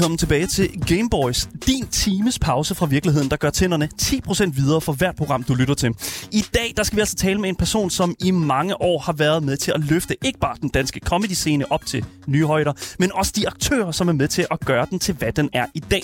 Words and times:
Velkommen 0.00 0.18
tilbage 0.18 0.46
til 0.46 0.80
Gameboys, 0.86 1.48
din 1.66 1.86
times 2.00 2.38
pause 2.38 2.74
fra 2.74 2.86
virkeligheden, 2.86 3.30
der 3.30 3.36
gør 3.36 3.50
tænderne 3.50 3.88
10% 4.02 4.50
videre 4.54 4.80
for 4.80 4.92
hvert 4.92 5.16
program, 5.16 5.42
du 5.42 5.54
lytter 5.54 5.74
til. 5.74 5.94
I 6.32 6.44
dag 6.54 6.72
der 6.76 6.82
skal 6.82 6.96
vi 6.96 7.00
altså 7.00 7.16
tale 7.16 7.40
med 7.40 7.48
en 7.48 7.56
person, 7.56 7.90
som 7.90 8.14
i 8.18 8.30
mange 8.30 8.82
år 8.82 8.98
har 8.98 9.12
været 9.12 9.42
med 9.42 9.56
til 9.56 9.72
at 9.74 9.80
løfte 9.80 10.16
ikke 10.24 10.38
bare 10.38 10.56
den 10.60 10.68
danske 10.68 11.00
comedy-scene 11.04 11.72
op 11.72 11.86
til 11.86 12.04
nye 12.26 12.46
højder, 12.46 12.72
men 12.98 13.12
også 13.14 13.32
de 13.36 13.48
aktører, 13.48 13.92
som 13.92 14.08
er 14.08 14.12
med 14.12 14.28
til 14.28 14.46
at 14.50 14.60
gøre 14.60 14.86
den 14.90 14.98
til, 14.98 15.14
hvad 15.14 15.32
den 15.32 15.50
er 15.52 15.66
i 15.74 15.80
dag. 15.80 16.02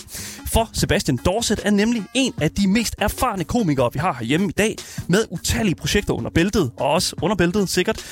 For 0.52 0.70
Sebastian 0.72 1.18
Dorset 1.24 1.60
er 1.64 1.70
nemlig 1.70 2.02
en 2.14 2.34
af 2.40 2.50
de 2.50 2.68
mest 2.68 2.94
erfarne 2.98 3.44
komikere, 3.44 3.90
vi 3.92 3.98
har 3.98 4.12
herhjemme 4.12 4.48
i 4.48 4.52
dag, 4.52 4.76
med 5.08 5.24
utallige 5.30 5.74
projekter 5.74 6.14
under 6.14 6.30
bæltet, 6.30 6.70
og 6.76 6.90
også 6.90 7.16
under 7.22 7.36
bæltet 7.36 7.68
sikkert, 7.68 8.02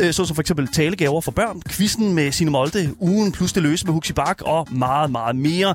øh, 0.00 0.12
såsom 0.12 0.34
for 0.34 0.40
eksempel 0.40 0.68
talegaver 0.68 1.20
for 1.20 1.32
børn, 1.32 1.62
quizzen 1.70 2.14
med 2.14 2.32
sine 2.32 2.50
Molde, 2.50 2.94
ugen 2.98 3.32
plus 3.32 3.52
det 3.52 3.62
løse 3.62 3.86
med 3.86 3.94
Huxi 3.94 4.12
Bak 4.12 4.42
og 4.42 4.68
meget, 4.70 5.10
meget 5.10 5.36
mere 5.36 5.74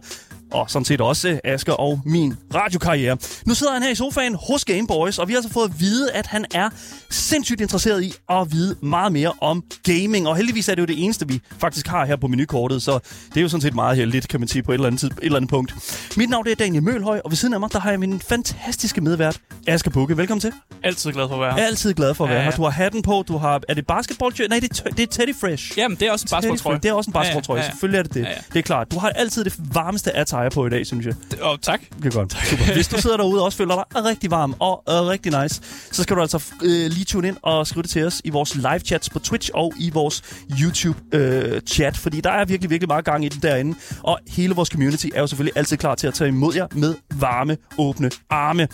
og 0.51 0.69
sådan 0.69 0.85
set 0.85 1.01
også 1.01 1.39
Asker 1.43 1.73
og 1.73 2.01
min 2.05 2.35
radiokarriere. 2.55 3.17
Nu 3.45 3.53
sidder 3.53 3.73
han 3.73 3.83
her 3.83 3.89
i 3.89 3.95
sofaen 3.95 4.35
hos 4.47 4.65
Gameboys, 4.65 5.19
og 5.19 5.27
vi 5.27 5.33
har 5.33 5.37
altså 5.37 5.53
fået 5.53 5.69
at 5.69 5.79
vide, 5.79 6.11
at 6.11 6.27
han 6.27 6.45
er 6.53 6.69
sindssygt 7.09 7.61
interesseret 7.61 8.03
i 8.03 8.13
at 8.29 8.51
vide 8.51 8.75
meget 8.81 9.11
mere 9.11 9.31
om 9.41 9.63
gaming. 9.83 10.27
Og 10.27 10.35
heldigvis 10.35 10.69
er 10.69 10.75
det 10.75 10.81
jo 10.81 10.85
det 10.85 11.03
eneste, 11.03 11.27
vi 11.27 11.41
faktisk 11.57 11.87
har 11.87 12.05
her 12.05 12.15
på 12.15 12.27
menukortet, 12.27 12.81
så 12.81 12.99
det 13.29 13.37
er 13.37 13.41
jo 13.41 13.49
sådan 13.49 13.61
set 13.61 13.75
meget 13.75 13.97
heldigt, 13.97 14.27
kan 14.27 14.39
man 14.39 14.47
sige, 14.47 14.63
på 14.63 14.71
et 14.71 14.75
eller 14.75 14.87
andet, 14.87 14.99
tid, 14.99 15.11
et 15.11 15.17
eller 15.21 15.35
andet 15.35 15.49
punkt. 15.49 15.73
Mit 16.17 16.29
navn 16.29 16.47
er 16.47 16.55
Daniel 16.55 16.83
Mølhøj, 16.83 17.21
og 17.25 17.31
ved 17.31 17.35
siden 17.37 17.53
af 17.53 17.59
mig, 17.59 17.73
der 17.73 17.79
har 17.79 17.89
jeg 17.89 17.99
min 17.99 18.19
fantastiske 18.19 19.01
medvært, 19.01 19.39
Asger 19.67 19.91
Bukke. 19.91 20.17
Velkommen 20.17 20.41
til. 20.41 20.53
Altid 20.83 21.11
glad 21.11 21.27
for 21.27 21.35
at 21.35 21.41
være 21.41 21.53
her. 21.53 21.65
Altid 21.65 21.93
glad 21.93 22.13
for 22.13 22.23
at 22.23 22.29
være 22.29 22.37
ja, 22.37 22.43
ja. 22.43 22.49
her. 22.51 22.57
Du 22.57 22.63
har 22.63 22.69
hatten 22.69 23.01
på, 23.01 23.23
du 23.27 23.37
har... 23.37 23.61
Er 23.69 23.73
det 23.73 23.87
basketball 23.87 24.33
Nej, 24.49 24.59
det 24.59 24.81
er, 24.85 24.89
det 24.89 25.03
er 25.03 25.07
Teddy 25.07 25.35
Fresh. 25.35 25.77
Jamen, 25.77 25.97
det 25.97 26.07
er 26.07 26.11
også 26.11 26.23
en 26.23 26.29
basketballtrøje. 26.31 26.79
Det 26.83 26.89
er 26.89 26.93
også 26.93 27.09
en 27.09 27.13
basketballtrøje. 27.13 27.59
Ja, 27.59 27.65
ja. 27.65 27.71
Selvfølgelig 27.71 27.99
er 27.99 28.03
det 28.03 28.13
det. 28.13 28.21
Ja, 28.21 28.29
ja. 28.29 28.35
Det 28.53 28.59
er 28.59 28.63
klart. 28.63 28.91
Du 28.91 28.99
har 28.99 29.09
altid 29.09 29.43
det 29.43 29.55
varmeste 29.73 30.11
attire 30.39 30.51
på 30.51 30.67
i 30.67 30.69
dag, 30.69 30.85
synes 30.85 31.05
jeg. 31.05 31.13
Åh, 31.41 31.49
oh, 31.49 31.57
tak. 31.61 31.81
Det 31.97 32.05
er 32.05 32.19
godt. 32.19 32.37
Super. 32.45 32.73
Hvis 32.73 32.87
du 32.87 33.01
sidder 33.01 33.17
derude 33.17 33.41
og 33.41 33.45
også 33.45 33.57
føler 33.57 33.83
dig 33.93 34.05
rigtig 34.05 34.31
varm 34.31 34.55
og 34.59 34.83
uh, 34.87 35.07
rigtig 35.07 35.41
nice, 35.41 35.61
så 35.91 36.03
skal 36.03 36.15
du 36.15 36.21
altså 36.21 36.37
uh, 36.61 36.67
lige 36.67 37.05
tune 37.05 37.27
ind 37.27 37.37
og 37.41 37.67
skrive 37.67 37.81
det 37.81 37.89
til 37.89 38.05
os 38.05 38.21
i 38.23 38.29
vores 38.29 38.55
live 38.55 38.79
chats 38.79 39.09
på 39.09 39.19
Twitch 39.19 39.49
og 39.53 39.73
i 39.79 39.89
vores 39.93 40.23
YouTube-chat, 40.51 41.93
uh, 41.93 41.99
fordi 41.99 42.21
der 42.21 42.31
er 42.31 42.45
virkelig, 42.45 42.69
virkelig 42.69 42.87
meget 42.87 43.05
gang 43.05 43.25
i 43.25 43.29
den 43.29 43.41
derinde. 43.41 43.77
Og 44.03 44.19
hele 44.27 44.55
vores 44.55 44.69
community 44.69 45.07
er 45.15 45.21
jo 45.21 45.27
selvfølgelig 45.27 45.57
altid 45.57 45.77
klar 45.77 45.95
til 45.95 46.07
at 46.07 46.13
tage 46.13 46.27
imod 46.27 46.55
jer 46.55 46.67
med 46.75 46.95
varme, 47.15 47.57
åbne 47.77 48.11
arme. 48.29 48.67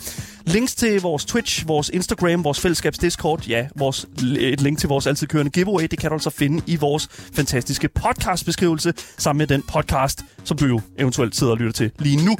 Links 0.46 0.74
til 0.74 1.00
vores 1.00 1.24
Twitch, 1.24 1.68
vores 1.68 1.88
Instagram, 1.88 2.44
vores 2.44 2.60
fællesskabs 2.60 2.98
Discord, 2.98 3.46
ja, 3.46 3.68
vores, 3.76 4.06
et 4.38 4.60
link 4.60 4.78
til 4.78 4.88
vores 4.88 5.06
altid 5.06 5.26
kørende 5.26 5.50
giveaway, 5.50 5.86
det 5.90 5.98
kan 5.98 6.10
du 6.10 6.14
altså 6.14 6.30
finde 6.30 6.62
i 6.66 6.76
vores 6.76 7.08
fantastiske 7.10 7.88
podcastbeskrivelse, 7.88 8.92
sammen 9.18 9.38
med 9.38 9.46
den 9.46 9.62
podcast, 9.62 10.24
som 10.44 10.56
du 10.56 10.66
jo 10.66 10.80
eventuelt 10.98 11.36
sidder 11.36 11.52
og 11.52 11.58
lytter 11.58 11.72
til 11.72 11.90
lige 11.98 12.24
nu. 12.24 12.36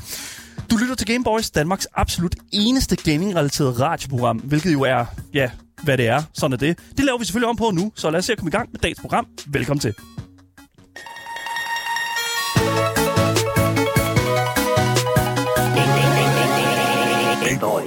Du 0.70 0.77
lytter 0.77 0.94
til 0.94 1.06
Gameboys, 1.06 1.50
Danmarks 1.50 1.88
absolut 1.94 2.34
eneste 2.52 2.96
gaming-relaterede 2.96 3.72
radioprogram, 3.72 4.36
hvilket 4.38 4.72
jo 4.72 4.82
er, 4.82 5.04
ja, 5.34 5.50
hvad 5.82 5.98
det 5.98 6.06
er. 6.06 6.22
Sådan 6.32 6.52
er 6.52 6.58
det. 6.58 6.78
Det 6.96 7.04
laver 7.04 7.18
vi 7.18 7.24
selvfølgelig 7.24 7.48
om 7.48 7.56
på 7.56 7.70
nu, 7.70 7.92
så 7.94 8.10
lad 8.10 8.18
os 8.18 8.24
se 8.24 8.32
at 8.32 8.38
komme 8.38 8.48
i 8.48 8.56
gang 8.56 8.68
med 8.72 8.80
dagens 8.80 9.00
program. 9.00 9.27
Velkommen 9.46 9.80
til. 9.80 9.94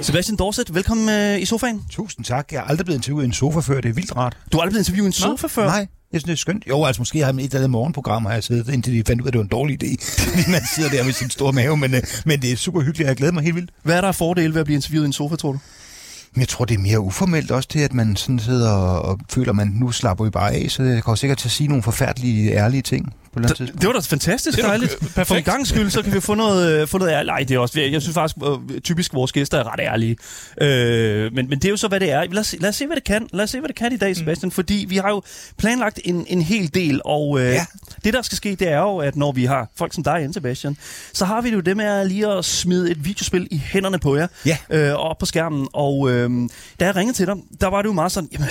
Sebastian 0.02 0.36
Dorset, 0.36 0.74
velkommen 0.74 1.08
øh, 1.08 1.40
i 1.40 1.44
sofaen. 1.44 1.82
Tusind 1.90 2.24
tak. 2.24 2.52
Jeg 2.52 2.60
har 2.60 2.66
aldrig 2.66 2.84
blevet 2.84 2.98
interviewet 2.98 3.22
i 3.22 3.26
en 3.26 3.32
sofa 3.32 3.60
før. 3.60 3.80
Det 3.80 3.88
er 3.88 3.92
vildt 3.92 4.16
rart. 4.16 4.36
Du 4.52 4.56
har 4.56 4.62
aldrig 4.62 4.72
blevet 4.72 4.88
interviewet 4.88 5.06
i 5.06 5.08
en 5.08 5.12
sofa 5.12 5.46
før? 5.46 5.66
Nej. 5.66 5.86
Jeg 6.12 6.20
synes, 6.20 6.24
det 6.24 6.32
er 6.32 6.36
skønt. 6.36 6.64
Jo, 6.68 6.84
altså 6.84 7.00
måske 7.00 7.18
har 7.18 7.26
jeg 7.26 7.34
et 7.34 7.44
eller 7.44 7.58
andet 7.58 7.70
morgenprogram, 7.70 8.24
har 8.24 8.32
jeg 8.32 8.44
siddet, 8.44 8.74
indtil 8.74 8.92
de 8.92 9.02
fandt 9.06 9.22
ud 9.22 9.26
af, 9.26 9.28
at 9.28 9.32
det 9.32 9.38
var 9.38 9.44
en 9.44 9.48
dårlig 9.48 9.82
idé. 9.82 9.88
man 10.50 10.60
sidder 10.74 10.90
der 10.90 11.04
med 11.04 11.12
sin 11.12 11.30
store 11.30 11.52
mave, 11.52 11.76
men, 11.76 11.94
øh, 11.94 12.02
men 12.26 12.42
det 12.42 12.52
er 12.52 12.56
super 12.56 12.80
hyggeligt. 12.80 13.08
Jeg 13.08 13.16
glæder 13.16 13.32
mig 13.32 13.42
helt 13.42 13.56
vildt. 13.56 13.70
Hvad 13.82 13.96
er 13.96 14.00
der 14.00 14.08
af 14.08 14.14
fordele 14.14 14.54
ved 14.54 14.60
at 14.60 14.64
blive 14.64 14.76
interviewet 14.76 15.04
i 15.04 15.06
en 15.06 15.12
sofa, 15.12 15.36
tror 15.36 15.52
du? 15.52 15.58
Jeg 16.36 16.48
tror, 16.48 16.64
det 16.64 16.74
er 16.74 16.78
mere 16.78 17.00
uformelt 17.00 17.50
også 17.50 17.68
til, 17.68 17.78
at 17.78 17.94
man 17.94 18.16
sådan 18.16 18.38
sidder 18.38 18.72
og 18.72 19.18
føler, 19.30 19.50
at 19.50 19.56
man 19.56 19.68
nu 19.68 19.92
slapper 19.92 20.24
vi 20.24 20.30
bare 20.30 20.52
af, 20.52 20.66
så 20.70 20.82
det 20.82 21.04
kommer 21.04 21.16
sikkert 21.16 21.38
til 21.38 21.48
at 21.48 21.52
sige 21.52 21.68
nogle 21.68 21.82
forfærdelige, 21.82 22.52
ærlige 22.52 22.82
ting 22.82 23.14
på 23.32 23.40
det, 23.40 23.58
det 23.58 23.86
var 23.86 23.92
da 23.92 23.98
fantastisk 23.98 24.56
det 24.56 24.64
dejligt. 24.64 24.98
Perfekt. 25.00 25.28
For 25.28 25.34
en 25.34 25.42
gang 25.42 25.66
skyld, 25.66 25.90
så 25.90 26.02
kan 26.02 26.14
vi 26.14 26.20
få 26.20 26.34
noget, 26.34 26.80
øh, 26.80 26.88
få 26.88 26.98
noget 26.98 27.12
ærligt. 27.12 27.26
Nej, 27.26 27.38
det 27.38 27.54
er 27.54 27.58
også, 27.58 27.80
jeg 27.80 28.02
synes 28.02 28.14
faktisk, 28.14 28.36
øh, 28.46 28.80
typisk 28.80 29.14
vores 29.14 29.32
gæster 29.32 29.58
er 29.58 29.72
ret 29.72 29.80
ærlige. 29.80 30.16
Øh, 30.60 31.32
men, 31.32 31.48
men 31.48 31.58
det 31.58 31.64
er 31.64 31.70
jo 31.70 31.76
så, 31.76 31.88
hvad 31.88 32.00
det 32.00 32.10
er. 32.10 32.24
Lad 32.24 32.40
os, 32.40 32.54
lad 32.58 32.68
os 32.68 32.76
se, 32.76 32.86
hvad 32.86 32.96
det 32.96 33.04
kan. 33.04 33.28
Lad 33.32 33.44
os 33.44 33.50
se, 33.50 33.58
hvad 33.58 33.68
det 33.68 33.76
kan 33.76 33.92
i 33.92 33.96
dag, 33.96 34.08
mm. 34.08 34.14
Sebastian. 34.14 34.46
Mm. 34.48 34.50
Fordi 34.50 34.86
vi 34.88 34.96
har 34.96 35.08
jo 35.08 35.22
planlagt 35.56 36.00
en, 36.04 36.26
en 36.28 36.42
hel 36.42 36.74
del, 36.74 37.00
og 37.04 37.40
øh, 37.40 37.46
ja. 37.46 37.64
det, 38.04 38.14
der 38.14 38.22
skal 38.22 38.36
ske, 38.36 38.54
det 38.54 38.68
er 38.68 38.78
jo, 38.78 38.96
at 38.96 39.16
når 39.16 39.32
vi 39.32 39.44
har 39.44 39.68
folk 39.76 39.94
som 39.94 40.04
dig, 40.04 40.28
Sebastian, 40.34 40.76
så 41.12 41.24
har 41.24 41.40
vi 41.40 41.48
det 41.50 41.56
jo 41.56 41.60
det 41.60 41.76
med 41.76 41.84
at 41.84 42.06
lige 42.06 42.28
at 42.28 42.44
smide 42.44 42.90
et 42.90 43.04
videospil 43.04 43.48
i 43.50 43.62
hænderne 43.64 43.98
på 43.98 44.16
jer, 44.16 44.26
ja. 44.46 44.56
øh, 44.70 44.92
op 44.92 45.18
på 45.18 45.26
skærmen. 45.26 45.68
Og 45.72 46.10
øh, 46.10 46.30
da 46.80 46.84
jeg 46.84 46.96
ringede 46.96 47.16
til 47.16 47.26
dig, 47.26 47.36
der 47.60 47.66
var 47.66 47.82
det 47.82 47.88
jo 47.88 47.92
meget 47.92 48.12
sådan, 48.12 48.28
jamen, 48.32 48.48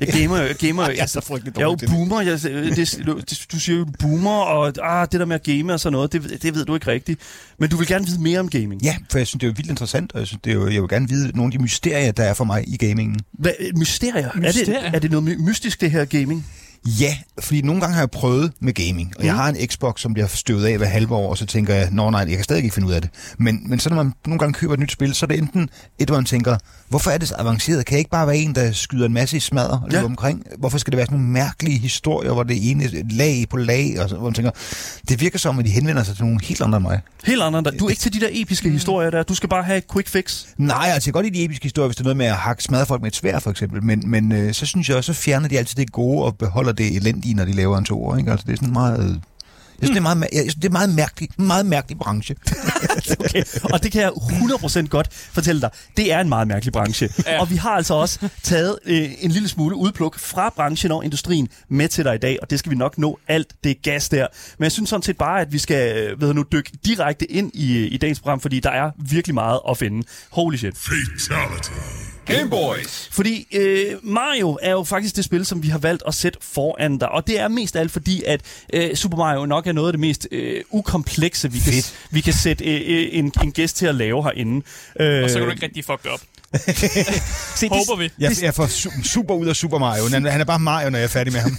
jeg 0.00 0.08
gamer, 0.12 0.36
jeg 0.36 0.54
gamer. 0.54 0.88
Jeg 0.88 0.98
er 0.98 1.06
så 1.06 1.20
frygtelig 1.20 1.58
Jeg 1.58 1.64
er 1.64 1.66
jo 1.66 1.76
boomer. 1.88 2.20
Jeg, 2.20 2.42
det, 2.42 3.46
du 3.52 3.60
siger 3.60 3.78
jo 3.78 3.86
boomer, 4.00 4.30
og 4.30 4.72
ah, 4.82 5.08
det 5.12 5.20
der 5.20 5.26
med 5.26 5.34
at 5.34 5.42
game 5.42 5.72
og 5.72 5.80
sådan 5.80 5.92
noget, 5.92 6.12
det, 6.12 6.42
det 6.42 6.54
ved 6.54 6.64
du 6.64 6.74
ikke 6.74 6.86
rigtigt. 6.86 7.20
Men 7.58 7.70
du 7.70 7.76
vil 7.76 7.86
gerne 7.86 8.06
vide 8.06 8.22
mere 8.22 8.40
om 8.40 8.48
gaming. 8.48 8.82
Ja, 8.82 8.96
for 9.10 9.18
jeg 9.18 9.26
synes, 9.26 9.40
det 9.40 9.46
er 9.46 9.50
jo 9.50 9.54
vildt 9.56 9.70
interessant, 9.70 10.12
og 10.12 10.18
jeg, 10.18 10.26
synes, 10.26 10.40
det 10.44 10.50
er 10.50 10.54
jo, 10.54 10.68
jeg 10.68 10.82
vil 10.82 10.88
gerne 10.88 11.08
vide 11.08 11.36
nogle 11.36 11.52
af 11.52 11.58
de 11.58 11.62
mysterier, 11.62 12.12
der 12.12 12.24
er 12.24 12.34
for 12.34 12.44
mig 12.44 12.64
i 12.66 12.76
gamingen. 12.76 13.20
Hvad, 13.32 13.52
mysterier? 13.76 14.30
mysterier? 14.34 14.78
Er, 14.78 14.90
det, 14.90 14.94
er 14.94 14.98
det 14.98 15.10
noget 15.10 15.40
mystisk, 15.40 15.80
det 15.80 15.90
her 15.90 16.04
gaming? 16.04 16.46
Ja, 16.86 17.16
fordi 17.40 17.62
nogle 17.62 17.80
gange 17.80 17.94
har 17.94 18.02
jeg 18.02 18.10
prøvet 18.10 18.52
med 18.60 18.72
gaming, 18.72 19.12
og 19.16 19.22
mm. 19.22 19.26
jeg 19.26 19.34
har 19.34 19.48
en 19.48 19.68
Xbox, 19.68 20.00
som 20.00 20.14
bliver 20.14 20.26
støvet 20.26 20.66
af 20.66 20.76
hver 20.76 20.86
halve 20.86 21.14
år, 21.14 21.30
og 21.30 21.38
så 21.38 21.46
tænker 21.46 21.74
jeg, 21.74 21.88
nå 21.92 22.10
nej, 22.10 22.20
jeg 22.20 22.36
kan 22.36 22.44
stadig 22.44 22.64
ikke 22.64 22.74
finde 22.74 22.88
ud 22.88 22.92
af 22.92 23.02
det. 23.02 23.10
Men, 23.38 23.60
men 23.68 23.78
så 23.78 23.88
når 23.88 23.96
man 23.96 24.12
nogle 24.26 24.38
gange 24.38 24.52
køber 24.52 24.74
et 24.74 24.80
nyt 24.80 24.92
spil, 24.92 25.14
så 25.14 25.26
er 25.26 25.28
det 25.28 25.38
enten 25.38 25.68
et, 25.98 26.08
hvor 26.08 26.16
man 26.16 26.24
tænker, 26.24 26.56
hvorfor 26.88 27.10
er 27.10 27.18
det 27.18 27.28
så 27.28 27.34
avanceret? 27.38 27.86
Kan 27.86 27.94
jeg 27.94 27.98
ikke 27.98 28.10
bare 28.10 28.26
være 28.26 28.36
en, 28.36 28.54
der 28.54 28.72
skyder 28.72 29.06
en 29.06 29.12
masse 29.12 29.36
i 29.36 29.40
smadder 29.40 29.80
og 29.80 29.92
ja. 29.92 30.04
omkring? 30.04 30.42
Hvorfor 30.58 30.78
skal 30.78 30.90
det 30.90 30.96
være 30.96 31.06
sådan 31.06 31.18
nogle 31.18 31.32
mærkelige 31.32 31.78
historier, 31.78 32.32
hvor 32.32 32.42
det 32.42 32.70
ene 32.70 33.08
lag 33.10 33.46
på 33.50 33.56
lag, 33.56 34.00
og 34.00 34.08
så, 34.08 34.16
hvor 34.16 34.24
man 34.24 34.34
tænker, 34.34 34.50
det 35.08 35.20
virker 35.20 35.38
som, 35.38 35.58
at 35.58 35.64
de 35.64 35.70
henvender 35.70 36.02
sig 36.02 36.16
til 36.16 36.24
nogle 36.24 36.40
helt 36.42 36.60
andre 36.60 36.76
end 36.76 36.86
mig. 36.86 37.00
Helt 37.24 37.42
andre 37.42 37.58
end 37.58 37.66
dig? 37.66 37.80
Du 37.80 37.86
er 37.86 37.90
ikke 37.90 38.00
til 38.00 38.12
de 38.12 38.20
der 38.20 38.28
episke 38.30 38.68
mm. 38.68 38.74
historier 38.74 39.10
der, 39.10 39.22
du 39.22 39.34
skal 39.34 39.48
bare 39.48 39.62
have 39.62 39.78
et 39.78 39.84
quick 39.92 40.08
fix? 40.08 40.44
Nej, 40.56 40.76
altså 40.94 40.94
jeg 40.96 41.02
kan 41.02 41.12
godt 41.12 41.26
lide 41.26 41.38
de 41.38 41.44
episke 41.44 41.62
historier, 41.62 41.88
hvis 41.88 41.96
det 41.96 42.02
er 42.02 42.04
noget 42.04 42.16
med 42.16 42.26
at 42.26 42.36
hakke 42.36 42.62
smadre 42.62 42.86
folk 42.86 43.02
med 43.02 43.10
et 43.10 43.16
svær 43.16 43.38
for 43.38 43.50
eksempel, 43.50 43.84
men, 43.84 44.02
men 44.06 44.32
øh, 44.32 44.54
så 44.54 44.66
synes 44.66 44.88
jeg 44.88 44.96
også, 44.96 45.14
så 45.14 45.20
fjerner 45.20 45.48
de 45.48 45.58
altid 45.58 45.76
det 45.76 45.92
gode 45.92 46.24
og 46.24 46.36
beholder 46.36 46.72
det 46.74 46.96
elendige, 46.96 47.34
når 47.34 47.44
de 47.44 47.52
laver 47.52 47.78
en 47.78 47.84
to 47.84 48.04
år. 48.04 48.16
Ikke? 48.16 48.30
Altså, 48.30 48.44
det 48.46 48.52
er 48.52 48.56
sådan 48.56 48.72
meget... 48.72 49.20
Jeg 49.80 49.86
synes, 49.86 49.90
det 49.90 49.96
er 49.96 50.14
meget, 50.14 50.28
jeg 50.32 50.40
synes, 50.40 50.54
det 50.54 50.64
er 50.64 50.70
meget 50.72 50.94
mærkelig, 50.94 51.28
meget 51.36 51.66
mærkelig 51.66 51.98
branche. 51.98 52.36
okay. 53.20 53.44
Og 53.72 53.82
det 53.82 53.92
kan 53.92 54.02
jeg 54.02 54.10
100% 54.10 54.86
godt 54.86 55.08
fortælle 55.12 55.60
dig. 55.60 55.70
Det 55.96 56.12
er 56.12 56.20
en 56.20 56.28
meget 56.28 56.48
mærkelig 56.48 56.72
branche. 56.72 57.08
Ja. 57.26 57.40
Og 57.40 57.50
vi 57.50 57.56
har 57.56 57.70
altså 57.70 57.94
også 57.94 58.28
taget 58.42 58.78
øh, 58.86 59.10
en 59.20 59.30
lille 59.30 59.48
smule 59.48 59.76
udpluk 59.76 60.18
fra 60.18 60.52
branchen 60.56 60.92
og 60.92 61.04
industrien 61.04 61.48
med 61.68 61.88
til 61.88 62.04
dig 62.04 62.14
i 62.14 62.18
dag, 62.18 62.38
og 62.42 62.50
det 62.50 62.58
skal 62.58 62.70
vi 62.70 62.76
nok 62.76 62.98
nå 62.98 63.18
alt 63.28 63.54
det 63.64 63.82
gas 63.82 64.08
der. 64.08 64.26
Men 64.58 64.64
jeg 64.64 64.72
synes 64.72 64.90
sådan 64.90 65.02
set 65.02 65.18
bare, 65.18 65.40
at 65.40 65.52
vi 65.52 65.58
skal 65.58 65.96
øh, 65.96 66.20
ved 66.20 66.34
nu, 66.34 66.44
dykke 66.52 66.70
direkte 66.84 67.32
ind 67.32 67.50
i, 67.54 67.86
i 67.86 67.96
dagens 67.96 68.20
program, 68.20 68.40
fordi 68.40 68.60
der 68.60 68.70
er 68.70 68.90
virkelig 68.98 69.34
meget 69.34 69.60
at 69.70 69.78
finde. 69.78 70.06
Holy 70.30 70.56
shit. 70.56 70.74
Fatality. 70.76 72.13
Gameboys. 72.26 73.08
Fordi 73.12 73.46
øh, 73.54 73.86
Mario 74.02 74.58
er 74.62 74.70
jo 74.70 74.84
faktisk 74.84 75.16
det 75.16 75.24
spil, 75.24 75.44
som 75.46 75.62
vi 75.62 75.68
har 75.68 75.78
valgt 75.78 76.02
at 76.06 76.14
sætte 76.14 76.38
foran 76.42 76.98
dig. 76.98 77.08
Og 77.08 77.26
det 77.26 77.40
er 77.40 77.48
mest 77.48 77.76
af 77.76 77.80
alt 77.80 77.90
fordi, 77.90 78.22
at 78.26 78.40
øh, 78.72 78.94
Super 78.94 79.16
Mario 79.16 79.46
nok 79.46 79.66
er 79.66 79.72
noget 79.72 79.88
af 79.88 79.92
det 79.92 80.00
mest 80.00 80.28
øh, 80.30 80.62
ukomplekse, 80.70 81.52
vi 81.52 81.58
kan, 81.58 81.72
vi 82.10 82.20
kan 82.20 82.32
sætte 82.32 82.64
øh, 82.64 82.80
øh, 82.86 83.08
en, 83.12 83.32
en 83.42 83.52
gæst 83.52 83.76
til 83.76 83.86
at 83.86 83.94
lave 83.94 84.22
herinde. 84.22 84.66
Øh, 85.00 85.24
og 85.24 85.30
så 85.30 85.38
kan 85.38 85.46
du 85.46 85.50
ikke 85.50 85.66
rigtig 85.66 85.84
fuck 85.84 86.02
det 86.02 86.10
op. 86.10 86.20
Se, 87.56 87.68
Håber 87.68 87.96
vi. 87.96 88.10
Jeg, 88.18 88.32
jeg 88.42 88.54
får 88.54 88.66
super 89.02 89.34
ud 89.34 89.46
af 89.46 89.56
Super 89.56 89.78
Mario. 89.78 90.08
Han, 90.08 90.26
han 90.26 90.40
er 90.40 90.44
bare 90.44 90.58
Mario, 90.58 90.90
når 90.90 90.98
jeg 90.98 91.04
er 91.04 91.08
færdig 91.08 91.32
med 91.32 91.40
ham. 91.40 91.58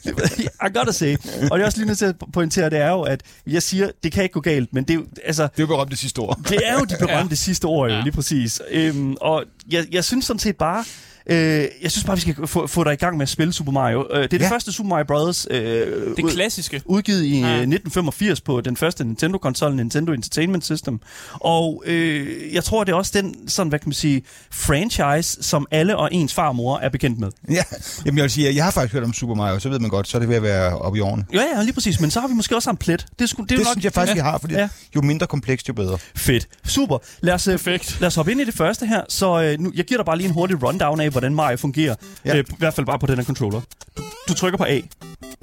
I 0.66 0.78
gotta 0.78 0.92
say. 0.92 1.16
Og 1.50 1.58
det 1.58 1.62
er 1.62 1.66
også 1.66 1.78
lige 1.78 1.86
nødt 1.86 1.98
til 1.98 2.06
at 2.06 2.14
pointere, 2.32 2.70
det 2.70 2.78
er 2.78 2.90
jo, 2.90 3.02
at 3.02 3.22
jeg 3.46 3.62
siger, 3.62 3.90
det 4.02 4.12
kan 4.12 4.22
ikke 4.22 4.32
gå 4.32 4.40
galt, 4.40 4.72
men 4.72 4.84
det 4.84 4.90
er 4.90 4.94
jo, 4.94 5.04
altså... 5.24 5.42
Det 5.42 5.48
er 5.58 5.62
jo 5.62 5.66
berømte 5.66 5.96
sidste 5.96 6.18
ord. 6.18 6.38
det 6.48 6.60
er 6.64 6.72
jo 6.72 6.84
de 6.84 6.96
berømte 6.98 7.32
ja. 7.32 7.34
sidste 7.34 7.64
ord, 7.64 7.90
jo, 7.90 7.96
ja. 7.96 8.02
lige 8.02 8.12
præcis. 8.12 8.60
Øhm, 8.70 9.16
og 9.20 9.44
jeg, 9.70 9.86
jeg 9.92 10.04
synes 10.04 10.24
sådan 10.24 10.40
set 10.40 10.56
bare, 10.56 10.84
Øh, 11.26 11.36
jeg 11.82 11.90
synes 11.90 12.04
bare, 12.04 12.16
vi 12.16 12.20
skal 12.20 12.46
få, 12.46 12.66
få 12.66 12.84
dig 12.84 12.92
i 12.92 12.96
gang 12.96 13.16
med 13.16 13.22
at 13.22 13.28
spille 13.28 13.52
Super 13.52 13.72
Mario. 13.72 14.06
Øh, 14.10 14.22
det 14.22 14.24
er 14.24 14.28
ja. 14.32 14.38
det 14.38 14.48
første 14.48 14.72
Super 14.72 14.88
Mario 14.88 15.04
Bros. 15.04 15.46
Øh, 15.50 16.16
det 16.16 16.30
klassiske. 16.30 16.82
Udgivet 16.84 17.24
i 17.24 17.40
ja. 17.40 17.46
1985 17.46 18.40
på 18.40 18.60
den 18.60 18.76
første 18.76 19.04
Nintendo-konsol, 19.04 19.74
Nintendo 19.76 20.12
Entertainment 20.12 20.64
System. 20.64 21.00
Og 21.32 21.82
øh, 21.86 22.54
jeg 22.54 22.64
tror, 22.64 22.84
det 22.84 22.92
er 22.92 22.96
også 22.96 23.12
den, 23.14 23.48
sådan, 23.48 23.68
hvad 23.68 23.78
kan 23.78 23.88
man 23.88 23.94
sige, 23.94 24.22
franchise, 24.50 25.42
som 25.42 25.66
alle 25.70 25.96
og 25.96 26.08
ens 26.12 26.34
far 26.34 26.48
og 26.48 26.56
mor 26.56 26.78
er 26.78 26.88
bekendt 26.88 27.18
med. 27.18 27.30
Ja, 27.50 27.62
Jamen, 28.04 28.18
jeg 28.18 28.22
vil 28.22 28.30
sige, 28.30 28.54
jeg 28.54 28.64
har 28.64 28.70
faktisk 28.70 28.94
hørt 28.94 29.04
om 29.04 29.12
Super 29.12 29.34
Mario, 29.34 29.58
så 29.58 29.68
ved 29.68 29.78
man 29.78 29.90
godt, 29.90 30.08
så 30.08 30.16
er 30.16 30.18
det 30.18 30.28
ved 30.28 30.36
at 30.36 30.42
være 30.42 30.78
oppe 30.78 30.98
i 30.98 31.00
årene. 31.00 31.24
Ja, 31.32 31.42
ja, 31.56 31.62
lige 31.62 31.72
præcis. 31.72 32.00
Men 32.00 32.10
så 32.10 32.20
har 32.20 32.28
vi 32.28 32.34
måske 32.34 32.56
også 32.56 32.70
en 32.70 32.76
plet. 32.76 33.06
Det, 33.18 33.28
sku, 33.28 33.42
det, 33.42 33.50
det 33.50 33.58
nok, 33.58 33.66
synes 33.66 33.84
jeg 33.84 33.92
faktisk, 33.92 34.16
ja. 34.16 34.22
vi 34.22 34.24
har, 34.24 34.38
fordi 34.38 34.54
ja. 34.54 34.68
jo 34.96 35.02
mindre 35.02 35.26
komplekst, 35.26 35.68
jo 35.68 35.72
bedre. 35.72 35.98
Fedt. 36.16 36.48
Super. 36.66 36.98
Lad 37.20 37.34
os, 37.34 37.48
øh, 37.48 37.52
Perfekt. 37.52 37.96
lad 38.00 38.06
os 38.06 38.14
hoppe 38.14 38.32
ind 38.32 38.40
i 38.40 38.44
det 38.44 38.54
første 38.54 38.86
her. 38.86 39.02
Så 39.08 39.42
øh, 39.42 39.60
nu, 39.60 39.72
jeg 39.74 39.84
giver 39.84 39.98
dig 39.98 40.06
bare 40.06 40.16
lige 40.16 40.26
en 40.28 40.34
hurtig 40.34 40.62
rundown 40.62 41.00
af, 41.00 41.13
hvordan 41.14 41.34
Mario 41.34 41.56
fungerer. 41.56 41.94
Ja. 42.24 42.36
Øh, 42.36 42.44
I 42.48 42.54
hvert 42.58 42.74
fald 42.74 42.86
bare 42.86 42.98
på 42.98 43.06
den 43.06 43.16
her 43.16 43.24
controller. 43.24 43.60
Du, 43.96 44.02
du 44.28 44.34
trykker 44.34 44.58
på 44.58 44.64
A. 44.64 44.80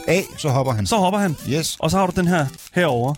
A, 0.08 0.22
så 0.38 0.50
hopper 0.50 0.74
han. 0.74 0.86
Så 0.88 0.98
hopper 0.98 1.20
han. 1.20 1.36
Yes. 1.50 1.78
Og 1.80 1.92
så 1.92 1.98
har 1.98 2.06
du 2.06 2.14
den 2.16 2.28
her 2.28 2.46
herover. 2.74 3.16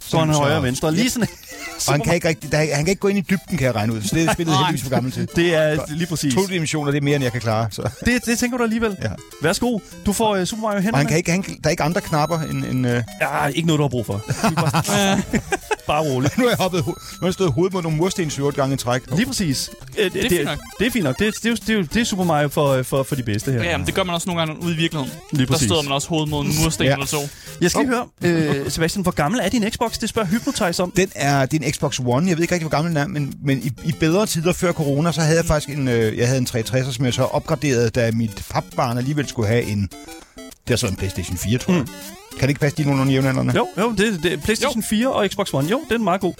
Så 0.00 0.18
han 0.18 0.28
højre 0.28 0.56
og 0.56 0.62
venstre. 0.62 0.92
Lige 0.92 1.10
sådan 1.10 1.28
og 1.86 1.92
han 1.92 2.00
kan, 2.00 2.14
ikke 2.14 2.28
rigtig, 2.28 2.52
der, 2.52 2.58
han 2.58 2.84
kan 2.84 2.88
ikke 2.88 3.00
gå 3.00 3.08
ind 3.08 3.18
i 3.18 3.20
dybden, 3.20 3.58
kan 3.58 3.66
jeg 3.66 3.74
regne 3.74 3.92
ud. 3.92 4.02
Så 4.02 4.14
det 4.14 4.28
er 4.28 4.32
spillet 4.32 4.56
heldigvis 4.58 4.82
for 4.82 4.90
gammel 4.90 5.12
til. 5.12 5.28
Det 5.36 5.54
er 5.54 5.78
lige 5.88 6.06
præcis. 6.06 6.34
To 6.34 6.46
dimensioner, 6.46 6.90
det 6.90 6.98
er 6.98 7.02
mere, 7.02 7.14
end 7.14 7.22
jeg 7.22 7.32
kan 7.32 7.40
klare. 7.40 7.68
Så. 7.70 7.90
Det, 8.04 8.26
det 8.26 8.38
tænker 8.38 8.58
du 8.58 8.64
alligevel. 8.64 8.96
Ja. 9.02 9.08
Værsgo. 9.42 9.78
Du 10.06 10.12
får 10.12 10.38
uh, 10.38 10.44
Super 10.44 10.62
Mario 10.62 10.80
hænderne. 10.80 10.94
Og 10.94 10.98
han 10.98 11.06
kan 11.06 11.16
ikke, 11.16 11.30
han, 11.30 11.42
der 11.42 11.58
er 11.64 11.70
ikke 11.70 11.82
andre 11.82 12.00
knapper 12.00 12.38
end... 12.38 12.64
end 12.64 12.86
uh... 12.86 12.92
Ja, 13.20 13.46
ikke 13.46 13.66
noget, 13.66 13.78
du 13.78 13.82
har 13.82 13.88
brug 13.88 14.06
for. 14.06 14.22
bare, 14.42 15.22
bare 15.86 16.02
roligt. 16.02 16.38
nu 16.38 16.44
har 16.44 16.50
jeg 16.50 16.58
hoppet, 16.58 16.86
nu 16.86 16.94
har 17.20 17.26
jeg 17.26 17.34
stået 17.34 17.52
hovedet 17.52 17.72
mod 17.72 17.82
nogle 17.82 17.98
mursten 17.98 18.30
7 18.30 18.50
gange 18.50 18.74
i 18.74 18.76
træk. 18.76 19.02
Lige 19.16 19.26
præcis. 19.26 19.70
Det, 19.96 20.12
det, 20.12 20.24
er 20.24 20.28
fint 20.28 20.44
nok. 20.44 20.58
Det 20.78 20.86
er 20.86 20.90
fint 20.90 21.04
nok. 21.04 21.18
Det, 21.18 21.34
det, 21.42 21.66
det, 21.66 21.66
det, 21.66 21.83
det 21.94 22.00
er 22.00 22.04
Super 22.04 22.24
Mario 22.24 22.48
for, 22.48 22.82
for, 22.82 23.02
for 23.02 23.14
de 23.14 23.22
bedste 23.22 23.52
her. 23.52 23.62
Ja, 23.62 23.76
men 23.76 23.86
det 23.86 23.94
gør 23.94 24.04
man 24.04 24.14
også 24.14 24.28
nogle 24.28 24.40
gange 24.40 24.62
ude 24.62 24.74
i 24.74 24.76
virkeligheden. 24.76 25.18
Lige 25.32 25.46
præcis. 25.46 25.68
Der 25.68 25.74
støder 25.74 25.82
man 25.82 25.92
også 25.92 26.08
hovedet 26.08 26.28
mod 26.28 26.44
en 26.44 26.52
mursten 26.62 26.84
ja. 26.84 26.92
eller 26.92 27.06
så. 27.06 27.16
Jeg 27.60 27.70
skal 27.70 27.84
lige 27.84 27.94
høre, 27.94 28.62
øh, 28.62 28.70
Sebastian, 28.70 29.02
hvor 29.02 29.12
gammel 29.12 29.40
er 29.44 29.48
din 29.48 29.70
Xbox? 29.70 29.98
Det 29.98 30.08
spørger 30.08 30.28
Hypnotize 30.28 30.82
om. 30.82 30.90
Den 30.90 31.10
er 31.14 31.46
din 31.46 31.72
Xbox 31.72 32.00
One. 32.00 32.28
Jeg 32.28 32.36
ved 32.36 32.42
ikke 32.42 32.54
rigtig, 32.54 32.68
hvor 32.68 32.76
gammel 32.76 32.94
den 32.94 33.02
er, 33.02 33.06
men, 33.06 33.34
men 33.44 33.58
i, 33.58 33.88
i 33.88 33.92
bedre 34.00 34.26
tider 34.26 34.52
før 34.52 34.72
corona, 34.72 35.12
så 35.12 35.20
havde 35.20 35.36
jeg 35.36 35.44
faktisk 35.44 35.78
en, 35.78 35.88
øh, 35.88 36.18
jeg 36.18 36.26
havde 36.28 36.40
en 36.40 36.46
360'er, 36.50 36.92
som 36.92 37.04
jeg 37.04 37.14
så 37.14 37.22
opgraderede, 37.22 37.90
da 37.90 38.10
mit 38.14 38.44
papbarn 38.50 38.98
alligevel 38.98 39.28
skulle 39.28 39.48
have 39.48 39.62
en, 39.62 39.88
det 40.66 40.72
er 40.72 40.76
så 40.76 40.86
en 40.86 40.96
PlayStation 40.96 41.36
4, 41.36 41.58
tror 41.58 41.74
jeg. 41.74 41.82
Mm. 41.82 41.88
Kan 42.38 42.42
det 42.42 42.48
ikke 42.48 42.60
passe, 42.60 42.76
de 42.76 42.82
er 42.82 42.86
nogenlunde 42.86 43.12
jævnaldrende? 43.12 43.54
Jo, 43.56 43.68
jo, 43.78 43.90
det, 43.90 44.22
det 44.22 44.42
PlayStation 44.42 44.80
jo. 44.80 44.86
4 44.88 45.12
og 45.12 45.28
Xbox 45.30 45.54
One. 45.54 45.68
Jo, 45.68 45.80
det 45.88 45.94
er 45.94 45.98
meget 45.98 46.20
god. 46.20 46.34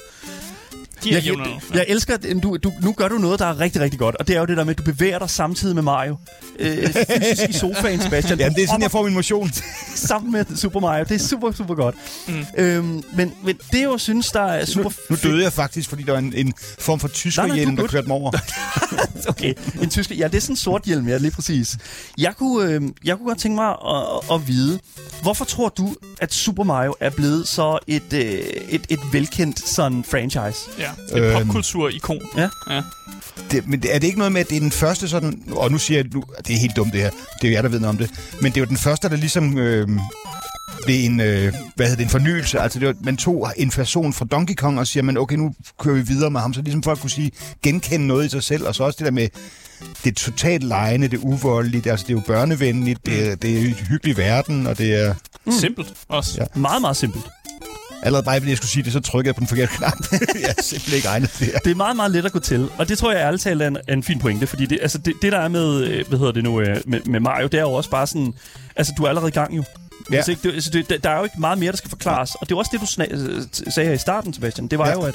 De 1.04 1.10
er 1.10 1.14
jeg, 1.14 1.26
jeg, 1.26 1.60
jeg 1.74 1.84
elsker, 1.88 2.14
at 2.14 2.26
du, 2.42 2.56
du, 2.56 2.72
nu 2.82 2.92
gør 2.92 3.08
du 3.08 3.18
noget, 3.18 3.38
der 3.38 3.46
er 3.46 3.60
rigtig, 3.60 3.82
rigtig 3.82 3.98
godt. 3.98 4.16
Og 4.16 4.28
det 4.28 4.36
er 4.36 4.40
jo 4.40 4.46
det 4.46 4.56
der 4.56 4.64
med, 4.64 4.70
at 4.70 4.78
du 4.78 4.82
bevæger 4.82 5.18
dig 5.18 5.30
samtidig 5.30 5.74
med 5.74 5.82
Mario. 5.82 6.16
Øh, 6.58 6.88
fysisk 6.92 7.48
i 7.48 7.52
sofaen, 7.52 8.00
Sebastian. 8.00 8.38
Jamen, 8.38 8.54
det 8.54 8.62
er 8.62 8.66
sådan, 8.66 8.82
jeg 8.82 8.90
får 8.90 9.02
min 9.02 9.14
motion. 9.14 9.50
sammen 9.94 10.32
med 10.32 10.44
Super 10.56 10.80
Mario. 10.80 11.04
Det 11.04 11.14
er 11.14 11.18
super, 11.18 11.52
super 11.52 11.74
godt. 11.74 11.94
Mm. 12.28 12.44
Øhm, 12.58 13.02
men, 13.16 13.32
men 13.44 13.58
det, 13.72 13.80
jeg 13.80 13.94
synes, 13.96 14.30
der 14.30 14.40
er 14.42 14.64
super... 14.64 14.90
Nu, 15.10 15.16
nu 15.22 15.30
døde 15.30 15.42
jeg 15.42 15.52
faktisk, 15.52 15.88
fordi 15.88 16.02
der 16.02 16.12
var 16.12 16.18
en, 16.18 16.32
en 16.36 16.54
form 16.78 17.00
for 17.00 17.08
tyskerhjelm, 17.08 17.76
der 17.76 17.86
kørte 17.86 18.08
mig 18.08 18.16
over. 18.16 18.32
okay, 19.28 19.54
en 19.82 19.90
tysker... 19.90 20.14
Ja, 20.14 20.28
det 20.28 20.34
er 20.34 20.40
sådan 20.40 20.52
en 20.52 20.56
sort 20.56 20.82
hjelm, 20.84 21.08
ja, 21.08 21.16
lige 21.16 21.30
præcis. 21.30 21.76
Jeg 22.18 22.36
kunne, 22.36 22.70
øh, 22.70 22.82
jeg 23.04 23.16
kunne 23.16 23.26
godt 23.26 23.38
tænke 23.38 23.54
mig 23.54 23.68
at, 23.68 23.76
at, 24.30 24.34
at 24.34 24.48
vide, 24.48 24.80
hvorfor 25.22 25.44
tror 25.44 25.68
du, 25.68 25.94
at 26.20 26.34
Super 26.34 26.64
Mario 26.64 26.94
er 27.00 27.10
blevet 27.10 27.48
så 27.48 27.78
et, 27.86 28.12
øh, 28.12 28.20
et, 28.68 28.86
et 28.88 29.00
velkendt 29.12 29.68
sådan 29.68 30.04
franchise? 30.04 30.58
Ja. 30.78 30.83
Et 31.16 31.22
øhm, 31.22 31.36
popkultur-ikon. 31.36 32.20
Ja. 32.36 32.48
ja. 32.70 32.82
Det, 33.50 33.68
men 33.68 33.84
er 33.90 33.98
det 33.98 34.06
ikke 34.06 34.18
noget 34.18 34.32
med, 34.32 34.40
at 34.40 34.48
det 34.48 34.56
er 34.56 34.60
den 34.60 34.70
første 34.70 35.08
sådan... 35.08 35.42
Og 35.50 35.70
nu 35.70 35.78
siger 35.78 35.98
jeg... 35.98 36.06
Nu, 36.14 36.24
det 36.46 36.54
er 36.54 36.58
helt 36.58 36.76
dumt, 36.76 36.92
det 36.92 37.00
her. 37.00 37.10
Det 37.10 37.44
er 37.44 37.48
jo 37.48 37.54
jeg, 37.54 37.62
der 37.62 37.68
ved 37.68 37.80
noget 37.80 37.90
om 37.90 37.98
det. 37.98 38.10
Men 38.40 38.52
det 38.52 38.56
er 38.56 38.60
jo 38.60 38.68
den 38.68 38.76
første, 38.76 39.08
der 39.08 39.16
ligesom... 39.16 39.58
Øh, 39.58 39.88
ved 40.86 41.04
en, 41.04 41.20
øh, 41.20 41.54
hvad 41.76 41.86
hedder 41.86 41.96
det, 41.96 42.04
en 42.04 42.10
fornyelse. 42.10 42.60
Altså, 42.60 42.78
det 42.78 42.88
var, 42.88 42.94
man 43.00 43.16
tog 43.16 43.52
en 43.56 43.70
person 43.70 44.12
fra 44.12 44.24
Donkey 44.24 44.54
Kong 44.54 44.78
og 44.78 44.86
siger, 44.86 45.02
man, 45.02 45.16
okay, 45.16 45.36
nu 45.36 45.54
kører 45.78 45.94
vi 45.94 46.02
videre 46.02 46.30
med 46.30 46.40
ham, 46.40 46.54
så 46.54 46.62
ligesom 46.62 46.82
folk 46.82 47.00
kunne 47.00 47.10
sige, 47.10 47.30
genkende 47.62 48.06
noget 48.06 48.26
i 48.26 48.28
sig 48.28 48.42
selv, 48.42 48.66
og 48.66 48.74
så 48.74 48.84
også 48.84 48.96
det 48.98 49.04
der 49.04 49.12
med, 49.12 49.28
det 50.04 50.10
er 50.10 50.14
totalt 50.14 50.64
lejende, 50.64 51.08
det 51.08 51.16
er 51.16 51.24
uvoldeligt, 51.24 51.86
altså 51.86 52.06
det 52.06 52.12
er 52.12 52.16
jo 52.16 52.22
børnevenligt, 52.26 53.06
det 53.06 53.30
er, 53.30 53.34
det 53.34 53.54
er 53.54 53.58
en 53.58 53.74
hyggelig 53.74 54.16
verden, 54.16 54.66
og 54.66 54.78
det 54.78 54.94
er... 54.94 55.14
Mm. 55.46 55.52
Simpelt 55.52 55.94
også. 56.08 56.40
Ja. 56.40 56.60
Meget, 56.60 56.80
meget 56.80 56.96
simpelt. 56.96 57.24
Allerede 58.04 58.24
bare 58.24 58.36
fordi 58.36 58.50
jeg 58.50 58.56
skulle 58.56 58.70
sige 58.70 58.82
det, 58.82 58.92
så 58.92 59.00
trykkede 59.00 59.28
jeg 59.28 59.34
på 59.34 59.40
den 59.40 59.46
forkerte 59.48 59.72
knap. 59.76 59.92
jeg 60.42 60.54
er 60.58 60.62
simpelthen 60.62 60.96
ikke 60.96 61.08
egnet 61.08 61.30
det 61.38 61.46
her. 61.46 61.58
Det 61.58 61.70
er 61.70 61.74
meget, 61.74 61.96
meget 61.96 62.10
let 62.10 62.24
at 62.26 62.32
gå 62.32 62.38
til, 62.38 62.68
og 62.78 62.88
det 62.88 62.98
tror 62.98 63.12
jeg 63.12 63.20
ærligt 63.20 63.42
talt 63.42 63.62
er 63.62 63.66
en, 63.68 63.76
er 63.88 63.92
en 63.92 64.02
fin 64.02 64.18
pointe, 64.18 64.46
fordi 64.46 64.66
det, 64.66 64.78
altså 64.82 64.98
det, 64.98 65.14
det, 65.22 65.32
der 65.32 65.38
er 65.38 65.48
med, 65.48 65.84
øh, 65.84 66.08
hvad 66.08 66.18
hedder 66.18 66.32
det 66.32 66.44
nu, 66.44 66.60
øh, 66.60 66.76
med, 66.86 67.00
med 67.06 67.20
Mario, 67.20 67.46
det 67.46 67.58
er 67.58 67.62
jo 67.62 67.72
også 67.72 67.90
bare 67.90 68.06
sådan, 68.06 68.34
altså 68.76 68.92
du 68.98 69.04
er 69.04 69.08
allerede 69.08 69.28
i 69.28 69.32
gang 69.32 69.56
jo. 69.56 69.64
Ja. 70.10 70.16
Altså, 70.16 70.30
ikke, 70.30 70.42
det, 70.42 70.54
altså, 70.54 70.70
det, 70.70 71.04
der 71.04 71.10
er 71.10 71.18
jo 71.18 71.24
ikke 71.24 71.40
meget 71.40 71.58
mere, 71.58 71.70
der 71.70 71.76
skal 71.76 71.90
forklares. 71.90 72.34
Og 72.34 72.48
det 72.48 72.54
er 72.54 72.58
også 72.58 72.70
det, 72.72 72.80
du 72.80 72.86
sna- 72.86 73.70
sagde 73.70 73.88
her 73.88 73.94
i 73.94 73.98
starten, 73.98 74.34
Sebastian. 74.34 74.68
Det 74.68 74.78
var 74.78 74.88
ja. 74.88 74.92
jo, 74.92 75.00
at 75.02 75.14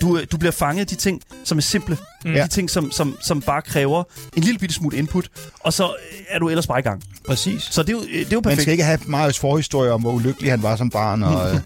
du, 0.00 0.20
du 0.32 0.36
bliver 0.36 0.52
fanget 0.52 0.80
af 0.80 0.86
de 0.86 0.94
ting, 0.94 1.22
som 1.44 1.58
er 1.58 1.62
simple. 1.62 1.96
Mm. 2.24 2.32
De 2.32 2.48
ting, 2.48 2.70
som, 2.70 2.92
som, 2.92 3.16
som 3.20 3.42
bare 3.42 3.62
kræver 3.62 4.04
en 4.36 4.42
lille 4.42 4.58
bitte 4.58 4.74
smule 4.74 4.96
input. 4.96 5.28
Og 5.60 5.72
så 5.72 5.94
er 6.28 6.38
du 6.38 6.48
ellers 6.48 6.66
bare 6.66 6.78
i 6.78 6.82
gang. 6.82 7.02
Præcis. 7.26 7.68
Så 7.70 7.82
det 7.82 7.88
er 7.88 7.92
jo, 7.92 8.02
det 8.02 8.20
er 8.20 8.26
jo 8.32 8.40
perfekt. 8.40 8.44
Man 8.44 8.60
skal 8.60 8.72
ikke 8.72 8.84
have 8.84 8.98
Marius 9.06 9.38
forhistorie 9.38 9.92
om, 9.92 10.00
hvor 10.00 10.12
ulykkelig 10.12 10.50
han 10.50 10.62
var 10.62 10.76
som 10.76 10.90
barn. 10.90 11.22
Og, 11.22 11.48
øh, 11.54 11.60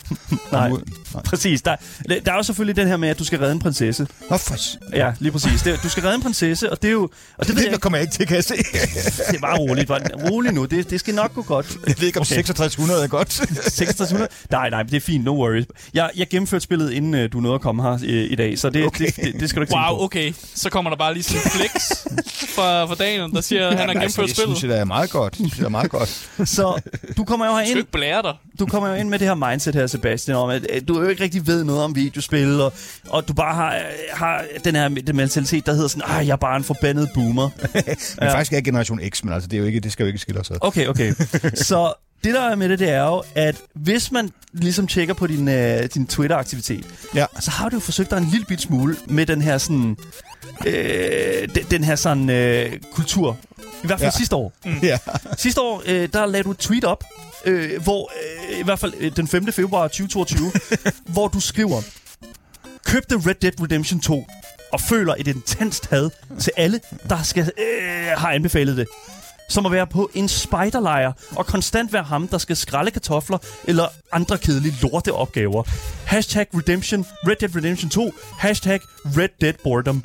nej, 0.53 0.69
nej, 0.69 1.23
præcis. 1.25 1.63
Der, 1.63 1.77
der 2.09 2.33
er 2.33 2.37
jo 2.37 2.43
selvfølgelig 2.43 2.77
den 2.77 2.89
her 2.89 2.97
med, 2.97 3.09
at 3.09 3.19
du 3.19 3.25
skal 3.25 3.39
redde 3.39 3.53
en 3.53 3.59
prinsesse. 3.59 4.07
Hvorfor? 4.29 4.57
Ja, 4.97 5.13
lige 5.19 5.33
præcis. 5.33 5.63
Det, 5.63 5.83
du 5.83 5.89
skal 5.89 6.03
redde 6.03 6.15
en 6.15 6.23
prinsesse, 6.23 6.71
og 6.71 6.83
det 6.83 6.89
er 6.89 6.93
jo... 6.93 7.11
Og 7.39 7.47
det, 7.47 7.57
det, 7.57 7.73
det 7.73 7.81
kommer 7.81 7.99
jeg 7.99 8.03
ikke 8.03 8.15
til, 8.15 8.27
kan 8.27 8.37
jeg 8.37 8.45
se. 8.45 8.55
det 9.31 9.37
er 9.37 9.41
bare 9.41 9.59
roligt. 9.59 9.91
Roligt 10.31 10.55
nu. 10.55 10.65
Det, 10.65 10.91
det 10.91 11.01
skal 11.01 11.15
nok 11.15 11.35
gå 11.35 11.43
godt. 11.43 11.77
Jeg 11.87 11.95
ved 11.99 12.07
ikke, 12.07 12.19
om 12.19 12.23
okay. 12.23 12.35
6600 12.35 13.05
er 13.05 13.09
godt. 13.09 13.33
6600? 13.79 14.29
Nej, 14.51 14.71
nej, 14.71 14.83
det 14.83 14.95
er 14.95 15.01
fint. 15.01 15.25
No 15.25 15.33
worries. 15.33 15.67
Jeg, 15.95 16.11
jeg 16.17 16.29
gennemførte 16.29 16.63
spillet, 16.63 16.93
inden 16.93 17.15
uh, 17.15 17.33
du 17.33 17.41
nåede 17.41 17.55
at 17.55 17.61
komme 17.61 17.83
her 17.83 17.99
i, 18.05 18.27
i 18.27 18.35
dag, 18.35 18.59
så 18.59 18.71
det, 18.71 18.87
okay. 18.87 19.07
det, 19.07 19.17
det, 19.17 19.41
det 19.41 19.49
skal 19.49 19.61
du 19.61 19.63
ikke 19.63 19.75
wow, 19.75 19.83
tænke 19.83 19.99
på. 19.99 20.05
okay. 20.05 20.33
Så 20.55 20.71
kommer 20.71 20.91
der 20.91 20.97
bare 20.97 21.15
lige 21.15 21.23
sådan 21.23 21.41
en 21.45 21.51
flex 21.51 21.71
fra, 22.55 22.85
fra 22.85 22.95
Daniel, 22.95 23.33
der 23.33 23.41
siger, 23.41 23.69
at 23.69 23.79
han 23.79 23.89
har 23.89 23.95
gennemført 23.95 24.23
altså, 24.23 24.35
spillet. 24.35 24.51
Jeg 24.51 24.57
synes, 24.57 24.73
det 24.73 24.81
er 24.81 24.85
meget 24.85 25.11
godt. 25.11 25.39
Det 25.39 25.61
er 25.65 25.69
meget 25.69 25.91
godt. 25.91 26.29
så 26.45 26.81
du 27.17 27.25
kommer 27.25 27.47
jo 27.47 27.59
ind. 27.59 27.79
Du 27.79 27.85
blære 27.93 28.23
dig. 28.23 28.35
Du 28.59 28.67
kommer 28.67 28.89
jo 28.89 28.95
ind 28.95 29.09
med 29.09 29.19
det 29.19 29.29
her 29.29 29.35
mindset 29.35 29.75
her, 29.75 29.87
Sebastian, 29.87 30.37
om 30.37 30.51
at, 30.51 30.67
at 30.67 30.89
du 30.89 31.01
jo 31.03 31.09
ikke 31.09 31.23
rigtig 31.23 31.47
ved 31.47 31.65
noget 31.65 31.83
om 31.83 31.97
videospil, 31.97 32.61
og, 32.61 32.73
og 33.09 33.29
du 33.29 33.33
bare 33.33 33.55
har, 33.55 33.83
har 34.13 34.45
den 34.65 34.75
her 34.75 34.89
den 34.89 35.17
mentalitet, 35.17 35.67
der 35.67 35.73
hedder 35.73 35.89
sådan, 35.89 36.03
ah, 36.07 36.27
jeg 36.27 36.33
er 36.33 36.37
bare 36.37 36.57
en 36.57 36.65
forbandet 36.65 37.09
boomer. 37.15 37.51
men 37.75 37.83
ja. 38.21 38.35
faktisk 38.35 38.53
er 38.53 38.57
jeg 38.57 38.65
generation 38.65 39.01
X, 39.11 39.25
men 39.25 39.33
altså, 39.33 39.49
det, 39.49 39.57
er 39.57 39.61
jo 39.61 39.67
ikke, 39.67 39.81
det 39.81 39.93
skal 39.93 40.05
jo 40.05 40.07
ikke 40.07 40.19
skille 40.19 40.41
os 40.41 40.51
ad. 40.51 40.57
Okay, 40.61 40.87
okay. 40.87 41.15
så 41.55 41.93
det 42.25 42.35
der 42.35 42.43
er 42.43 42.55
med 42.55 42.69
det, 42.69 42.79
det 42.79 42.91
er 42.91 43.05
jo, 43.05 43.23
at 43.35 43.57
hvis 43.75 44.13
man 44.13 44.31
ligesom 44.53 44.87
tjekker 44.87 45.15
på 45.15 45.27
din, 45.27 45.49
uh, 45.49 45.85
din 45.95 46.07
Twitter-aktivitet, 46.07 46.87
ja. 47.15 47.27
så 47.41 47.51
har 47.51 47.69
du 47.69 47.77
jo 47.77 47.81
forsøgt 47.81 48.11
dig 48.11 48.19
en 48.19 48.25
lille 48.25 48.47
bit 48.47 48.61
smule 48.61 48.97
med 49.07 49.27
den 49.27 49.43
her 49.43 49.59
sådan... 49.59 49.97
Øh, 50.67 51.49
den, 51.55 51.65
den 51.71 51.85
her 51.85 51.97
sådan 51.97 52.31
øh, 52.31 52.73
kultur. 52.93 53.39
I 53.59 53.87
hvert 53.87 54.01
fald 54.01 54.13
ja. 54.13 54.19
sidste 54.19 54.37
år. 54.37 54.53
Mm. 54.65 54.79
Ja. 54.83 54.99
Sidste 55.39 55.61
år, 55.61 55.83
øh, 55.87 56.09
der 56.13 56.27
lavede 56.27 56.45
du 56.45 56.51
et 56.51 56.59
tweet 56.59 56.85
op, 56.85 57.05
øh, 57.45 57.83
hvor 57.83 58.13
øh, 58.53 58.61
i 58.61 58.63
hvert 58.63 58.79
fald 58.79 58.93
øh, 58.99 59.17
den 59.17 59.29
5. 59.29 59.53
februar 59.53 59.89
2022, 59.89 60.53
hvor 61.15 61.29
du 61.29 61.41
skriver, 61.41 61.83
købte 62.85 63.17
Red 63.17 63.35
Dead 63.35 63.63
Redemption 63.63 64.01
2 64.01 64.27
og 64.73 64.81
føler 64.81 65.15
et 65.19 65.29
intenst 65.29 65.91
had 65.91 66.11
til 66.41 66.53
alle, 66.57 66.81
der 67.09 67.23
skal, 67.23 67.51
øh, 67.59 68.07
har 68.17 68.31
anbefalet 68.31 68.77
det 68.77 68.87
som 69.49 69.67
at 69.67 69.73
være 69.73 69.87
på 69.87 70.11
en 70.15 70.29
spejderlejr 70.29 71.13
og 71.37 71.47
konstant 71.47 71.93
være 71.93 72.03
ham, 72.03 72.29
der 72.29 72.39
skal 72.39 72.57
skralde 72.57 72.91
kartofler 72.91 73.39
eller 73.65 73.89
andre 74.13 74.39
kedelige 74.39 74.75
lorteopgaver. 74.83 75.63
Hashtag 76.05 76.47
Redemption, 76.55 77.07
Red 77.27 77.37
Dead 77.41 77.57
Redemption 77.57 77.91
2, 77.91 78.15
hashtag 78.39 78.81
Red 79.05 79.29
Dead 79.41 79.53
Boredom. 79.65 80.05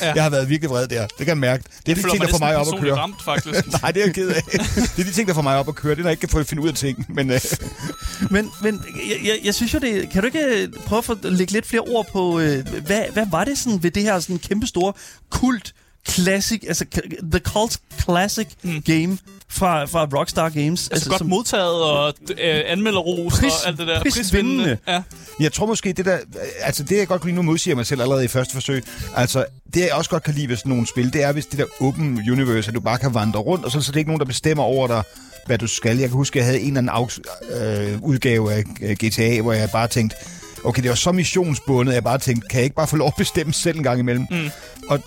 ja. 0.00 0.12
Jeg 0.14 0.22
har 0.22 0.30
været 0.30 0.48
virkelig 0.48 0.70
vred 0.70 0.88
der. 0.88 1.06
Det 1.06 1.16
kan 1.18 1.28
jeg 1.28 1.38
mærke. 1.38 1.64
Det 1.86 1.92
er 1.92 1.94
det 1.94 2.04
de 2.04 2.10
ting, 2.10 2.22
der 2.22 2.28
får 2.28 2.38
mig 2.38 2.56
op 2.56 2.66
at 2.74 2.80
køre. 2.80 2.96
Ramt, 2.96 3.22
faktisk. 3.24 3.66
Nej, 3.82 3.90
det 3.90 4.02
er 4.02 4.06
jeg 4.06 4.14
ked 4.14 4.28
af. 4.28 4.42
Det 4.42 4.98
er 4.98 5.04
de 5.04 5.12
ting, 5.12 5.28
der 5.28 5.34
får 5.34 5.42
mig 5.42 5.56
op 5.56 5.68
at 5.68 5.74
køre. 5.74 5.94
Det 5.94 5.98
er, 5.98 6.02
når 6.02 6.08
jeg 6.08 6.12
ikke 6.12 6.20
kan 6.20 6.28
få 6.28 6.44
finde 6.44 6.62
ud 6.62 6.68
af 6.68 6.74
ting. 6.74 7.06
Men, 7.08 7.30
uh... 7.30 7.36
men, 8.34 8.50
men 8.62 8.84
jeg, 9.08 9.16
jeg, 9.24 9.38
jeg, 9.44 9.54
synes 9.54 9.74
jo, 9.74 9.78
det... 9.78 10.10
Kan 10.10 10.22
du 10.22 10.26
ikke 10.26 10.44
øh, 10.44 10.68
prøve 10.86 11.02
at 11.10 11.32
lægge 11.32 11.52
lidt 11.52 11.66
flere 11.66 11.82
ord 11.82 12.06
på... 12.12 12.40
Øh, 12.40 12.68
hvad, 12.68 13.02
hvad 13.12 13.26
var 13.30 13.44
det 13.44 13.58
sådan 13.58 13.82
ved 13.82 13.90
det 13.90 14.02
her 14.02 14.20
sådan 14.20 14.38
kæmpestore 14.38 14.92
kult 15.30 15.74
classic, 16.08 16.64
altså 16.68 16.84
the 17.32 17.40
cult 17.40 17.78
classic 18.04 18.46
mm. 18.62 18.82
game 18.82 19.18
fra, 19.48 19.84
fra 19.84 20.08
Rockstar 20.18 20.48
Games. 20.48 20.68
Altså, 20.68 20.88
altså 20.92 21.10
godt 21.10 21.18
som, 21.18 21.26
modtaget 21.26 21.82
og 21.82 22.14
øh, 22.30 22.62
anmelderros 22.66 23.40
pris, 23.40 23.52
og 23.52 23.68
alt 23.68 23.78
det 23.78 23.86
der. 23.86 24.02
Prisvindende. 24.02 24.78
Ja. 24.88 25.02
Jeg 25.40 25.52
tror 25.52 25.66
måske, 25.66 25.92
det 25.92 26.04
der... 26.04 26.18
Altså, 26.60 26.82
det 26.82 26.98
jeg 26.98 27.06
godt 27.06 27.20
kan 27.20 27.28
lide, 27.28 27.36
nu 27.36 27.42
modsiger 27.42 27.76
mig 27.76 27.86
selv 27.86 28.00
allerede 28.02 28.24
i 28.24 28.28
første 28.28 28.54
forsøg. 28.54 28.84
Altså, 29.16 29.44
det 29.74 29.80
jeg 29.80 29.92
også 29.92 30.10
godt 30.10 30.22
kan 30.22 30.34
lide 30.34 30.48
ved 30.48 30.56
sådan 30.56 30.70
nogle 30.70 30.86
spil, 30.86 31.12
det 31.12 31.22
er, 31.22 31.32
hvis 31.32 31.46
det 31.46 31.58
der 31.58 31.64
open 31.80 32.30
universe, 32.30 32.68
at 32.68 32.74
du 32.74 32.80
bare 32.80 32.98
kan 32.98 33.14
vandre 33.14 33.40
rundt, 33.40 33.64
og 33.64 33.70
så, 33.70 33.80
så 33.80 33.92
det 33.92 33.96
er 33.96 33.98
ikke 33.98 34.10
nogen, 34.10 34.20
der 34.20 34.26
bestemmer 34.26 34.64
over 34.64 34.86
dig, 34.86 35.02
hvad 35.46 35.58
du 35.58 35.66
skal. 35.66 35.98
Jeg 35.98 36.08
kan 36.08 36.16
huske, 36.16 36.38
jeg 36.38 36.46
havde 36.46 36.60
en 36.60 36.76
eller 36.76 36.92
anden 36.92 37.92
øh, 37.92 38.02
udgave 38.02 38.52
af 38.52 38.64
GTA, 38.94 39.40
hvor 39.40 39.52
jeg 39.52 39.70
bare 39.70 39.88
tænkte, 39.88 40.16
okay, 40.64 40.82
det 40.82 40.88
var 40.88 40.96
så 40.96 41.12
missionsbundet, 41.12 41.94
jeg 41.94 42.04
bare 42.04 42.18
tænkte, 42.18 42.48
kan 42.48 42.58
jeg 42.58 42.64
ikke 42.64 42.76
bare 42.76 42.86
få 42.86 42.96
lov 42.96 43.08
at 43.08 43.14
bestemme 43.18 43.52
selv 43.52 43.76
en 43.76 43.82
gang 43.82 43.98
imellem? 43.98 44.26
Mm. 44.30 44.50
Og 44.88 45.00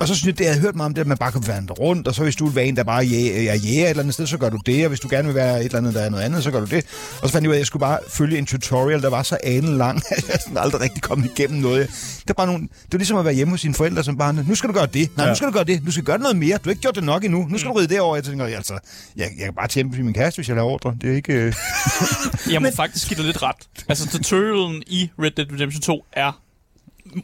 og 0.00 0.08
så 0.08 0.14
synes 0.14 0.26
jeg, 0.26 0.38
det 0.38 0.44
jeg 0.44 0.54
har 0.54 0.60
hørt 0.60 0.76
meget 0.76 0.86
om 0.86 0.94
det, 0.94 1.00
at 1.00 1.06
man 1.06 1.16
bare 1.16 1.32
kan 1.32 1.46
vandre 1.46 1.74
rundt, 1.74 2.08
og 2.08 2.14
så 2.14 2.22
hvis 2.22 2.36
du 2.36 2.46
vil 2.46 2.54
være 2.54 2.64
en, 2.64 2.76
der 2.76 2.84
bare 2.84 3.04
er 3.04 3.54
jæger 3.54 3.84
et 3.84 3.90
eller 3.90 4.02
andet 4.02 4.14
sted, 4.14 4.26
så 4.26 4.38
gør 4.38 4.48
du 4.48 4.58
det, 4.66 4.84
og 4.84 4.88
hvis 4.88 5.00
du 5.00 5.08
gerne 5.10 5.28
vil 5.28 5.34
være 5.34 5.60
et 5.60 5.64
eller 5.64 5.78
andet, 5.78 5.94
der 5.94 6.00
er 6.00 6.10
noget 6.10 6.24
andet, 6.24 6.44
så 6.44 6.50
gør 6.50 6.60
du 6.60 6.66
det. 6.66 6.86
Og 7.22 7.28
så 7.28 7.32
fandt 7.32 7.42
jeg 7.42 7.48
ud 7.48 7.52
af, 7.52 7.56
at 7.56 7.58
jeg 7.58 7.66
skulle 7.66 7.80
bare 7.80 7.98
følge 8.08 8.38
en 8.38 8.46
tutorial, 8.46 9.02
der 9.02 9.10
var 9.10 9.22
så 9.22 9.38
ane 9.44 9.76
lang, 9.76 10.02
at 10.16 10.28
jeg 10.28 10.38
sådan 10.40 10.58
aldrig 10.58 10.80
rigtig 10.80 11.02
kom 11.02 11.24
igennem 11.24 11.60
noget. 11.60 11.88
Det 12.22 12.30
er 12.30 12.34
bare 12.34 12.46
nogle, 12.46 12.62
det 12.62 12.92
var 12.92 12.98
ligesom 12.98 13.16
at 13.16 13.24
være 13.24 13.34
hjemme 13.34 13.50
hos 13.52 13.60
sine 13.60 13.74
forældre 13.74 14.04
som 14.04 14.18
bare, 14.18 14.32
nu 14.32 14.54
skal 14.54 14.68
du 14.68 14.74
gøre 14.74 14.86
det, 14.86 15.16
nej, 15.16 15.24
ja. 15.24 15.30
nu 15.30 15.36
skal 15.36 15.48
du 15.48 15.52
gøre 15.52 15.64
det, 15.64 15.82
du 15.86 15.92
skal 15.92 16.04
gøre 16.04 16.18
noget 16.18 16.36
mere, 16.36 16.56
du 16.56 16.62
har 16.64 16.70
ikke 16.70 16.82
gjort 16.82 16.94
det 16.94 17.04
nok 17.04 17.24
endnu, 17.24 17.46
nu 17.48 17.58
skal 17.58 17.68
mm. 17.68 17.74
du 17.74 17.78
ride 17.80 17.94
derover. 17.94 18.16
Jeg 18.16 18.24
tænker, 18.24 18.46
altså, 18.46 18.78
jeg, 19.16 19.30
jeg 19.38 19.44
kan 19.44 19.54
bare 19.54 19.68
tæmpe 19.68 20.02
min 20.02 20.14
kæreste, 20.14 20.38
hvis 20.38 20.48
jeg 20.48 20.56
laver 20.56 20.70
ordre. 20.70 20.96
Det 21.00 21.10
er 21.10 21.14
ikke... 21.14 21.32
Øh... 21.32 21.54
jeg 22.52 22.62
må 22.62 22.68
Men... 22.68 22.72
faktisk 22.76 23.08
give 23.08 23.16
dig 23.16 23.24
lidt 23.24 23.42
ret. 23.42 23.56
Altså, 23.88 24.08
tutorialen 24.08 24.82
i 24.86 25.10
Red 25.18 25.30
Dead 25.30 25.52
Redemption 25.52 25.82
2 25.82 26.04
er 26.12 26.40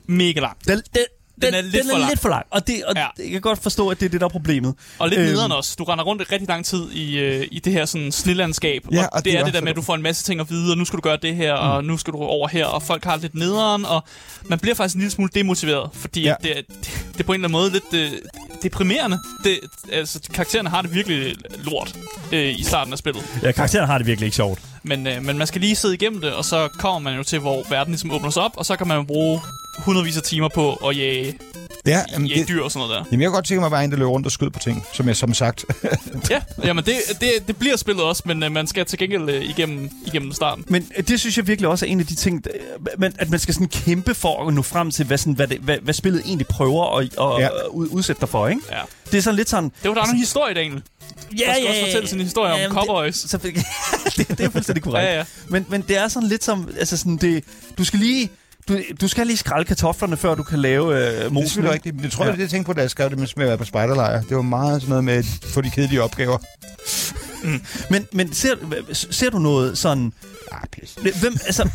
mega 0.06 0.40
lang. 0.40 0.56
Den, 0.66 0.82
den, 0.94 1.04
den 1.42 1.54
er 1.54 1.60
lidt 1.60 1.74
den 1.74 1.84
for 1.84 1.94
er 1.94 1.98
lang. 1.98 2.10
lidt 2.10 2.20
for 2.20 2.28
lang. 2.28 2.46
Og, 2.50 2.66
det, 2.66 2.84
og 2.84 2.92
Ja. 2.96 3.06
jeg 3.18 3.30
kan 3.30 3.40
godt 3.40 3.62
forstå, 3.62 3.88
at 3.88 4.00
det 4.00 4.06
er 4.06 4.10
det, 4.10 4.20
der 4.20 4.26
er 4.26 4.30
problemet. 4.30 4.74
Og 4.98 5.08
lidt 5.08 5.20
Øhm. 5.20 5.28
nederen 5.30 5.52
også. 5.52 5.74
Du 5.78 5.84
render 5.84 6.04
rundt 6.04 6.22
i 6.22 6.24
rigtig 6.32 6.48
lang 6.48 6.64
tid 6.64 6.90
i, 6.92 7.18
øh, 7.18 7.46
i 7.52 7.58
det 7.58 7.72
her 7.72 7.84
sådan 7.84 8.12
snelandskab. 8.12 8.82
Ja, 8.92 9.02
og, 9.02 9.08
og 9.12 9.24
det, 9.24 9.32
det 9.32 9.40
er 9.40 9.44
det 9.44 9.54
der 9.54 9.60
med, 9.60 9.70
at 9.70 9.76
du 9.76 9.82
får 9.82 9.94
en 9.94 10.02
masse 10.02 10.24
ting 10.24 10.40
at 10.40 10.50
vide, 10.50 10.72
og 10.72 10.78
nu 10.78 10.84
skal 10.84 10.96
du 10.96 11.00
gøre 11.02 11.18
det 11.22 11.36
her, 11.36 11.54
mm. 11.56 11.60
og 11.70 11.84
nu 11.84 11.98
skal 11.98 12.12
du 12.12 12.18
over 12.18 12.48
her, 12.48 12.66
og 12.66 12.82
folk 12.82 13.04
har 13.04 13.16
lidt 13.16 13.34
nederen, 13.34 13.84
og 13.84 14.04
man 14.44 14.58
bliver 14.58 14.74
faktisk 14.74 14.94
en 14.94 15.00
lille 15.00 15.10
smule 15.12 15.30
demotiveret, 15.34 15.90
fordi 15.94 16.22
Ja. 16.22 16.34
det, 16.42 16.50
er- 16.58 16.62
det, 16.62 16.76
det 17.12 17.20
er 17.20 17.24
på 17.24 17.32
en 17.32 17.44
eller 17.44 17.48
anden 17.48 17.52
måde 17.52 17.70
lidt 17.72 18.12
øh, 18.12 18.18
deprimerende. 18.62 19.18
Det, 19.44 19.58
altså, 19.92 20.20
karaktererne 20.34 20.68
har 20.70 20.82
det 20.82 20.94
virkelig 20.94 21.34
lort 21.64 21.94
øh, 22.32 22.58
i 22.58 22.62
starten 22.62 22.92
af 22.92 22.98
spillet. 22.98 23.24
Ja, 23.42 23.52
karakteren 23.52 23.86
har 23.86 23.98
det 23.98 24.06
virkelig 24.06 24.26
ikke 24.26 24.36
sjovt. 24.36 24.58
Men, 24.82 25.06
øh, 25.06 25.22
men 25.24 25.38
man 25.38 25.46
skal 25.46 25.60
lige 25.60 25.76
sidde 25.76 25.94
igennem 25.94 26.20
det, 26.20 26.32
og 26.32 26.44
så 26.44 26.68
kommer 26.78 26.98
man 27.10 27.16
jo 27.16 27.22
til, 27.22 27.38
hvor 27.38 27.62
verden 27.70 27.92
ligesom 27.92 28.10
åbner 28.10 28.30
sig 28.30 28.42
op, 28.42 28.52
og 28.56 28.66
så 28.66 28.76
kan 28.76 28.88
man 28.88 29.06
bruge 29.06 29.40
hundredvis 29.78 30.16
af 30.16 30.22
timer 30.22 30.48
på 30.48 30.74
at 30.74 30.96
jage, 30.96 31.38
Ja, 31.86 32.02
jamen, 32.12 32.26
jage 32.28 32.40
det, 32.40 32.48
dyr 32.48 32.62
og 32.62 32.70
sådan 32.72 32.88
noget 32.88 32.96
der. 32.98 33.04
jamen, 33.10 33.20
jeg 33.22 33.28
kan 33.28 33.34
godt 33.34 33.44
tænke 33.46 33.60
mig 33.60 33.66
at 33.66 33.72
være 33.72 33.84
en, 33.84 33.90
der 33.90 33.96
løber 33.96 34.10
rundt 34.10 34.26
og 34.26 34.32
skyder 34.32 34.50
på 34.50 34.58
ting, 34.58 34.86
som 34.92 35.08
jeg 35.08 35.16
som 35.16 35.34
sagt. 35.34 35.64
Ja, 36.30 36.40
jamen 36.64 36.84
det, 36.84 36.94
det, 37.20 37.30
det 37.46 37.56
bliver 37.56 37.76
spillet 37.76 38.04
også, 38.04 38.22
men 38.26 38.42
øh, 38.42 38.52
man 38.52 38.66
skal 38.66 38.84
til 38.86 38.98
gengæld 38.98 39.28
øh, 39.30 39.44
igennem, 39.44 39.90
igennem 40.06 40.32
starten. 40.32 40.64
Men 40.68 40.88
øh, 40.96 41.08
det 41.08 41.20
synes 41.20 41.36
jeg 41.36 41.46
virkelig 41.46 41.68
også 41.68 41.86
er 41.86 41.90
en 41.90 42.00
af 42.00 42.06
de 42.06 42.14
ting, 42.14 42.44
at 43.18 43.30
man 43.30 43.38
skal 43.38 43.54
sådan 43.54 43.68
kæmpe 43.68 44.14
for 44.14 44.46
at 44.48 44.54
nå 44.54 44.62
frem 44.62 44.90
til, 44.90 45.06
hvad, 45.06 45.18
sådan, 45.18 45.32
hvad, 45.32 45.46
det, 45.46 45.58
hvad, 45.58 45.78
hvad 45.82 45.94
spillet 45.94 46.22
egentlig 46.26 46.46
prøver 46.46 46.96
at, 46.98 47.04
at 47.04 47.10
Ja. 47.18 47.40
ja. 47.40 47.48
ud, 47.70 47.88
udsætte 47.90 48.20
dig 48.20 48.28
for, 48.28 48.48
ikke? 48.48 48.60
Ja. 48.70 48.80
Det 49.10 49.18
er 49.18 49.22
sådan 49.22 49.36
lidt 49.36 49.48
sådan... 49.50 49.72
Det 49.82 49.88
var 49.88 49.94
der 49.94 50.02
er 50.02 50.06
nogle 50.06 50.18
historie, 50.20 50.54
Daniel. 50.54 50.82
Ja, 51.38 51.44
Der 51.46 51.54
skal 51.54 51.68
også 51.68 51.80
fortælle 51.84 52.08
sin 52.08 52.20
historie 52.20 52.52
om 52.52 52.58
men 52.60 52.70
cowboys. 52.70 53.20
Det, 53.20 53.30
så, 53.30 53.38
det, 54.16 54.28
det 54.28 54.40
er 54.40 54.50
fuldstændig 54.50 54.82
korrekt. 54.88 55.08
Ja, 55.08 55.16
ja. 55.18 55.24
Men, 55.48 55.66
men 55.68 55.82
det 55.88 55.96
er 55.96 56.08
sådan 56.08 56.28
lidt 56.28 56.44
som... 56.44 56.68
Altså 56.78 56.96
sådan 56.96 57.16
det, 57.16 57.44
du 57.78 57.84
skal 57.84 57.98
lige... 57.98 58.30
Du, 58.68 58.78
du 59.00 59.08
skal 59.08 59.26
lige 59.26 59.36
skralde 59.36 59.64
kartoflerne, 59.64 60.16
før 60.16 60.34
du 60.34 60.42
kan 60.42 60.58
lave 60.58 60.94
øh, 60.94 61.00
Det 61.00 61.24
er 61.24 61.30
mosen. 61.30 61.48
selvfølgelig 61.48 61.74
rigtigt. 61.74 62.02
Det 62.02 62.12
tror 62.12 62.24
jeg, 62.24 62.30
Ja. 62.30 62.36
det 62.36 62.42
jeg 62.42 62.50
tænkte 62.50 62.66
på, 62.66 62.72
da 62.72 62.80
jeg 62.80 62.90
skrev 62.90 63.10
det 63.10 63.18
med 63.18 63.26
at 63.28 63.36
være 63.38 63.58
på 63.58 63.64
spejderlejr. 63.64 64.22
Det 64.22 64.36
var 64.36 64.42
meget 64.42 64.80
sådan 64.82 64.88
noget 64.88 65.04
med 65.04 65.14
at 65.14 65.24
få 65.54 65.60
de 65.60 65.70
kedelige 65.70 66.02
opgaver. 66.02 66.38
Men, 67.90 68.06
men 68.12 68.32
ser, 68.32 68.54
ser 68.92 69.30
du 69.30 69.38
noget 69.38 69.78
sådan... 69.78 70.12
Ah, 70.52 70.60
pis. 70.72 70.94
Hvem, 71.20 71.36
altså, 71.46 71.68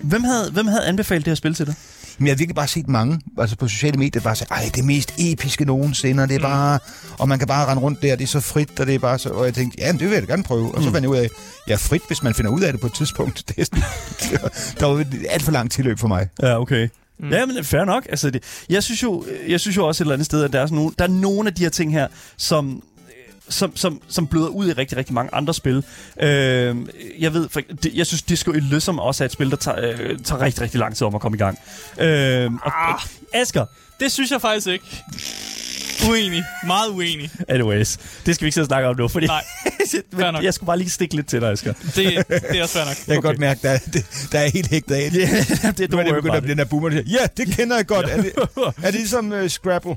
hvem, 0.00 0.24
havde, 0.24 0.50
hvem 0.50 0.66
havde 0.66 0.84
anbefalet 0.86 1.24
det 1.24 1.30
her 1.30 1.34
spil 1.34 1.54
til 1.54 1.66
dig? 1.66 1.74
Men 2.18 2.26
jeg 2.26 2.32
har 2.32 2.38
virkelig 2.38 2.54
bare 2.54 2.68
set 2.68 2.88
mange, 2.88 3.20
altså 3.38 3.56
på 3.56 3.68
sociale 3.68 3.98
medier, 3.98 4.22
bare 4.22 4.36
siger, 4.36 4.48
ej, 4.50 4.70
det 4.74 4.84
mest 4.84 5.14
episke 5.18 5.64
nogensinde, 5.64 6.22
og 6.22 6.28
det 6.28 6.34
er 6.34 6.40
bare, 6.40 6.78
og 7.18 7.28
man 7.28 7.38
kan 7.38 7.48
bare 7.48 7.66
rende 7.66 7.82
rundt 7.82 8.02
der, 8.02 8.16
det 8.16 8.24
er 8.24 8.28
så 8.28 8.40
frit, 8.40 8.80
og 8.80 8.86
det 8.86 8.94
er 8.94 8.98
bare 8.98 9.18
så, 9.18 9.28
og 9.28 9.44
jeg 9.44 9.54
tænkte, 9.54 9.78
ja, 9.80 9.92
det 9.92 10.00
vil 10.00 10.10
jeg 10.10 10.22
da 10.22 10.26
gerne 10.26 10.42
prøve. 10.42 10.74
Og 10.74 10.82
så 10.82 10.90
fandt 10.90 11.02
jeg 11.02 11.10
ud 11.10 11.16
af, 11.16 11.28
jeg 11.66 11.72
er 11.72 11.78
frit, 11.78 12.02
hvis 12.06 12.22
man 12.22 12.34
finder 12.34 12.50
ud 12.50 12.60
af 12.60 12.72
det 12.72 12.80
på 12.80 12.86
et 12.86 12.94
tidspunkt. 12.94 13.42
Det 13.48 13.58
er 13.58 13.64
sådan, 13.64 13.82
der 14.80 14.86
var 14.86 15.04
alt 15.30 15.42
for 15.42 15.52
langt 15.52 15.72
tilløb 15.72 15.98
for 15.98 16.08
mig. 16.08 16.28
Ja, 16.42 16.60
okay. 16.60 16.88
Mm. 17.18 17.30
Ja, 17.30 17.46
men 17.46 17.64
fair 17.64 17.84
nok. 17.84 18.06
Altså, 18.08 18.30
det, 18.30 18.42
jeg, 18.68 18.82
synes 18.82 19.02
jo, 19.02 19.24
jeg 19.48 19.60
synes 19.60 19.76
jo 19.76 19.86
også 19.86 20.02
et 20.02 20.04
eller 20.04 20.14
andet 20.14 20.26
sted, 20.26 20.44
at 20.44 20.52
der 20.52 20.60
er, 20.60 20.66
sådan 20.66 20.76
nogle, 20.76 20.92
der 20.98 21.04
er 21.04 21.08
nogle 21.08 21.48
af 21.48 21.54
de 21.54 21.62
her 21.62 21.70
ting 21.70 21.92
her, 21.92 22.08
som 22.36 22.82
som, 23.48 23.76
som, 23.76 24.00
som 24.08 24.26
bløder 24.26 24.48
ud 24.48 24.68
i 24.68 24.72
rigtig, 24.72 24.98
rigtig 24.98 25.14
mange 25.14 25.34
andre 25.34 25.54
spil. 25.54 25.84
Øh, 26.22 26.76
jeg 27.18 27.34
ved, 27.34 27.48
for, 27.48 27.60
det, 27.82 27.94
jeg 27.94 28.06
synes, 28.06 28.22
Disco 28.22 28.50
Elysium 28.52 28.98
også 28.98 29.24
er 29.24 29.26
et 29.26 29.32
spil, 29.32 29.50
der 29.50 29.56
tager, 29.56 29.92
øh, 29.98 30.18
tager 30.18 30.40
rigtig, 30.40 30.62
rigtig 30.62 30.80
lang 30.80 30.96
tid 30.96 31.06
om 31.06 31.14
at 31.14 31.20
komme 31.20 31.36
i 31.36 31.38
gang. 31.38 31.58
Øh, 31.98 32.50
og, 32.62 32.90
Ah. 32.90 33.00
Asger, 33.34 33.66
Det 34.00 34.12
synes 34.12 34.30
jeg 34.30 34.40
faktisk 34.40 34.66
ikke. 34.66 35.02
Uenig. 36.10 36.44
Meget 36.66 36.88
uenig. 36.88 37.30
anyways, 37.48 37.96
det 38.26 38.34
skal 38.34 38.44
vi 38.44 38.46
ikke 38.46 38.54
sidde 38.54 38.64
og 38.64 38.68
snakke 38.68 38.88
om 38.88 38.96
nu, 38.98 39.08
fordi 39.08 39.26
Nej, 39.26 39.44
men 40.32 40.42
jeg 40.44 40.54
skulle 40.54 40.66
bare 40.66 40.78
lige 40.78 40.90
stikke 40.90 41.14
lidt 41.16 41.26
til 41.28 41.40
dig, 41.40 41.50
Asger. 41.50 41.72
det, 41.72 41.94
det 41.94 42.58
er 42.58 42.62
også 42.62 42.74
fair 42.78 42.84
nok. 42.84 42.96
Jeg 43.06 43.06
kan 43.06 43.18
Okay. 43.18 43.26
godt 43.28 43.38
mærke, 43.38 43.60
der, 43.62 43.70
er- 43.70 43.78
det, 43.92 44.28
der 44.32 44.38
er 44.38 44.48
helt 44.50 44.70
hægtet 44.70 44.94
af. 44.94 45.10
Ja, 45.64 45.70
det 45.70 45.90
Nu 45.90 45.98
er 45.98 46.02
det 46.02 46.14
begyndt 46.14 46.34
at 46.36 46.42
blive 46.42 46.50
den 46.52 46.58
der 46.58 46.64
boomer, 46.64 46.90
ja, 46.90 47.26
det 47.36 47.46
kender 47.56 47.76
jeg 47.76 47.86
godt. 47.86 48.06
Er 48.08 48.16
det, 48.22 48.32
er 48.56 48.90
det 48.90 48.94
ligesom 48.94 49.32
uh, 49.32 49.46
Scrabble? 49.48 49.96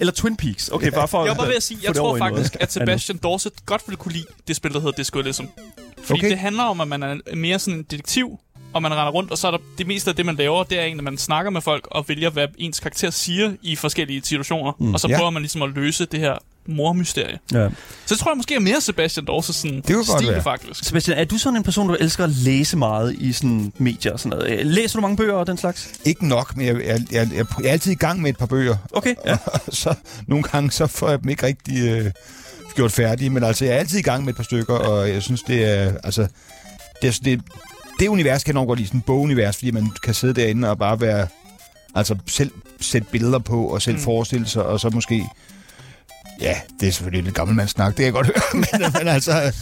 Eller 0.00 0.12
Twin 0.12 0.36
Peaks. 0.36 0.68
Okay, 0.68 0.90
bare 0.90 1.08
for 1.08 1.22
Jeg 1.24 1.30
var 1.30 1.34
bare 1.36 1.48
ved 1.48 1.56
at 1.56 1.62
sige, 1.62 1.80
jeg 1.82 1.88
det 1.88 1.96
tror 1.96 2.18
faktisk, 2.18 2.56
at. 2.60 2.72
Sebastian 2.72 3.18
Dorset 3.18 3.52
godt 3.66 3.82
ville 3.86 3.96
kunne 3.96 4.12
lide 4.12 4.24
det 4.48 4.56
spil, 4.56 4.72
der 4.72 4.80
hedder 4.80 4.92
Disco 4.96 5.18
Elysium. 5.18 5.48
Fordi 6.04 6.20
Okay. 6.20 6.30
det 6.30 6.38
handler 6.38 6.62
om, 6.62 6.80
at 6.80 6.88
man 6.88 7.02
er 7.02 7.16
mere 7.36 7.58
sådan 7.58 7.74
en 7.78 7.82
detektiv, 7.90 8.38
og 8.72 8.82
man 8.82 8.92
render 8.92 9.10
rundt, 9.10 9.30
og 9.30 9.38
så 9.38 9.46
er 9.46 9.50
der 9.50 9.58
det 9.78 9.86
meste 9.86 10.10
af 10.10 10.16
det, 10.16 10.26
man 10.26 10.36
laver, 10.36 10.64
det 10.64 10.78
er 10.78 10.82
egentlig, 10.82 11.00
at 11.00 11.04
man 11.04 11.18
snakker 11.18 11.50
med 11.50 11.60
folk 11.60 11.88
og 11.90 12.04
vælger, 12.08 12.30
hvad 12.30 12.48
ens 12.58 12.80
karakter 12.80 13.10
siger 13.10 13.52
i 13.62 13.76
forskellige 13.76 14.22
situationer. 14.24 14.72
Mm, 14.78 14.94
og 14.94 15.00
så 15.00 15.08
ja. 15.08 15.16
prøver 15.16 15.30
man 15.30 15.42
ligesom 15.42 15.62
at 15.62 15.70
løse 15.74 16.06
det 16.06 16.20
her 16.20 16.34
mormysterie. 16.66 17.38
Ja. 17.52 17.68
Så 18.06 18.14
jeg 18.14 18.18
tror 18.18 18.30
jeg 18.30 18.36
måske 18.36 18.54
er 18.54 18.60
mere 18.60 18.80
Sebastian 18.80 19.26
Dorset 19.26 19.54
sådan 19.54 19.82
godt 19.92 20.06
stil, 20.06 20.28
være. 20.28 20.42
faktisk. 20.42 20.84
Sebastian, 20.84 21.18
er 21.18 21.24
du 21.24 21.38
sådan 21.38 21.56
en 21.56 21.62
person, 21.62 21.88
der 21.88 21.96
elsker 22.00 22.24
at 22.24 22.30
læse 22.30 22.76
meget 22.76 23.14
i 23.14 23.32
sådan 23.32 23.72
medier 23.78 24.12
og 24.12 24.20
sådan 24.20 24.38
noget? 24.38 24.60
Øh, 24.60 24.66
Læser 24.66 24.98
du 24.98 25.00
mange 25.00 25.16
bøger 25.16 25.34
og 25.34 25.46
den 25.46 25.58
slags? 25.58 25.92
Ikke 26.04 26.28
nok, 26.28 26.56
men 26.56 26.66
jeg, 26.66 26.76
jeg, 26.76 27.00
jeg, 27.12 27.28
jeg, 27.34 27.46
jeg 27.60 27.68
er 27.68 27.72
altid 27.72 27.92
i 27.92 27.94
gang 27.94 28.22
med 28.22 28.30
et 28.30 28.38
par 28.38 28.46
bøger. 28.46 28.76
Okay, 28.92 29.14
ja. 29.26 29.36
så 29.68 29.94
nogle 30.26 30.44
gange 30.44 30.70
så 30.70 30.86
får 30.86 31.10
jeg 31.10 31.22
dem 31.22 31.28
ikke 31.28 31.46
rigtig 31.46 31.88
øh, 31.88 32.10
gjort 32.74 32.92
færdige, 32.92 33.30
men 33.30 33.44
altså 33.44 33.64
jeg 33.64 33.74
er 33.74 33.78
altid 33.78 33.98
i 33.98 34.02
gang 34.02 34.24
med 34.24 34.32
et 34.32 34.36
par 34.36 34.44
stykker, 34.44 34.74
og 34.74 35.08
jeg 35.08 35.22
synes 35.22 35.42
det 35.42 35.64
er 35.64 35.92
altså 36.04 36.26
det, 37.02 37.18
det, 37.24 37.40
det 37.98 38.08
univers 38.08 38.44
kan 38.44 38.54
jeg 38.54 38.60
nok 38.60 38.68
godt 38.68 38.78
lide, 38.78 38.88
sådan 38.88 39.00
bogunivers, 39.00 39.56
fordi 39.56 39.70
man 39.70 39.90
kan 40.02 40.14
sidde 40.14 40.34
derinde 40.34 40.70
og 40.70 40.78
bare 40.78 41.00
være 41.00 41.26
altså 41.94 42.16
selv 42.26 42.50
sætte 42.80 43.08
billeder 43.10 43.38
på 43.38 43.66
og 43.66 43.82
selv 43.82 43.96
mm. 43.96 44.02
forestille 44.02 44.46
sig, 44.46 44.64
og 44.64 44.80
så 44.80 44.90
måske 44.90 45.24
ja, 46.40 46.56
det 46.80 46.88
er 46.88 46.92
selvfølgelig 46.92 47.24
lidt 47.24 47.34
gammelmandssnak, 47.34 47.88
det 47.88 47.96
kan 47.96 48.04
jeg 48.04 48.12
godt 48.12 48.26
høre, 48.26 48.62
men, 48.72 48.92
men 48.98 49.08
altså 49.08 49.52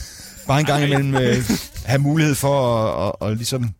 bare 0.46 0.60
en 0.60 0.66
gang 0.66 0.84
imellem 0.84 1.14
øh, 1.14 1.50
have 1.84 1.98
mulighed 1.98 2.34
for 2.34 2.86
at, 2.86 3.14
at, 3.20 3.30
at 3.30 3.36
ligesom 3.36 3.70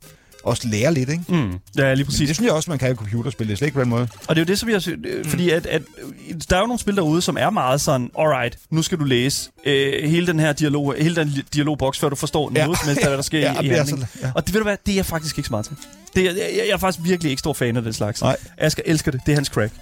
også 0.46 0.68
lære 0.68 0.94
lidt, 0.94 1.08
ikke? 1.10 1.22
Mm. 1.28 1.36
Ja, 1.78 1.94
lige 1.94 1.96
Men 1.96 2.04
præcis. 2.06 2.26
det 2.28 2.36
synes 2.36 2.46
jeg 2.46 2.54
også, 2.54 2.70
man 2.70 2.78
kan 2.78 2.92
i 2.92 2.94
computerspil. 2.94 3.46
Det 3.46 3.52
er 3.52 3.56
slet 3.56 3.66
ikke 3.66 3.74
på 3.74 3.80
den 3.80 3.88
måde. 3.90 4.08
Og 4.28 4.36
det 4.36 4.42
er 4.42 4.44
jo 4.44 4.48
det, 4.48 4.58
som 4.58 4.68
jeg 4.70 4.82
synes, 4.82 4.98
øh, 5.06 5.24
fordi 5.24 5.50
at, 5.50 5.66
at 5.66 5.82
øh, 6.28 6.34
der 6.50 6.56
er 6.56 6.60
jo 6.60 6.66
nogle 6.66 6.80
spil 6.80 6.96
derude, 6.96 7.22
som 7.22 7.36
er 7.40 7.50
meget 7.50 7.80
sådan, 7.80 8.10
alright, 8.18 8.58
nu 8.70 8.82
skal 8.82 8.98
du 8.98 9.04
læse 9.04 9.50
øh, 9.66 10.08
hele 10.10 10.26
den 10.26 10.40
her 10.40 10.52
dialog, 10.52 10.94
hele 10.98 11.16
den 11.16 11.32
dialogboks, 11.54 11.98
før 11.98 12.08
du 12.08 12.16
forstår 12.16 12.52
Ja. 12.54 12.64
noget 12.64 12.78
som 12.78 12.88
helst, 12.88 13.02
hvad 13.04 13.12
der 13.16 13.22
sker 13.22 13.38
Ja, 13.38 13.60
i, 13.60 13.66
i 13.66 13.68
det 13.68 13.76
handlingen. 13.76 14.06
sådan, 14.06 14.26
ja. 14.28 14.32
Og 14.34 14.46
det 14.46 14.54
ved 14.54 14.60
du 14.60 14.64
hvad, 14.64 14.76
det 14.86 14.92
er 14.92 14.96
jeg 14.96 15.06
faktisk 15.06 15.38
ikke 15.38 15.48
smart 15.48 15.64
til. 15.64 15.76
Det 16.16 16.22
er, 16.26 16.30
jeg, 16.32 16.50
jeg 16.56 16.68
er 16.72 16.76
faktisk 16.78 17.04
virkelig 17.08 17.30
ikke 17.30 17.40
stor 17.40 17.52
fan 17.52 17.76
af 17.76 17.82
den 17.82 17.92
slags. 17.92 18.22
Nej. 18.22 18.36
Asger 18.58 18.82
elsker 18.86 19.10
det, 19.10 19.20
det 19.26 19.32
er 19.32 19.36
hans 19.36 19.48
crack. 19.48 19.72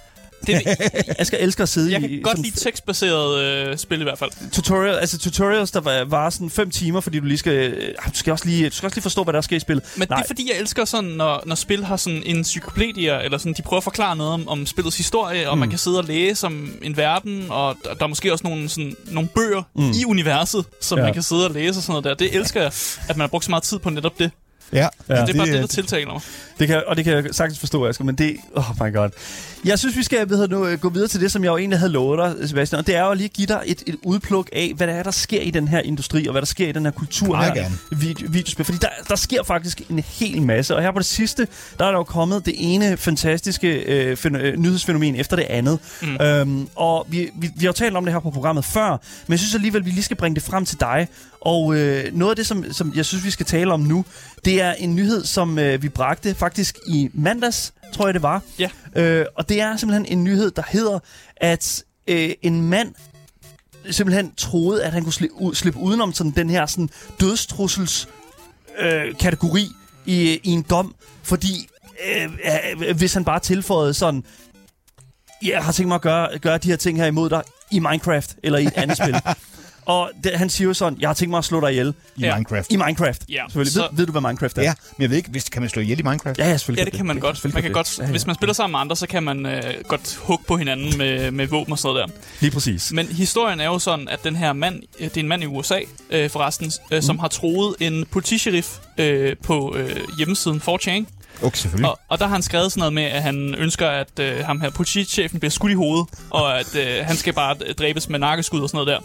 Det, 0.47 0.61
Asger 1.19 1.37
elsker 1.37 1.63
at 1.63 1.69
sidde 1.69 1.91
jeg 1.91 2.03
i 2.03 2.07
kan 2.07 2.21
godt 2.21 2.37
lide 2.41 2.55
tekstbaseret 2.59 3.41
øh, 3.43 3.77
spil 3.77 3.99
i 3.99 4.03
hvert 4.03 4.17
fald. 4.19 4.31
tutorial, 4.51 4.95
altså 4.95 5.17
tutorials, 5.19 5.71
der 5.71 5.81
var, 5.81 6.03
var 6.03 6.29
sådan 6.29 6.49
fem 6.49 6.69
timer, 6.71 7.01
fordi 7.01 7.19
du 7.19 7.25
lige 7.25 7.37
skal, 7.37 7.53
øh, 7.53 7.93
du 8.05 8.17
skal 8.17 8.31
også 8.31 8.45
lige, 8.45 8.69
du 8.69 8.75
skal 8.75 8.87
også 8.87 8.95
lige 8.95 9.01
forstå, 9.03 9.23
hvad 9.23 9.33
der 9.33 9.41
sker 9.41 9.55
i 9.57 9.59
spillet. 9.59 9.85
Men 9.97 10.07
Nej. 10.09 10.17
det 10.17 10.23
er 10.23 10.27
fordi, 10.27 10.49
jeg 10.53 10.59
elsker 10.59 10.85
sådan, 10.85 11.09
når, 11.09 11.43
når 11.45 11.55
spil 11.55 11.85
har 11.85 11.97
sådan 11.97 12.23
en 12.25 12.37
encyklopædia, 12.37 13.19
eller 13.23 13.37
sådan, 13.37 13.53
de 13.53 13.61
prøver 13.61 13.77
at 13.79 13.83
forklare 13.83 14.15
noget 14.15 14.33
om, 14.33 14.47
om 14.47 14.65
spillets 14.65 14.97
historie, 14.97 15.49
og 15.49 15.55
Mm. 15.55 15.59
man 15.59 15.69
kan 15.69 15.79
sidde 15.79 15.97
og 15.97 16.03
læse 16.03 16.45
om 16.47 16.69
en 16.81 16.97
verden, 16.97 17.45
og 17.49 17.75
der, 17.83 17.93
der 17.93 18.03
er 18.03 18.07
måske 18.07 18.31
også 18.33 18.47
nogle, 18.47 18.69
sådan, 18.69 18.95
nogle 19.11 19.29
bøger 19.35 19.63
Mm. 19.75 19.91
i 19.91 20.05
universet, 20.05 20.65
som 20.81 20.97
ja. 20.97 21.03
man 21.03 21.13
kan 21.13 21.23
sidde 21.23 21.45
og 21.45 21.51
læse 21.53 21.79
og 21.79 21.83
sådan 21.83 21.91
noget 21.91 22.03
der. 22.19 22.25
Det 22.25 22.35
elsker 22.35 22.61
jeg, 22.61 22.71
at 23.09 23.17
man 23.17 23.19
har 23.21 23.27
brugt 23.27 23.45
så 23.45 23.51
meget 23.51 23.63
tid 23.63 23.79
på 23.79 23.89
netop 23.89 24.19
det. 24.19 24.31
Ja, 24.73 24.87
Ja. 25.09 25.15
det 25.25 25.29
er 25.29 25.37
bare 25.37 25.45
det, 25.45 25.53
der 25.53 25.61
det, 25.61 25.69
tiltaler 25.69 26.11
mig. 26.13 26.21
Det 26.59 26.67
kan, 26.67 26.83
og 26.87 26.95
det 26.97 27.05
kan 27.05 27.13
jeg 27.13 27.25
sagtens 27.31 27.59
forstå, 27.59 27.85
Asger, 27.87 28.03
men 28.05 28.15
det... 28.15 28.37
Oh 28.55 28.63
my 28.81 28.93
god. 28.93 29.09
Jeg 29.65 29.79
synes, 29.79 29.97
vi 29.97 30.03
skal 30.03 30.29
ved, 30.29 30.47
nu, 30.47 30.65
øh, 30.65 30.79
gå 30.79 30.89
videre 30.89 31.07
til 31.07 31.21
det, 31.21 31.31
som 31.31 31.43
jeg 31.43 31.49
jo 31.49 31.57
egentlig 31.57 31.79
havde 31.79 31.91
lovet 31.91 32.37
dig, 32.39 32.49
Sebastian. 32.49 32.79
Og 32.79 32.87
det 32.87 32.95
er 32.95 33.01
jo 33.01 33.11
at 33.11 33.17
lige 33.17 33.29
give 33.29 33.47
dig 33.47 33.61
et, 33.65 33.83
et 33.87 33.95
udpluk 34.03 34.49
af, 34.53 34.73
hvad 34.75 34.87
der 34.87 34.93
er, 34.93 35.03
der 35.03 35.11
sker 35.11 35.41
i 35.41 35.51
den 35.51 35.67
her 35.67 35.79
industri, 35.79 36.27
og 36.27 36.31
hvad 36.31 36.41
der 36.41 36.45
sker 36.45 36.67
i 36.67 36.71
den 36.71 36.85
her 36.85 36.91
kultur 36.91 37.37
her. 37.37 37.53
gerne. 37.53 37.75
Video, 37.91 38.27
videospil. 38.31 38.65
Fordi 38.65 38.77
der, 38.81 38.87
der 39.09 39.15
sker 39.15 39.43
faktisk 39.43 39.81
en 39.89 39.99
hel 39.99 40.41
masse. 40.41 40.75
Og 40.75 40.81
her 40.81 40.91
på 40.91 40.99
det 40.99 41.05
sidste, 41.05 41.47
der 41.79 41.85
er 41.85 41.91
der 41.91 41.97
jo 41.97 42.03
kommet 42.03 42.45
det 42.45 42.53
ene 42.57 42.97
fantastiske 42.97 43.67
øh, 43.73 44.17
fen, 44.17 44.35
øh, 44.35 44.57
nyhedsfænomen 44.57 45.15
efter 45.15 45.35
det 45.35 45.45
andet. 45.49 45.79
Mm. 46.01 46.21
Øhm, 46.21 46.67
og 46.75 47.05
vi, 47.09 47.29
vi, 47.35 47.47
vi 47.55 47.65
har 47.65 47.67
jo 47.67 47.71
talt 47.73 47.95
om 47.97 48.05
det 48.05 48.13
her 48.13 48.19
på 48.19 48.29
programmet 48.31 48.65
før, 48.65 48.89
men 49.27 49.31
jeg 49.31 49.39
synes 49.39 49.55
alligevel, 49.55 49.85
vi 49.85 49.89
lige 49.89 50.03
skal 50.03 50.17
bringe 50.17 50.35
det 50.35 50.43
frem 50.43 50.65
til 50.65 50.79
dig. 50.79 51.07
Og 51.45 51.75
øh, 51.75 52.13
noget 52.13 52.29
af 52.31 52.35
det, 52.35 52.47
som, 52.47 52.73
som 52.73 52.93
jeg 52.95 53.05
synes, 53.05 53.25
vi 53.25 53.31
skal 53.31 53.45
tale 53.45 53.73
om 53.73 53.79
nu, 53.79 54.05
det 54.45 54.61
er 54.61 54.73
en 54.73 54.95
nyhed, 54.95 55.25
som 55.25 55.59
øh, 55.59 55.81
vi 55.81 55.89
bragte 55.89 56.35
faktisk 56.35 56.77
i 56.87 57.09
mandags, 57.13 57.73
tror 57.93 58.07
jeg 58.07 58.13
det 58.13 58.21
var. 58.21 58.41
Ja. 58.59 58.69
Øh, 58.95 59.25
og 59.35 59.49
det 59.49 59.61
er 59.61 59.77
simpelthen 59.77 60.05
en 60.05 60.23
nyhed, 60.23 60.51
der 60.51 60.63
hedder, 60.67 60.99
at 61.37 61.83
øh, 62.07 62.29
en 62.41 62.61
mand 62.69 62.93
simpelthen 63.89 64.33
troede, 64.37 64.83
at 64.83 64.91
han 64.91 65.03
kunne 65.03 65.13
slippe, 65.13 65.35
slippe 65.55 65.79
udenom 65.79 66.13
sådan 66.13 66.31
den 66.31 66.49
her 66.49 66.65
sådan 66.65 66.89
dødstrussels 67.19 68.07
øh, 68.79 69.17
kategori 69.19 69.67
i, 70.05 70.39
i 70.43 70.49
en 70.49 70.65
dom, 70.69 70.95
fordi 71.23 71.67
øh, 72.15 72.29
øh, 72.87 72.97
hvis 72.97 73.13
han 73.13 73.25
bare 73.25 73.39
tilføjede 73.39 73.93
sådan, 73.93 74.23
jeg 75.43 75.63
har 75.63 75.71
tænkt 75.71 75.87
mig 75.87 75.95
at 75.95 76.01
gøre, 76.01 76.39
gøre 76.39 76.57
de 76.57 76.67
her 76.67 76.75
ting 76.75 76.97
her 76.97 77.05
imod 77.05 77.29
dig 77.29 77.43
i 77.71 77.79
Minecraft 77.79 78.35
eller 78.43 78.59
i 78.59 78.65
et 78.65 78.73
andet 78.75 78.97
spil. 78.97 79.15
Og 79.85 80.11
det, 80.23 80.31
han 80.31 80.49
siger 80.49 80.67
jo 80.67 80.73
sådan, 80.73 80.97
jeg 81.01 81.09
har 81.09 81.13
tænkt 81.13 81.29
mig 81.29 81.37
at 81.37 81.45
slå 81.45 81.61
dig 81.61 81.71
ihjel 81.71 81.93
i 82.15 82.21
Ja. 82.21 82.35
Minecraft. 82.35 82.71
i 82.71 82.75
Minecraft. 82.75 83.23
Ja, 83.29 83.41
Selvfølgelig. 83.47 83.73
så- 83.73 83.81
Ved, 83.81 83.97
ved 83.97 84.05
du, 84.05 84.11
hvad 84.11 84.21
Minecraft 84.21 84.57
er? 84.57 84.61
Ja, 84.61 84.73
men 84.97 85.01
jeg 85.01 85.09
ved 85.09 85.17
ikke, 85.17 85.29
hvis, 85.29 85.43
kan 85.49 85.61
man 85.61 85.69
slå 85.69 85.81
ihjel 85.81 85.99
i 85.99 86.03
Minecraft? 86.03 86.37
Ja, 86.39 86.47
ja, 86.49 86.57
selvfølgelig. 86.57 86.81
Ja, 86.81 86.85
det 86.85 86.93
kan 86.93 87.05
man 87.05 87.19
godt. 87.19 87.35
selvfølgelig 87.37 87.55
Man 87.55 87.61
kan 87.61 87.69
det. 87.69 87.75
godt 87.75 87.99
Ja, 87.99 88.03
ja. 88.03 88.11
hvis 88.11 88.25
man 88.25 88.35
spiller 88.35 88.53
sammen 88.53 88.71
med 88.71 88.79
andre, 88.79 88.95
så 88.95 89.07
kan 89.07 89.23
man 89.23 89.45
øh, 89.45 89.63
godt 89.87 90.15
hugge 90.21 90.43
på 90.47 90.57
hinanden 90.57 90.97
med, 90.97 91.31
med 91.31 91.47
våben 91.47 91.71
og 91.71 91.79
sådan 91.79 91.95
der. 91.95 92.07
Lige 92.39 92.51
præcis. 92.51 92.91
Men 92.93 93.07
historien 93.07 93.59
er 93.59 93.65
jo 93.65 93.79
sådan, 93.79 94.07
at 94.07 94.23
den 94.23 94.35
her 94.35 94.53
mand, 94.53 94.81
øh, 94.99 95.05
det 95.09 95.17
er 95.17 95.21
en 95.21 95.27
mand 95.27 95.43
i 95.43 95.45
USA 95.45 95.79
øh, 96.09 96.29
forresten, 96.29 96.71
øh, 96.91 97.01
som 97.01 97.19
har 97.19 97.27
troet 97.27 97.75
en 97.79 98.05
politisheriff 98.11 98.67
øh, 98.97 99.35
på 99.43 99.75
øh, 99.77 99.95
hjemmesiden 100.17 100.61
4chan, 100.69 101.05
Okay, 101.43 101.57
selvfølgelig. 101.57 101.89
Og, 101.89 101.99
og 102.09 102.19
der 102.19 102.25
har 102.25 102.33
han 102.33 102.41
skrevet 102.43 102.71
sådan 102.71 102.79
noget 102.79 102.93
med, 102.93 103.03
at 103.03 103.23
han 103.23 103.55
ønsker, 103.57 103.87
at 103.87 104.19
øh, 104.19 104.45
ham 104.45 104.61
her 104.61 104.69
politichefen 104.69 105.39
bliver 105.39 105.51
skudt 105.51 105.71
i 105.71 105.75
hovedet, 105.75 106.07
og 106.29 106.59
at 106.59 106.75
øh, 106.75 107.05
han 107.05 107.15
skal 107.17 107.33
bare 107.33 107.55
dræbes 107.79 108.09
med 108.09 108.19
nakkeskud 108.19 108.61
og 108.61 108.69
sådan 108.69 108.85
noget 108.85 108.87
der. 108.87 108.99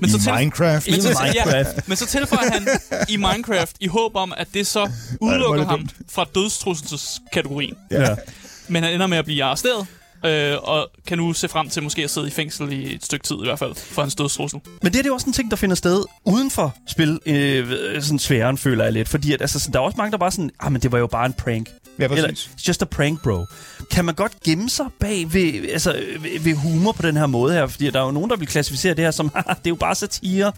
Men 0.00 0.08
I 0.08 0.12
så 0.12 0.18
til- 0.22 0.32
Minecraft. 0.32 0.86
Men 0.90 0.98
I 0.98 1.00
så, 1.02 1.08
Minecraft. 1.22 1.68
Ja, 1.76 1.80
men 1.86 1.96
så 1.96 2.06
tilføjer 2.06 2.50
han 2.52 2.68
i 3.08 3.16
Minecraft 3.16 3.76
i 3.80 3.86
håb 3.86 4.16
om, 4.16 4.32
at 4.36 4.48
det 4.54 4.66
så 4.66 4.90
udelukker 5.20 5.56
det 5.58 5.66
ham 5.66 5.78
dumt. 5.78 5.94
fra 6.12 6.24
dødstrusselskategorien. 6.34 7.74
Ja. 7.90 8.14
Men 8.68 8.82
han 8.82 8.92
ender 8.94 9.06
med 9.06 9.18
at 9.18 9.24
blive 9.24 9.44
arresteret, 9.44 9.86
øh, 10.24 10.56
og 10.62 10.90
kan 11.06 11.18
nu 11.18 11.32
se 11.32 11.48
frem 11.48 11.68
til 11.68 11.82
måske 11.82 12.04
at 12.04 12.10
sidde 12.10 12.28
i 12.28 12.30
fængsel 12.30 12.72
i 12.72 12.94
et 12.94 13.04
stykke 13.04 13.24
tid 13.24 13.36
i 13.36 13.44
hvert 13.44 13.58
fald, 13.58 13.74
for 13.74 14.02
hans 14.02 14.14
dødstrussel. 14.14 14.60
Men 14.82 14.92
det, 14.92 14.98
er 14.98 15.02
det 15.02 15.08
jo 15.08 15.14
også 15.14 15.26
en 15.26 15.32
ting, 15.32 15.50
der 15.50 15.56
finder 15.56 15.76
sted 15.76 16.04
uden 16.24 16.50
for 16.50 16.74
spil, 16.86 17.20
øh, 17.26 18.02
sådan 18.02 18.18
sværen, 18.18 18.58
føler 18.58 18.84
jeg 18.84 18.92
lidt. 18.92 19.08
Fordi 19.08 19.32
at, 19.32 19.40
altså, 19.40 19.60
sådan, 19.60 19.72
der 19.72 19.80
er 19.80 19.84
også 19.84 19.96
mange, 19.96 20.12
der 20.12 20.18
bare 20.18 20.30
sådan, 20.30 20.50
ah, 20.60 20.72
men 20.72 20.82
det 20.82 20.92
var 20.92 20.98
jo 20.98 21.06
bare 21.06 21.26
en 21.26 21.32
prank. 21.32 21.68
Ja, 21.98 22.08
præcis. 22.08 22.24
Eller, 22.24 22.34
it's 22.36 22.68
just 22.68 22.82
a 22.82 22.84
prank, 22.84 23.22
bro. 23.22 23.46
Kan 23.90 24.04
man 24.04 24.14
godt 24.14 24.32
gemme 24.44 24.70
sig 24.70 24.86
bag 25.00 25.32
ved, 25.32 25.68
altså, 25.72 26.02
ved, 26.20 26.40
ved 26.40 26.54
humor 26.54 26.92
på 26.92 27.02
den 27.02 27.16
her 27.16 27.26
måde 27.26 27.52
her? 27.54 27.66
Fordi 27.66 27.90
der 27.90 28.00
er 28.00 28.04
jo 28.04 28.10
nogen, 28.10 28.30
der 28.30 28.36
vil 28.36 28.48
klassificere 28.48 28.94
det 28.94 29.04
her 29.04 29.10
som, 29.10 29.30
"Haha, 29.34 29.48
det 29.48 29.66
er 29.66 29.70
jo 29.70 29.74
bare 29.74 29.94
satire. 29.94 30.52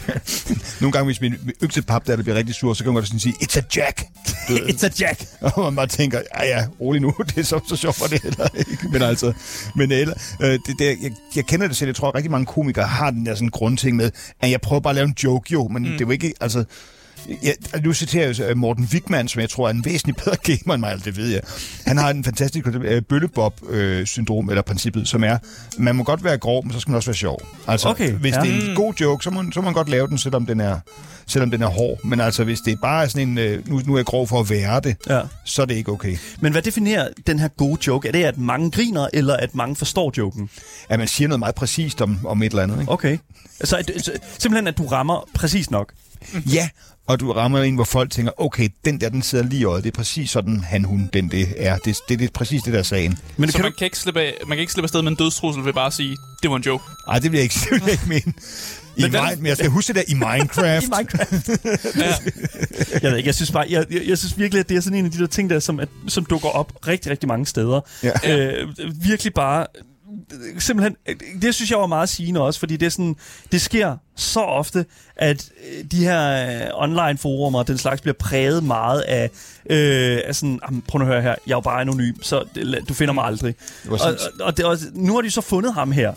Nogle 0.80 0.92
gange, 0.92 1.04
hvis 1.04 1.20
min 1.20 1.34
øksepap 1.60 2.06
der, 2.06 2.16
der 2.16 2.22
bliver 2.22 2.36
rigtig 2.36 2.54
sur, 2.54 2.74
så 2.74 2.84
kan 2.84 2.92
man 2.92 2.94
godt 2.94 3.06
sådan 3.06 3.20
sige, 3.20 3.34
it's 3.42 3.58
a 3.58 3.62
jack. 3.76 4.02
Du. 4.48 4.56
It's 4.56 4.86
a 4.86 4.90
jack. 5.00 5.24
Og 5.40 5.64
man 5.64 5.76
bare 5.76 5.86
tænker, 5.86 6.20
ja 6.38 6.46
ja, 6.46 6.66
rolig 6.80 7.00
nu, 7.02 7.14
det 7.26 7.38
er 7.38 7.42
så, 7.42 7.60
så 7.68 7.76
sjovt 7.76 7.96
for 7.96 8.06
det 8.06 8.22
heller 8.22 8.48
ikke. 8.54 8.88
Men 8.92 9.02
altså, 9.02 9.32
men 9.76 9.92
eller, 9.92 10.14
øh, 10.42 10.50
det, 10.50 10.78
det, 10.78 10.86
jeg, 11.02 11.12
jeg 11.36 11.46
kender 11.46 11.66
det 11.66 11.76
selv, 11.76 11.88
jeg 11.88 11.96
tror, 11.96 12.08
at 12.08 12.14
rigtig 12.14 12.30
mange 12.30 12.46
komikere 12.46 12.86
har 12.86 13.10
den 13.10 13.26
der 13.26 13.34
sådan 13.34 13.48
grundting 13.48 13.96
med, 13.96 14.10
at 14.40 14.50
jeg 14.50 14.60
prøver 14.60 14.80
bare 14.80 14.90
at 14.90 14.94
lave 14.94 15.04
en 15.08 15.14
joke 15.24 15.52
jo, 15.52 15.68
men 15.68 15.82
mm. 15.82 15.88
det 15.88 16.00
er 16.00 16.04
jo 16.04 16.10
ikke, 16.10 16.32
altså, 16.40 16.64
Ja, 17.42 17.52
nu 17.84 17.92
citerer 17.92 18.26
jeg 18.26 18.40
øh, 18.50 18.56
Morten 18.56 18.88
Wigman, 18.92 19.28
som 19.28 19.40
jeg 19.40 19.50
tror 19.50 19.66
er 19.66 19.70
en 19.70 19.84
væsentlig 19.84 20.16
bedre 20.16 20.36
gamer 20.42 20.74
end 20.74 20.80
mig, 20.80 20.90
altså, 20.90 21.04
det 21.04 21.16
ved 21.16 21.28
jeg. 21.28 21.40
Han 21.86 21.98
har 21.98 22.10
en 22.10 22.24
fantastisk 22.24 22.66
øh, 22.66 23.02
bøllebob-syndrom, 23.02 24.48
eller 24.48 24.62
princippet, 24.62 25.08
som 25.08 25.24
er, 25.24 25.38
man 25.78 25.96
må 25.96 26.04
godt 26.04 26.24
være 26.24 26.38
grov, 26.38 26.64
men 26.64 26.72
så 26.72 26.80
skal 26.80 26.90
man 26.90 26.96
også 26.96 27.10
være 27.10 27.16
sjov. 27.16 27.40
Altså, 27.66 27.88
Okay, 27.88 28.12
hvis 28.12 28.34
ja. 28.34 28.40
det 28.40 28.50
er 28.64 28.70
en 28.70 28.76
god 28.76 28.94
joke, 29.00 29.24
så 29.24 29.30
må, 29.30 29.44
så 29.52 29.60
må 29.60 29.64
man 29.64 29.72
godt 29.74 29.88
lave 29.88 30.06
den, 30.08 30.18
selvom 30.18 30.46
den 30.46 30.60
er, 30.60 30.78
selvom 31.26 31.50
den 31.50 31.62
er 31.62 31.66
hård. 31.66 32.04
Men 32.04 32.20
altså, 32.20 32.44
hvis 32.44 32.60
det 32.60 32.78
bare 32.80 33.04
er 33.04 33.08
sådan 33.08 33.28
en, 33.28 33.38
øh, 33.38 33.68
nu, 33.68 33.80
nu 33.86 33.94
er 33.94 33.98
jeg 33.98 34.06
grov 34.06 34.28
for 34.28 34.40
at 34.40 34.50
være 34.50 34.80
det, 34.80 34.96
Ja. 35.08 35.20
så 35.44 35.62
er 35.62 35.66
det 35.66 35.74
ikke 35.74 35.92
okay. 35.92 36.16
Men 36.40 36.52
hvad 36.52 36.62
definerer 36.62 37.08
den 37.26 37.38
her 37.38 37.48
gode 37.48 37.78
joke? 37.86 38.08
Er 38.08 38.12
det, 38.12 38.24
at 38.24 38.38
mange 38.38 38.70
griner, 38.70 39.08
eller 39.12 39.36
at 39.36 39.54
mange 39.54 39.76
forstår 39.76 40.12
joken? 40.18 40.50
At 40.88 40.98
man 40.98 41.08
siger 41.08 41.28
noget 41.28 41.38
meget 41.38 41.54
præcist 41.54 42.00
om, 42.00 42.18
om 42.26 42.42
et 42.42 42.50
eller 42.50 42.62
andet, 42.62 42.80
ikke? 42.80 42.92
Okay. 42.92 43.18
Så, 43.64 43.76
at, 43.76 43.90
så 43.98 44.12
simpelthen, 44.38 44.66
at 44.66 44.78
du 44.78 44.86
rammer 44.86 45.28
præcis 45.34 45.70
nok. 45.70 45.92
Ja, 46.54 46.68
og 47.06 47.20
du 47.20 47.32
rammer 47.32 47.62
en, 47.62 47.74
hvor 47.74 47.84
folk 47.84 48.10
tænker, 48.10 48.32
okay, 48.40 48.68
den 48.84 49.00
der, 49.00 49.08
den 49.08 49.22
sidder 49.22 49.44
lige 49.44 49.60
i 49.60 49.64
øjet. 49.64 49.84
Det 49.84 49.90
er 49.92 49.96
præcis 49.96 50.30
sådan, 50.30 50.60
han, 50.60 50.84
hun, 50.84 51.10
den, 51.12 51.30
det 51.30 51.54
er. 51.56 51.76
Det, 51.76 51.98
det, 52.08 52.18
det 52.18 52.24
er 52.24 52.32
præcis 52.34 52.62
det, 52.62 52.72
der 52.72 52.78
er 52.78 52.82
sagen. 52.82 53.18
Men 53.36 53.50
Så 53.50 53.56
kan 53.56 53.62
man 53.64 53.72
du, 53.72 53.78
kan, 53.78 53.84
ikke 53.84 53.98
slippe 53.98 54.20
af, 54.20 54.34
man 54.46 54.56
kan 54.56 54.60
ikke 54.60 54.72
slippe 54.72 54.84
afsted 54.84 55.02
med 55.02 55.10
en 55.10 55.16
dødstrussel 55.16 55.64
ved 55.64 55.72
bare 55.72 55.86
at 55.86 55.92
sige, 55.92 56.16
det 56.42 56.50
var 56.50 56.56
en 56.56 56.62
joke. 56.62 56.84
Ej, 57.08 57.18
det 57.18 57.32
vil 57.32 57.38
jeg 57.38 57.42
ikke, 57.42 57.54
det 57.64 57.70
vil 57.70 57.80
jeg 57.84 57.92
ikke 57.92 58.08
mene. 58.08 58.32
I 58.96 59.02
Men 59.02 59.10
hvad- 59.10 59.36
men, 59.36 59.46
jeg 59.46 59.56
skal 59.56 59.70
huske 59.70 59.92
det 59.92 59.96
der 59.96 60.02
i 60.08 60.14
Minecraft. 60.14 60.84
I 60.86 60.90
Minecraft. 60.96 61.48
Ja. 61.96 62.14
jeg 63.02 63.10
ved 63.10 63.16
ikke, 63.16 63.26
jeg 63.26 63.34
synes 63.34 63.50
bare, 63.50 63.66
jeg, 63.70 63.84
jeg, 63.90 64.02
jeg 64.06 64.18
synes 64.18 64.38
virkelig, 64.38 64.60
at 64.60 64.68
det 64.68 64.76
er 64.76 64.80
sådan 64.80 64.98
en 64.98 65.04
af 65.04 65.10
de 65.10 65.18
der 65.18 65.26
ting, 65.26 65.50
der, 65.50 65.60
som, 65.60 65.80
at, 65.80 65.88
som 66.08 66.24
dukker 66.24 66.48
op 66.48 66.72
rigtig, 66.88 67.10
rigtig 67.10 67.28
mange 67.28 67.46
steder. 67.46 67.80
Ja. 68.02 68.36
Øh, 68.36 68.68
virkelig 69.04 69.34
bare, 69.34 69.66
simpelthen, 70.58 70.96
øh, 71.08 71.16
det 71.42 71.54
synes 71.54 71.70
jeg 71.70 71.78
var 71.78 71.86
meget 71.86 72.08
sigende 72.08 72.40
også, 72.40 72.60
fordi 72.60 72.76
det 72.76 72.86
er 72.86 72.90
sådan, 72.90 73.16
det 73.52 73.60
sker 73.60 73.96
så 74.16 74.40
ofte, 74.40 74.86
at 75.16 75.50
øh, 75.78 75.84
de 75.90 75.96
her 75.96 76.50
øh, 76.62 76.70
online 76.74 77.18
forumer 77.18 77.58
og 77.58 77.68
den 77.68 77.78
slags 77.78 78.00
bliver 78.00 78.14
præget 78.14 78.64
meget 78.64 79.00
af, 79.00 79.30
øh, 79.70 80.20
af 80.24 80.34
sådan, 80.34 80.60
"Jamen, 80.68 80.82
prøv 80.88 80.98
nu 80.98 81.04
at 81.04 81.10
høre 81.12 81.22
her, 81.22 81.34
jeg 81.46 81.52
er 81.52 81.56
jo 81.56 81.60
bare 81.60 81.80
anonym, 81.80 82.14
så 82.22 82.44
du 82.88 82.94
finder 82.94 83.14
mig 83.14 83.24
aldrig. 83.24 83.54
Og, 83.90 83.98
og, 84.00 84.14
og, 84.40 84.56
det, 84.56 84.64
og 84.64 84.76
nu 84.94 85.14
har 85.14 85.20
de 85.22 85.30
så 85.30 85.40
fundet 85.40 85.74
ham 85.74 85.92
her, 85.92 86.12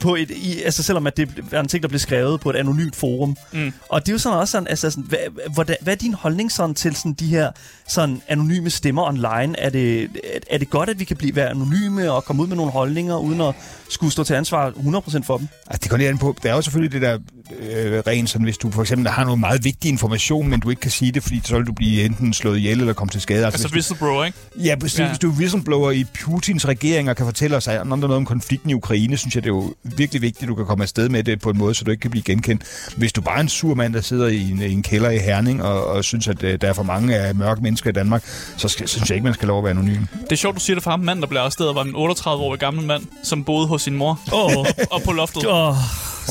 på 0.00 0.14
et, 0.14 0.30
i, 0.30 0.62
altså 0.62 0.82
selvom 0.82 1.06
at 1.06 1.16
det 1.16 1.44
er 1.52 1.60
en 1.60 1.68
ting, 1.68 1.82
der 1.82 1.88
blev 1.88 1.98
skrevet 1.98 2.40
på 2.40 2.50
et 2.50 2.56
anonymt 2.56 2.96
forum. 2.96 3.36
Mm. 3.52 3.72
Og 3.88 4.00
det 4.00 4.08
er 4.08 4.12
jo 4.12 4.18
sådan 4.18 4.38
også 4.38 4.52
sådan, 4.52 4.68
altså 4.68 4.90
sådan, 4.90 5.04
hvad, 5.04 5.18
hvad, 5.54 5.74
hvad 5.80 5.92
er 5.92 5.98
din 5.98 6.14
holdning 6.14 6.52
sådan 6.52 6.74
til 6.74 6.96
sådan 6.96 7.12
de 7.12 7.26
her 7.26 7.50
sådan 7.88 8.22
anonyme 8.28 8.70
stemmer 8.70 9.02
online? 9.02 9.58
Er 9.58 9.70
det, 9.70 10.02
er, 10.02 10.38
er 10.50 10.58
det 10.58 10.70
godt, 10.70 10.88
at 10.88 10.98
vi 10.98 11.04
kan 11.04 11.16
blive 11.16 11.36
være 11.36 11.50
anonyme 11.50 12.12
og 12.12 12.24
komme 12.24 12.42
ud 12.42 12.48
med 12.48 12.56
nogle 12.56 12.72
holdninger, 12.72 13.16
uden 13.16 13.40
at 13.40 13.54
skulle 13.92 14.12
stå 14.12 14.24
til 14.24 14.34
ansvar 14.34 14.70
100% 14.70 15.22
for 15.26 15.36
dem? 15.38 15.48
Altså, 15.66 15.78
det 15.82 15.90
går 15.90 15.96
lidt 15.96 16.08
an 16.08 16.18
på. 16.18 16.36
Der 16.42 16.50
er 16.50 16.54
jo 16.54 16.62
selvfølgelig 16.62 16.92
det 16.92 17.02
der 17.02 17.18
øh, 17.60 18.02
rent, 18.06 18.30
sådan, 18.30 18.44
hvis 18.44 18.58
du 18.58 18.70
for 18.70 18.82
eksempel 18.82 19.08
har 19.08 19.24
noget 19.24 19.40
meget 19.40 19.64
vigtig 19.64 19.88
information, 19.88 20.48
men 20.48 20.60
du 20.60 20.70
ikke 20.70 20.80
kan 20.80 20.90
sige 20.90 21.12
det, 21.12 21.22
fordi 21.22 21.40
så 21.44 21.56
vil 21.56 21.66
du 21.66 21.72
blive 21.72 22.02
enten 22.04 22.32
slået 22.32 22.58
ihjel 22.58 22.80
eller 22.80 22.92
komme 22.92 23.10
til 23.10 23.20
skade. 23.20 23.44
Altså 23.44 23.62
hvis 23.68 23.72
whistleblower, 23.72 24.24
ikke? 24.24 24.38
du, 24.54 24.60
ja, 24.62 24.74
hvis, 24.76 24.98
Ja. 24.98 25.06
hvis 25.08 25.18
du 25.18 25.30
er 25.30 25.34
whistleblower 25.34 25.90
i 25.90 26.04
Putins 26.20 26.68
regering 26.68 27.10
og 27.10 27.16
kan 27.16 27.26
fortælle 27.26 27.56
os, 27.56 27.68
om 27.68 27.74
der 27.74 27.80
er 27.80 27.84
noget 28.00 28.16
om 28.16 28.26
konflikten 28.26 28.70
i 28.70 28.74
Ukraine, 28.74 29.16
synes 29.16 29.34
jeg, 29.34 29.42
det 29.44 29.50
er 29.50 29.54
jo 29.54 29.74
virkelig 29.82 30.22
vigtigt, 30.22 30.42
at 30.42 30.48
du 30.48 30.54
kan 30.54 30.66
komme 30.66 30.82
afsted 30.84 31.08
med 31.08 31.24
det 31.24 31.40
på 31.40 31.50
en 31.50 31.58
måde, 31.58 31.74
så 31.74 31.84
du 31.84 31.90
ikke 31.90 32.00
kan 32.00 32.10
blive 32.10 32.22
genkendt. 32.22 32.62
Hvis 32.96 33.12
du 33.12 33.20
bare 33.20 33.36
er 33.36 33.40
en 33.40 33.48
sur 33.48 33.74
mand, 33.74 33.94
der 33.94 34.00
sidder 34.00 34.26
i 34.28 34.50
en, 34.50 34.62
i 34.62 34.72
en 34.72 34.82
kælder 34.82 35.10
i 35.10 35.18
Herning 35.18 35.62
og, 35.62 35.86
og 35.86 36.04
synes, 36.04 36.28
at 36.28 36.42
øh, 36.42 36.58
der 36.60 36.68
er 36.68 36.72
for 36.72 36.82
mange 36.82 37.16
af 37.16 37.34
mørke 37.34 37.62
mennesker 37.62 37.90
i 37.90 37.92
Danmark, 37.92 38.24
så, 38.56 38.68
skal, 38.68 38.88
så 38.88 38.94
synes 38.94 39.10
jeg 39.10 39.16
ikke, 39.16 39.24
man 39.24 39.34
skal 39.34 39.48
lov 39.48 39.58
at 39.58 39.64
være 39.64 39.70
anonym. 39.70 40.02
Det 40.24 40.32
er 40.32 40.36
sjovt, 40.36 40.54
du 40.54 40.60
siger 40.60 40.74
det 40.76 40.82
for 40.82 40.90
ham. 40.90 41.00
Manden, 41.00 41.22
der 41.22 41.28
blev 41.28 41.40
arresteret, 41.40 41.74
var 41.74 41.82
en 41.82 42.10
38-årig 42.10 42.60
gammel 42.60 42.86
mand, 42.86 43.02
som 43.24 43.44
boede 43.44 43.66
hos 43.66 43.81
sin 43.82 43.96
mor. 43.96 44.20
Åh, 44.32 44.66
Og 44.94 45.02
på 45.02 45.12
loftet. 45.12 45.46
oh, 45.46 45.76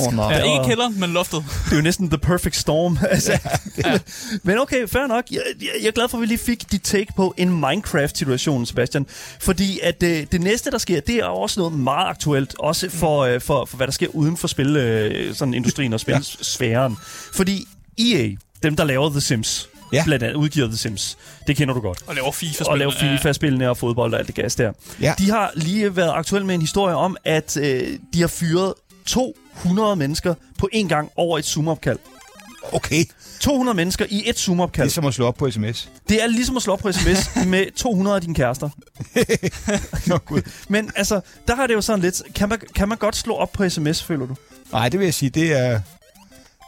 Oh, 0.08 0.14
nej. 0.14 0.26
Ja, 0.32 0.38
Ja. 0.38 0.44
ikke 0.44 0.66
i 0.66 0.68
kælderen, 0.70 1.00
men 1.00 1.10
loftet. 1.14 1.44
det 1.66 1.72
er 1.72 1.76
jo 1.76 1.82
næsten 1.82 2.10
the 2.10 2.18
perfect 2.18 2.56
storm. 2.56 2.98
altså, 3.10 3.38
Men 4.44 4.58
okay, 4.60 4.88
fair 4.88 5.08
nok. 5.08 5.24
Jeg, 5.32 5.42
jeg, 5.62 5.70
jeg 5.82 5.88
er 5.88 5.92
glad 5.92 6.08
for, 6.10 6.18
at 6.18 6.22
vi 6.22 6.26
lige 6.26 6.38
fik 6.38 6.72
dit 6.72 6.82
take 6.84 7.08
på 7.16 7.34
en 7.38 7.50
Minecraft-situation, 7.50 8.66
Sebastian. 8.66 9.06
Fordi 9.40 9.80
at 9.84 10.04
øh, 10.04 10.26
det 10.32 10.42
næste, 10.42 10.72
der 10.72 10.78
sker, 10.78 11.00
det 11.00 11.16
er 11.16 11.26
også 11.26 11.60
noget 11.60 11.74
meget 11.74 12.08
aktuelt. 12.08 12.56
Også 12.60 12.90
for, 12.90 13.20
øh, 13.20 13.42
for, 13.42 13.66
for 13.66 13.78
hvad 13.78 13.88
der 13.88 13.94
sker 13.94 14.08
uden 14.08 14.38
for 14.38 14.48
spil, 14.48 14.76
øh, 14.78 15.36
sådan 15.36 15.54
industrien 15.54 15.94
og 15.94 16.00
spilsfæren. 16.00 16.98
Fordi 17.34 17.68
EA, 17.98 18.30
dem 18.64 18.76
der 18.76 18.84
laver 18.84 19.10
The 19.10 19.22
Sims, 19.22 19.68
Ja. 19.94 20.04
blandt 20.04 20.24
andet 20.24 20.36
udgiver 20.36 20.68
The 20.68 20.78
Sims, 20.78 21.18
det 21.48 21.58
kender 21.58 21.74
du 21.74 21.80
godt. 21.80 22.00
Og 22.08 22.16
laver 22.16 22.32
FIFA 22.32 22.64
Og 22.68 22.78
laver 22.78 22.92
FIFA-spillene 22.92 23.70
og 23.70 23.78
fodbold 23.78 24.14
og 24.14 24.20
alt 24.20 24.28
det 24.28 24.36
gas 24.36 24.56
der. 24.56 24.72
Ja. 25.02 25.14
De 25.18 25.30
har 25.32 25.52
lige 25.56 25.96
været 25.96 26.12
aktuelle 26.14 26.48
med 26.48 26.56
en 26.56 26.62
historie 26.62 26.96
om, 26.96 27.18
at 27.26 27.58
øh, 27.58 27.98
de 28.14 28.22
har 28.22 28.28
fyret 28.28 28.74
200 29.06 29.96
mennesker 29.96 30.34
på 30.58 30.70
en 30.72 30.88
gang 30.88 31.12
over 31.16 31.38
et 31.38 31.46
Zoom-opkald. 31.46 32.00
Okay, 32.74 33.06
200 33.40 33.76
mennesker 33.76 34.06
i 34.10 34.20
et 34.20 34.26
det 34.26 34.40
Zoom-opkald. 34.40 34.88
er 34.88 34.92
som 34.92 35.06
at 35.06 35.14
slå 35.14 35.26
op 35.26 35.36
på 35.36 35.52
sms. 35.52 35.90
Det 36.10 36.24
er 36.24 36.28
ligesom 36.28 36.58
at 36.58 36.64
slå 36.64 36.74
op 36.74 36.80
på 36.80 36.92
sms 36.92 37.30
med 37.48 37.72
200 37.76 38.16
af 38.16 38.22
dine 38.22 38.36
kærester. 38.36 38.70
Nå, 40.10 40.18
Gud. 40.18 40.42
Men 40.68 40.92
altså, 40.96 41.22
der 41.48 41.56
har 41.56 41.68
det 41.68 41.74
jo 41.74 41.82
sådan 41.82 42.00
lidt... 42.02 42.22
Kan 42.36 42.50
man, 42.50 42.60
kan 42.76 42.90
man 42.90 42.98
godt 42.98 43.16
slå 43.16 43.36
op 43.36 43.52
på 43.52 43.70
sms, 43.70 44.04
føler 44.04 44.26
du? 44.26 44.36
Nej, 44.72 44.90
det 44.90 45.00
vil 45.00 45.06
jeg 45.06 45.14
sige, 45.14 45.30
det 45.30 45.54
er... 45.60 45.82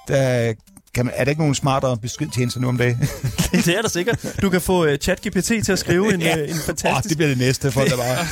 Der, 0.08 0.54
kan 0.94 1.06
man, 1.06 1.14
er 1.18 1.24
der 1.24 1.30
ikke 1.30 1.42
nogen 1.42 1.56
smartere 1.56 1.98
beskedtjenester 1.98 2.60
nu 2.62 2.68
om 2.68 2.78
dagen? 2.78 2.98
det 3.52 3.68
er 3.78 3.82
der 3.82 3.90
sikkert. 3.90 4.36
Du 4.42 4.50
kan 4.50 4.62
få 4.62 4.88
uh, 4.88 4.96
ChatGPT 4.96 5.46
til 5.46 5.72
at 5.72 5.80
skrive 5.80 6.14
en, 6.14 6.22
Ja. 6.22 6.44
uh, 6.44 6.50
en 6.50 6.56
fantastisk... 6.56 7.10
det 7.10 7.18
bliver 7.18 7.30
det 7.30 7.38
næste 7.38 7.72
for, 7.72 7.82
der 7.82 7.98
bare... 7.98 8.26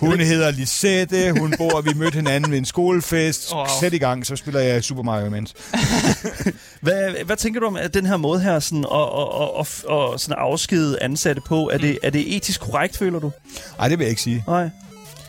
Hun 0.10 0.20
hedder 0.20 0.50
Lisette, 0.50 1.32
hun 1.38 1.54
bor, 1.58 1.80
vi 1.80 1.90
mødte 1.96 2.14
hinanden 2.14 2.50
ved 2.50 2.58
en 2.58 2.64
skolefest. 2.64 3.52
Wow. 3.54 3.66
Sæt 3.80 3.92
i 3.92 3.98
gang, 3.98 4.26
så 4.26 4.36
spiller 4.36 4.60
jeg 4.60 4.84
Super 4.84 5.02
Mario 5.02 5.26
imens. 5.26 5.54
Hvad, 6.80 7.24
hvad 7.24 7.36
tænker 7.36 7.60
du 7.60 7.66
om 7.66 7.76
at 7.76 7.94
den 7.94 8.06
her 8.06 8.16
måde 8.16 8.40
her 8.40 8.60
sådan, 8.60 8.84
at, 8.84 9.00
at, 9.00 9.60
at, 9.60 10.12
at 10.14 10.20
sådan 10.20 10.36
afskede 10.38 11.02
ansatte 11.02 11.42
på? 11.46 11.70
Er 11.72 11.78
det, 11.78 11.98
er 12.02 12.10
det 12.10 12.36
etisk 12.36 12.60
korrekt, 12.60 12.96
føler 12.96 13.18
du? 13.18 13.32
Nej, 13.78 13.88
det 13.88 13.98
vil 13.98 14.04
jeg 14.04 14.10
ikke 14.10 14.22
sige. 14.22 14.44
Nej. 14.46 14.68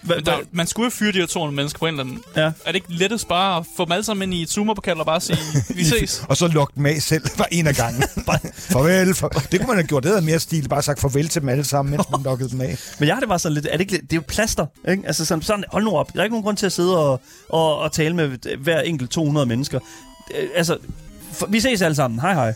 Hva, 0.03 0.15
Men 0.15 0.25
der, 0.25 0.37
man 0.51 0.67
skulle 0.67 0.85
jo 0.85 0.89
fyre 0.89 1.11
de 1.11 1.17
her 1.17 1.25
200 1.25 1.55
mennesker 1.55 1.79
på 1.79 1.85
en 1.85 1.93
eller 1.93 2.03
anden. 2.03 2.21
Ja. 2.35 2.41
Er 2.41 2.51
det 2.65 2.75
ikke 2.75 2.87
lettest 2.93 3.27
bare 3.27 3.57
at 3.57 3.65
få 3.77 3.85
dem 3.85 3.91
alle 3.91 4.03
sammen 4.03 4.23
ind 4.23 4.33
i 4.39 4.41
et 4.41 4.49
zoomer 4.49 4.73
og 4.99 5.05
bare 5.05 5.21
sige, 5.21 5.37
vi 5.75 5.83
ses? 5.83 6.23
Og 6.29 6.37
så 6.37 6.47
lukke 6.47 6.73
dem 6.75 6.85
af 6.85 7.01
selv 7.01 7.23
var 7.37 7.47
en 7.51 7.67
af 7.67 7.75
gangen. 7.75 8.03
Bare, 8.25 8.39
farvel. 8.53 9.15
For... 9.15 9.27
Det 9.29 9.59
kunne 9.59 9.67
man 9.67 9.75
have 9.75 9.87
gjort. 9.87 10.03
Det 10.03 10.11
havde 10.11 10.25
mere 10.25 10.39
stil. 10.39 10.69
Bare 10.69 10.81
sagt 10.81 10.99
farvel 10.99 11.27
til 11.27 11.41
dem 11.41 11.49
alle 11.49 11.63
sammen, 11.63 11.91
mens 11.91 12.05
man 12.11 12.23
lukkede 12.23 12.49
dem 12.49 12.61
af. 12.61 12.77
Men 12.99 13.07
jeg 13.07 13.15
har 13.15 13.19
det 13.19 13.29
bare 13.29 13.39
sådan 13.39 13.53
lidt, 13.53 13.65
er 13.65 13.71
det, 13.71 13.81
ikke, 13.81 13.97
det 13.97 14.13
er 14.13 14.17
jo 14.17 14.23
plaster, 14.27 14.65
ikke? 14.89 15.03
Altså 15.05 15.25
sådan, 15.25 15.41
sådan, 15.41 15.63
hold 15.71 15.83
nu 15.83 15.91
op. 15.91 16.13
Der 16.13 16.19
er 16.19 16.23
ikke 16.23 16.33
nogen 16.33 16.43
grund 16.43 16.57
til 16.57 16.65
at 16.65 16.71
sidde 16.71 16.97
og, 16.99 17.21
og, 17.49 17.77
og 17.77 17.91
tale 17.91 18.15
med 18.15 18.57
hver 18.57 18.81
enkelt 18.81 19.11
200 19.11 19.45
mennesker. 19.45 19.79
Øh, 20.39 20.49
Altså, 20.55 20.77
for, 21.31 21.45
vi 21.45 21.59
ses 21.59 21.81
alle 21.81 21.95
sammen. 21.95 22.19
Hej 22.19 22.33
hej. 22.33 22.53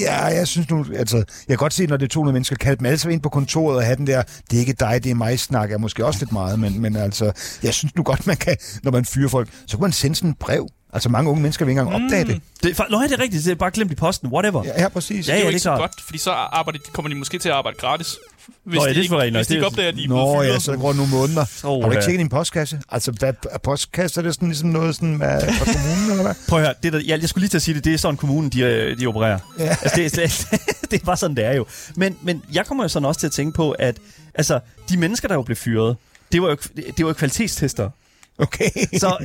Ja, 0.00 0.24
jeg 0.24 0.48
synes 0.48 0.70
nu, 0.70 0.86
altså, 0.96 1.16
jeg 1.16 1.24
kan 1.48 1.56
godt 1.56 1.72
se, 1.74 1.86
når 1.86 1.96
det 1.96 2.04
er 2.04 2.08
200 2.08 2.32
mennesker, 2.32 2.56
kalde 2.56 2.78
dem 2.78 2.86
alle 2.86 2.98
sammen 2.98 3.12
ind 3.14 3.22
på 3.22 3.28
kontoret 3.28 3.76
og 3.76 3.84
have 3.84 3.96
den 3.96 4.06
der, 4.06 4.22
det 4.50 4.56
er 4.56 4.60
ikke 4.60 4.72
dig, 4.72 5.00
det 5.04 5.10
er 5.10 5.14
mig 5.14 5.40
snak, 5.40 5.70
er 5.72 5.78
måske 5.78 6.06
også 6.06 6.20
lidt 6.20 6.32
meget, 6.32 6.58
men, 6.58 6.80
men 6.80 6.96
altså, 6.96 7.32
jeg 7.62 7.74
synes 7.74 7.96
nu 7.96 8.02
godt, 8.02 8.26
man 8.26 8.36
kan, 8.36 8.56
når 8.82 8.90
man 8.92 9.04
fyrer 9.04 9.28
folk, 9.28 9.48
så 9.66 9.76
kan 9.76 9.82
man 9.82 9.92
sende 9.92 10.16
sådan 10.16 10.30
en 10.30 10.34
brev. 10.40 10.68
Altså, 10.92 11.08
mange 11.08 11.30
unge 11.30 11.42
mennesker 11.42 11.64
vil 11.64 11.72
ikke 11.72 11.80
engang 11.80 12.04
opdage 12.04 12.24
det. 12.24 12.40
Det, 12.62 12.70
er 12.80 12.84
fa- 12.84 12.90
Nå, 12.90 13.00
ja, 13.00 13.06
det 13.06 13.12
er 13.12 13.18
rigtigt. 13.22 13.44
Det 13.44 13.50
er 13.50 13.54
bare 13.54 13.70
glemt 13.70 13.92
i 13.92 13.94
posten. 13.94 14.28
Whatever. 14.28 14.64
Ja, 14.64 14.82
ja 14.82 14.88
præcis. 14.88 15.28
Ja, 15.28 15.32
det 15.32 15.38
er 15.38 15.42
jo 15.42 15.46
det 15.46 15.52
ikke 15.52 15.60
så 15.60 15.76
godt, 15.76 15.92
fordi 16.04 16.18
så 16.18 16.30
arbejder 16.30 16.78
de, 16.78 16.84
kommer 16.92 17.08
de 17.08 17.14
måske 17.14 17.38
til 17.38 17.48
at 17.48 17.54
arbejde 17.54 17.78
gratis. 17.78 18.16
Hvis 18.64 18.78
Nå, 18.78 18.82
ja, 18.84 18.88
de 18.90 18.94
det 18.94 18.98
er 18.98 19.02
ikke, 19.02 19.14
nok. 19.14 19.22
hvis 19.38 19.46
de 19.46 19.50
Det 19.54 19.56
ikke 19.56 19.62
er- 19.64 19.66
opdager, 19.70 19.88
at 19.88 19.94
de 19.96 20.04
er 20.04 20.08
Nå 20.08 20.42
ja, 20.42 20.58
så 20.58 20.76
går 20.76 20.92
nogle 20.92 21.10
måneder. 21.10 21.44
Oh, 21.64 21.82
har 21.82 21.88
du 21.88 21.92
ikke 21.92 22.04
tjekket 22.04 22.18
din 22.18 22.28
postkasse? 22.28 22.80
Altså, 22.88 23.12
hvad, 23.12 23.32
er 23.50 23.58
postkasse, 23.58 24.20
er 24.20 24.24
det 24.24 24.34
sådan 24.34 24.48
ligesom 24.48 24.68
noget 24.68 24.94
sådan, 24.94 25.14
hvad, 25.14 25.40
fra 25.40 25.64
kommunen, 25.72 26.10
eller 26.10 26.22
hvad? 26.22 26.34
Prøv 26.48 26.58
at 26.58 26.64
høre, 26.64 26.74
det 26.82 26.92
der, 26.92 27.00
jeg, 27.06 27.20
jeg 27.20 27.28
skulle 27.28 27.42
lige 27.42 27.50
til 27.50 27.58
at 27.58 27.62
sige 27.62 27.74
det, 27.74 27.84
det 27.84 27.94
er 27.94 27.98
sådan 27.98 28.16
kommunen, 28.16 28.50
de, 28.50 28.60
øh, 28.60 29.00
de 29.00 29.06
opererer. 29.06 29.38
Ja. 29.58 29.64
Altså, 29.82 29.92
det, 29.96 30.16
det, 30.16 30.60
det 30.90 31.00
er 31.00 31.04
bare 31.04 31.16
sådan, 31.16 31.36
det 31.36 31.44
er 31.44 31.52
jo. 31.52 31.66
Men, 31.96 32.16
men 32.22 32.42
jeg 32.52 32.66
kommer 32.66 32.84
jo 32.84 32.88
sådan 32.88 33.06
også 33.06 33.20
til 33.20 33.26
at 33.26 33.32
tænke 33.32 33.56
på, 33.56 33.70
at 33.70 33.96
altså, 34.34 34.60
de 34.88 34.96
mennesker, 34.96 35.28
der 35.28 35.34
jo 35.34 35.42
blev 35.42 35.56
fyret, 35.56 35.96
det 36.32 36.42
var 36.42 36.48
jo, 36.48 36.56
det 36.76 37.04
var 37.04 37.10
jo 37.10 37.12
kvalitetstester. 37.12 37.90
Okay. 38.46 38.70
Så 38.98 39.16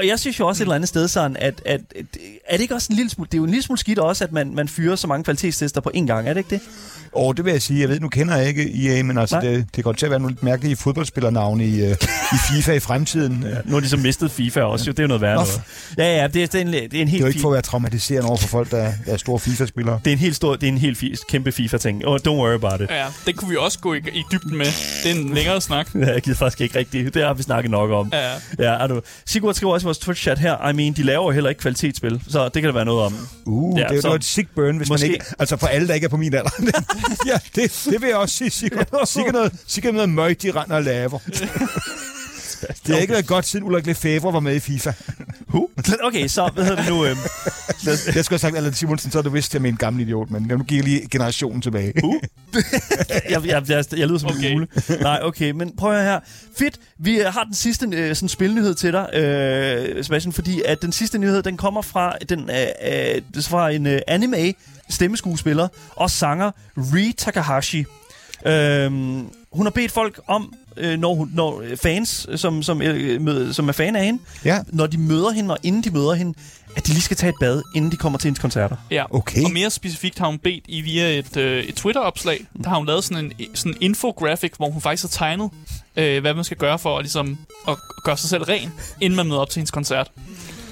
jeg, 0.00 0.08
jeg 0.08 0.18
synes 0.18 0.38
jo 0.40 0.46
også 0.46 0.62
et 0.62 0.64
eller 0.64 0.74
andet 0.74 0.88
sted 0.88 1.08
sådan, 1.08 1.36
at, 1.36 1.62
at, 1.66 1.80
at 1.96 2.04
er 2.48 2.56
det 2.56 2.60
ikke 2.60 2.74
også 2.74 2.86
en 2.90 2.96
lille 2.96 3.10
smule, 3.10 3.26
det 3.32 3.34
er 3.34 3.38
jo 3.38 3.44
en 3.44 3.50
lille 3.50 3.62
smule 3.62 3.78
skidt 3.78 3.98
også, 3.98 4.24
at 4.24 4.32
man, 4.32 4.54
man 4.54 4.68
fyrer 4.68 4.96
så 4.96 5.06
mange 5.06 5.24
kvalitetstester 5.24 5.80
på 5.80 5.90
én 5.96 6.06
gang, 6.06 6.28
er 6.28 6.32
det 6.32 6.38
ikke 6.40 6.50
det? 6.50 6.60
Og 7.12 7.36
det 7.36 7.44
vil 7.44 7.50
jeg 7.52 7.62
sige, 7.62 7.80
jeg 7.80 7.88
ved, 7.88 8.00
nu 8.00 8.08
kender 8.08 8.36
jeg 8.36 8.48
ikke 8.48 8.86
EA, 8.98 9.02
men 9.02 9.18
altså, 9.18 9.36
Nej. 9.36 9.44
det, 9.44 9.66
det 9.76 9.84
går 9.84 9.92
til 9.92 10.06
at 10.06 10.10
være 10.10 10.20
nogle 10.20 10.34
lidt 10.34 10.42
mærkelige 10.42 10.76
fodboldspillernavne 10.76 11.66
i, 11.66 11.82
uh, 11.82 11.88
i 12.32 12.36
FIFA 12.52 12.72
i 12.72 12.80
fremtiden. 12.80 13.44
Ja. 13.50 13.56
Nu 13.64 13.72
har 13.74 13.80
de 13.80 13.88
så 13.88 13.96
mistet 13.96 14.30
FIFA 14.30 14.60
også, 14.60 14.86
jo. 14.86 14.90
det 14.92 14.98
er 14.98 15.02
jo 15.02 15.06
noget 15.06 15.20
værre 15.20 15.34
Nå. 15.34 15.40
noget. 15.40 15.60
Ja, 15.98 16.16
ja, 16.22 16.26
det, 16.26 16.42
er- 16.42 16.46
det, 16.46 16.54
er 16.54 16.60
en, 16.60 16.66
det 16.72 16.76
er 16.76 16.82
en 16.84 16.90
Det 16.90 17.02
er 17.02 17.06
helt 17.06 17.20
jo 17.22 17.26
ikke 17.26 17.40
for 17.40 17.48
at 17.48 17.52
være 17.52 17.62
traumatiserende 17.62 18.28
over 18.28 18.36
for 18.36 18.48
folk, 18.48 18.70
der, 18.70 18.92
der 19.06 19.12
er 19.12 19.16
store 19.16 19.38
FIFA-spillere. 19.38 20.00
det 20.04 20.10
er 20.10 20.12
en 20.14 20.18
helt 20.18 20.36
stor, 20.36 20.54
det 20.56 20.62
er 20.62 20.68
en 20.72 20.78
helt 20.78 20.98
fi, 20.98 21.16
kæmpe 21.28 21.52
FIFA-ting. 21.52 22.06
Oh, 22.06 22.18
don't 22.28 22.30
worry 22.30 22.54
about 22.54 22.80
it. 22.80 22.90
Ja, 22.90 23.06
den 23.26 23.34
kunne 23.36 23.50
vi 23.50 23.56
også 23.56 23.78
gå 23.78 23.94
i, 23.94 23.98
i 23.98 24.22
dybden 24.32 24.56
med. 24.58 24.66
Det 25.04 25.10
er 25.10 25.14
en 25.14 25.34
længere 25.34 25.60
snak. 25.60 25.88
Ja, 25.94 26.12
jeg 26.12 26.22
gider 26.22 26.36
faktisk 26.36 26.60
ikke 26.60 26.78
rigtigt. 26.78 27.14
Det 27.14 27.22
har 27.24 27.34
vi 27.34 27.42
snakket 27.42 27.70
nok 27.70 27.90
om. 27.90 28.10
Ja. 28.12 28.32
Ja, 28.58 28.64
er 28.72 28.86
du. 28.86 29.00
Sigurd 29.26 29.54
skriver 29.54 29.72
også 29.72 29.84
i 29.84 29.88
vores 29.88 29.98
Twitch-chat 29.98 30.38
her, 30.38 30.68
I 30.68 30.72
mean, 30.72 30.92
de 30.92 31.02
laver 31.02 31.32
heller 31.32 31.50
ikke 31.50 31.60
kvalitetsspil, 31.60 32.20
så 32.28 32.44
det 32.44 32.52
kan 32.62 32.64
der 32.64 32.72
være 32.72 32.84
noget 32.84 33.02
om. 33.06 33.28
Uh, 33.46 33.78
Ja, 33.80 33.86
det 33.88 34.04
er 34.04 34.08
jo 34.08 34.14
et 34.14 34.24
sick 34.24 34.48
burn, 34.54 34.76
hvis 34.76 34.88
Måske- 34.88 35.06
man 35.06 35.14
ikke... 35.14 35.24
Altså 35.38 35.56
for 35.56 35.66
alle, 35.66 35.88
der 35.88 35.94
ikke 35.94 36.04
er 36.04 36.08
på 36.08 36.16
min 36.16 36.34
alder. 36.34 36.50
ja, 37.26 37.38
det, 37.54 37.82
det 37.90 38.00
vil 38.00 38.08
jeg 38.08 38.16
også 38.16 38.34
sige, 38.34 38.50
Sigurd. 38.50 39.06
Sikkert 39.06 39.34
noget, 39.34 39.52
sikkert 39.66 39.94
noget 39.94 40.08
møg, 40.08 40.42
de 40.42 40.50
render 40.50 40.76
og 40.76 40.82
laver. 40.82 41.18
Det 42.86 42.94
har 42.94 43.00
ikke 43.00 43.12
været 43.12 43.26
godt, 43.26 43.46
siden 43.46 43.66
Ulrik 43.66 43.86
Lefebvre 43.86 44.32
var 44.32 44.40
med 44.40 44.54
i 44.54 44.60
FIFA. 44.60 44.92
Huh? 45.48 45.62
Okay, 46.02 46.26
så 46.28 46.50
hvad 46.54 46.64
hedder 46.64 46.82
det 46.82 46.90
nu? 46.92 47.04
Øhm, 47.04 47.18
Jeg 47.86 47.98
skulle 47.98 48.28
have 48.28 48.38
sagt 48.38 48.56
Allan 48.56 48.74
Simonsen, 48.74 49.10
så 49.10 49.22
du 49.22 49.30
vidst, 49.30 49.54
at 49.54 49.62
jeg 49.62 49.68
er 49.68 49.72
en 49.72 49.76
gammel 49.76 50.02
idiot, 50.02 50.30
men 50.30 50.42
nu 50.42 50.58
gik 50.58 50.76
jeg 50.76 50.84
lige 50.84 51.08
generationen 51.10 51.62
tilbage. 51.62 51.92
Uh. 52.04 52.14
jeg, 53.30 53.46
jeg, 53.46 53.62
jeg, 53.68 53.84
jeg 53.96 54.08
lyder 54.08 54.18
som 54.18 54.30
okay. 54.30 54.50
En 54.50 54.52
gule. 54.52 54.68
Nej, 55.00 55.20
okay, 55.22 55.50
men 55.50 55.76
prøv 55.76 55.92
her. 55.92 56.20
Fedt, 56.58 56.80
vi 56.98 57.20
øh, 57.20 57.26
har 57.26 57.44
den 57.44 57.54
sidste 57.54 57.88
øh, 57.92 58.16
sådan 58.16 58.28
spilnyhed 58.28 58.74
til 58.74 58.92
dig, 58.92 59.14
øh, 59.14 60.04
Sebastian, 60.04 60.32
fordi 60.32 60.62
at 60.64 60.82
den 60.82 60.92
sidste 60.92 61.18
nyhed, 61.18 61.42
den 61.42 61.56
kommer 61.56 61.82
fra, 61.82 62.16
den, 62.28 62.40
øh, 62.40 62.56
øh, 62.56 63.22
det 63.34 63.36
er 63.36 63.42
fra 63.42 63.70
en 63.70 63.86
øh, 63.86 64.00
anime 64.06 64.54
stemmeskuespiller 64.90 65.68
og 65.90 66.10
sanger 66.10 66.50
Ri 66.76 67.14
Takahashi. 67.18 67.84
Øhm, 68.46 69.28
hun 69.52 69.66
har 69.66 69.70
bedt 69.70 69.92
folk 69.92 70.20
om, 70.26 70.54
øh, 70.76 70.98
når, 70.98 71.14
hun, 71.14 71.30
når 71.34 71.60
øh, 71.60 71.76
fans, 71.76 72.26
som, 72.36 72.62
som, 72.62 72.82
øh, 72.82 73.20
mød, 73.20 73.52
som 73.52 73.68
er 73.68 73.72
fan 73.72 73.96
af 73.96 74.04
hende, 74.04 74.22
Ja, 74.44 74.60
når 74.68 74.86
de 74.86 74.98
møder 74.98 75.30
hende, 75.30 75.54
og 75.54 75.58
inden 75.62 75.82
de 75.84 75.90
møder 75.90 76.14
hende, 76.14 76.34
at 76.76 76.86
de 76.86 76.92
lige 76.92 77.02
skal 77.02 77.16
tage 77.16 77.28
et 77.30 77.34
bad, 77.40 77.62
inden 77.74 77.90
de 77.92 77.96
kommer 77.96 78.18
til 78.18 78.26
hendes 78.28 78.40
koncerter. 78.40 78.76
Ja. 78.90 79.04
Okay. 79.16 79.44
Og 79.44 79.50
mere 79.52 79.70
specifikt 79.70 80.18
har 80.18 80.26
hun 80.26 80.38
bedt 80.38 80.64
i 80.68 80.80
via 80.80 81.18
et, 81.18 81.36
øh, 81.36 81.64
et 81.64 81.74
Twitter-opslag. 81.74 82.46
Der 82.62 82.68
har 82.68 82.76
hun 82.76 82.86
lavet 82.86 83.04
sådan 83.04 83.32
en 83.38 83.56
sådan 83.56 83.72
en 83.72 83.78
infographic, 83.80 84.52
hvor 84.56 84.70
hun 84.70 84.82
faktisk 84.82 85.04
har 85.04 85.08
tegnet, 85.26 85.50
øh, 85.96 86.20
hvad 86.20 86.34
man 86.34 86.44
skal 86.44 86.56
gøre 86.56 86.78
for 86.78 86.98
at, 86.98 87.04
ligesom, 87.04 87.38
at 87.68 87.76
gøre 88.04 88.16
sig 88.16 88.30
selv 88.30 88.42
ren, 88.42 88.72
inden 89.00 89.16
man 89.16 89.26
møder 89.26 89.40
op 89.40 89.50
til 89.50 89.60
hendes 89.60 89.70
koncert. 89.70 90.10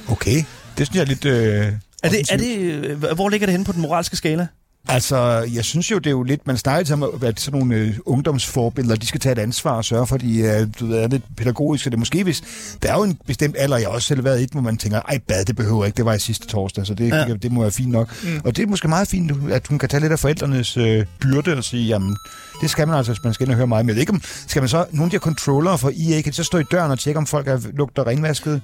okay. 0.08 0.44
Det 0.78 0.86
synes 0.86 0.94
jeg 0.94 1.00
er 1.00 1.06
lidt... 1.06 1.24
Øh, 1.24 1.72
Er 2.02 2.08
det, 2.08 2.30
er 2.32 2.36
det, 2.36 2.58
øh, 2.58 3.02
hvor 3.14 3.28
ligger 3.28 3.46
det 3.46 3.52
henne 3.52 3.64
på 3.64 3.72
den 3.72 3.80
moralske 3.82 4.16
skala? 4.16 4.46
Altså, 4.88 5.48
jeg 5.54 5.64
synes 5.64 5.90
jo, 5.90 5.98
det 5.98 6.06
er 6.06 6.10
jo 6.10 6.22
lidt... 6.22 6.46
Man 6.46 6.56
snakker 6.56 6.94
om, 6.94 7.04
at 7.22 7.40
sådan 7.40 7.58
nogle 7.60 7.74
øh, 7.74 7.94
ungdomsforbilleder, 8.06 8.96
de 8.96 9.06
skal 9.06 9.20
tage 9.20 9.32
et 9.32 9.38
ansvar 9.38 9.70
og 9.72 9.84
sørge 9.84 10.06
for, 10.06 10.14
at 10.14 10.20
de 10.20 10.38
øh, 10.38 10.66
du 10.80 10.86
ved, 10.86 10.98
er 10.98 11.08
lidt 11.08 11.22
pædagogiske. 11.36 11.90
Det 11.90 11.94
er 11.94 11.98
måske, 11.98 12.24
hvis... 12.24 12.42
Der 12.82 12.92
er 12.92 12.96
jo 12.96 13.02
en 13.02 13.18
bestemt 13.26 13.56
alder, 13.58 13.76
jeg 13.76 13.86
har 13.88 13.94
også 13.94 14.08
selv 14.08 14.24
været 14.24 14.40
i, 14.42 14.46
hvor 14.52 14.60
man 14.60 14.76
tænker, 14.76 15.00
ej, 15.00 15.18
bad, 15.28 15.44
det 15.44 15.56
behøver 15.56 15.84
ikke. 15.84 15.96
Det 15.96 16.04
var 16.04 16.14
i 16.14 16.18
sidste 16.18 16.46
torsdag, 16.46 16.86
så 16.86 16.94
det, 16.94 17.08
Ja. 17.10 17.24
det, 17.24 17.42
det 17.42 17.52
må 17.52 17.60
være 17.60 17.70
fint 17.70 17.90
nok. 17.90 18.08
Mm. 18.24 18.40
Og 18.44 18.56
det 18.56 18.62
er 18.62 18.66
måske 18.66 18.88
meget 18.88 19.08
fint, 19.08 19.32
at 19.50 19.66
hun 19.66 19.78
kan 19.78 19.88
tage 19.88 20.00
lidt 20.00 20.12
af 20.12 20.18
forældrenes 20.18 20.76
øh, 20.76 21.06
byrde 21.20 21.56
og 21.56 21.64
sige, 21.64 21.86
jamen, 21.86 22.16
det 22.62 22.70
skal 22.70 22.88
man 22.88 22.96
altså, 22.96 23.12
hvis 23.12 23.24
man 23.24 23.34
skal 23.34 23.44
ind 23.44 23.50
og 23.50 23.56
høre 23.56 23.66
meget. 23.66 23.84
Men 23.84 23.88
jeg 23.88 23.94
ved 23.94 24.00
ikke, 24.00 24.12
om, 24.12 24.22
skal 24.24 24.62
man 24.62 24.68
så... 24.68 24.84
Nogle 24.90 25.04
af 25.04 25.10
de 25.10 25.14
her 25.14 25.20
controllere 25.20 25.78
for 25.78 25.88
EA, 25.88 26.20
kan 26.20 26.32
de 26.32 26.36
så 26.36 26.44
stå 26.44 26.58
i 26.58 26.62
døren 26.70 26.90
og 26.90 26.98
tjekke, 26.98 27.18
om 27.18 27.26
folk 27.26 27.48
er, 27.48 27.58
lugter 27.74 28.06
renvasket? 28.06 28.60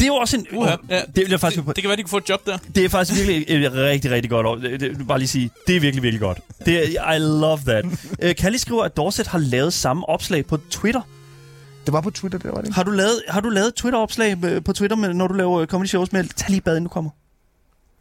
Det 0.00 0.06
er 0.06 0.14
jo 0.14 0.14
også 0.14 0.36
en... 0.36 0.46
Uha, 0.52 0.76
ja, 0.88 1.00
det 1.00 1.16
vil 1.16 1.30
jeg 1.30 1.40
faktisk 1.40 1.66
det, 1.66 1.76
det 1.76 1.82
kan 1.82 1.88
være, 1.88 1.96
de 1.96 2.02
kan 2.02 2.08
få 2.10 2.16
et 2.16 2.28
job 2.28 2.46
der. 2.46 2.58
Det 2.74 2.84
er 2.84 2.88
faktisk 2.88 3.26
virkelig 3.26 3.64
et 3.64 3.72
rigtig, 3.72 4.10
rigtig 4.10 4.30
godt 4.30 4.46
år. 4.46 4.54
Det, 4.56 4.80
det, 4.80 5.06
bare 5.08 5.18
lige 5.18 5.28
sige, 5.28 5.50
det 5.66 5.76
er 5.76 5.80
virkelig, 5.80 6.02
virkelig 6.02 6.20
godt. 6.20 6.38
Det 6.66 6.96
er, 6.98 7.12
I 7.12 7.18
love 7.18 7.60
that. 7.66 7.84
uh, 7.84 8.34
Kalli 8.42 8.58
skriver, 8.58 8.84
at 8.84 8.96
Dorset 8.96 9.26
har 9.26 9.38
lavet 9.38 9.72
samme 9.72 10.08
opslag 10.08 10.46
på 10.46 10.58
Twitter. 10.70 11.00
Det 11.86 11.92
var 11.92 12.00
på 12.00 12.10
Twitter, 12.10 12.38
det 12.38 12.50
var 12.50 12.56
det 12.56 12.66
ikke? 12.66 12.74
Har 12.74 12.82
du 12.82 12.90
lavet, 12.90 13.22
har 13.28 13.40
du 13.40 13.48
lavet 13.48 13.74
Twitter-opslag 13.74 14.44
øh, 14.44 14.64
på 14.64 14.72
Twitter, 14.72 14.96
med, 14.96 15.14
når 15.14 15.26
du 15.26 15.34
laver 15.34 15.60
øh, 15.60 15.66
comedy 15.66 15.88
shows 15.88 16.12
med, 16.12 16.24
tag 16.36 16.50
lige 16.50 16.60
bad, 16.60 16.72
inden 16.72 16.84
du 16.84 16.88
kommer? 16.88 17.10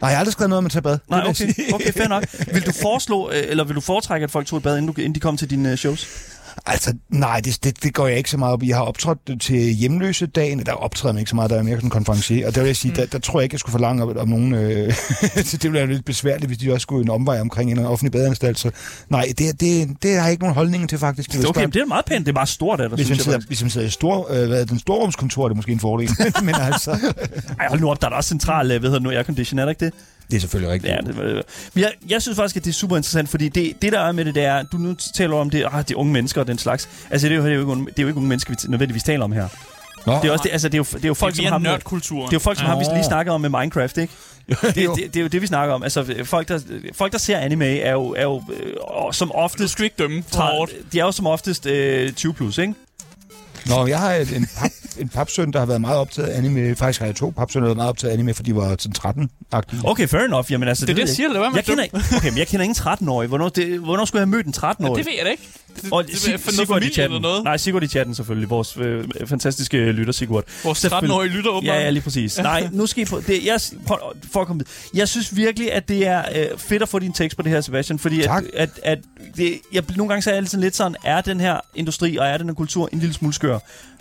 Nej, 0.02 0.10
jeg 0.10 0.18
har 0.18 0.20
aldrig 0.20 0.34
skrevet 0.34 0.50
noget 0.50 0.58
om 0.58 0.66
at 0.66 0.72
tage 0.72 0.82
bad. 0.82 0.98
Nej, 1.10 1.24
okay, 1.28 1.54
okay, 1.74 1.94
fair 1.94 2.08
nok. 2.08 2.26
Vil 2.54 2.66
du 2.66 2.72
foreslå, 2.82 3.30
øh, 3.30 3.44
eller 3.48 3.64
vil 3.64 3.76
du 3.76 3.82
foretrække, 3.82 4.24
at 4.24 4.32
folk 4.32 4.48
tog 4.48 4.58
et 4.58 4.64
bad, 4.64 4.78
inden, 4.78 4.94
du, 4.94 5.02
inden 5.02 5.16
de 5.16 5.20
kom 5.20 5.38
til 5.38 5.50
dine 5.50 5.72
øh, 5.72 5.78
shows? 5.78 6.08
Altså, 6.66 6.94
nej, 7.10 7.42
det, 7.46 7.64
det, 7.64 7.84
det 7.84 7.94
går 7.94 8.08
jeg 8.08 8.18
ikke 8.18 8.30
så 8.30 8.38
meget 8.38 8.54
op 8.54 8.64
i. 8.64 8.68
Jeg 8.68 8.78
har 8.78 8.84
optrådt 8.84 9.42
til 9.42 9.60
hjemløse 9.60 10.26
dagen. 10.26 10.66
Der 10.66 10.74
optræder 10.74 11.14
man 11.14 11.20
ikke 11.20 11.30
så 11.30 11.36
meget, 11.36 11.52
der 11.52 11.58
er 11.58 11.64
mere 11.64 11.76
sådan 11.76 11.88
en 11.88 11.92
konferencier. 11.92 12.48
Og 12.48 12.56
der 12.56 12.62
vil 12.62 12.68
jeg 12.68 12.76
sige, 12.76 12.92
mm. 12.92 12.96
der, 12.96 13.06
der, 13.06 13.20
tror 13.20 13.40
jeg 13.40 13.44
ikke, 13.44 13.54
jeg 13.54 13.60
skulle 13.60 13.72
forlange 13.72 14.04
om, 14.04 14.18
om 14.18 14.28
nogen... 14.28 14.54
Øh, 14.54 14.94
så 15.50 15.58
det 15.58 15.64
ville 15.64 15.80
være 15.80 15.88
lidt 15.88 16.06
besværligt, 16.06 16.46
hvis 16.46 16.58
de 16.58 16.74
også 16.74 16.84
skulle 16.84 17.04
en 17.04 17.10
omvej 17.10 17.42
omkring 17.42 17.68
en 17.68 17.72
eller 17.72 17.82
anden 17.82 17.94
offentlig 17.94 18.12
badeanstalt. 18.12 18.60
Så 18.60 18.72
nej, 19.10 19.34
det, 19.38 19.62
det, 19.62 19.90
det 20.04 20.16
har 20.16 20.24
jeg 20.24 20.32
ikke 20.32 20.44
nogen 20.44 20.56
holdning 20.56 20.90
til, 20.90 20.98
faktisk. 20.98 21.32
Det 21.32 21.44
er 21.44 21.50
okay, 21.50 21.68
det 21.68 21.76
er 21.76 21.86
meget 21.86 22.06
pænt. 22.06 22.26
Det 22.26 22.32
er 22.32 22.34
meget 22.34 22.50
stort 22.50 22.82
af 22.82 22.90
dig, 22.90 22.96
hvis 22.96 23.10
man 23.10 23.18
sidder, 23.18 23.40
hvis 23.48 23.62
man 23.62 23.70
sidder 23.70 23.88
i 23.88 23.90
stor, 23.90 24.32
øh, 24.32 24.48
hvad, 24.48 24.66
den 24.66 24.80
storrumskontor, 24.80 25.44
er 25.44 25.48
det 25.48 25.58
måske 25.58 25.72
en 25.72 25.80
fordel. 25.80 26.10
men 26.44 26.56
altså, 26.56 26.92
Ej, 27.60 27.68
hold 27.68 27.80
nu 27.80 27.90
op, 27.90 28.02
der 28.02 28.08
er 28.08 28.10
da 28.10 28.16
også 28.16 28.28
central, 28.28 28.72
øh, 28.72 28.80
hvad 28.80 28.90
hedder 28.90 29.04
nu, 29.04 29.10
aircondition, 29.10 29.60
er 29.60 29.64
der 29.64 29.70
ikke 29.70 29.86
det? 29.86 29.94
Det 30.32 30.36
er 30.38 30.40
selvfølgelig 30.42 30.74
rigtigt. 30.74 30.94
Ja, 30.94 30.98
det, 30.98 31.20
øh, 31.24 31.44
men 31.74 31.84
jeg, 31.84 31.92
jeg 32.10 32.22
synes 32.22 32.36
faktisk, 32.36 32.58
at 32.58 32.64
det 32.66 32.70
er 32.70 32.74
super 32.74 32.98
interessant, 32.98 33.30
fordi 33.30 33.50
det, 33.50 33.82
det 33.82 33.92
der 33.94 34.00
er 34.00 34.12
med 34.12 34.26
det, 34.26 34.36
det 34.36 34.44
er, 34.44 34.64
du 34.64 34.78
nu 34.78 34.96
taler 35.16 35.36
om 35.36 35.50
det, 35.50 35.66
ah, 35.72 35.84
det 35.88 35.92
er 35.92 35.96
unge 35.96 36.14
mennesker 36.14 36.42
og 36.42 36.48
den 36.48 36.58
slags. 36.58 36.90
Altså, 37.10 37.28
det 37.30 37.34
er 37.34 37.38
jo, 37.38 37.44
det 37.46 37.52
er 37.52 37.56
jo, 37.56 37.62
ikke, 37.62 37.72
unge- 37.72 37.86
det 37.86 38.00
er 38.00 38.04
jo 38.04 38.08
ikke 38.08 38.18
unge 38.18 38.30
mennesker, 38.30 38.52
vi 38.54 38.58
nødvendigvis 38.72 39.04
taler 39.04 39.24
om 39.24 39.32
her. 39.32 39.48
Nå, 40.06 40.14
Det 40.22 40.26
er, 40.28 40.32
også 40.32 40.44
det, 40.44 40.52
altså, 40.52 40.68
det 40.70 40.74
er 40.74 40.78
jo, 40.78 40.84
det 40.94 41.04
er 41.04 41.08
jo 41.08 41.14
folk, 41.14 41.32
det 41.34 41.38
som 41.38 41.46
er 41.46 41.50
har 41.50 41.58
mere 41.58 41.64
med, 41.64 41.72
nørdkulturen. 41.72 42.22
det 42.26 42.34
er 42.34 42.36
jo 42.36 42.40
folk, 42.40 42.58
som 42.58 42.68
har 42.68 42.78
vi 42.80 42.86
lige 42.94 43.04
snakket 43.04 43.34
om 43.34 43.42
med 43.42 43.50
Minecraft, 43.50 43.98
ikke? 43.98 44.14
Det, 44.50 44.58
det, 44.76 44.76
det, 44.98 45.16
er 45.16 45.22
jo 45.22 45.28
det, 45.28 45.42
vi 45.42 45.48
snakker 45.48 45.76
om. 45.76 45.84
Altså, 45.84 46.16
folk, 46.24 46.48
der, 46.48 46.60
folk, 46.94 47.12
der 47.12 47.18
ser 47.18 47.38
anime, 47.38 47.66
er 47.80 47.92
jo, 47.92 48.14
er 48.18 48.24
jo 48.24 48.44
øh, 48.54 49.14
som 49.14 49.28
Du 49.28 49.34
oftest... 49.34 49.72
skal 49.74 49.84
ikke 49.84 49.96
dømme 50.00 50.24
hårdt. 50.34 50.72
de 50.94 51.00
er 51.00 51.04
jo 51.04 51.12
som 51.12 51.28
oftest 51.28 51.66
øh, 51.66 52.12
20 52.14 52.34
plus, 52.34 52.58
ikke? 52.58 52.74
Nå, 53.66 53.88
jeg 53.88 54.00
har 54.00 54.14
et- 54.14 54.36
en, 54.36 54.48
pap, 54.60 54.72
en 55.00 55.10
papsøn, 55.10 55.52
der 55.54 55.60
har 55.60 55.66
været 55.66 55.82
meget 55.82 55.98
optaget 55.98 56.28
af 56.28 56.38
anime. 56.38 56.76
Faktisk 56.76 57.00
har 57.00 57.06
jeg 57.06 57.16
to 57.16 57.30
papsønner, 57.38 57.66
der 57.66 57.70
har 57.70 57.76
været 57.76 57.78
meget 57.78 57.90
optaget 57.90 58.10
af 58.12 58.14
anime, 58.14 58.34
for 58.34 58.44
de 58.44 58.56
var 58.56 58.76
sådan 58.80 59.28
13-agtige. 59.54 59.82
Okay, 59.84 60.08
fair 60.08 60.22
enough. 60.22 60.52
Jamen, 60.52 60.68
altså, 60.68 60.86
Det 60.86 60.92
er 60.92 60.96
det, 60.96 61.02
ved 61.02 61.08
jeg 61.10 61.16
siger. 61.16 61.34
Være 61.34 61.50
med 61.50 61.56
jeg 61.58 61.66
kender, 61.66 61.84
ikke- 61.84 61.98
okay, 62.18 62.30
men 62.30 62.38
jeg 62.38 62.48
kender 62.48 62.64
ingen 62.64 62.76
13-årige. 62.76 63.28
Hvornår, 63.28 63.50
det, 63.50 63.80
hvornår 63.80 64.06
skulle 64.06 64.20
jeg 64.20 64.28
have 64.28 64.32
mødt 64.32 64.46
en 64.46 64.54
13-årig? 64.58 64.98
Det 64.98 65.06
ved 65.06 65.14
jeg 65.18 65.26
da 65.26 65.32
ikke. 65.32 65.44
Det, 65.82 65.90
Og 65.92 66.04
det, 66.04 66.12
det, 66.26 66.46
det, 66.46 66.54
Sigurd 66.54 66.84
i 66.84 66.90
chatten. 66.90 67.16
eller 67.16 67.20
noget. 67.30 67.44
Nej, 67.44 67.58
Sigurd 67.58 67.84
i 67.84 67.88
chatten 67.88 68.16
selvfølgelig. 68.16 68.50
Vores 68.50 68.78
øh, 68.78 69.04
fantastiske 69.26 69.92
lytter, 69.92 70.14
Sigurd. 70.14 70.44
Vores 70.64 70.78
Selvfølgelig. 70.78 71.10
13-årige 71.16 71.30
lytter 71.32 71.50
åbenbart. 71.52 71.76
Ja, 71.78 71.82
ja, 71.84 71.90
lige 71.90 72.04
præcis. 72.04 72.38
Nej, 72.38 72.70
nu 72.72 72.86
skal 72.86 73.02
I 73.04 73.06
på... 73.06 73.22
Det, 73.28 73.46
jeg, 73.46 73.60
for, 73.88 74.16
for 74.32 74.42
at 74.42 74.48
komme. 74.48 74.64
Jeg 74.94 75.08
synes 75.08 75.36
virkelig, 75.36 75.74
at 75.74 75.90
det 75.90 76.08
er 76.08 76.24
øh, 76.36 76.58
fedt 76.58 76.82
at 76.82 76.90
få 76.90 77.00
din 77.00 77.14
tekst 77.14 77.38
på 77.38 77.44
det 77.44 77.52
her, 77.52 77.62
Sebastian, 77.62 78.00
fordi 78.00 78.22
Tak. 78.24 78.44
at, 78.44 78.50
at, 78.54 78.70
at 78.84 79.00
det, 79.38 79.60
jeg, 79.74 79.84
nogle 79.96 80.10
gange 80.10 80.22
så 80.22 80.30
er 80.32 80.34
jeg 80.36 80.44
lidt 80.54 80.76
sådan, 80.76 80.96
er 81.04 81.22
den 81.22 81.40
her 81.40 81.58
industri 81.76 82.18
og 82.18 82.26
er 82.28 82.38
den 82.38 82.48
her 82.50 82.54
kultur 82.54 82.90
en 82.94 83.00
lille 83.00 83.14
smule 83.14 83.34
skør? 83.34 83.60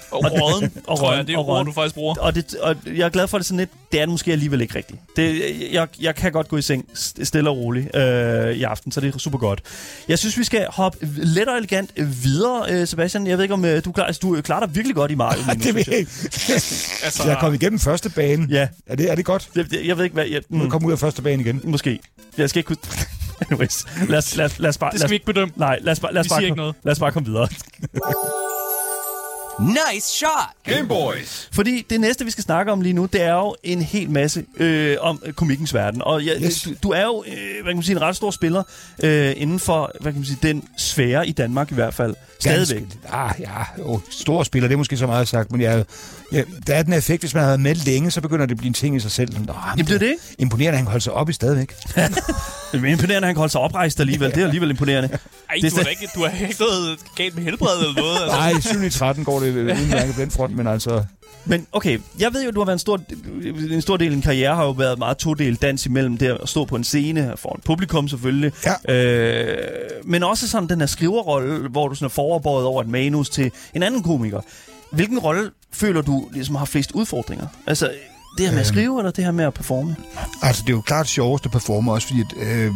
Og 0.13 0.25
råden, 0.25 0.73
Og 0.87 0.99
tror 0.99 1.15
jeg. 1.15 1.27
Det 1.27 1.35
er 1.35 1.39
ord, 1.39 1.47
rådden. 1.47 1.67
du 1.67 1.73
faktisk 1.73 1.95
bruger. 1.95 2.15
Og, 2.21 2.35
det, 2.35 2.55
og 2.55 2.77
jeg 2.87 3.05
er 3.05 3.09
glad 3.09 3.29
for 3.29 3.39
det 3.39 3.47
sådan 3.47 3.59
lidt, 3.59 3.71
det 3.93 4.01
er 4.01 4.03
det 4.05 4.09
måske 4.11 4.33
alligevel 4.33 4.61
ikke 4.61 4.75
rigtigt. 4.75 4.99
Det, 5.17 5.55
jeg, 5.73 5.89
jeg 6.01 6.15
kan 6.15 6.33
godt 6.33 6.49
gå 6.49 6.57
i 6.57 6.63
seng 6.63 6.85
st- 6.95 7.25
stille 7.25 7.51
og 7.51 7.57
roligt 7.57 7.97
øh, 7.97 8.53
i 8.53 8.63
aften, 8.63 8.93
så 8.93 9.01
det 9.01 9.15
er 9.15 9.19
super 9.19 9.39
godt. 9.39 9.61
Jeg 10.09 10.19
synes, 10.19 10.39
vi 10.39 10.45
skal 10.45 10.67
hoppe 10.71 10.99
let 11.17 11.49
og 11.49 11.57
elegant 11.59 11.91
videre, 12.25 12.65
øh, 12.71 12.87
Sebastian. 12.87 13.27
Jeg 13.27 13.39
ved 13.39 13.45
ikke, 13.45 13.55
om 13.55 13.65
øh, 13.65 13.85
du, 13.85 13.93
klar, 13.93 14.05
altså, 14.05 14.21
du 14.23 14.41
klarer 14.43 14.67
dig 14.67 14.75
virkelig 14.75 14.95
godt 14.97 15.11
i 15.11 15.15
Mario. 15.15 15.41
nu, 15.47 15.53
det 15.63 15.75
ved 15.75 15.85
jeg 15.87 15.99
ikke. 15.99 16.11
Altså, 17.05 17.23
Jeg 17.25 17.33
er 17.33 17.41
kommet 17.41 17.63
igennem 17.63 17.79
første 17.79 18.11
bane. 18.11 18.47
Ja, 18.51 18.69
Er 18.87 18.97
det, 18.97 19.11
er 19.11 19.15
det 19.15 19.25
godt? 19.25 19.49
jeg, 19.57 19.67
jeg 19.85 19.97
ved 19.97 20.05
ikke, 20.05 20.15
hvad... 20.15 20.25
Jeg, 20.27 20.43
mm, 20.49 20.71
kommer 20.71 20.89
ud 20.89 20.93
af 20.93 20.99
første 20.99 21.23
bane 21.23 21.43
igen. 21.43 21.61
måske. 21.65 21.99
Jeg 22.39 22.51
skal 22.51 22.59
ikke 22.61 22.67
kunne... 22.67 22.77
Anyways, 23.51 23.85
lad 24.09 24.19
os, 24.19 24.37
lad, 24.37 24.45
os- 24.47 24.59
lad 24.59 24.69
os 24.69 24.79
bare... 24.79 24.91
det 24.91 25.01
lad 25.01 25.09
skal 25.09 25.11
vi 25.11 25.15
os, 25.15 25.17
ikke 25.17 25.27
bedømme. 25.27 25.53
nej, 25.57 25.79
lad 25.83 25.93
os 25.93 26.01
bare, 26.01 26.13
lad 26.15 26.21
os 26.21 26.25
Vi 26.25 26.29
bare, 26.29 26.39
siger 26.41 26.47
ikke 26.47 26.51
kom- 26.55 26.59
noget. 26.59 26.75
lad 26.85 26.93
os 26.93 26.99
bare 26.99 27.13
komme 27.13 27.27
videre. 27.29 27.49
Nice 29.61 30.07
shot! 30.09 30.75
Game 30.77 30.89
Boys. 30.89 31.49
Fordi 31.53 31.87
det 31.91 32.01
næste, 32.01 32.25
vi 32.25 32.31
skal 32.31 32.45
snakke 32.45 32.73
om 32.73 32.81
lige 32.81 32.93
nu, 32.93 33.05
det 33.07 33.23
er 33.23 33.33
jo 33.35 33.57
en 33.63 33.83
hel 33.83 34.11
masse 34.11 34.45
øh, 34.57 34.97
om 35.01 35.23
øh, 35.27 35.33
komikkens 35.33 35.75
verden. 35.75 36.03
Og 36.03 36.27
jeg, 36.27 36.37
Yes. 36.43 36.63
du, 36.63 36.71
du 36.83 36.91
er 36.91 37.05
jo, 37.05 37.25
øh, 37.27 37.33
hvad 37.63 37.73
kan 37.73 37.77
man 37.77 37.83
sige, 37.83 37.97
en 37.97 38.03
ret 38.03 38.17
stor 38.17 38.31
spiller 38.31 38.63
øh, 39.03 39.33
inden 39.37 39.59
for, 39.61 39.93
hvad 40.01 40.13
kan 40.13 40.21
man 40.21 40.27
sige, 40.27 40.39
den 40.43 40.65
sfære 40.77 41.29
i 41.29 41.33
Danmark 41.33 41.71
i 41.71 41.75
hvert 41.75 41.95
fald. 41.95 42.15
Stadigvæk. 42.41 42.79
Ganske- 42.81 42.99
Ah, 43.13 43.35
ja, 43.41 43.49
jo, 43.79 44.01
stor 44.11 44.43
spiller, 44.43 44.69
det 44.69 44.75
er 44.75 44.79
måske 44.79 44.97
så 44.97 45.07
meget 45.07 45.29
sagt, 45.29 45.53
men 45.53 45.61
jeg, 45.61 45.85
ja, 46.33 46.43
der 46.67 46.75
er 46.75 46.83
den 46.83 46.93
effekt, 46.93 47.23
hvis 47.23 47.35
man 47.35 47.43
har 47.43 47.49
været 47.51 47.61
med 47.61 47.75
længe, 47.75 48.11
så 48.11 48.21
begynder 48.21 48.47
det 48.47 48.51
at 48.51 48.59
blive 48.59 48.69
en 48.69 48.75
ting 48.75 48.97
i 48.97 49.01
sig 49.01 49.11
selv. 49.11 49.47
Nå, 49.47 49.55
Jamen, 49.71 49.87
det 49.87 49.95
er 49.95 49.99
det. 49.99 50.15
Imponerende, 50.39 50.69
at 50.73 50.77
han 50.77 50.85
kan 50.85 50.91
holde 50.91 51.05
sig 51.05 51.13
op 51.13 51.29
i 51.31 51.33
stadigvæk. 51.33 51.75
Det 52.73 52.85
er 52.85 52.87
imponerende, 52.87 53.17
at 53.17 53.25
han 53.25 53.35
kan 53.35 53.39
holde 53.39 53.53
sig 53.53 53.61
oprejst 53.61 54.01
alligevel. 54.01 54.31
Det 54.31 54.39
er 54.39 54.45
alligevel 54.45 54.71
imponerende. 54.71 55.09
Ej, 55.09 55.55
Det 55.55 55.65
er 55.73 55.77
du 55.77 55.83
da 55.83 55.89
ikke, 55.89 56.09
du 56.15 56.25
har 56.25 56.47
ikke 56.49 56.57
noget 56.61 56.99
galt 57.17 57.35
med 57.35 57.43
helbredet 57.45 57.89
eller 57.89 58.03
noget. 58.03 58.19
Altså. 58.23 58.37
Nej, 58.37 58.81
7 58.81 58.83
i 58.83 58.91
13 58.91 59.25
går 59.25 59.41
det 59.41 59.55
udmærket 59.57 60.15
på 60.15 60.21
den 60.21 60.31
front, 60.31 60.57
men 60.57 60.67
altså... 60.67 61.05
Men 61.45 61.67
okay, 61.73 61.99
jeg 62.19 62.33
ved 62.33 62.43
jo, 62.43 62.49
at 62.49 62.55
du 62.55 62.61
har 62.61 62.65
været 62.65 62.75
en 62.75 62.79
stor, 62.79 63.01
en 63.71 63.83
stor 63.83 63.97
del 63.97 64.07
af 64.07 64.13
din 64.13 64.23
karriere 64.23 64.55
har 64.55 64.65
jo 64.65 64.71
været 64.71 64.99
meget 64.99 65.17
todel 65.17 65.55
dans 65.55 65.87
imellem 65.87 66.17
det 66.19 66.39
at 66.43 66.49
stå 66.49 66.65
på 66.65 66.77
en 66.77 66.85
scene 66.85 67.33
for 67.37 67.55
en 67.55 67.61
publikum 67.65 68.09
selvfølgelig. 68.09 68.53
Ja. 68.89 68.95
Øh, 68.95 69.59
men 70.05 70.23
også 70.23 70.49
sådan 70.49 70.69
den 70.69 70.81
her 70.81 70.87
skriverrolle, 70.87 71.69
hvor 71.69 71.89
du 71.89 71.95
sådan 71.95 72.07
er 72.07 72.41
over 72.45 72.81
et 72.83 72.89
manus 72.89 73.31
til 73.31 73.51
en 73.75 73.83
anden 73.83 74.03
komiker. 74.03 74.41
Hvilken 74.93 75.19
rolle 75.19 75.51
føler 75.73 76.03
du 76.03 76.29
ligesom 76.33 76.55
har 76.55 76.65
flest 76.65 76.93
udfordringer? 76.93 77.47
Altså 77.67 77.91
det 78.39 78.47
her 78.47 78.53
med 78.53 78.61
at 78.61 78.67
Øhm. 78.67 78.75
skrive, 78.75 78.99
eller 79.01 79.11
det 79.11 79.25
her 79.25 79.31
med 79.33 79.45
at 79.45 79.55
performe? 79.55 79.97
Altså, 80.43 80.63
det 80.63 80.69
er 80.69 80.75
jo 80.77 80.81
klart 80.81 81.09
sjovest 81.09 81.45
at 81.47 81.51
performe 81.53 81.93
også, 81.93 82.07
fordi 82.07 82.21
at, 82.21 82.33
øh, 82.37 82.73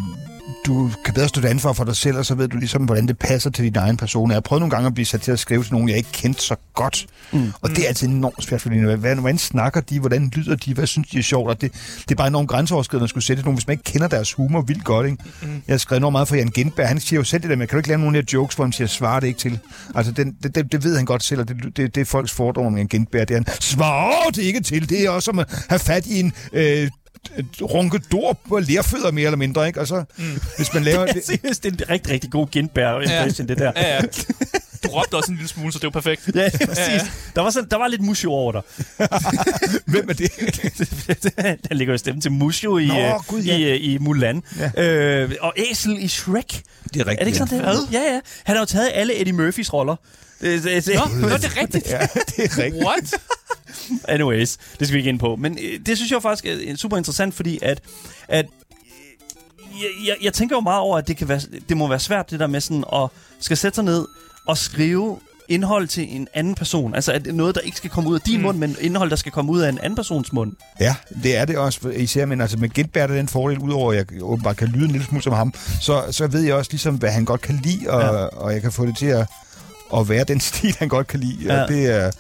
du 0.67 0.91
kan 1.05 1.15
bedre 1.15 1.29
stå 1.29 1.41
til 1.41 1.49
ansvar 1.49 1.73
for 1.73 1.85
dig 1.85 1.97
selv, 1.97 2.17
og 2.17 2.27
så 2.27 2.35
ved 2.35 2.49
du 2.49 2.57
ligesom, 2.57 2.85
hvordan 2.85 3.09
det 3.09 3.19
passer 3.19 3.51
til 3.51 3.65
din 3.65 3.77
egen 3.77 3.97
person. 3.97 4.31
Jeg 4.31 4.37
har 4.37 4.41
prøvet 4.41 4.61
nogle 4.61 4.71
gange 4.71 4.87
at 4.87 4.95
blive 4.95 5.07
sat 5.07 5.21
til 5.21 5.33
at 5.33 5.39
skrive 5.39 5.63
til 5.63 5.73
nogen, 5.73 5.89
jeg 5.89 5.97
ikke 5.97 6.13
kendte 6.13 6.43
så 6.43 6.57
godt. 6.75 7.07
Mm. 7.33 7.53
Og 7.61 7.71
det 7.71 7.79
er 7.79 7.89
altid 7.89 8.09
enormt 8.09 8.45
svært, 8.45 8.61
fordi 8.61 8.79
hvad, 8.79 9.15
hvordan 9.15 9.39
snakker 9.39 9.81
de, 9.81 10.01
hvordan 10.01 10.31
lyder 10.35 10.57
de, 10.57 10.75
hvad 10.75 10.87
synes 10.87 11.09
de 11.09 11.19
er 11.19 11.23
sjovt, 11.23 11.51
og 11.51 11.61
det, 11.61 11.73
det 11.73 12.11
er 12.11 12.15
bare 12.15 12.29
enormt 12.29 12.49
grænseoverskridende 12.49 13.05
at 13.05 13.11
skulle 13.11 13.25
sætte 13.25 13.43
nogen, 13.43 13.57
hvis 13.57 13.67
man 13.67 13.75
ikke 13.75 13.85
kender 13.85 14.09
deres 14.09 14.33
humor 14.33 14.61
vildt 14.61 14.85
godt. 14.85 15.07
Ikke? 15.07 15.25
Mm. 15.43 15.49
Jeg 15.67 15.73
har 15.73 15.79
skrevet 15.79 16.01
enormt 16.01 16.13
meget 16.13 16.29
for 16.29 16.37
Jan 16.37 16.49
Gindberg, 16.49 16.89
han 16.89 17.01
siger 17.01 17.21
jo 17.21 17.25
selv 17.25 17.43
det 17.43 17.51
der 17.51 17.57
med, 17.57 17.67
kan 17.67 17.77
du 17.77 17.79
ikke 17.79 17.89
lave 17.89 18.01
nogle 18.01 18.19
af 18.19 18.27
de 18.27 18.35
jokes, 18.35 18.57
hvor 18.57 18.65
han 18.65 18.73
siger, 18.73 18.89
svarer 18.89 19.21
det 19.21 19.27
ikke 19.27 19.41
til? 19.41 19.59
Altså, 19.95 20.13
den, 20.13 20.37
det, 20.43 20.55
det, 20.55 20.73
det, 20.73 20.85
ved 20.85 20.97
han 20.97 21.05
godt 21.05 21.23
selv, 21.23 21.41
og 21.41 21.49
det, 21.49 21.57
det, 21.77 21.95
det 21.95 22.01
er 22.01 22.05
folks 22.05 22.33
fordom 22.33 22.67
om 22.67 22.77
Jan 22.77 22.87
Gindberg, 22.87 23.29
det 23.29 23.35
er 23.35 23.39
han, 23.39 23.61
svarer 23.61 24.31
det 24.31 24.43
ikke 24.43 24.61
til, 24.61 24.89
det 24.89 25.05
er 25.05 25.11
også 25.11 25.25
som 25.25 25.39
at 25.39 25.67
have 25.69 25.79
fat 25.79 26.07
i 26.07 26.21
en... 26.21 26.33
Øh, 26.53 26.91
runkedor 27.61 28.39
på 28.49 28.59
lærfødder 28.59 29.11
mere 29.11 29.25
eller 29.25 29.37
mindre, 29.37 29.67
ikke? 29.67 29.81
Og 29.81 29.87
så, 29.87 30.05
mm. 30.17 30.41
hvis 30.57 30.75
man 30.75 30.85
laver 30.85 31.07
det... 31.13 31.25
synes, 31.25 31.59
det 31.59 31.69
er 31.69 31.85
en 31.85 31.91
rigtig, 31.91 32.13
rigtig 32.13 32.31
god 32.31 32.47
Gindberg 32.47 33.03
impression, 33.03 33.49
det 33.49 33.59
der. 33.59 33.73
Ja, 33.77 33.95
ja. 33.95 34.01
Du 34.85 34.89
råbte 34.89 35.15
også 35.15 35.31
en 35.31 35.37
lille 35.37 35.49
smule, 35.49 35.73
så 35.73 35.79
det 35.79 35.85
var 35.85 35.91
perfekt. 35.91 36.31
Ja, 36.35 36.51
præcis. 36.67 37.03
Der 37.35 37.41
var, 37.41 37.51
sådan, 37.51 37.69
der 37.71 37.77
var 37.77 37.89
lidt 37.89 38.01
musho 38.01 38.33
over 38.33 38.53
dig. 38.53 38.63
Hvem 39.93 40.09
er 40.09 40.15
det? 40.15 40.33
der 41.69 41.75
ligger 41.75 41.95
jo 41.95 41.99
stemme 41.99 42.21
til 42.21 42.33
Mushu 42.33 42.79
i, 42.79 42.87
Nå, 42.87 42.95
øh, 42.95 43.13
gud, 43.27 43.43
ja. 43.43 43.57
i, 43.57 43.63
øh, 43.63 43.79
i 43.81 43.99
Mulan. 43.99 44.43
Ja. 44.77 44.85
Øh, 44.85 45.31
og 45.41 45.55
Æsel 45.57 46.03
i 46.03 46.09
Shrek. 46.09 46.63
Det 46.95 47.01
er 47.01 47.07
rigtigt. 47.07 47.09
Er 47.09 47.15
det 47.15 47.27
ikke 47.27 47.39
sådan, 47.39 47.59
det 47.59 47.69
er? 47.69 47.79
Ja, 47.93 48.13
ja. 48.13 48.21
Han 48.45 48.57
har 48.57 48.63
jo 48.63 48.67
taget 48.67 48.91
alle 48.95 49.21
Eddie 49.21 49.33
Murphys 49.33 49.73
roller. 49.73 49.97
Det, 50.41 50.65
det, 50.65 50.87
det. 50.87 50.95
Nå, 50.95 51.29
nå, 51.29 51.37
det 51.37 51.45
er 51.45 51.61
rigtigt. 51.61 51.91
Ja, 51.91 51.99
det 52.37 52.39
er 52.39 52.59
rigtigt. 52.59 52.85
What? 52.85 53.15
Anyways, 54.09 54.57
det 54.79 54.87
skal 54.87 54.95
vi 54.95 54.99
ikke 54.99 55.09
ind 55.09 55.19
på. 55.19 55.37
Men 55.37 55.59
øh, 55.63 55.81
det 55.87 55.97
synes 55.97 56.13
jeg 56.13 56.23
faktisk 56.23 56.47
er 56.47 56.77
super 56.77 56.97
interessant, 56.97 57.35
fordi 57.35 57.59
at, 57.63 57.81
at 58.29 58.47
øh, 58.71 59.83
jeg, 59.83 60.09
jeg, 60.09 60.17
jeg 60.23 60.33
tænker 60.33 60.57
jo 60.57 60.61
meget 60.61 60.81
over, 60.81 60.99
at 60.99 61.09
det, 61.09 61.17
kan 61.17 61.29
være, 61.29 61.41
det 61.69 61.77
må 61.77 61.89
være 61.89 62.01
svært, 62.01 62.31
det 62.31 62.41
der 62.41 62.47
med 62.47 62.61
sådan 62.61 62.85
at 62.93 63.09
skal 63.41 63.57
sætte 63.57 63.75
sig 63.75 63.85
ned 63.85 64.07
og 64.47 64.59
skrive 64.59 65.19
indhold 65.49 65.89
til 65.89 66.17
en 66.17 66.29
anden 66.35 66.55
person. 66.55 66.95
Altså 66.95 67.13
at 67.13 67.27
noget, 67.35 67.55
der 67.55 67.61
ikke 67.61 67.77
skal 67.77 67.91
komme 67.91 68.11
ud 68.11 68.15
af 68.15 68.21
din 68.21 68.37
mm. 68.37 68.43
mund, 68.43 68.59
men 68.59 68.77
indhold, 68.81 69.11
der 69.11 69.17
skal 69.17 69.33
komme 69.33 69.53
ud 69.53 69.61
af 69.61 69.69
en 69.69 69.79
anden 69.79 69.97
persons 69.97 70.33
mund. 70.33 70.53
Ja, 70.81 70.95
det 71.23 71.37
er 71.37 71.45
det 71.45 71.59
også, 71.59 71.89
især, 71.89 72.27
men 72.27 72.41
altså 72.41 72.57
med 72.59 72.69
Gindberg 72.69 73.03
er 73.03 73.07
den 73.07 73.29
fordel, 73.29 73.59
udover 73.59 73.93
at 73.93 73.97
jeg 74.13 74.23
åbenbart 74.23 74.57
kan 74.57 74.69
lyde 74.69 74.85
en 74.85 74.91
lille 74.91 75.07
smule 75.07 75.23
som 75.23 75.33
ham, 75.33 75.55
så, 75.81 76.03
så 76.11 76.27
ved 76.27 76.41
jeg 76.41 76.55
også 76.55 76.71
ligesom, 76.71 76.95
hvad 76.95 77.11
han 77.11 77.25
godt 77.25 77.41
kan 77.41 77.61
lide, 77.63 77.91
og, 77.91 78.01
Ja. 78.01 78.09
og 78.25 78.53
jeg 78.53 78.63
kan 78.63 78.73
få 78.73 78.87
det 78.87 78.97
til 78.97 79.07
at, 79.07 79.27
at 79.97 80.09
være 80.09 80.25
den 80.25 80.41
stil, 80.51 80.77
han 80.79 80.89
godt 80.89 81.07
kan 81.07 81.21
lide. 81.21 81.37
Ja. 81.45 81.55
Ja. 81.55 81.63
Og 81.63 81.69
det 81.69 81.87
er... 81.87 82.11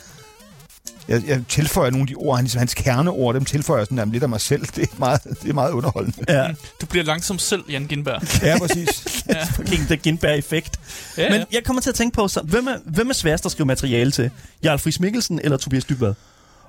Jeg, 1.08 1.22
jeg 1.26 1.42
tilføjer 1.48 1.90
nogle 1.90 2.02
af 2.02 2.06
de 2.06 2.14
ord, 2.14 2.36
han, 2.36 2.44
ligesom, 2.44 2.58
hans 2.58 2.74
kerneord, 2.74 3.34
dem 3.34 3.44
tilføjer 3.44 3.80
jeg 3.80 3.86
sådan 3.86 3.98
der, 3.98 4.04
lidt 4.04 4.22
af 4.22 4.28
mig 4.28 4.40
selv. 4.40 4.66
Det 4.76 4.82
er 4.82 4.86
meget, 4.98 5.20
det 5.24 5.50
er 5.50 5.54
meget 5.54 5.72
underholdende. 5.72 6.18
Ja. 6.28 6.48
Du 6.80 6.86
bliver 6.86 7.04
langsomt 7.04 7.42
selv, 7.42 7.64
Jan 7.70 7.86
Gindberg. 7.86 8.22
Ja, 8.46 8.58
præcis. 8.58 9.24
Ja. 9.28 9.44
Fucking 9.56 9.86
the 9.86 9.96
Gindberg-effekt. 9.96 10.80
Ja, 11.18 11.30
Men 11.30 11.38
ja. 11.38 11.44
jeg 11.52 11.64
kommer 11.64 11.82
til 11.82 11.90
at 11.90 11.94
tænke 11.94 12.14
på, 12.14 12.28
så, 12.28 12.40
hvem, 12.40 12.66
er, 12.66 12.76
hvem 12.84 13.10
er 13.10 13.14
sværest 13.14 13.46
at 13.46 13.52
skrive 13.52 13.66
materiale 13.66 14.10
til? 14.10 14.30
Jarl 14.64 14.78
Friis 14.78 15.00
Mikkelsen 15.00 15.40
eller 15.42 15.56
Tobias 15.56 15.84
Dybvad? 15.84 16.14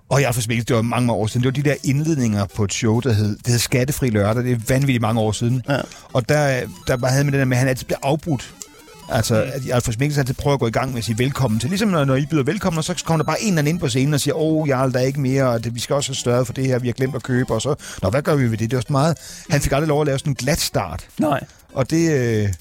Og 0.10 0.22
jeg 0.22 0.28
har 0.28 0.34
det 0.41 0.76
var 0.76 0.82
mange 0.82 1.13
år 1.13 1.28
siden. 1.28 1.43
Det 1.43 1.46
var 1.46 1.63
de 1.63 1.69
der 1.69 1.76
indledninger 1.84 2.46
på 2.46 2.63
et 2.63 2.74
show, 2.74 3.00
der 3.00 3.13
hed, 3.13 3.38
det 3.38 3.48
hed 3.48 3.60
Skattefri 3.60 4.10
Lørdag. 4.10 4.43
Det 4.43 4.52
er 4.52 4.60
vanvittigt 4.67 5.02
mange 5.02 5.22
år 5.22 5.32
siden. 5.32 5.62
Ja. 5.69 5.80
Og 6.13 6.30
der, 6.30 6.62
der 6.88 7.08
havde 7.08 7.24
man 7.24 7.34
det 7.34 7.39
der 7.39 7.46
med, 7.46 7.58
at 7.58 7.60
han 7.60 7.69
altid 7.69 7.86
blev 7.86 7.98
afbrudt. 8.04 8.54
Altså, 9.10 9.44
at 9.44 9.62
Alfred 9.72 9.96
Mikkelsen 10.00 10.20
altid 10.20 10.34
prøver 10.34 10.54
at 10.54 10.60
gå 10.60 10.68
i 10.68 10.72
gang 10.72 10.89
med 10.89 10.98
at 10.98 11.04
sige 11.04 11.18
velkommen 11.18 11.60
til. 11.60 11.70
Ligesom 11.70 11.89
når, 11.89 12.06
når 12.06 12.16
I 12.16 12.26
byder 12.26 12.44
velkommen, 12.44 12.78
og 12.78 12.84
så 12.84 13.04
kommer 13.06 13.24
der 13.24 13.28
bare 13.28 13.42
en 13.42 13.48
eller 13.48 13.60
anden 13.60 13.74
ind 13.76 13.80
på 13.80 13.89
scenen 13.89 14.13
og 14.13 14.20
siger, 14.20 14.34
åh, 14.34 14.62
oh, 14.62 14.70
Jarl, 14.70 14.94
der 14.94 15.00
er 15.00 15.04
ikke 15.04 15.20
mere, 15.20 15.50
og 15.50 15.63
det, 15.63 15.76
vi 15.76 15.80
skal 15.80 15.96
også 15.96 16.10
have 16.10 16.16
større 16.16 16.46
for 16.46 16.54
det 16.54 16.66
her, 16.66 16.80
vi 16.80 16.88
har 16.88 16.94
glemt 16.94 17.16
at 17.16 17.24
købe, 17.24 17.54
og 17.54 17.62
så, 17.62 17.76
nå, 18.02 18.10
hvad 18.10 18.22
gør 18.22 18.36
vi 18.36 18.52
ved 18.52 18.58
det? 18.58 18.72
Det 18.72 18.76
var 18.76 18.82
sådan 18.82 18.94
meget, 18.94 19.18
han 19.50 19.62
fik 19.62 19.72
aldrig 19.72 19.88
lov 19.88 20.02
at 20.02 20.08
lave 20.08 20.20
sådan 20.20 20.32
en 20.32 20.36
glat 20.36 20.60
start. 20.60 21.08
Nej. 21.20 21.44
Og 21.74 21.89
det, 21.89 22.12
øh, 22.12 22.54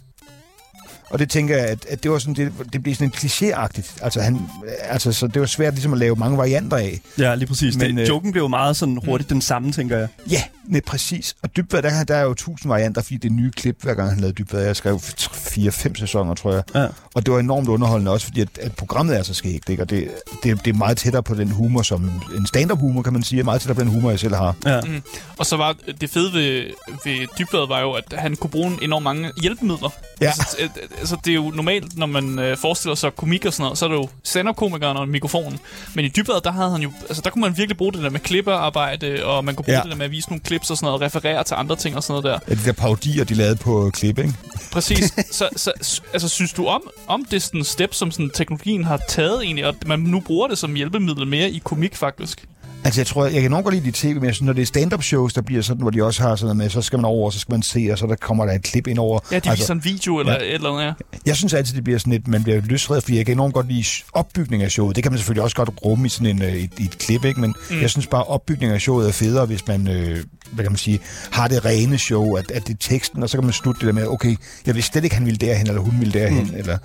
og 1.13 1.19
det 1.19 1.31
tænker 1.31 1.57
jeg, 1.57 1.67
at, 1.67 1.87
at 1.89 2.03
det 2.03 2.11
var 2.11 2.19
sådan, 2.19 2.35
det, 2.35 2.53
det 2.73 2.83
blev 2.83 2.95
sådan 2.95 3.09
en 3.09 3.13
klichéagtigt. 3.17 3.99
Altså, 4.03 4.21
han, 4.21 4.49
altså, 4.81 5.13
så 5.13 5.27
det 5.27 5.41
var 5.41 5.47
svært 5.47 5.75
ligesom 5.75 5.93
at 5.93 5.99
lave 5.99 6.17
mange 6.17 6.39
varianter 6.39 6.77
af. 6.77 7.01
Ja, 7.19 7.35
lige 7.35 7.49
præcis. 7.49 7.77
Men, 7.77 7.97
det, 7.97 8.03
øh, 8.03 8.09
joken 8.09 8.33
blev 8.33 8.49
meget 8.49 8.77
sådan 8.77 8.99
hurtigt 9.05 9.31
den 9.31 9.41
samme, 9.41 9.73
tænker 9.73 9.99
jeg. 9.99 10.09
Ja, 10.31 10.43
nej, 10.65 10.81
præcis. 10.87 11.35
Og 11.43 11.57
Dybvad, 11.57 11.83
der, 11.83 12.05
der 12.05 12.17
er 12.17 12.23
jo 12.23 12.35
tusind 12.35 12.71
varianter, 12.73 13.03
fordi 13.03 13.17
det 13.17 13.29
er 13.29 13.33
nye 13.33 13.51
klip, 13.51 13.83
hver 13.83 13.95
gang 13.95 14.11
han 14.11 14.21
lavede 14.21 14.35
Dybvad. 14.35 14.65
Jeg 14.65 14.77
skrev 14.77 15.01
fire-fem 15.33 15.95
sæsoner, 15.95 16.35
tror 16.35 16.53
jeg. 16.53 16.63
Ja. 16.75 16.87
Og 17.15 17.27
det 17.27 17.35
var 17.35 17.41
enormt 17.41 17.69
underholdende 17.69 18.11
også, 18.11 18.27
fordi 18.27 18.41
at, 18.41 18.49
at 18.61 18.73
programmet 18.73 19.19
er 19.19 19.23
så 19.23 19.35
skægt, 19.35 19.69
ikke? 19.69 19.83
Og 19.83 19.91
det, 19.91 20.09
det, 20.43 20.65
det 20.65 20.75
er 20.75 20.79
meget 20.79 20.97
tættere 20.97 21.23
på 21.23 21.35
den 21.35 21.51
humor, 21.51 21.83
som 21.83 22.11
en 22.37 22.47
stand-up 22.47 22.79
humor, 22.79 23.03
kan 23.03 23.13
man 23.13 23.23
sige, 23.23 23.41
er 23.41 23.45
meget 23.45 23.61
tættere 23.61 23.75
på 23.75 23.81
den 23.81 23.89
humor, 23.89 24.11
jeg 24.11 24.19
selv 24.19 24.35
har. 24.35 24.57
Ja. 24.67 24.81
Mm. 24.81 25.03
Og 25.39 25.47
så 25.47 25.57
var 25.57 25.77
det 26.01 26.11
fede 26.11 26.33
ved, 26.33 26.65
ved 27.05 27.27
Dybvad 27.39 27.69
var 27.69 27.81
jo, 27.81 27.93
at 27.93 28.05
han 28.13 28.37
kunne 28.37 28.51
bruge 28.51 28.79
enormt 28.83 29.05
mange 29.05 29.31
hjælpemidler. 29.43 29.89
Ja. 30.21 30.27
Altså, 30.27 30.57
altså, 31.03 31.17
det 31.25 31.31
er 31.31 31.35
jo 31.35 31.51
normalt, 31.55 31.97
når 31.99 32.07
man 32.07 32.39
øh, 32.39 32.57
forestiller 32.57 32.95
sig 32.95 33.17
komik 33.17 33.45
og 33.47 33.53
sådan 33.53 33.63
noget, 33.63 33.79
så 33.79 33.85
er 33.85 33.89
det 33.89 33.97
jo 33.97 34.09
stand-up-komikeren 34.25 34.97
og 34.97 35.09
mikrofonen. 35.09 35.59
Men 35.95 36.05
i 36.05 36.09
Dybvad, 36.09 36.41
der 36.45 36.53
havde 36.53 36.71
han 36.71 36.81
jo, 36.83 36.93
altså 37.09 37.23
der 37.23 37.31
kunne 37.31 37.41
man 37.41 37.57
virkelig 37.57 37.77
bruge 37.77 37.93
det 37.93 38.03
der 38.03 38.11
med 38.11 38.21
klipperarbejde, 38.21 39.25
og 39.25 39.45
man 39.45 39.55
kunne 39.55 39.65
bruge 39.65 39.77
Ja. 39.77 39.83
det 39.83 39.91
der 39.91 39.97
med 39.97 40.05
at 40.05 40.11
vise 40.11 40.29
nogle 40.29 40.41
klips 40.41 40.71
og 40.71 40.77
sådan 40.77 40.87
noget, 40.87 41.01
og 41.01 41.07
referere 41.07 41.45
til 41.45 41.55
andre 41.55 41.77
ting 41.77 41.97
og 41.97 42.03
sådan 42.03 42.23
noget 42.23 42.41
der. 42.49 42.55
Ja, 42.55 42.61
de 42.61 42.65
der 42.65 42.73
parodier, 42.73 43.25
de 43.25 43.35
lavede 43.35 43.57
på 43.57 43.91
klip, 43.93 44.19
ikke? 44.19 44.35
Præcis. 44.73 45.15
så, 45.39 45.49
så 45.57 46.01
altså, 46.13 46.29
synes 46.29 46.53
du 46.53 46.67
om, 46.67 46.83
om 47.07 47.25
det 47.31 47.43
sådan 47.43 47.65
step, 47.65 47.95
som 47.95 48.11
sådan, 48.11 48.31
teknologien 48.31 48.85
har 48.85 49.01
taget 49.09 49.43
egentlig, 49.45 49.67
og 49.67 49.75
man 49.87 49.99
nu 50.01 50.21
bruger 50.21 50.49
det 50.49 50.59
som 50.59 50.75
hjælpemiddel 50.75 51.27
mere 51.27 51.51
i 51.51 51.59
komik 51.65 51.97
faktisk? 51.97 52.45
Altså, 52.85 53.01
jeg 53.01 53.07
tror, 53.07 53.27
jeg 53.27 53.43
kan 53.43 53.51
nok 53.51 53.65
godt 53.65 53.75
lide 53.75 53.87
de 53.87 53.93
tv, 53.93 54.21
men 54.21 54.35
synes, 54.35 54.43
når 54.43 54.53
det 54.53 54.63
er 54.63 54.67
stand-up 54.67 55.03
shows, 55.03 55.33
der 55.33 55.43
bliver 55.43 55.63
sådan, 55.63 55.83
hvor 55.83 55.91
de 55.91 56.05
også 56.05 56.23
har 56.23 56.37
sådan 56.37 56.47
noget 56.47 56.57
med, 56.57 56.71
så 56.71 56.83
skal 56.83 56.99
man 56.99 57.05
over, 57.05 57.27
og 57.27 57.33
så 57.33 57.39
skal 57.39 57.53
man 57.53 57.63
se, 57.63 57.89
og 57.93 57.99
så 57.99 58.07
der 58.07 58.15
kommer 58.15 58.47
der 58.47 58.53
et 58.53 58.63
klip 58.63 58.87
ind 58.87 58.99
over. 58.99 59.21
Ja, 59.31 59.39
de 59.39 59.51
altså, 59.51 59.63
viser 59.63 59.75
en 59.75 59.85
video 59.85 60.19
eller 60.21 60.33
ja. 60.33 60.39
et 60.39 60.55
eller 60.55 60.71
andet, 60.71 60.85
ja. 60.85 60.93
Jeg 61.27 61.37
synes 61.37 61.55
altid, 61.55 61.75
det 61.75 61.85
bliver 61.85 61.99
sådan 61.99 62.13
et, 62.13 62.29
man 62.29 62.43
bliver 62.43 62.61
løsredet, 62.65 63.05
fordi 63.05 63.17
jeg 63.17 63.27
kan 63.27 63.35
enormt 63.37 63.55
godt 63.55 63.69
lide 63.69 63.85
opbygning 64.13 64.63
af 64.63 64.71
showet. 64.71 64.97
Det 64.97 65.05
kan 65.05 65.13
man 65.13 65.19
selvfølgelig 65.19 65.43
også 65.43 65.57
godt 65.57 65.71
rumme 65.85 66.07
i 66.07 66.09
sådan 66.09 66.27
en, 66.27 66.43
øh, 66.43 66.55
et, 66.55 66.71
et 66.81 66.99
klip, 66.99 67.25
ikke? 67.25 67.41
Men 67.41 67.55
mm. 67.71 67.81
jeg 67.81 67.91
synes 67.91 68.07
bare, 68.07 68.25
opbygning 68.25 68.73
af 68.73 68.81
showet 68.81 69.09
er 69.09 69.13
federe, 69.13 69.47
hvis 69.47 69.67
man, 69.67 69.89
øh, 69.89 70.25
hvad 70.53 70.65
kan 70.65 70.73
man 70.73 70.79
sige, 70.79 71.01
har 71.31 71.49
det 71.49 71.65
rene 71.65 71.99
show, 71.99 72.35
at, 72.35 72.51
at 72.51 72.67
det 72.67 72.75
er 72.75 72.79
teksten, 72.81 73.23
og 73.23 73.29
så 73.29 73.37
kan 73.37 73.45
man 73.45 73.53
slutte 73.53 73.79
det 73.79 73.87
der 73.87 73.93
med, 73.93 74.07
okay, 74.07 74.37
jeg 74.67 74.75
vidste 74.75 74.93
slet 74.93 75.05
ikke, 75.05 75.17
han 75.17 75.27
ville 75.27 75.39
derhen, 75.39 75.67
eller 75.67 75.81
hun 75.81 75.95
ville 75.99 76.21
derhen, 76.21 76.45
mm. 76.45 76.57
eller... 76.57 76.79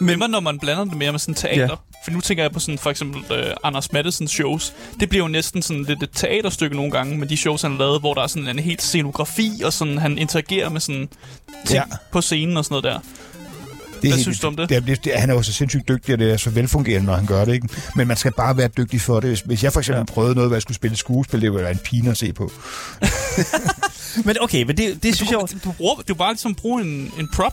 Men 0.00 0.18
hvad 0.18 0.28
når 0.28 0.40
man 0.40 0.58
blander 0.58 0.84
det 0.84 0.94
mere 0.96 1.10
med 1.12 1.18
sådan 1.18 1.34
teater? 1.34 1.62
Ja. 1.62 1.74
For 2.04 2.10
nu 2.10 2.20
tænker 2.20 2.44
jeg 2.44 2.52
på 2.52 2.60
sådan 2.60 2.78
for 2.78 2.90
eksempel 2.90 3.36
øh, 3.36 3.46
Anders 3.64 3.92
Mattesens 3.92 4.30
shows. 4.30 4.72
Det 5.00 5.08
bliver 5.08 5.24
jo 5.24 5.28
næsten 5.28 5.62
sådan 5.62 5.84
lidt 5.84 6.02
et 6.02 6.10
teaterstykke 6.14 6.76
nogle 6.76 6.90
gange 6.90 7.18
med 7.18 7.26
de 7.28 7.36
shows, 7.36 7.62
han 7.62 7.70
har 7.70 7.78
lavet, 7.78 8.00
hvor 8.00 8.14
der 8.14 8.22
er 8.22 8.26
sådan 8.26 8.48
en 8.48 8.58
helt 8.58 8.82
scenografi, 8.82 9.50
og 9.64 9.72
sådan 9.72 9.98
han 9.98 10.18
interagerer 10.18 10.68
med 10.68 10.80
sådan 10.80 11.08
ting 11.66 11.76
Ja. 11.76 11.82
på 12.12 12.20
scenen 12.20 12.56
og 12.56 12.64
sådan 12.64 12.72
noget 12.82 12.84
der. 12.84 13.00
Det 14.02 14.08
er 14.08 14.12
Hvad 14.14 14.22
synes 14.22 14.40
du 14.40 14.46
om 14.46 14.56
det? 14.56 14.68
det, 14.68 14.86
det, 14.86 15.04
det 15.04 15.12
han 15.16 15.30
er 15.30 15.34
jo 15.34 15.42
så 15.42 15.52
sindssygt 15.52 15.88
dygtig, 15.88 16.12
og 16.12 16.18
det 16.18 16.32
er 16.32 16.36
så 16.36 16.50
velfungerende, 16.50 17.06
når 17.06 17.14
han 17.14 17.26
gør 17.26 17.44
det. 17.44 17.54
Ikke? 17.54 17.68
Men 17.96 18.08
man 18.08 18.16
skal 18.16 18.32
bare 18.32 18.56
være 18.56 18.68
dygtig 18.68 19.00
for 19.00 19.20
det. 19.20 19.30
Hvis, 19.30 19.40
hvis 19.40 19.64
jeg 19.64 19.72
for 19.72 19.80
eksempel 19.80 19.98
ja. 20.08 20.14
prøvede 20.14 20.34
noget, 20.34 20.48
hvor 20.48 20.54
jeg 20.56 20.62
skulle 20.62 20.74
spille 20.74 20.96
skuespil, 20.96 21.40
det 21.40 21.52
ville 21.52 21.62
være 21.62 21.72
en 21.72 21.78
pine 21.84 22.10
at 22.10 22.16
se 22.16 22.32
på. 22.32 22.52
Men 24.24 24.36
okay, 24.40 24.62
men 24.62 24.76
det, 24.76 25.02
det 25.02 25.16
synes 25.16 25.30
jeg 25.30 25.40
jo... 25.40 25.46
Du, 25.46 25.58
du, 25.64 25.72
bruger, 25.72 25.94
du 26.08 26.14
bare 26.14 26.32
ligesom 26.32 26.54
bruge 26.54 26.82
en, 26.82 27.12
en 27.18 27.28
prop. 27.34 27.52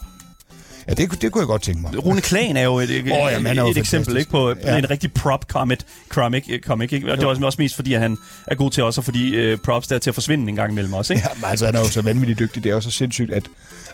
Ja, 0.90 0.94
det, 0.94 1.22
det 1.22 1.32
kunne 1.32 1.42
jeg 1.42 1.48
godt 1.48 1.62
tænke 1.62 1.82
mig. 1.82 2.06
Rune 2.06 2.22
Klagen 2.22 2.58
er 2.58 2.64
jo 2.64 2.80
et, 2.80 2.90
et, 2.90 3.00
Åh, 3.04 3.08
jamen, 3.32 3.46
han 3.46 3.58
er 3.58 3.62
jo 3.64 3.70
et 3.72 3.78
eksempel 3.78 4.18
ikke, 4.18 4.32
på 4.32 4.54
Ja. 4.64 4.78
en 4.78 4.90
rigtig 4.90 5.14
prop 5.14 5.46
comic, 5.48 5.80
comic, 6.10 6.44
comic 6.66 6.92
ikke? 6.94 7.12
og 7.12 7.18
det 7.18 7.24
er 7.24 7.28
også, 7.28 7.46
også 7.46 7.62
mest 7.62 7.76
fordi, 7.76 7.94
at 7.94 8.02
han 8.02 8.18
er 8.48 8.56
god 8.56 8.72
til 8.72 8.84
også, 8.84 9.02
fordi 9.02 9.52
uh, 9.54 9.60
props 9.60 9.88
der 9.88 9.96
er 9.96 10.00
til 10.00 10.10
at 10.10 10.14
forsvinde 10.14 10.50
en 10.50 10.56
gang 10.56 10.72
imellem 10.72 10.94
også. 10.94 11.14
Ikke? 11.14 11.28
Ja, 11.30 11.36
men 11.36 11.46
altså, 11.50 11.66
han 11.66 11.76
er 11.76 11.80
jo 11.80 11.88
så 11.90 12.02
vanvittigt 12.02 12.40
dygtig. 12.40 12.64
Det 12.64 12.70
er 12.70 12.74
jo 12.74 12.82
så 12.82 12.92
sindssygt, 12.92 13.32
at 13.34 13.44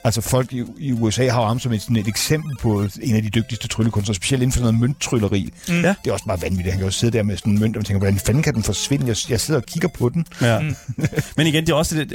altså, 0.04 0.22
folk 0.22 0.54
i, 0.54 0.64
i 0.78 0.92
USA 0.92 1.30
har 1.30 1.42
jo 1.42 1.48
ham 1.48 1.60
som 1.60 1.72
et, 1.74 1.82
sådan 1.82 1.98
et 1.98 2.08
eksempel 2.08 2.58
på 2.62 2.88
en 3.02 3.16
af 3.16 3.22
de 3.24 3.30
dygtigste 3.30 3.68
tryllekunstnere, 3.68 4.16
specielt 4.16 4.42
inden 4.44 4.54
for 4.54 4.60
noget 4.62 4.80
mønttrylleri. 4.80 5.54
Mm. 5.70 5.82
Ja. 5.82 5.94
Det 6.04 6.10
er 6.10 6.14
også 6.14 6.26
bare 6.26 6.42
vanvittigt. 6.42 6.72
Han 6.72 6.78
kan 6.80 6.86
jo 6.86 6.92
sidde 6.92 7.18
der 7.18 7.24
med 7.24 7.38
sådan 7.38 7.54
en 7.54 7.60
mønt, 7.60 7.76
og 7.76 7.80
man 7.80 7.86
tænker, 7.86 8.00
hvordan 8.00 8.20
fanden 8.20 8.44
kan 8.44 8.54
den 8.54 8.64
forsvinde? 8.64 9.08
Jeg, 9.08 9.16
jeg 9.30 9.40
sidder 9.42 9.60
og 9.60 9.66
kigger 9.66 9.88
på 9.90 10.10
den. 10.10 10.26
Ja. 10.42 10.60
Mm. 10.60 10.76
Men 11.38 11.48
igen, 11.48 11.66
det 11.66 11.72
er 11.72 11.76
også 11.76 11.96
det, 11.96 12.14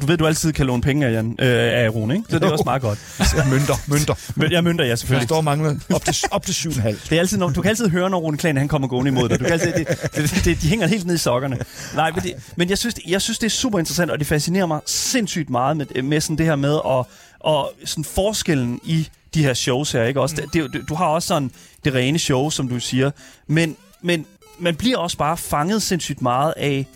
du 0.00 0.06
ved, 0.06 0.16
du 0.16 0.26
altid 0.26 0.52
kan 0.52 0.66
låne 0.66 0.82
penge 0.82 1.06
af, 1.06 1.12
Jan, 1.12 1.36
øh, 1.38 1.84
af 1.84 1.88
Rune, 1.94 2.14
ikke? 2.14 2.26
Så 2.30 2.38
det 2.38 2.42
er 2.44 2.46
Jo. 2.46 2.52
også 2.52 2.64
meget 2.66 2.82
godt. 2.82 2.98
mønter, 3.52 3.74
mønter. 3.86 4.09
Mønter. 4.16 4.32
Men 4.36 4.52
jeg 4.52 4.64
mønter, 4.64 4.84
ja, 4.84 4.88
Jeg 4.88 4.98
selvfølgelig. 4.98 5.28
står 5.28 5.36
og 5.36 5.44
mangler 5.44 5.74
op 5.94 6.04
til, 6.04 6.14
op 6.30 6.46
til 6.46 6.52
7,5. 6.52 6.88
Det 6.88 7.12
er 7.12 7.20
altid, 7.20 7.38
når, 7.38 7.48
du 7.48 7.62
kan 7.62 7.68
altid 7.68 7.88
høre, 7.88 8.10
når 8.10 8.18
Rune 8.18 8.36
Klan, 8.36 8.56
han 8.56 8.68
kommer 8.68 8.88
gående 8.88 9.08
imod 9.08 9.28
dig. 9.28 9.38
Du 9.40 9.44
kan 9.44 9.52
altid, 9.52 9.72
det, 9.72 9.88
det, 10.14 10.44
det, 10.44 10.62
de 10.62 10.68
hænger 10.68 10.86
helt 10.86 11.06
ned 11.06 11.14
i 11.14 11.18
sokkerne. 11.18 11.58
Nej, 11.94 12.10
men, 12.10 12.22
det, 12.22 12.34
men 12.56 12.70
jeg, 12.70 12.78
synes, 12.78 12.94
jeg 13.08 13.22
synes, 13.22 13.38
det 13.38 13.46
er 13.46 13.50
super 13.50 13.78
interessant, 13.78 14.10
og 14.10 14.18
det 14.18 14.26
fascinerer 14.26 14.66
mig 14.66 14.80
sindssygt 14.86 15.50
meget 15.50 15.76
med, 15.76 16.02
med 16.02 16.20
sådan 16.20 16.38
det 16.38 16.46
her 16.46 16.56
med 16.56 16.74
at, 16.74 17.04
og 17.40 17.72
sådan 17.84 18.04
forskellen 18.04 18.80
i 18.84 19.08
de 19.34 19.42
her 19.44 19.54
shows 19.54 19.92
her. 19.92 20.04
Ikke? 20.04 20.20
Også, 20.20 20.36
det, 20.52 20.72
det, 20.72 20.88
du 20.88 20.94
har 20.94 21.06
også 21.06 21.28
sådan 21.28 21.50
det 21.84 21.94
rene 21.94 22.18
show, 22.18 22.50
som 22.50 22.68
du 22.68 22.80
siger, 22.80 23.10
men, 23.46 23.76
men 24.02 24.26
man 24.58 24.76
bliver 24.76 24.98
også 24.98 25.16
bare 25.16 25.36
fanget 25.36 25.82
sindssygt 25.82 26.22
meget 26.22 26.54
af, 26.56 26.86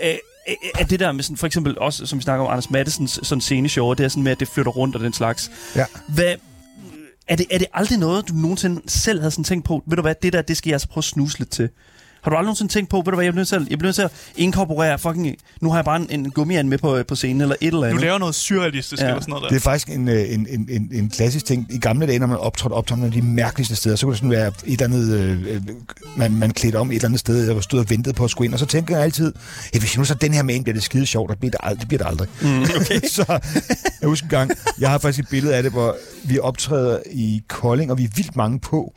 af, 0.00 0.20
af 0.78 0.86
det 0.86 1.00
der 1.00 1.12
med 1.12 1.22
sådan, 1.22 1.36
for 1.36 1.46
eksempel 1.46 1.78
også, 1.78 2.06
som 2.06 2.18
vi 2.18 2.22
snakker 2.22 2.44
om, 2.44 2.50
Anders 2.50 2.70
Mattesens 2.70 3.20
sådan 3.22 3.40
sceneshow, 3.40 3.94
det 3.94 4.04
er 4.04 4.08
sådan 4.08 4.22
med, 4.22 4.32
at 4.32 4.40
det 4.40 4.48
flytter 4.48 4.72
rundt 4.72 4.96
og 4.96 5.02
den 5.02 5.12
slags. 5.12 5.50
Ja. 5.76 5.84
Hvad, 6.08 6.34
er 7.28 7.36
det, 7.36 7.46
er 7.50 7.58
det 7.58 7.66
aldrig 7.72 7.98
noget, 7.98 8.28
du 8.28 8.34
nogensinde 8.34 8.82
selv 8.86 9.20
havde 9.20 9.30
sådan 9.30 9.44
tænkt 9.44 9.64
på? 9.64 9.82
Ved 9.86 9.96
du 9.96 10.02
hvad, 10.02 10.14
det 10.22 10.32
der, 10.32 10.42
det 10.42 10.56
skal 10.56 10.70
jeg 10.70 10.74
altså 10.74 10.88
prøve 10.88 11.00
at 11.00 11.04
snuse 11.04 11.38
lidt 11.38 11.50
til. 11.50 11.68
Har 12.24 12.30
du 12.30 12.36
aldrig 12.36 12.44
nogensinde 12.46 12.72
tænkt 12.72 12.90
på, 12.90 12.96
ved 12.96 13.04
du 13.04 13.14
hvad, 13.14 13.24
jeg 13.24 13.32
bliver 13.32 13.40
nødt 13.40 13.48
til 13.48 13.56
at, 13.56 13.62
jeg 13.70 13.78
bliver 13.78 13.86
nødt 13.88 13.94
til 13.94 14.02
at 14.02 14.10
inkorporere 14.36 14.98
fucking... 14.98 15.36
Nu 15.60 15.68
har 15.70 15.76
jeg 15.76 15.84
bare 15.84 15.96
en, 15.96 16.06
en 16.10 16.30
gummiand 16.30 16.68
med 16.68 16.78
på, 16.78 17.02
på 17.08 17.14
scenen, 17.14 17.40
eller 17.40 17.56
et 17.60 17.66
eller 17.66 17.80
Du 17.80 17.86
andet. 17.86 18.00
laver 18.00 18.18
noget 18.18 18.34
surrealistisk 18.34 19.02
Ja. 19.02 19.06
eller 19.06 19.20
sådan 19.20 19.30
noget 19.30 19.42
der. 19.42 19.48
Det 19.48 19.56
er 19.56 19.60
faktisk 19.60 19.88
en, 19.88 20.08
øh, 20.08 20.32
en, 20.34 20.46
en, 20.50 20.66
en, 20.70 20.88
en 20.92 21.10
klassisk 21.10 21.44
ting. 21.44 21.66
I 21.70 21.78
gamle 21.78 22.06
dage, 22.06 22.18
når 22.18 22.26
man 22.26 22.36
optrådte 22.36 22.74
op 22.74 22.86
til 22.86 22.96
nogle 22.96 23.06
af 23.06 23.12
de 23.12 23.22
mærkeligste 23.22 23.76
steder, 23.76 23.96
så 23.96 24.06
kunne 24.06 24.12
det 24.12 24.18
sådan 24.18 24.30
være 24.30 24.48
et 24.66 24.80
eller 24.80 24.84
andet, 24.84 25.14
øh, 25.14 25.54
øh, 25.54 25.62
man, 26.16 26.32
man 26.36 26.50
klædte 26.50 26.76
om 26.76 26.90
et 26.90 26.94
eller 26.94 27.08
andet 27.08 27.20
sted, 27.20 27.50
og 27.50 27.62
stod 27.62 27.78
og 27.80 27.90
ventede 27.90 28.14
på 28.14 28.24
at 28.24 28.30
skulle 28.30 28.46
ind. 28.46 28.52
Og 28.54 28.58
så 28.60 28.66
tænker 28.66 28.94
jeg 28.96 29.04
altid, 29.04 29.32
hey, 29.72 29.80
hvis 29.80 29.94
jeg 29.94 29.98
nu 29.98 30.04
så 30.04 30.14
den 30.14 30.34
her 30.34 30.42
med 30.42 30.54
ind, 30.54 30.64
bliver 30.64 30.74
det 30.74 30.82
skide 30.82 31.06
sjovt, 31.06 31.30
og 31.30 31.34
det 31.36 31.40
bliver 31.40 31.50
det 31.50 31.60
aldrig. 31.62 31.80
Det 31.80 31.88
bliver 31.88 32.02
det 32.02 32.08
aldrig. 32.10 32.28
Mm, 32.42 32.62
okay. 32.80 33.00
så 33.08 33.38
jeg 34.00 34.08
husker 34.08 34.26
en 34.26 34.30
gang, 34.30 34.50
jeg 34.80 34.90
har 34.90 34.98
faktisk 34.98 35.24
et 35.24 35.28
billede 35.30 35.54
af 35.56 35.62
det, 35.62 35.72
hvor 35.72 35.96
vi 36.24 36.38
optræder 36.38 36.98
i 37.12 37.42
Kolding, 37.48 37.90
og 37.90 37.98
vi 37.98 38.04
er 38.04 38.08
vildt 38.16 38.36
mange 38.36 38.58
på. 38.60 38.94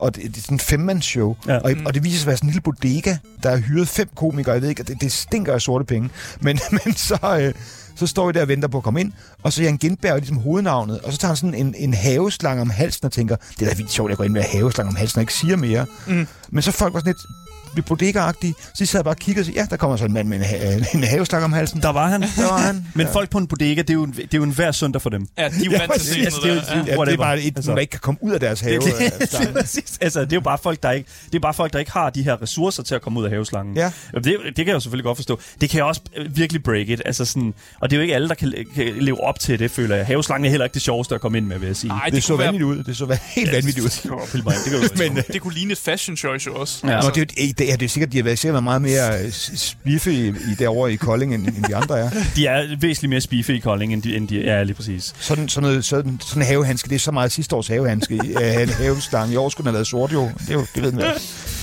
Og 0.00 0.16
det, 0.16 0.22
det 0.22 0.36
er 0.36 0.40
sådan 0.40 0.54
en 0.54 0.60
femmandsshow. 0.60 1.36
Ja. 1.46 1.58
Og, 1.58 1.72
og 1.86 1.94
det 1.94 2.04
viser 2.04 2.18
sig 2.18 2.22
at 2.22 2.26
være 2.26 2.36
sådan 2.36 2.48
en 2.48 2.52
lille 2.52 2.62
bodega, 2.62 3.16
der 3.42 3.50
er 3.50 3.56
hyret 3.56 3.88
fem 3.88 4.08
komikere. 4.16 4.52
Jeg 4.52 4.62
ved 4.62 4.68
ikke, 4.68 4.82
det, 4.82 5.00
det 5.00 5.12
stinker 5.12 5.54
af 5.54 5.60
sorte 5.60 5.84
penge. 5.84 6.10
Men, 6.40 6.58
men 6.84 6.94
så, 6.94 7.38
øh, 7.40 7.54
så 7.96 8.06
står 8.06 8.26
vi 8.26 8.32
der 8.32 8.42
og 8.42 8.48
venter 8.48 8.68
på 8.68 8.76
at 8.76 8.84
komme 8.84 9.00
ind. 9.00 9.12
Og 9.42 9.52
så 9.52 9.62
er 9.62 9.64
Jan 9.64 9.76
Gindberg 9.76 10.12
er 10.12 10.16
ligesom 10.16 10.36
hovednavnet. 10.36 11.00
Og 11.00 11.12
så 11.12 11.18
tager 11.18 11.30
han 11.30 11.36
sådan 11.36 11.54
en, 11.54 11.74
en 11.78 11.94
haveslange 11.94 12.60
om 12.60 12.70
halsen 12.70 13.06
og 13.06 13.12
tænker, 13.12 13.36
det 13.58 13.62
er 13.62 13.70
da 13.70 13.76
vildt 13.76 13.90
sjovt, 13.92 14.08
at 14.08 14.10
jeg 14.10 14.16
går 14.16 14.24
ind 14.24 14.32
med 14.32 14.42
haveslange 14.42 14.88
om 14.88 14.96
halsen 14.96 15.18
og 15.18 15.22
ikke 15.22 15.34
siger 15.34 15.56
mere. 15.56 15.86
Mm. 16.06 16.26
Men 16.50 16.62
så 16.62 16.72
folk 16.72 16.94
var 16.94 17.00
sådan 17.00 17.10
lidt 17.12 17.47
lidt 17.74 17.86
bodega 17.86 18.30
Så 18.42 18.52
de 18.78 18.86
sad 18.86 19.04
bare 19.04 19.14
og 19.14 19.18
kiggede 19.18 19.42
og 19.42 19.46
sagde, 19.46 19.60
ja, 19.60 19.66
der 19.70 19.76
kommer 19.76 19.96
så 19.96 20.04
en 20.04 20.12
mand 20.12 20.28
med 20.28 20.36
en, 20.38 20.44
ha- 20.44 20.76
en 20.94 21.04
haveslange 21.04 21.44
om 21.44 21.52
halsen. 21.52 21.82
Der 21.82 21.88
var 21.92 22.08
han. 22.08 22.22
Der 22.22 22.50
var 22.50 22.58
han. 22.58 22.84
Men 22.94 23.06
folk 23.12 23.30
på 23.30 23.38
en 23.38 23.46
bodega, 23.46 23.80
det 23.82 23.90
er 23.90 23.94
jo 23.94 24.02
en, 24.04 24.12
det 24.12 24.22
er 24.22 24.28
jo 24.38 24.42
en 24.42 24.50
hver 24.50 24.72
søndag 24.72 25.02
for 25.02 25.10
dem. 25.10 25.28
Ja, 25.38 25.48
de 25.48 25.54
er 25.54 25.64
jo 25.64 25.70
Ja, 25.70 25.78
vant 25.78 26.00
til 26.02 26.24
Det 26.24 26.26
er 26.44 26.48
jo- 26.48 26.54
der. 26.54 26.60
det 26.60 26.68
er 26.70 26.76
Ja. 26.86 26.94
jo- 26.94 27.00
Ja, 27.04 27.04
det 27.04 27.12
er 27.12 27.16
bare 27.16 27.40
et, 27.40 27.44
Altså. 27.46 27.52
altså, 27.56 27.72
der 27.72 27.78
ikke 27.78 27.90
kan 27.90 28.00
komme 28.00 28.18
ud 28.22 28.32
af 28.32 28.40
deres 28.40 28.60
have. 28.60 28.80
Det, 28.80 28.94
det, 29.20 29.30
det, 29.32 29.54
præcis. 29.60 29.98
altså, 30.00 30.20
det 30.20 30.32
er 30.32 30.36
jo 30.36 30.40
bare 30.40 30.58
folk, 30.62 30.82
der 30.82 30.90
ikke, 30.90 31.08
det 31.26 31.34
er 31.34 31.40
bare 31.40 31.54
folk, 31.54 31.72
der 31.72 31.78
ikke 31.78 31.92
har 31.92 32.10
de 32.10 32.22
her 32.22 32.42
ressourcer 32.42 32.82
til 32.82 32.94
at 32.94 33.02
komme 33.02 33.20
ud 33.20 33.24
af 33.24 33.30
haveslangen. 33.30 33.76
Ja. 33.76 33.90
Det, 34.14 34.24
det 34.24 34.54
kan 34.56 34.66
jeg 34.66 34.74
jo 34.74 34.80
selvfølgelig 34.80 35.04
godt 35.04 35.18
forstå. 35.18 35.40
Det 35.60 35.70
kan 35.70 35.76
jeg 35.78 35.84
også 35.84 36.00
øh, 36.16 36.36
virkelig 36.36 36.62
break 36.62 36.88
it. 36.88 37.02
Altså 37.06 37.24
sådan, 37.24 37.54
og 37.80 37.90
det 37.90 37.96
er 37.96 37.98
jo 37.98 38.02
ikke 38.02 38.14
alle, 38.14 38.28
der 38.28 38.34
kan, 38.34 38.52
kan 38.74 38.92
leve 39.00 39.24
op 39.24 39.38
til 39.40 39.58
det, 39.58 39.70
føler 39.70 39.96
jeg. 39.96 40.06
Haveslangen 40.06 40.44
er 40.44 40.50
heller 40.50 40.64
ikke 40.64 40.74
det 40.74 40.82
sjoveste 40.82 41.14
at 41.14 41.20
komme 41.20 41.38
ind 41.38 41.46
med, 41.46 41.58
vil 41.58 41.66
jeg 41.66 41.76
sige. 41.76 41.90
Ej, 41.90 42.00
det, 42.04 42.12
det 42.14 42.22
så 42.24 42.36
være- 42.36 42.46
vanvittigt 42.46 42.78
ud. 42.78 42.84
Det 42.84 42.96
så 42.96 43.18
helt 43.22 43.52
vanvittigt 43.52 43.84
ud. 43.84 43.90
Det 43.90 44.00
kan 44.02 44.10
godt 44.10 44.32
det 44.64 44.72
kan 44.72 44.82
jo 44.82 45.08
Men, 45.10 45.18
øh, 45.18 45.24
Det 45.32 45.40
kunne 45.40 45.54
ligne 45.54 45.72
et 45.72 45.78
fashion 45.78 46.16
choice 46.16 46.46
jo 46.46 46.54
også. 46.54 46.86
Ja. 46.86 47.00
Nå, 47.00 47.08
det, 47.08 47.16
er, 47.16 47.20
jo- 47.20 47.26
er, 47.72 47.76
det 47.76 47.84
er 47.84 47.88
sikkert, 47.88 48.12
de 48.12 48.16
har 48.16 48.24
været, 48.24 48.38
sikkert 48.38 48.52
været 48.54 48.64
meget 48.64 48.82
mere 48.82 49.24
øh, 49.24 49.32
spiffe 49.56 50.12
i, 50.12 50.28
i 50.28 50.54
derovre 50.58 50.92
i 50.92 50.96
Kolding, 50.96 51.34
end, 51.34 51.46
end 51.48 51.64
de 51.64 51.76
andre 51.76 51.98
er. 52.00 52.10
de 52.36 52.46
er 52.46 52.76
væsentligt 52.80 53.10
mere 53.10 53.20
spiffe 53.20 53.54
i 53.56 53.58
Kolding, 53.58 53.92
end 53.92 54.02
de, 54.02 54.16
end 54.16 54.28
de 54.28 54.44
er 54.48 54.64
lige 54.64 54.74
præcis. 54.76 55.14
Sådan, 55.20 55.48
sådan, 55.48 55.68
noget, 55.68 55.84
sådan, 55.84 56.20
sådan 56.26 56.42
en 56.42 56.46
havehandske, 56.46 56.88
det 56.88 56.94
er 56.94 56.98
så 56.98 57.10
meget 57.12 57.32
sidste 57.32 57.56
års 57.56 57.68
havehandske. 57.68 58.14
i- 58.14 58.34
øh, 58.44 58.62
en 58.62 58.68
havestang. 58.68 59.32
I 59.32 59.36
år 59.36 59.48
skulle 59.48 59.64
den 59.64 59.68
have 59.68 59.74
været 59.74 59.86
sort 59.86 60.12
jo. 60.12 60.22
Det, 60.38 60.50
er 60.50 60.54
jo, 60.54 60.66
det 60.74 60.82
ved 60.82 60.92
man. 60.92 61.04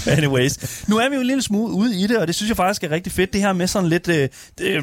Anyways. 0.07 0.83
Nu 0.87 0.97
er 0.97 1.09
vi 1.09 1.15
jo 1.15 1.21
en 1.21 1.27
lille 1.27 1.41
smule 1.43 1.73
ude 1.73 1.99
i 1.99 2.07
det, 2.07 2.17
og 2.17 2.27
det 2.27 2.35
synes 2.35 2.49
jeg 2.49 2.57
faktisk 2.57 2.83
er 2.83 2.91
rigtig 2.91 3.13
fedt. 3.13 3.33
Det 3.33 3.41
her 3.41 3.53
med 3.53 3.67
sådan 3.67 3.89
lidt 3.89 4.07
øh, 4.07 4.29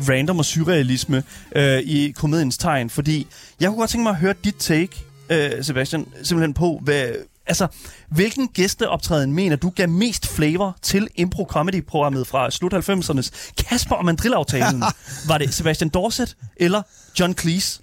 random 0.08 0.38
og 0.38 0.44
surrealisme 0.44 1.22
øh, 1.56 1.78
i 1.78 2.11
komediens 2.16 2.58
tegn. 2.58 2.90
Fordi 2.90 3.26
jeg 3.61 3.68
kunne 3.68 3.78
godt 3.78 3.90
tænke 3.90 4.02
mig 4.02 4.11
at 4.11 4.16
høre 4.16 4.35
dit 4.44 4.54
take, 4.58 5.04
øh, 5.30 5.50
Sebastian, 5.62 6.06
simpelthen 6.22 6.54
på, 6.54 6.80
hvad, 6.85 7.04
altså, 7.46 7.66
hvilken 8.14 8.48
gæsteoptræden 8.48 9.33
mener 9.33 9.57
du 9.57 9.70
gav 9.70 9.88
mest 9.88 10.29
flavor 10.29 10.77
til 10.83 11.09
impro-comedy-programmet 11.14 12.27
fra 12.27 12.51
slut 12.51 12.75
90'ernes 12.75 13.53
Kasper 13.64 13.96
og 13.96 14.05
Mandrill-aftalen? 14.05 14.83
Var 15.29 15.38
det 15.38 15.55
Sebastian 15.55 15.88
Dorset 15.88 16.37
eller 16.57 16.83
John 17.20 17.35
Cleese? 17.38 17.81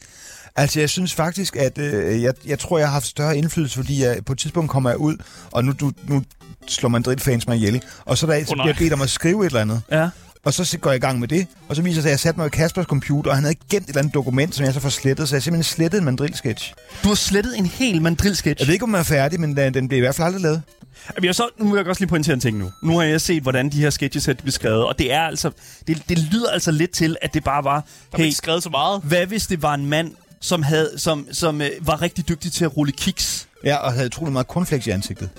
Altså, 0.56 0.80
jeg 0.80 0.90
synes 0.90 1.14
faktisk, 1.14 1.56
at 1.56 1.78
øh, 1.78 2.22
jeg, 2.22 2.34
jeg 2.46 2.60
tror, 2.60 2.78
jeg 2.78 2.88
har 2.88 2.94
haft 2.94 3.06
større 3.06 3.38
indflydelse, 3.38 3.76
fordi 3.76 4.04
jeg, 4.04 4.26
på 4.26 4.34
et 4.34 4.40
tidspunkt 4.40 4.72
kommer 4.72 4.90
jeg 4.90 4.98
ud, 4.98 5.18
og 5.52 5.66
nu, 5.66 5.72
du, 5.72 5.92
nu 6.08 6.24
slår 6.68 6.90
Madrid-fans 6.90 7.48
mig 7.48 7.58
ihjel. 7.58 7.84
Og 8.06 8.18
så, 8.18 8.28
der, 8.28 8.46
så 8.46 8.56
nej. 8.56 8.64
bliver 8.64 8.74
jeg 8.74 8.76
bedt 8.80 8.94
om 8.94 9.02
at 9.02 9.10
skrive 9.10 9.46
et 9.46 9.46
eller 9.46 9.62
andet. 9.62 9.82
Ja. 9.92 10.10
Og 10.44 10.54
så 10.54 10.78
går 10.82 10.90
jeg 10.90 10.98
i 10.98 11.00
gang 11.00 11.20
med 11.20 11.28
det, 11.28 11.48
og 11.70 11.76
så 11.76 11.82
viser 11.82 11.96
det 11.96 12.04
sig, 12.04 12.10
at 12.10 12.12
jeg 12.12 12.20
satte 12.20 12.38
mig 12.40 12.44
ved 12.44 12.52
Kaspers 12.52 12.86
computer, 12.86 13.30
og 13.32 13.38
han 13.38 13.44
havde 13.44 13.56
gemt 13.70 13.84
et 13.84 13.90
eller 13.90 14.00
andet 14.00 14.14
dokument, 14.14 14.56
som 14.56 14.66
jeg 14.66 14.74
så 14.74 14.80
får 14.80 14.90
slettet, 14.90 15.30
så 15.30 15.36
jeg 15.36 15.44
simpelthen 15.44 15.64
slettede 15.74 16.00
en 16.00 16.06
mandrill-sketch. 16.06 16.74
Du 17.04 17.08
har 17.08 17.16
slettet 17.16 17.58
en 17.58 17.66
hel 17.66 18.02
mandrill-sketch. 18.02 18.60
Jeg 18.62 18.68
ved 18.68 18.74
ikke, 18.74 18.84
om 18.84 18.90
den 18.90 19.00
er 19.00 19.04
færdig, 19.04 19.40
men 19.40 19.58
den, 19.58 19.74
den 19.74 19.88
blev 19.88 19.98
i 19.98 20.00
hvert 20.00 20.16
fald 20.16 20.26
aldrig 20.26 20.42
lavet. 20.42 20.62
Jamen, 21.16 21.26
jeg 21.26 21.36
så, 21.36 21.50
nu 21.60 21.70
vil 21.72 21.78
jeg 21.78 21.88
også 21.88 22.02
lige 22.02 22.10
pointere 22.10 22.34
en 22.34 22.40
ting 22.40 22.58
nu. 22.58 22.72
Nu 22.84 22.98
har 22.98 23.04
jeg 23.04 23.22
set, 23.22 23.42
hvordan 23.44 23.70
de 23.70 23.82
her 23.82 23.90
sketches 23.90 24.28
er 24.28 24.34
beskrevet, 24.34 24.86
og 24.86 25.00
det 25.00 25.14
er 25.14 25.22
altså, 25.22 25.52
det, 25.88 26.04
det 26.10 26.20
lyder 26.20 26.50
altså 26.50 26.72
lidt 26.72 26.92
til, 26.92 27.18
at 27.22 27.34
det 27.34 27.44
bare 27.44 27.64
var, 27.64 27.86
Der 28.12 28.18
hey, 28.18 28.26
ikke 28.26 28.38
skrevet 28.38 28.64
så 28.64 28.70
meget. 28.70 29.02
hvad 29.04 29.26
hvis 29.26 29.48
det 29.48 29.62
var 29.62 29.74
en 29.74 29.86
mand, 29.86 30.12
som, 30.42 30.64
havde, 30.64 30.92
som, 30.98 31.28
som 31.32 31.62
øh, 31.62 31.70
var 31.82 32.02
rigtig 32.02 32.30
dygtig 32.30 32.52
til 32.52 32.66
at 32.66 32.78
rulle 32.78 32.92
kiks? 32.92 33.48
Ja, 33.64 33.76
og 33.76 33.94
havde 33.94 34.06
utrolig 34.06 34.34
meget 34.34 34.48
cornflakes 34.48 34.88
i 34.88 34.90
ansigtet. 34.90 35.30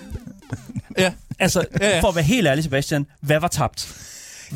Ja. 0.98 1.12
Altså, 1.38 1.64
Ja, 1.80 1.88
ja. 1.88 2.00
for 2.00 2.08
at 2.08 2.14
være 2.14 2.24
helt 2.24 2.46
ærlig, 2.46 2.64
Sebastian, 2.64 3.06
hvad 3.20 3.40
var 3.40 3.48
tabt? 3.48 3.88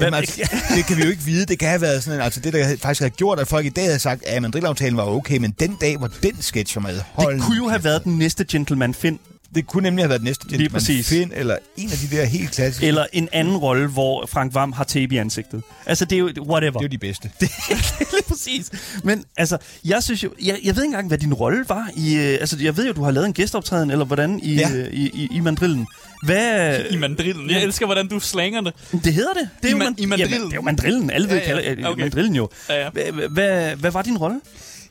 Jamen, 0.01 0.15
altså, 0.15 0.49
det 0.77 0.87
kan 0.87 0.97
vi 0.97 1.03
jo 1.03 1.11
ikke 1.11 1.23
vide. 1.23 1.47
Det 1.47 1.59
kan 1.59 1.69
have 1.69 1.81
været 1.81 2.05
sådan, 2.05 2.21
altså 2.21 2.41
det, 2.41 2.53
der 2.53 2.77
faktisk 2.83 3.03
har 3.03 3.09
gjort, 3.09 3.41
at 3.41 3.49
folk 3.49 3.67
i 3.67 3.69
dag 3.69 3.85
havde 3.85 3.99
sagt, 3.99 4.25
at 4.25 4.43
mandrillaftalen 4.43 4.97
var 4.97 5.05
okay, 5.05 5.37
men 5.39 5.51
den 5.61 5.77
dag, 5.81 5.97
hvor 5.97 6.11
den 6.23 6.43
sketch 6.43 6.77
var 6.77 6.83
med, 6.83 7.01
hold 7.13 7.35
det 7.35 7.43
kunne 7.43 7.57
jo 7.57 7.69
have 7.69 7.85
været 7.85 8.05
den 8.05 8.19
næste 8.19 8.45
gentleman 8.45 8.95
Finn, 8.95 9.19
Det 9.55 9.67
kunne 9.67 9.83
nemlig 9.83 10.03
have 10.03 10.09
været 10.11 10.23
næste 10.23 10.45
Lige 10.45 10.59
Gentleman 10.59 10.81
præcis. 10.81 11.09
Finn, 11.09 11.33
eller 11.35 11.57
en 11.77 11.91
af 11.91 11.97
de 11.99 12.17
der 12.17 12.25
helt 12.25 12.51
klassiske. 12.51 12.87
eller 12.87 13.07
en 13.13 13.29
anden 13.33 13.57
rolle, 13.57 13.87
hvor 13.87 14.27
Frank 14.27 14.55
Vam 14.55 14.73
har 14.73 14.85
tape 14.85 15.15
i 15.15 15.19
ansigtet. 15.19 15.63
Altså, 15.87 16.05
det 16.05 16.17
er 16.17 16.19
jo 16.21 16.31
whatever. 16.41 16.73
Det 16.73 16.79
er 16.79 16.83
jo 16.83 16.89
de 16.89 16.99
bedste. 16.99 17.31
Det 17.41 17.51
er 17.71 17.99
lige 18.17 18.23
præcis. 18.29 18.71
Men 19.05 19.25
altså, 19.37 19.59
jeg 19.85 20.03
synes 20.03 20.25
jo, 20.25 20.31
jeg, 20.43 20.59
jeg 20.65 20.77
ved 20.77 20.83
ikke 20.83 20.85
engang, 20.93 21.09
hvad 21.09 21.19
din 21.19 21.35
rolle 21.35 21.65
var 21.69 21.89
i, 21.97 22.15
øh, 22.17 22.23
altså 22.41 22.57
jeg 22.61 22.77
ved 22.77 22.87
jo, 22.87 22.93
du 22.93 23.03
har 23.03 23.11
lavet 23.11 23.27
en 23.27 23.33
gæsteoptræden, 23.33 23.91
eller 23.91 24.05
hvordan, 24.05 24.41
i, 24.43 24.55
Ja. 24.55 24.71
øh, 24.75 24.93
i, 24.93 25.11
i, 25.15 25.29
i 25.33 25.41
mandrillen. 25.41 25.87
Hvad, 26.25 26.79
I 26.91 26.97
mandrillen. 26.97 27.51
Jeg 27.51 27.63
elsker, 27.63 27.87
hvordan 27.87 28.09
du 28.09 28.21
slanger 28.21 28.61
det. 28.61 28.73
det 29.05 29.15
hedder 29.15 29.33
det. 29.33 29.49
Det 29.63 29.65
er 29.65 29.69
I 29.69 29.71
jo 29.71 29.77
man- 29.77 29.87
man- 29.87 29.95
i 29.99 30.07
mandrillen. 30.07 30.33
Jamen, 30.33 30.47
det 30.47 30.53
er 30.53 30.57
jo 30.57 30.63
mandrillen. 30.63 31.11
Alle 31.11 31.29
ved, 31.31 31.37
Ja, 31.37 31.43
ja. 31.43 31.47
kalder 31.63 31.73
øh, 31.79 31.91
Okay. 31.93 32.01
mandrillen 32.03 32.35
jo. 32.35 32.49
Ja, 32.69 32.83
ja. 32.85 32.91
Hvad, 32.91 33.29
hvad, 33.29 33.77
hvad 33.77 33.91
var 33.91 34.03
din 34.03 34.17
rolle? 34.19 34.41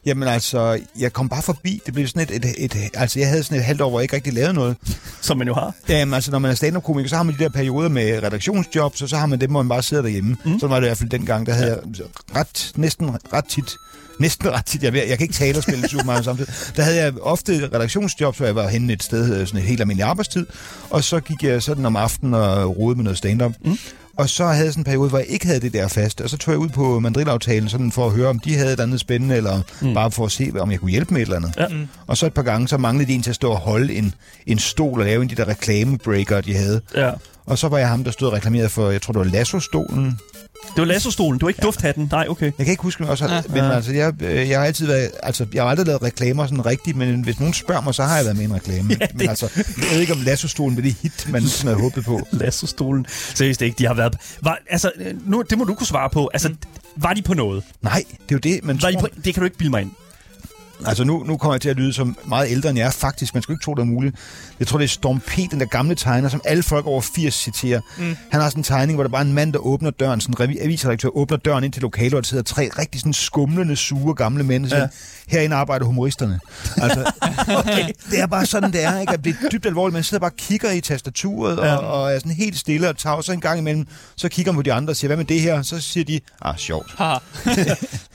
Jamen 0.05 0.27
altså, 0.27 0.79
jeg 0.99 1.13
kom 1.13 1.29
bare 1.29 1.41
forbi. 1.41 1.81
Det 1.85 1.93
blev 1.93 2.07
sådan 2.07 2.21
et, 2.21 2.45
et, 2.45 2.53
et, 2.75 2.89
altså 2.93 3.19
jeg 3.19 3.27
havde 3.29 3.43
sådan 3.43 3.57
et 3.57 3.63
halvt 3.63 3.81
år, 3.81 3.89
hvor 3.89 3.99
jeg 3.99 4.03
ikke 4.03 4.15
rigtig 4.15 4.33
lavede 4.33 4.53
noget. 4.53 4.75
Som 5.21 5.37
man 5.37 5.47
jo 5.47 5.53
har. 5.53 5.73
Jamen 5.89 6.13
altså, 6.13 6.31
når 6.31 6.39
man 6.39 6.51
er 6.51 6.55
stand-up-komiker, 6.55 7.09
så 7.09 7.15
har 7.15 7.23
man 7.23 7.35
de 7.39 7.43
der 7.43 7.49
perioder 7.49 7.89
med 7.89 8.23
redaktionsjobs, 8.23 9.01
og 9.01 9.09
så 9.09 9.17
har 9.17 9.25
man 9.25 9.41
dem, 9.41 9.51
hvor 9.51 9.61
man 9.61 9.69
bare 9.69 9.83
sidder 9.83 10.03
derhjemme. 10.03 10.37
Mm. 10.45 10.59
Sådan 10.59 10.69
var 10.69 10.79
det 10.79 10.87
i 10.87 10.89
hvert 10.89 10.97
fald 10.97 11.09
dengang. 11.09 11.45
Der 11.45 11.53
havde 11.53 11.69
jeg 11.97 12.05
ret, 12.35 12.71
næsten 12.75 13.09
ret 13.33 13.45
tit 13.45 13.71
Næsten 14.19 14.51
ret 14.51 14.65
tit. 14.65 14.83
Jeg, 14.83 14.93
jeg 14.93 15.17
kan 15.17 15.21
ikke 15.21 15.33
tale 15.33 15.57
og 15.57 15.63
spille 15.63 15.89
super 15.89 16.03
meget 16.03 16.25
samtidig. 16.25 16.53
Der 16.75 16.83
havde 16.83 16.97
jeg 16.97 17.13
ofte 17.21 17.69
redaktionsjobs, 17.73 18.37
hvor 18.37 18.45
jeg 18.45 18.55
var 18.55 18.67
henne 18.67 18.93
et 18.93 19.03
sted, 19.03 19.39
øh, 19.39 19.47
sådan 19.47 19.59
et 19.59 19.65
helt 19.67 19.81
almindelig 19.81 20.05
arbejdstid. 20.05 20.45
Og 20.89 21.03
så 21.03 21.19
gik 21.19 21.43
jeg 21.43 21.63
sådan 21.63 21.85
om 21.85 21.95
aftenen 21.95 22.33
og 22.33 22.77
rode 22.77 22.95
med 22.95 23.03
noget 23.03 23.17
stand-up. 23.17 23.53
Mm. 23.65 23.77
Og 24.17 24.29
så 24.29 24.45
havde 24.45 24.65
jeg 24.65 24.73
sådan 24.73 24.81
en 24.81 24.85
periode, 24.85 25.09
hvor 25.09 25.17
jeg 25.17 25.27
ikke 25.27 25.45
havde 25.45 25.59
det 25.59 25.73
der 25.73 25.87
fast. 25.87 26.21
Og 26.21 26.29
så 26.29 26.37
tog 26.37 26.51
jeg 26.51 26.59
ud 26.59 26.69
på 26.69 26.99
mandrilaftalen 26.99 27.69
sådan 27.69 27.91
for 27.91 28.05
at 28.05 28.11
høre, 28.11 28.27
om 28.27 28.39
de 28.39 28.55
havde 28.55 28.73
et 28.73 28.79
andet 28.79 28.99
spændende, 28.99 29.35
eller 29.35 29.61
mm. 29.81 29.93
bare 29.93 30.11
for 30.11 30.25
at 30.25 30.31
se, 30.31 30.51
om 30.59 30.71
jeg 30.71 30.79
kunne 30.79 30.91
hjælpe 30.91 31.13
med 31.13 31.21
et 31.21 31.25
eller 31.25 31.37
andet. 31.37 31.53
Ja. 31.57 31.67
Mm. 31.67 31.87
Og 32.07 32.17
så 32.17 32.25
et 32.25 32.33
par 32.33 32.41
gange, 32.41 32.67
så 32.67 32.77
manglede 32.77 33.09
de 33.09 33.15
en 33.15 33.21
til 33.21 33.29
at 33.29 33.35
stå 33.35 33.51
og 33.51 33.57
holde 33.57 33.93
en, 33.95 34.13
en 34.47 34.59
stol 34.59 34.99
og 34.99 35.05
lave 35.05 35.23
en 35.23 35.29
af 35.29 35.35
de 35.35 35.41
der 35.41 35.47
reklamebreaker, 35.47 36.41
de 36.41 36.55
havde. 36.55 36.81
Ja. 36.95 37.11
Og 37.45 37.57
så 37.57 37.67
var 37.67 37.77
jeg 37.77 37.87
ham, 37.87 38.03
der 38.03 38.11
stod 38.11 38.27
og 38.27 38.33
reklamerede 38.33 38.69
for, 38.69 38.89
jeg 38.89 39.01
tror, 39.01 39.11
det 39.11 39.19
var 39.19 39.37
Lasso-stolen. 39.37 40.19
Det 40.67 40.77
var 40.81 40.85
lassostolen. 40.85 41.33
Det 41.39 41.41
var 41.43 41.49
ikke 41.49 41.59
ja. 41.61 41.65
dufthatten. 41.65 42.07
Nej, 42.11 42.25
okay. 42.29 42.45
Jeg 42.57 42.65
kan 42.65 42.67
ikke 42.71 42.83
huske, 42.83 43.07
også, 43.07 43.25
Ja. 43.25 43.41
men 43.49 43.57
altså, 43.63 43.91
jeg, 43.93 44.13
øh, 44.23 44.49
jeg 44.49 44.59
har 44.59 44.65
altid 44.65 44.85
været, 44.87 45.11
altså, 45.23 45.45
jeg 45.53 45.63
har 45.63 45.69
aldrig 45.69 45.87
lavet 45.87 46.03
reklamer 46.03 46.45
sådan 46.45 46.65
rigtigt, 46.65 46.97
men 46.97 47.21
hvis 47.23 47.39
nogen 47.39 47.53
spørger 47.53 47.81
mig, 47.81 47.95
så 47.95 48.03
har 48.03 48.15
jeg 48.15 48.25
været 48.25 48.37
med 48.37 48.43
i 48.43 48.47
en 48.47 48.53
reklame. 48.55 48.89
Ja, 49.01 49.05
det- 49.05 49.15
Men 49.15 49.29
altså, 49.29 49.49
jeg 49.55 49.85
ved 49.91 49.99
ikke, 49.99 50.13
om 50.13 50.19
Lasso-stolen 50.21 50.75
blev 50.75 50.83
det 50.91 50.95
hit, 51.01 51.27
man 51.29 51.43
sådan 51.47 51.67
havde 51.67 51.81
håbet 51.81 52.05
på. 52.05 52.21
Lassostolen. 52.31 53.05
Seriøst 53.09 53.61
ikke, 53.61 53.75
de 53.79 53.85
har 53.87 53.93
været... 53.93 54.15
Var, 54.41 54.57
altså, 54.69 54.91
nu, 55.25 55.43
det 55.49 55.57
må 55.57 55.63
du 55.63 55.73
kunne 55.73 55.87
svare 55.87 56.09
på. 56.09 56.29
Altså, 56.33 56.53
var 56.95 57.13
de 57.13 57.21
på 57.21 57.33
noget? 57.33 57.63
Nej, 57.81 58.03
det 58.09 58.19
er 58.19 58.23
jo 58.31 58.37
det, 58.37 58.59
man 58.63 58.81
Var 58.81 58.89
de 58.89 58.93
tror, 58.95 59.01
på, 59.01 59.07
det 59.25 59.33
kan 59.33 59.41
du 59.41 59.45
ikke 59.45 59.57
bilde 59.57 59.71
mig 59.71 59.81
ind. 59.81 59.91
Altså 60.85 61.03
nu, 61.03 61.23
nu 61.23 61.37
kommer 61.37 61.53
jeg 61.53 61.61
til 61.61 61.69
at 61.69 61.75
lyde 61.75 61.93
som 61.93 62.17
meget 62.25 62.51
ældre 62.51 62.69
end 62.69 62.77
jeg 62.77 62.87
er 62.87 62.91
faktisk. 62.91 63.33
Man 63.33 63.43
skulle 63.43 63.55
ikke 63.55 63.63
tro, 63.63 63.73
det 63.73 63.81
er 63.81 63.85
muligt. 63.85 64.15
Jeg 64.59 64.67
tror, 64.67 64.77
det 64.77 64.85
er 64.85 64.89
Storm 64.89 65.19
P., 65.19 65.51
den 65.51 65.59
der 65.59 65.65
gamle 65.65 65.95
tegner, 65.95 66.29
som 66.29 66.41
alle 66.45 66.63
folk 66.63 66.85
over 66.85 67.01
80 67.01 67.33
citerer. 67.33 67.81
Mm. 67.97 68.17
Han 68.31 68.41
har 68.41 68.49
sådan 68.49 68.59
en 68.59 68.63
tegning, 68.63 68.95
hvor 68.95 69.03
der 69.03 69.09
bare 69.09 69.21
er 69.21 69.25
en 69.25 69.33
mand, 69.33 69.53
der 69.53 69.59
åbner 69.59 69.91
døren, 69.91 70.21
sådan 70.21 70.49
en 70.49 70.57
avisredaktør 70.61 71.17
åbner 71.17 71.37
døren 71.37 71.63
ind 71.63 71.73
til 71.73 71.81
lokalet, 71.81 72.13
og 72.13 72.23
der 72.23 72.27
sidder 72.27 72.43
tre 72.43 72.69
rigtig 72.79 73.01
sådan 73.01 73.13
skumlende, 73.13 73.75
sure 73.75 74.15
gamle 74.15 74.43
mænd. 74.43 74.67
Ja. 74.67 74.87
Herinde 75.27 75.55
arbejder 75.55 75.85
humoristerne. 75.85 76.39
Altså, 76.77 77.11
okay. 77.59 77.89
Det 78.11 78.19
er 78.19 78.27
bare 78.27 78.45
sådan, 78.45 78.71
det 78.71 78.83
er. 78.83 78.99
Ikke? 78.99 79.13
At 79.13 79.23
det 79.23 79.35
er 79.43 79.49
dybt 79.49 79.65
alvorligt. 79.65 79.93
Man 79.93 80.03
sidder 80.03 80.19
bare 80.19 80.31
og 80.31 80.37
kigger 80.37 80.71
i 80.71 80.81
tastaturet, 80.81 81.57
ja. 81.57 81.75
og, 81.75 82.01
og 82.01 82.13
er 82.13 82.19
sådan 82.19 82.31
helt 82.31 82.57
stille 82.57 82.89
og 82.89 82.97
tager 82.97 83.21
så 83.21 83.31
en 83.31 83.41
gang 83.41 83.59
imellem, 83.59 83.87
så 84.15 84.29
kigger 84.29 84.51
man 84.51 84.57
på 84.57 84.61
de 84.61 84.73
andre 84.73 84.91
og 84.91 84.95
siger, 84.95 85.09
hvad 85.09 85.17
med 85.17 85.25
det 85.25 85.41
her? 85.41 85.61
Så 85.61 85.81
siger 85.81 86.03
de, 86.03 86.19
ah, 86.41 86.57
sjovt. 86.57 86.91
Haha. 86.97 87.17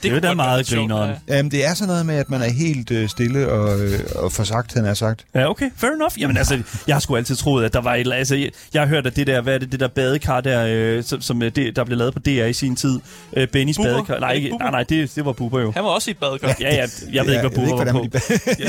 Det 0.03 0.09
er 0.09 0.13
jo 0.13 0.19
da 0.19 0.33
meget 0.33 0.67
grineren. 0.67 1.15
Jamen, 1.27 1.51
det 1.51 1.65
er 1.65 1.73
sådan 1.73 1.87
noget 1.87 2.05
med, 2.05 2.15
at 2.15 2.29
man 2.29 2.41
er 2.41 2.49
helt 2.59 2.91
øh, 2.91 3.09
stille 3.09 3.49
og, 3.51 3.79
øh, 3.81 3.99
og 4.15 4.31
forsagt, 4.31 4.73
han 4.73 4.85
er 4.85 4.93
sagt. 4.93 5.25
Ja, 5.35 5.49
okay. 5.49 5.69
Fair 5.77 5.91
enough. 5.91 6.21
Jamen 6.21 6.37
altså, 6.37 6.59
jeg 6.87 6.95
har 6.95 6.99
sgu 6.99 7.15
altid 7.15 7.35
troet, 7.35 7.65
at 7.65 7.73
der 7.73 7.81
var 7.81 7.93
et 7.95 7.99
eller 7.99 8.15
Altså, 8.15 8.35
jeg, 8.35 8.49
jeg 8.73 8.81
har 8.81 8.87
hørt, 8.87 9.07
at 9.07 9.15
det 9.15 9.27
der, 9.27 9.41
hvad 9.41 9.53
er 9.53 9.57
det, 9.57 9.71
det 9.71 9.79
der 9.79 9.87
badekar 9.87 10.41
der, 10.41 10.65
øh, 10.69 11.03
som, 11.03 11.21
som 11.21 11.43
øh, 11.43 11.51
det, 11.55 11.75
der 11.75 11.83
blev 11.83 11.97
lavet 11.97 12.13
på 12.13 12.19
DR 12.19 12.29
i 12.45 12.53
sin 12.53 12.75
tid. 12.75 12.99
Øh, 13.33 13.47
Bennys 13.47 13.77
Bubber? 13.77 13.93
badekar. 13.93 14.19
Nej, 14.19 14.33
det 14.33 14.41
ikke, 14.43 14.57
nej, 14.57 14.71
nej, 14.71 14.83
det, 14.83 15.15
det 15.15 15.25
var 15.25 15.31
Bubber 15.31 15.61
jo. 15.61 15.71
Han 15.71 15.83
var 15.83 15.89
også 15.89 16.09
i 16.09 16.11
et 16.11 16.17
badekar. 16.17 16.55
Ja, 16.59 16.75
ja, 16.75 16.85
jeg 17.13 17.25
ved 17.25 17.33
ikke, 17.33 17.49
hvad 17.49 17.65
Bubber 17.67 17.85
var 17.85 17.91
på. 17.91 17.99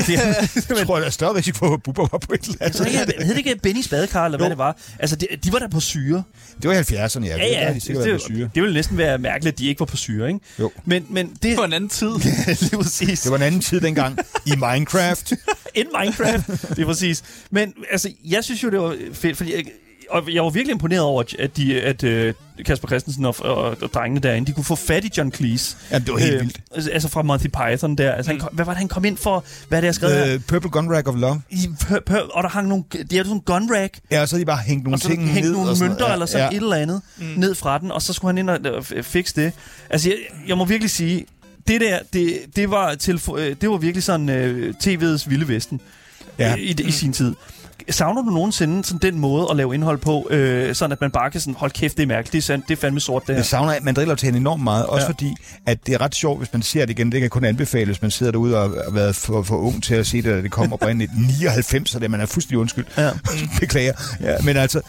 de... 0.07 0.13
jeg 0.79 0.87
tror, 0.87 0.99
der 0.99 1.05
er 1.05 1.09
større 1.09 1.35
risiko 1.35 1.57
for, 1.57 1.73
at 1.73 1.83
Bubber 1.83 2.07
var 2.11 2.17
på 2.17 2.33
et 2.33 2.41
eller 2.41 2.57
Altså, 2.59 2.83
andet. 2.83 2.95
jeg 3.17 3.25
hed 3.25 3.35
det 3.35 3.37
ikke 3.37 3.55
Bennys 3.63 3.87
badekar, 3.87 4.25
eller 4.25 4.37
hvad 4.37 4.49
det 4.49 4.57
var? 4.57 4.77
Altså, 4.99 5.15
de, 5.15 5.27
de 5.43 5.53
var 5.53 5.59
der 5.59 5.67
på 5.67 5.79
syre. 5.79 6.23
Det 6.61 6.69
var 6.69 6.75
i 6.75 6.79
70'erne, 6.79 7.25
ja. 7.25 7.37
Ja, 7.37 7.45
ja. 7.45 7.59
Der 7.59 7.65
har 7.65 7.73
de 7.73 7.79
sikkert 7.79 8.05
været 8.05 8.21
på 8.21 8.25
syre. 8.25 8.37
det, 8.39 8.55
det 8.55 8.63
ville 8.63 8.73
næsten 8.73 8.97
være 8.97 9.17
mærkeligt, 9.17 9.53
at 9.53 9.59
de 9.59 9.67
ikke 9.67 9.79
var 9.79 9.85
på 9.85 9.97
syre, 9.97 10.27
ikke? 10.27 10.39
Jo. 10.59 10.71
Men, 10.85 11.05
men 11.09 11.29
det... 11.29 11.43
Det 11.43 11.57
var 11.57 11.65
en 11.65 11.73
anden 11.73 11.89
tid. 11.89 12.11
præcis. 12.81 13.21
Det 13.21 13.31
var 13.31 13.37
en 13.37 13.43
anden 13.43 13.61
tid 13.61 13.70
dengang 13.79 14.19
i 14.45 14.51
Minecraft. 14.55 15.31
In 15.75 15.85
Minecraft. 15.99 16.47
det 16.69 16.79
er 16.79 16.85
præcis. 16.85 17.23
Men 17.51 17.73
altså, 17.91 18.11
jeg 18.25 18.43
synes 18.43 18.63
jo, 18.63 18.69
det 18.69 18.79
var 18.79 18.95
fedt, 19.13 19.37
fordi 19.37 19.55
jeg, 19.55 19.65
og 20.09 20.33
jeg 20.33 20.43
var 20.43 20.49
virkelig 20.49 20.73
imponeret 20.73 21.01
over, 21.01 21.23
at, 21.39 21.57
de, 21.57 21.81
at 21.81 22.03
uh, 22.03 22.33
Kasper 22.65 22.87
Christensen 22.87 23.25
og, 23.25 23.35
og, 23.39 23.55
og 23.81 23.93
drengene 23.93 24.19
derinde, 24.19 24.47
de 24.47 24.53
kunne 24.53 24.63
få 24.63 24.75
fat 24.75 25.05
i 25.05 25.09
John 25.17 25.31
Cleese. 25.31 25.77
Ja, 25.91 25.99
det 25.99 26.13
var 26.13 26.19
helt 26.19 26.39
vildt. 26.39 26.59
Altså, 26.75 26.91
altså 26.91 27.09
fra 27.09 27.21
Monty 27.21 27.47
Python 27.47 27.95
der. 27.95 28.11
Altså, 28.11 28.31
han 28.31 28.39
kom, 28.39 28.49
hvad 28.53 28.65
var 28.65 28.71
det, 28.71 28.77
han 28.77 28.87
kom 28.87 29.05
ind 29.05 29.17
for? 29.17 29.43
Hvad 29.67 29.77
er 29.77 29.81
det, 29.81 29.85
jeg 29.85 29.95
skrev 29.95 30.09
her? 30.09 30.35
Uh, 30.35 30.41
Purple 30.41 30.69
Gun 30.69 30.93
Rag 30.95 31.07
of 31.07 31.15
Love. 31.17 31.41
I, 31.49 31.69
pør, 31.87 31.99
pør, 32.05 32.19
og 32.19 32.43
der 32.43 32.49
hang 32.49 32.67
nogle, 32.67 32.83
de 32.91 32.97
havde 33.11 33.23
sådan 33.23 33.31
en 33.31 33.41
gun 33.41 33.75
rack, 33.75 33.99
Ja, 34.11 34.21
og 34.21 34.29
så 34.29 34.37
de 34.37 34.45
bare 34.45 34.57
hængt 34.57 34.83
nogle 34.83 34.95
og 34.95 34.99
så 34.99 35.07
ting 35.07 35.23
hængte 35.23 35.41
ned. 35.41 35.51
nogle 35.51 35.69
og 35.69 35.77
mønter 35.79 35.99
noget. 35.99 36.13
eller 36.13 36.25
sådan 36.25 36.51
ja. 36.51 36.57
et 36.57 36.61
eller 36.63 36.75
andet 36.75 37.01
mm. 37.17 37.25
ned 37.37 37.55
fra 37.55 37.77
den, 37.77 37.91
og 37.91 38.01
så 38.01 38.13
skulle 38.13 38.29
han 38.29 38.37
ind 38.37 38.49
og 38.49 38.83
øh, 38.93 39.03
fikse 39.03 39.41
det. 39.41 39.53
Altså, 39.89 40.09
jeg, 40.09 40.17
jeg 40.47 40.57
må 40.57 40.65
virkelig 40.65 40.91
sige, 40.91 41.25
det 41.67 41.81
der, 41.81 41.99
det, 42.13 42.39
det, 42.55 42.69
var, 42.71 42.95
til, 42.95 43.21
øh, 43.37 43.55
det 43.61 43.69
var 43.69 43.77
virkelig 43.77 44.03
sådan 44.03 44.29
øh, 44.29 44.73
tv'ets 44.83 45.29
vilde 45.29 45.47
vesten 45.47 45.81
Ja. 46.39 46.49
ja. 46.49 46.55
i, 46.55 46.75
i 46.87 46.91
sin 46.91 47.13
tid. 47.13 47.35
Savner 47.89 48.21
du 48.21 48.29
nogensinde 48.29 48.83
sådan 48.85 48.99
den 49.11 49.19
måde 49.19 49.47
at 49.51 49.55
lave 49.57 49.73
indhold 49.73 49.97
på, 49.97 50.27
øh, 50.29 50.75
sådan 50.75 50.91
at 50.91 51.01
man 51.01 51.11
bare 51.11 51.31
kan 51.31 51.41
sådan, 51.41 51.53
hold 51.53 51.71
kæft, 51.71 51.97
det 51.97 52.03
er 52.03 52.07
mærkeligt, 52.07 52.31
det 52.33 52.37
er, 52.37 52.41
sandt, 52.41 52.67
det 52.67 52.77
er 52.77 52.81
fandme 52.81 52.99
sort 52.99 53.21
det 53.23 53.29
Jeg 53.29 53.35
her. 53.35 53.43
savner 53.43 53.73
mandrillertagen 53.81 54.35
enormt 54.35 54.63
meget, 54.63 54.85
også 54.85 55.03
Ja. 55.05 55.09
fordi, 55.09 55.33
at 55.65 55.87
det 55.87 55.93
er 55.93 56.01
ret 56.01 56.15
sjovt, 56.15 56.39
hvis 56.39 56.53
man 56.53 56.61
ser 56.61 56.81
det 56.85 56.89
igen. 56.89 57.05
Det 57.07 57.13
kan 57.13 57.21
jeg 57.21 57.31
kun 57.31 57.43
anbefale, 57.43 57.85
hvis 57.85 58.01
man 58.01 58.11
sidder 58.11 58.31
derude 58.31 58.57
og 58.57 58.69
har 58.69 58.91
været 58.91 59.15
for, 59.15 59.43
for 59.43 59.55
ung 59.57 59.83
til 59.83 59.95
at 59.95 60.07
se 60.07 60.17
det, 60.17 60.25
da 60.25 60.41
det 60.41 60.51
kom 60.51 60.73
oprindeligt 60.73 61.11
99, 61.41 61.89
så 61.89 61.99
det 61.99 62.11
man 62.11 62.21
er 62.21 62.25
fuldstændig 62.25 62.57
undskyld. 62.57 62.85
Ja. 62.97 63.09
Beklager. 63.59 63.93
Ja, 64.21 64.35
men 64.43 64.57
altså, 64.57 64.81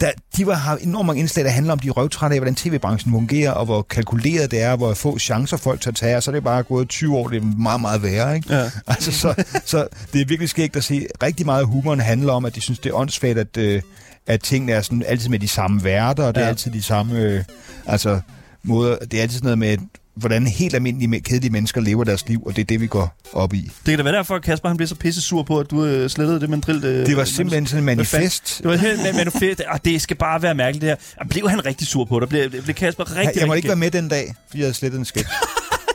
der, 0.00 0.10
de 0.36 0.46
var, 0.46 0.54
har 0.54 0.76
enormt 0.76 1.06
mange 1.06 1.20
indslag, 1.20 1.44
der 1.44 1.50
handler 1.50 1.72
om, 1.72 1.78
de 1.78 1.88
er 1.88 1.92
røvtrætte 1.92 2.34
af, 2.34 2.40
hvordan 2.40 2.54
tv-branchen 2.54 3.12
fungerer, 3.12 3.50
og 3.52 3.64
hvor 3.64 3.82
kalkuleret 3.82 4.50
det 4.50 4.60
er, 4.62 4.76
hvor 4.76 4.94
få 4.94 5.18
chancer 5.18 5.56
folk 5.56 5.80
tager 5.80 5.92
tage, 5.94 6.16
og 6.16 6.22
så 6.22 6.30
er 6.30 6.34
det 6.34 6.44
bare 6.44 6.62
gået 6.62 6.88
20 6.88 7.16
år, 7.16 7.28
det 7.28 7.36
er 7.42 7.46
meget, 7.58 7.80
meget 7.80 8.02
værre, 8.02 8.36
ikke? 8.36 8.54
Ja. 8.56 8.70
Altså, 8.86 9.12
så, 9.12 9.44
så 9.64 9.86
det 10.12 10.20
er 10.20 10.24
virkelig 10.26 10.48
skægt 10.48 10.76
at 10.76 10.84
se. 10.84 11.06
Rigtig 11.22 11.46
meget 11.46 11.60
af 11.60 11.66
humoren 11.66 12.00
handler 12.00 12.32
om, 12.32 12.44
at 12.44 12.54
de 12.54 12.60
synes, 12.60 12.78
det 12.78 12.90
er 12.90 12.94
åndssvagt, 12.94 13.38
at, 13.38 13.56
øh, 13.56 13.82
at 14.26 14.40
tingene 14.42 14.72
er 14.72 14.82
sådan, 14.82 15.02
altid 15.06 15.28
med 15.28 15.38
de 15.38 15.48
samme 15.48 15.84
værter, 15.84 16.24
og 16.24 16.34
det 16.34 16.40
er 16.40 16.44
Ja. 16.44 16.48
altid 16.50 16.70
de 16.72 16.82
samme 16.82 17.18
øh, 17.18 17.44
altså, 17.86 18.20
måder. 18.62 18.96
Det 18.96 19.14
er 19.14 19.22
altid 19.22 19.38
sådan 19.38 19.58
noget 19.58 19.80
med, 19.80 19.86
hvordan 20.16 20.46
helt 20.46 20.74
almindelige, 20.74 21.20
kedelige 21.20 21.50
mennesker 21.52 21.80
lever 21.80 22.04
deres 22.04 22.28
liv, 22.28 22.42
og 22.46 22.56
det 22.56 22.62
er 22.62 22.66
det, 22.66 22.80
vi 22.80 22.86
går 22.86 23.16
op 23.32 23.54
i. 23.54 23.58
Det 23.60 23.72
kan 23.86 23.96
da 23.98 24.02
være 24.02 24.12
derfor, 24.16 24.34
at 24.36 24.42
Kasper 24.42 24.68
han 24.68 24.76
blev 24.76 24.88
så 24.88 24.94
pisse 24.94 25.20
sur 25.20 25.42
på, 25.42 25.58
at 25.60 25.70
du 25.70 25.84
øh, 25.84 26.10
slettede 26.10 26.40
det 26.40 26.50
mandrill. 26.50 26.84
Øh, 26.84 27.06
Det 27.06 27.16
var 27.16 27.24
simpelthen 27.24 27.66
sådan 27.66 27.78
en 27.78 27.84
manifest. 27.86 28.58
Det 28.58 28.70
var 28.70 28.76
helt 28.76 29.02
med 29.02 29.12
manifest. 29.12 29.62
Ah, 29.68 29.78
det 29.84 30.02
skal 30.02 30.16
bare 30.16 30.42
være 30.42 30.54
mærkeligt, 30.54 30.80
det 30.82 30.88
her. 30.88 30.96
Og 31.20 31.28
blev 31.28 31.50
han 31.50 31.66
rigtig 31.66 31.86
sur 31.86 32.04
på 32.04 32.20
dig? 32.20 32.28
Blev, 32.28 32.50
blev 32.50 32.74
Kasper 32.74 33.04
rigtig, 33.16 33.16
Jeg, 33.16 33.32
jeg 33.36 33.46
måtte 33.46 33.52
rigtig 33.52 33.56
ikke 33.58 33.68
være 33.68 33.76
med 33.76 33.90
den 33.90 34.08
dag, 34.08 34.34
fordi 34.48 34.58
jeg 34.58 34.66
havde 34.66 34.74
slettet 34.74 34.98
en 34.98 35.04
sketch. 35.04 35.28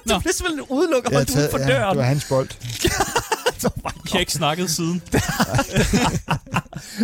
Du 0.09 0.19
blev 0.19 0.33
simpelthen 0.33 0.65
udelukket 0.69 1.13
og 1.13 1.21
ude 1.21 1.47
for 1.51 1.59
ja, 1.59 1.67
døren. 1.67 1.89
det 1.89 1.97
var 1.97 2.03
hans 2.03 2.25
bold. 2.29 2.49
Vi 4.03 4.09
har 4.11 4.19
ikke 4.19 4.31
snakket 4.31 4.69
siden. 4.69 5.01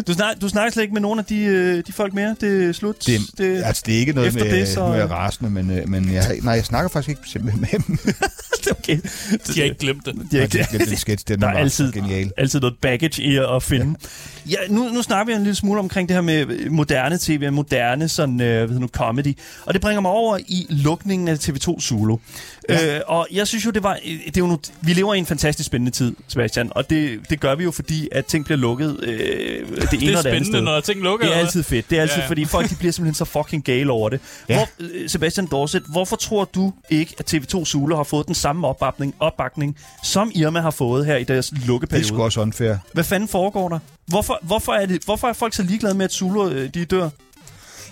Du, 0.08 0.14
snak, 0.14 0.42
du 0.42 0.50
snakker 0.50 0.72
slet 0.72 0.84
ikke 0.84 0.94
med 0.94 1.02
nogen 1.02 1.20
af 1.20 1.26
de, 1.26 1.40
øh, 1.40 1.84
de 1.88 1.94
folk 1.94 2.14
mere? 2.14 2.36
Det 2.42 2.70
er 2.70 2.72
slut? 2.72 3.06
Det, 3.06 3.20
det, 3.38 3.64
altså, 3.66 3.84
det 3.86 3.96
er 3.96 4.00
ikke 4.00 4.14
noget 4.14 4.28
efter 4.28 4.44
med, 4.44 4.52
det, 4.52 4.60
det, 4.60 4.68
så- 4.68 4.74
så... 4.74 4.80
nu 4.88 4.94
er 4.94 4.98
jeg 4.98 5.10
rasende, 5.10 5.50
men, 5.50 5.72
øh, 5.72 5.90
men 5.90 6.14
jeg, 6.14 6.24
nej, 6.44 6.54
jeg 6.54 6.66
snakker 6.66 6.90
faktisk 6.90 7.10
ikke 7.10 7.22
simpelthen 7.26 7.62
med 7.62 7.70
dem. 7.88 7.98
det 8.64 8.68
er 8.68 8.74
okay. 8.80 8.98
De 9.48 9.60
har 9.60 9.64
ikke 9.64 9.76
glemt 9.80 10.06
det. 10.06 10.16
De 10.16 10.20
har 10.22 10.28
Jeg 10.38 10.44
ikke, 10.44 10.68
glemte 10.70 10.90
den 10.90 10.98
sketch, 10.98 11.28
den 11.28 11.42
der 11.42 11.48
er 11.48 11.52
var 11.52 11.60
altid, 11.60 11.92
genial. 11.92 12.32
altid 12.38 12.60
noget 12.60 12.76
baggage 12.82 13.24
i 13.24 13.38
at 13.56 13.64
finde. 13.64 13.96
Ja, 14.50 14.56
nu, 14.70 14.84
nu 14.90 15.02
snakker 15.02 15.26
vi 15.26 15.34
en 15.38 15.44
lille 15.44 15.56
smule 15.56 15.80
omkring 15.80 16.10
det 16.10 16.16
her 16.16 16.22
med 16.22 16.70
moderne 16.70 17.18
tv, 17.18 17.52
moderne 17.52 18.10
sådan, 18.10 18.42
øh, 18.42 18.48
hvad 18.58 18.68
hedder 18.68 18.80
nu, 18.82 18.88
comedy. 18.88 19.38
Og 19.66 19.74
det 19.74 19.82
bringer 19.82 20.02
mig 20.02 20.12
over 20.12 20.38
i 20.48 20.66
lukningen 20.70 21.28
af 21.28 21.36
TV2 21.50 21.80
Zulu. 21.82 22.18
Ja. 22.70 22.96
Øh, 22.96 23.02
og 23.08 23.28
jeg 23.32 23.48
synes 23.48 23.66
jo, 23.66 23.72
det 23.72 23.84
var, 23.84 24.00
det 24.04 24.38
er 24.38 24.42
jo 24.42 24.48
nu, 24.48 24.60
vi 24.82 24.94
lever 24.94 25.14
i 25.14 25.18
en 25.18 25.26
fantastisk 25.26 25.68
spændende 25.68 25.92
tid, 25.92 26.16
Sebastian. 26.28 26.72
Og 26.76 26.90
det, 26.90 27.20
det 27.30 27.40
gør 27.40 27.56
vi 27.56 27.64
jo, 27.64 27.72
fordi 27.72 28.10
at 28.12 28.26
ting 28.26 28.46
bliver 28.46 28.58
lukket 28.58 29.00
øh, 29.04 29.10
det 29.12 29.18
ene 29.68 29.68
Det 29.68 29.92
og 29.92 29.94
er 29.94 30.02
det 30.02 30.08
andet 30.08 30.20
spændende, 30.22 30.46
sted. 30.46 30.62
når 30.62 30.80
ting 30.80 31.02
lukker. 31.02 31.26
Det 31.28 31.36
er 31.36 31.40
altid 31.40 31.64
fedt. 31.64 31.90
Det 31.90 31.98
er 31.98 32.02
altid, 32.02 32.16
Ja, 32.18 32.22
ja, 32.22 32.28
fordi 32.30 32.46
folk 32.46 32.70
de 32.70 32.76
bliver 32.76 32.92
simpelthen 32.92 33.16
så 33.16 33.26
fucking 33.26 33.64
gale 33.64 33.92
over 33.92 34.10
det. 34.10 34.20
Ja. 34.50 34.56
Hvor, 34.56 34.68
øh, 34.80 35.10
Sebastian 35.10 35.48
Dorset, 35.48 35.84
hvorfor 35.88 36.16
tror 36.16 36.46
du 36.56 36.74
ikke, 36.90 37.16
at 37.20 37.34
TV2 37.34 37.66
Zulu 37.66 37.96
har 37.96 38.04
fået 38.04 38.28
den 38.28 38.36
samme 38.36 38.68
opbakning, 38.68 39.16
opbakning 39.20 39.78
som 40.04 40.32
Irma 40.36 40.60
har 40.62 40.72
fået 40.72 41.06
her 41.06 41.16
i 41.18 41.24
deres 41.24 41.50
Det 41.50 41.62
er 41.64 41.68
lukkeperiode? 41.68 42.08
sgu 42.08 42.24
også 42.24 42.42
unfair. 42.42 42.76
Hvad 42.94 43.04
fanden 43.04 43.30
foregår 43.30 43.70
der? 43.70 43.80
Hvorfor, 44.08 44.40
hvorfor, 44.42 44.74
er, 44.74 44.86
det, 44.86 45.02
hvorfor 45.06 45.28
er 45.28 45.34
folk 45.34 45.54
så 45.54 45.64
ligeglade 45.64 45.94
med, 45.94 46.06
at 46.06 46.14
Zulu 46.14 46.50
øh, 46.50 46.70
de 46.74 46.86
dør? 46.86 47.10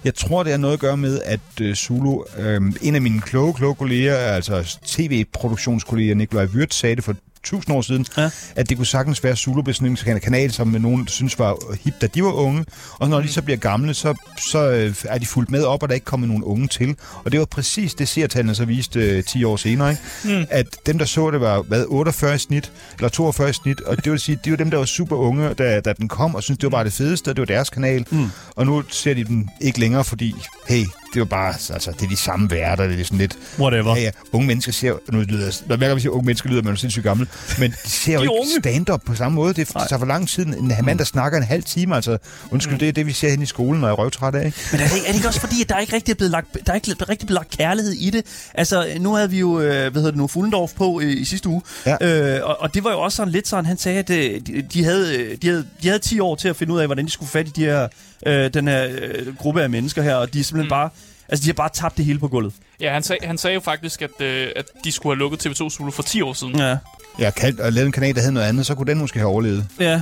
Jeg 0.04 0.16
tror, 0.16 0.44
det 0.44 0.52
har 0.52 0.58
noget 0.58 0.74
at 0.74 0.80
gøre 0.80 0.98
med, 0.98 1.22
at 1.26 1.40
uh, 1.62 1.74
Zulu, 1.74 2.24
øh, 2.38 2.62
en 2.82 2.96
af 2.96 3.02
mine 3.02 3.22
kloge, 3.22 3.54
kloge 3.54 3.76
kolleger, 3.76 4.16
altså 4.16 4.78
tv-produktionskolleger, 4.86 6.16
Nikolaj 6.16 6.46
Wirtz, 6.46 6.76
sagde 6.76 6.96
det 6.96 7.04
for 7.04 7.16
tusind 7.50 7.76
år 7.76 7.82
siden, 7.82 8.06
Ja. 8.18 8.30
at 8.56 8.70
det 8.70 8.78
kunne 8.78 8.88
sagtens 8.88 9.24
være 9.24 9.36
Zulu 9.36 9.62
blev 9.62 9.74
sådan 9.74 9.98
en 10.08 10.20
kanal, 10.20 10.52
som 10.52 10.68
nogen 10.68 11.08
synes 11.08 11.40
var 11.40 11.58
hip, 11.84 11.94
da 12.02 12.08
de 12.08 12.24
var 12.24 12.32
unge. 12.32 12.66
Og 13.00 13.10
når 13.10 13.22
de 13.22 13.28
så 13.28 13.42
bliver 13.42 13.58
gamle, 13.58 13.94
så, 13.94 14.14
så 14.52 14.70
øh, 14.72 14.96
er 15.06 15.18
de 15.18 15.26
fuldt 15.26 15.50
med 15.52 15.64
op, 15.64 15.84
og 15.84 15.90
der 15.90 15.94
er 15.94 15.96
ikke 15.96 16.06
kommet 16.06 16.28
nogen 16.30 16.44
unge 16.44 16.68
til. 16.68 16.96
Og 17.26 17.32
det 17.32 17.40
var 17.40 17.46
præcis 17.46 17.94
det, 17.94 18.08
seertallene 18.08 18.56
så 18.56 18.66
viste 18.66 19.00
øh, 19.00 19.24
10 19.24 19.44
år 19.44 19.56
senere. 19.58 19.90
Ikke? 19.92 20.02
Mm. 20.40 20.46
At 20.50 20.66
dem, 20.86 20.98
der 20.98 21.06
så 21.06 21.32
det, 21.32 21.42
var 21.42 21.62
hvad, 21.62 21.86
48 21.88 22.36
i 22.36 22.38
snit, 22.38 22.72
eller 22.98 23.10
42 23.10 23.50
i 23.50 23.54
snit. 23.54 23.82
Og 23.82 24.04
det 24.04 24.12
vil 24.12 24.20
sige, 24.20 24.40
det 24.44 24.52
var 24.52 24.58
dem, 24.58 24.72
der 24.72 24.78
var 24.78 24.86
super 24.86 25.16
unge, 25.16 25.54
da, 25.54 25.80
da 25.80 25.94
den 25.94 26.08
kom, 26.08 26.36
og 26.36 26.44
synes 26.44 26.58
det 26.58 26.64
var 26.72 26.78
bare 26.78 26.84
det 26.84 26.94
fedeste, 26.94 27.30
og 27.30 27.36
det 27.36 27.42
var 27.42 27.46
deres 27.46 27.70
kanal. 27.70 28.06
Mm. 28.12 28.30
Og 28.56 28.66
nu 28.66 28.84
ser 28.90 29.14
de 29.14 29.24
den 29.24 29.50
ikke 29.62 29.80
længere, 29.80 30.04
fordi, 30.04 30.36
hey, 30.68 30.84
det 31.14 31.20
var 31.20 31.26
bare, 31.26 31.48
altså, 31.48 31.92
det 31.92 32.06
er 32.06 32.10
de 32.10 32.16
samme 32.16 32.52
værter, 32.52 32.88
det 32.88 33.00
er 33.00 33.04
sådan 33.04 33.18
lidt, 33.18 33.38
Whatever. 33.60 33.96
Ja, 33.96 34.02
ja. 34.02 34.12
Unge 34.32 34.48
mennesker 34.48 34.72
ser... 34.72 34.94
Nu 35.12 35.20
lyder. 35.22 35.62
Når 35.68 35.76
hver 35.76 35.88
gang 35.88 35.96
vi 35.96 36.02
siger 36.02 36.12
unge 36.12 36.26
mennesker, 36.26 36.50
lyder 36.50 36.62
man 36.62 36.74
jo 36.74 36.78
sindssygt 36.78 37.04
gammel. 37.04 37.28
Men 37.60 37.72
de 37.72 37.90
ser 37.90 38.14
jo 38.14 38.20
De 38.20 38.26
er 38.26 38.30
ikke 38.32 38.60
stand-up 38.60 39.02
på 39.06 39.16
samme 39.16 39.36
måde. 39.36 39.54
Det, 39.54 39.68
det 39.68 39.76
tager 39.90 40.00
for 40.00 40.06
lang 40.06 40.28
tid. 40.30 40.46
En 40.46 40.74
mand, 40.84 41.00
der 41.00 41.06
snakker 41.06 41.38
en 41.38 41.44
halv 41.44 41.64
time. 41.64 41.96
Altså, 41.96 42.18
undskyld, 42.52 42.80
det 42.80 42.88
er 42.88 42.92
det, 42.92 43.06
vi 43.06 43.14
ser 43.14 43.30
hen 43.30 43.42
i 43.42 43.46
skolen, 43.46 43.82
når 43.82 43.88
jeg 43.88 43.94
er 43.94 43.98
røvtræt 43.98 44.36
af. 44.36 44.46
Ikke? 44.46 44.58
Men 44.72 44.82
er 44.82 44.88
det, 44.88 44.96
ikke- 44.96 45.08
er 45.08 45.12
det 45.12 45.16
ikke 45.18 45.28
også 45.28 45.40
fordi, 45.40 45.62
at 45.62 45.70
der 45.70 45.78
ikke 45.80 45.96
rigtig 45.96 46.12
er 46.12 46.16
blevet 46.16 46.32
lagt, 46.32 46.58
der 46.66 46.72
er 46.72 46.76
ikke 46.76 46.96
rigtig 47.10 47.28
blevet 47.28 47.40
lagt 47.40 47.58
kærlighed 47.58 47.92
i 47.92 48.10
det? 48.10 48.26
Altså, 48.54 48.88
nu 49.00 49.14
havde 49.14 49.30
vi 49.30 49.40
jo, 49.40 49.60
øh, 49.60 49.68
hvad 49.68 49.92
hedder 49.92 50.12
det 50.12 50.18
nu, 50.18 50.28
Fuglendorf 50.28 50.72
på 50.74 51.00
øh, 51.04 51.12
i 51.22 51.26
sidste 51.26 51.50
uge. 51.50 51.62
Ja. 51.86 52.38
Øh, 52.38 52.40
og, 52.50 52.62
og, 52.62 52.74
det 52.74 52.84
var 52.84 52.92
jo 52.92 53.00
også 53.00 53.16
sådan 53.16 53.32
lidt 53.34 53.48
sådan, 53.48 53.66
han 53.66 53.78
sagde, 53.78 54.00
at 54.00 54.10
øh, 54.10 54.42
de, 54.48 54.62
de, 54.74 54.84
havde, 54.84 55.36
de, 55.42 55.48
havde, 55.48 55.66
de 55.84 55.88
havde 55.88 56.00
10 56.00 56.20
år 56.20 56.36
til 56.36 56.48
at 56.48 56.56
finde 56.56 56.74
ud 56.74 56.80
af, 56.80 56.86
hvordan 56.88 57.06
de 57.06 57.12
skulle 57.12 57.30
fat 57.30 57.48
i 57.48 57.52
de 57.56 57.66
her, 57.66 57.88
øh, 58.26 58.54
den 58.54 58.68
her 58.68 58.88
øh, 58.92 59.36
gruppe 59.38 59.62
af 59.64 59.70
mennesker 59.70 60.02
her, 60.02 60.16
og 60.16 60.34
de 60.34 60.40
er 60.40 60.44
simpelthen 60.44 60.66
mm. 60.68 60.70
bare, 60.70 60.90
altså 61.30 61.44
de 61.44 61.48
har 61.48 61.54
bare 61.54 61.70
tabt 61.74 61.98
det 61.98 62.06
hele 62.06 62.20
på 62.20 62.28
gulvet. 62.28 62.54
Ja, 62.80 62.94
han 62.94 63.04
sagde, 63.04 63.28
han 63.28 63.38
sagde 63.38 63.54
jo 63.54 63.60
faktisk, 63.60 64.02
at, 64.02 64.22
øh, 64.22 64.48
at 64.56 64.66
de 64.84 64.92
skulle 64.92 65.16
have 65.16 65.20
lukket 65.20 65.48
TV2 65.48 65.70
Zulu 65.70 65.92
for 65.92 66.04
10 66.04 66.22
år 66.22 66.34
siden. 66.34 66.56
Ja. 66.60 66.78
Har 67.20 67.32
kaldt 67.32 67.60
og 67.60 67.74
lavet 67.74 67.86
en 67.86 67.92
kanal, 67.92 68.16
der 68.16 68.22
hed 68.22 68.32
noget 68.32 68.48
andet, 68.48 68.66
så 68.66 68.76
kunne 68.76 68.88
den 68.88 68.98
måske 68.98 69.20
have 69.20 69.30
overlevet. 69.32 69.66
Ja. 69.80 70.02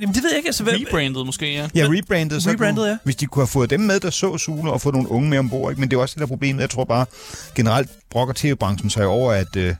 Jamen, 0.00 0.14
det 0.14 0.22
ved 0.22 0.30
jeg 0.30 0.36
ikke, 0.36 0.48
altså... 0.48 0.62
Hvad, 0.62 0.74
Rebrandet 0.74 1.26
måske, 1.26 1.52
ja. 1.52 1.68
Ja, 1.74 1.86
rebrandet. 1.90 2.42
Så 2.42 2.50
Rebrandet, 2.50 2.76
kunne, 2.76 2.88
ja. 2.88 2.96
Hvis 3.04 3.16
de 3.16 3.26
kunne 3.26 3.40
have 3.40 3.46
fået 3.48 3.70
dem 3.70 3.80
med, 3.80 4.00
der 4.00 4.10
så 4.10 4.38
Zulu, 4.38 4.70
og 4.70 4.80
fået 4.80 4.94
nogle 4.94 5.10
unge 5.10 5.30
med 5.30 5.38
ombord. 5.38 5.72
Ikke? 5.72 5.80
Men 5.80 5.90
det 5.90 5.96
er 5.96 6.00
også 6.00 6.12
det 6.14 6.20
der 6.20 6.26
problem. 6.26 6.60
Jeg 6.60 6.70
tror 6.70 6.84
bare, 6.84 7.06
generelt 7.54 7.90
brokker 8.10 8.34
tv-branchen 8.36 8.90
sig 8.90 9.06
over, 9.06 9.32
at... 9.32 9.56
Øh, 9.56 9.74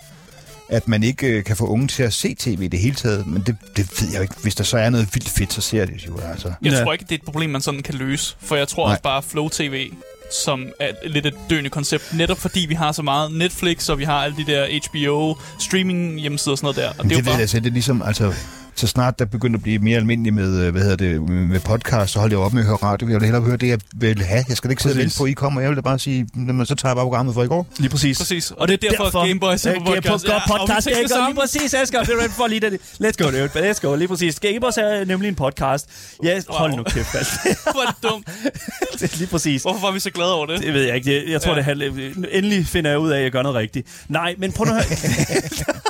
at 0.68 0.88
man 0.88 1.03
ikke 1.03 1.26
øh, 1.26 1.44
kan 1.44 1.57
få 1.57 1.66
unge 1.66 1.88
til 1.88 2.03
at 2.03 2.12
se 2.12 2.34
tv 2.34 2.59
i 2.62 2.68
det 2.68 2.80
hele 2.80 2.94
taget. 2.94 3.26
Men 3.26 3.42
det, 3.47 3.57
det 3.76 4.03
ved 4.03 4.09
jeg 4.12 4.22
ikke. 4.22 4.34
Hvis 4.42 4.55
der 4.55 4.64
så 4.64 4.78
er 4.78 4.90
noget 4.90 5.09
vildt 5.14 5.28
fedt, 5.28 5.53
så 5.53 5.61
ser 5.61 5.78
jeg 5.78 5.88
det 5.88 6.07
jo. 6.07 6.18
Altså. 6.30 6.53
Jeg 6.62 6.72
Ja. 6.72 6.82
tror 6.82 6.92
ikke, 6.92 7.03
det 7.03 7.11
er 7.11 7.14
et 7.14 7.22
problem, 7.24 7.51
man 7.51 7.61
sådan 7.61 7.82
kan 7.82 7.94
løse. 7.94 8.36
For 8.40 8.57
jeg 8.57 8.68
tror 8.68 8.84
Nej. 8.86 8.92
også 8.92 9.03
bare, 9.03 9.22
Flow 9.22 9.49
TV 9.49 9.90
som 10.30 10.72
er 10.80 10.92
lidt 11.06 11.26
et 11.26 11.34
døende 11.50 11.70
koncept, 11.70 12.14
netop 12.14 12.38
fordi 12.38 12.66
vi 12.68 12.74
har 12.74 12.92
så 12.92 13.02
meget 13.02 13.32
Netflix, 13.32 13.88
og 13.88 13.98
vi 13.98 14.04
har 14.04 14.24
alle 14.24 14.36
de 14.36 14.46
der 14.46 14.80
HBO 14.88 15.36
streaming 15.58 16.20
hjemmesider 16.20 16.52
og 16.52 16.58
sådan 16.58 16.66
noget 16.66 16.76
der. 16.76 16.88
Og 16.88 17.04
det, 17.04 17.04
det, 17.04 17.12
er 17.12 17.16
jo 17.16 17.18
det, 17.18 17.26
bare, 17.26 17.40
altså, 17.40 17.60
det 17.60 17.66
er 17.66 17.70
ligesom, 17.72 18.02
altså, 18.02 18.34
så 18.76 18.86
snart 18.86 19.18
der 19.18 19.24
begynder 19.24 19.58
at 19.58 19.62
blive 19.62 19.78
mere 19.78 19.96
almindeligt 19.96 20.34
med, 20.34 20.60
øh, 20.60 20.72
hvad 20.72 20.82
hedder 20.82 20.96
det, 20.96 21.22
med 21.28 21.60
podcast, 21.60 22.12
så 22.12 22.18
holder 22.20 22.36
jeg 22.36 22.44
op 22.44 22.52
med 22.52 22.60
at 22.62 22.66
høre 22.66 22.76
radio. 22.76 23.08
Jeg 23.08 23.14
vil 23.20 23.22
hellere 23.26 23.42
høre 23.42 23.56
det, 23.56 23.68
jeg 23.68 23.78
vil 23.94 24.22
have. 24.22 24.44
Jeg 24.48 24.56
skal 24.56 24.70
ikke 24.70 24.82
sidde 24.82 24.92
og 24.92 24.96
Præcis. 24.96 25.04
vente 25.04 25.18
på, 25.18 25.24
at 25.24 25.30
I 25.30 25.32
kommer. 25.32 25.60
Jeg 25.60 25.70
vil 25.70 25.76
da 25.76 25.80
bare 25.82 25.98
sige, 25.98 26.26
"Jamen, 26.36 26.66
så 26.66 26.74
tager 26.74 26.90
jeg 26.90 26.96
bare 26.96 27.04
programmet 27.04 27.34
for 27.34 27.42
i 27.42 27.46
går. 27.46 27.66
Lige 27.78 27.90
præcis. 27.90 28.18
præcis. 28.18 28.50
Og 28.50 28.68
det 28.68 28.74
er 28.84 28.88
derfor, 28.90 29.04
derfor 29.04 29.26
Game 29.28 29.40
Boy 29.40 29.50
Ja, 29.50 29.56
Super 29.56 29.72
Game 29.72 29.84
Boy 29.86 29.94
Podcast. 29.96 30.24
godt 30.26 30.34
og 30.34 30.42
vi 30.44 30.52
podcast. 30.60 30.86
tænker 30.86 31.26
lige 31.28 31.36
præcis, 31.40 31.74
Asger. 31.74 32.02
Det 32.02 32.14
er 32.24 32.28
for 32.30 32.46
lige 32.46 32.60
det. 32.60 32.72
Let's 33.04 33.24
go, 33.24 33.30
dude. 33.30 33.70
Let's 33.70 33.80
go. 33.82 33.94
Lige 33.96 34.08
præcis. 34.08 34.40
Game 34.40 34.60
Boy 34.60 34.68
er 34.78 35.04
nemlig 35.04 35.28
en 35.28 35.34
podcast. 35.34 35.88
Ja, 36.24 36.40
hold 36.48 36.70
Wow. 36.70 36.76
nu 36.78 36.82
kæft, 36.82 37.14
altså. 37.14 37.32
Hvor 37.74 37.82
er 37.82 37.86
det 37.86 38.10
dumt. 38.10 38.26
Det 39.00 39.12
er 39.12 39.16
lige 39.18 39.28
præcis. 39.28 39.62
Hvorfor 39.62 39.80
var 39.86 39.92
vi 39.92 40.00
så 40.00 40.10
glade 40.10 40.34
over 40.34 40.46
det? 40.46 40.60
Det 40.60 40.74
ved 40.74 40.82
jeg 40.82 40.94
ikke. 40.96 41.14
Jeg, 41.16 41.22
jeg 41.32 41.42
tror, 41.42 41.50
Ja. 41.50 41.56
det 41.56 41.64
handler... 41.64 41.86
Endelig 42.32 42.66
finder 42.66 42.90
jeg 42.90 42.98
ud 42.98 43.10
af, 43.10 43.16
at 43.18 43.22
jeg 43.22 43.32
gør 43.32 43.42
noget 43.42 43.56
rigtigt. 43.56 43.88
Nej, 44.08 44.34
men 44.38 44.52
prøv 44.52 44.66
nu 44.66 44.72
at 44.72 44.84
høre. 44.84 45.74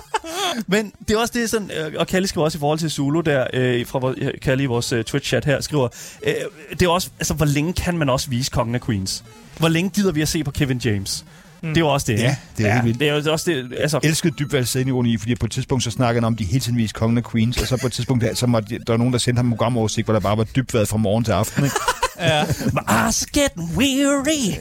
men 0.66 0.93
det 1.09 1.14
er 1.14 1.18
også 1.20 1.33
det, 1.37 1.51
sådan, 1.51 1.70
øh, 1.70 1.93
og 1.99 2.07
Kalle 2.07 2.29
skriver 2.29 2.45
også 2.45 2.59
i 2.59 2.61
forhold 2.61 2.79
til 2.79 2.91
Zulu 2.91 3.20
der, 3.20 3.47
øh, 3.53 3.87
fra 3.87 3.99
vor- 3.99 4.14
øh, 4.18 4.31
Kalle 4.43 4.62
i 4.62 4.66
vores 4.66 4.93
uh, 4.93 5.01
Twitch-chat 5.01 5.45
her, 5.45 5.61
skriver, 5.61 5.89
øh, 6.22 6.35
det 6.70 6.83
er 6.83 6.89
også, 6.89 7.11
altså, 7.18 7.35
hvor 7.35 7.47
længe 7.47 7.72
kan 7.72 7.99
man 7.99 8.09
også 8.09 8.31
vise 8.31 8.51
Kongen 8.51 8.74
af 8.74 8.81
Queens? 8.81 9.24
Hvor 9.59 9.68
længe 9.68 9.91
gider 9.91 10.12
vi 10.12 10.22
at 10.22 10.29
se 10.29 10.45
på 10.45 10.51
Kevin 10.51 10.79
James? 10.79 11.24
Mm. 11.63 11.69
Det 11.69 11.77
er 11.77 11.81
jo 11.81 11.89
også 11.89 12.13
det, 12.13 12.19
Ja, 12.21 12.37
det 12.59 12.67
er 12.67 12.73
helt 12.73 12.85
vildt. 12.85 13.01
Det 13.01 13.09
er 13.09 13.15
jo 13.25 13.33
også 13.33 13.51
det, 13.51 13.73
altså... 13.81 14.01
Jeg 14.03 14.09
elskede 14.09 14.35
dybvalgt 14.39 14.69
selvironi, 14.69 15.17
fordi 15.19 15.35
på 15.35 15.47
et 15.47 15.53
tidspunkt 15.53 15.85
så 15.85 15.91
snakkede 15.91 16.21
han 16.21 16.25
om, 16.25 16.37
de 16.37 16.45
hele 16.45 16.61
tiden 16.61 16.79
viste 16.79 16.95
Kongen 16.95 17.19
af 17.19 17.25
Queens, 17.31 17.57
og 17.63 17.67
så 17.67 17.77
på 17.77 17.87
et 17.87 17.93
tidspunkt 17.93 18.25
der, 18.25 18.35
så 18.35 18.47
måtte, 18.47 18.79
der 18.79 18.83
var 18.93 18.97
nogen, 18.97 19.13
der 19.13 19.19
sendte 19.19 19.39
ham 19.39 19.47
en 19.47 19.53
programoversigt, 19.53 20.07
hvor 20.07 20.15
der 20.15 20.21
bare 20.21 20.37
var 20.39 20.45
dybvad 20.45 20.87
fra 20.87 20.97
morgen 20.97 21.25
til 21.25 21.33
aften. 21.33 21.65
Ikke? 21.65 21.77
Ja. 22.21 22.45
My 22.73 22.81
eyes 23.05 23.27
getting 23.27 23.77
weary. 23.77 24.55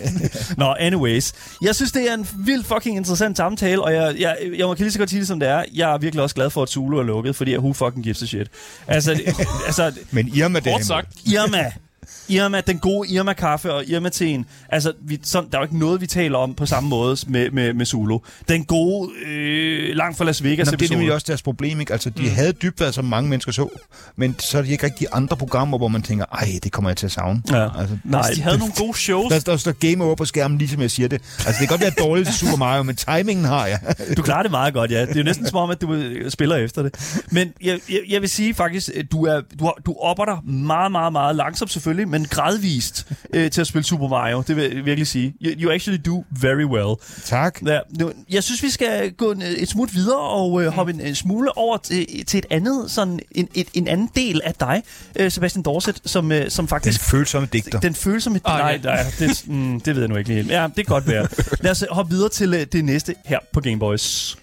Nå, 0.57 0.75
anyways. 0.79 1.33
Jeg 1.61 1.75
synes, 1.75 1.91
det 1.91 2.09
er 2.09 2.13
en 2.13 2.27
vildt 2.37 2.67
fucking 2.67 2.97
interessant 2.97 3.37
samtale, 3.37 3.81
og 3.83 3.93
jeg, 3.93 4.15
jeg, 4.19 4.37
jeg 4.57 4.65
må 4.67 4.73
kan 4.73 4.83
lige 4.83 4.91
så 4.91 4.99
godt 4.99 5.09
sige 5.09 5.19
det, 5.19 5.27
som 5.27 5.39
det 5.39 5.49
er. 5.49 5.63
Jeg 5.73 5.93
er 5.93 5.97
virkelig 5.97 6.23
også 6.23 6.35
glad 6.35 6.49
for, 6.49 6.63
at 6.63 6.69
Zulu 6.69 6.97
er 6.97 7.03
lukket, 7.03 7.35
fordi 7.35 7.57
who 7.57 7.73
fucking 7.73 8.03
gives 8.03 8.23
a 8.23 8.25
shit. 8.25 8.47
Altså, 8.87 9.13
det- 9.13 9.35
altså 9.67 9.91
Men 10.11 10.27
Irma, 10.35 10.59
det. 10.59 10.67
Irma. 11.25 11.71
Irma, 12.29 12.61
den 12.61 12.79
gode 12.79 13.09
Irma-kaffe 13.09 13.73
og 13.73 13.83
Irma-teen. 13.85 14.45
Altså, 14.69 14.93
vi, 15.01 15.19
sådan, 15.23 15.49
der 15.49 15.57
er 15.57 15.61
jo 15.61 15.65
ikke 15.65 15.79
noget, 15.79 16.01
vi 16.01 16.07
taler 16.07 16.37
om 16.37 16.53
på 16.53 16.65
samme 16.65 16.89
måde 16.89 17.17
med, 17.27 17.51
med, 17.51 17.73
med 17.73 17.85
Zulu. 17.85 18.19
Den 18.49 18.65
gode, 18.65 19.09
øh, 19.27 19.95
langt 19.95 20.17
fra 20.17 20.25
Las 20.25 20.43
Vegas 20.43 20.57
Nå, 20.67 20.71
det 20.71 20.71
er 20.71 20.75
episode. 20.75 20.97
nemlig 20.97 21.13
også 21.13 21.25
deres 21.27 21.41
problem, 21.41 21.79
ikke? 21.79 21.93
Altså, 21.93 22.09
de 22.09 22.21
mm. 22.23 22.29
havde 22.29 22.51
dybvad, 22.53 22.91
som 22.91 23.05
mange 23.05 23.29
mennesker 23.29 23.51
så, 23.51 23.69
men 24.15 24.35
så 24.39 24.57
er 24.57 24.61
de 24.61 24.69
ikke 24.71 24.85
rigtig 24.85 25.07
andre 25.13 25.37
programmer, 25.37 25.77
hvor 25.77 25.87
man 25.87 26.01
tænker, 26.01 26.25
ej, 26.33 26.47
det 26.63 26.71
kommer 26.71 26.89
jeg 26.89 26.97
til 26.97 27.05
at 27.05 27.11
savne. 27.11 27.41
Ja. 27.51 27.79
Altså, 27.79 27.97
Nej, 28.03 28.29
De 28.35 28.41
havde 28.41 28.57
nogle 28.57 28.73
gode 28.77 28.97
shows. 28.97 29.33
der, 29.33 29.39
der 29.39 29.57
står 29.57 29.71
game 29.71 30.03
over 30.03 30.15
på 30.15 30.25
skærmen, 30.25 30.57
ligesom 30.57 30.81
jeg 30.81 30.91
siger 30.91 31.07
det. 31.07 31.21
Altså, 31.37 31.47
det 31.49 31.57
kan 31.59 31.67
godt 31.67 31.81
være 31.81 31.91
dårligt 32.07 32.27
til 32.27 32.35
Super 32.37 32.55
Mario, 32.57 32.83
men 32.83 32.95
timingen 32.95 33.45
har 33.45 33.65
jeg. 33.65 33.79
Du 34.17 34.21
klarer 34.21 34.41
det 34.41 34.51
meget 34.51 34.73
godt, 34.73 34.91
ja. 34.91 35.01
Det 35.01 35.09
er 35.11 35.15
jo 35.17 35.23
næsten 35.23 35.47
som 35.47 35.57
om, 35.57 35.69
at 35.69 35.81
du 35.81 35.93
øh, 35.93 36.31
spiller 36.31 36.55
efter 36.55 36.83
det. 36.83 37.21
Men 37.31 37.53
jeg, 37.63 37.79
jeg, 37.89 37.99
jeg 38.09 38.21
vil 38.21 38.29
sige 38.29 38.53
faktisk, 38.53 38.89
du, 39.11 39.25
er, 39.25 39.41
du, 39.59 39.63
har- 39.65 39.77
du 39.85 39.95
opper 39.99 40.25
dig 40.25 40.37
meget, 40.53 40.91
meget, 40.91 41.11
meget 41.13 41.35
langsomt 41.35 41.71
selvfølgelig, 41.71 41.94
men 42.05 42.25
gradvist 42.25 43.07
øh, 43.33 43.51
til 43.51 43.61
at 43.61 43.67
spille 43.67 43.85
Super 43.85 44.07
Mario. 44.07 44.43
Det 44.47 44.55
vil 44.55 44.63
jeg 44.75 44.85
virkelig 44.85 45.07
sige. 45.07 45.33
You, 45.41 45.51
you 45.61 45.71
actually 45.71 46.01
do 46.05 46.23
very 46.41 46.63
well. 46.63 46.95
tak. 47.25 47.59
Ja, 47.65 47.79
nu, 47.99 48.11
jeg 48.29 48.43
synes, 48.43 48.63
vi 48.63 48.69
skal 48.69 49.11
gå 49.11 49.31
en, 49.31 49.41
et 49.41 49.69
smut 49.69 49.95
videre 49.95 50.19
og 50.19 50.63
øh, 50.63 50.67
hoppe 50.71 50.93
en, 50.93 51.01
en 51.01 51.15
smule 51.15 51.57
over 51.57 51.77
til, 51.77 52.25
til 52.25 52.37
et 52.37 52.45
andet, 52.49 52.91
sådan 52.91 53.19
en, 53.31 53.47
et, 53.53 53.67
en 53.73 53.87
anden 53.87 54.09
del 54.15 54.41
af 54.43 54.53
dig, 54.53 54.83
øh, 55.15 55.31
Sebastian 55.31 55.63
Dorset, 55.63 56.01
som, 56.05 56.31
øh, 56.31 56.49
som 56.49 56.63
Den 56.65 56.69
faktisk 56.69 57.01
følsomme 57.01 57.47
digter. 57.53 57.79
den 57.79 57.95
følsomme... 57.95 58.39
Ah, 58.45 58.59
nej, 58.59 58.79
nej 58.83 59.05
det, 59.19 59.43
mm, 59.47 59.81
det 59.81 59.95
ved 59.95 60.01
jeg 60.01 60.09
nu 60.09 60.15
ikke 60.15 60.29
lige 60.29 60.37
helt. 60.37 60.51
Ja, 60.51 60.63
det 60.63 60.75
kan 60.75 60.85
godt 60.85 61.07
være. 61.07 61.27
Lad 61.63 61.71
os 61.71 61.83
hoppe 61.91 62.11
videre 62.13 62.29
til 62.29 62.53
øh, 62.53 62.65
det 62.71 62.85
næste 62.85 63.15
her 63.25 63.39
på 63.53 63.61
Gameboys. 63.61 64.37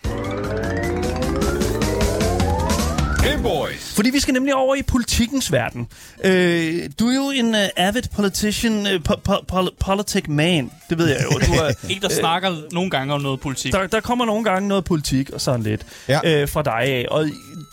Gameboys. 3.43 3.95
Fordi 3.95 4.11
vi 4.11 4.20
skal 4.20 4.34
nemlig 4.34 4.55
over 4.55 4.74
i 4.74 4.82
politikens 4.82 5.53
verden. 5.53 5.88
Øh, 6.24 6.90
du 7.01 7.09
er 7.09 7.14
jo 7.14 7.30
en 7.30 7.49
uh, 7.55 7.61
avid 7.76 8.03
politician, 8.14 8.72
uh, 8.86 8.93
po- 9.09 9.20
po- 9.28 9.45
pol- 9.53 9.74
politic 9.80 10.24
man. 10.28 10.70
Det 10.90 10.99
ved 10.99 11.07
jeg 11.09 11.24
jo. 11.24 11.38
Du 11.38 11.53
er, 11.53 11.72
En, 11.90 12.03
der 12.03 12.09
snakker 12.09 12.57
nogle 12.72 12.90
gange 12.90 13.14
om 13.14 13.20
noget 13.20 13.40
politik. 13.40 13.72
der, 13.72 13.86
der 13.86 14.01
kommer 14.01 14.24
nogle 14.24 14.45
gange 14.45 14.68
noget 14.68 14.84
politik 14.84 15.30
og 15.30 15.40
sådan 15.40 15.62
lidt 15.62 15.86
Ja. 16.09 16.20
øh, 16.24 16.49
fra 16.49 16.62
dig 16.62 16.72
af. 16.74 17.07
Og 17.11 17.28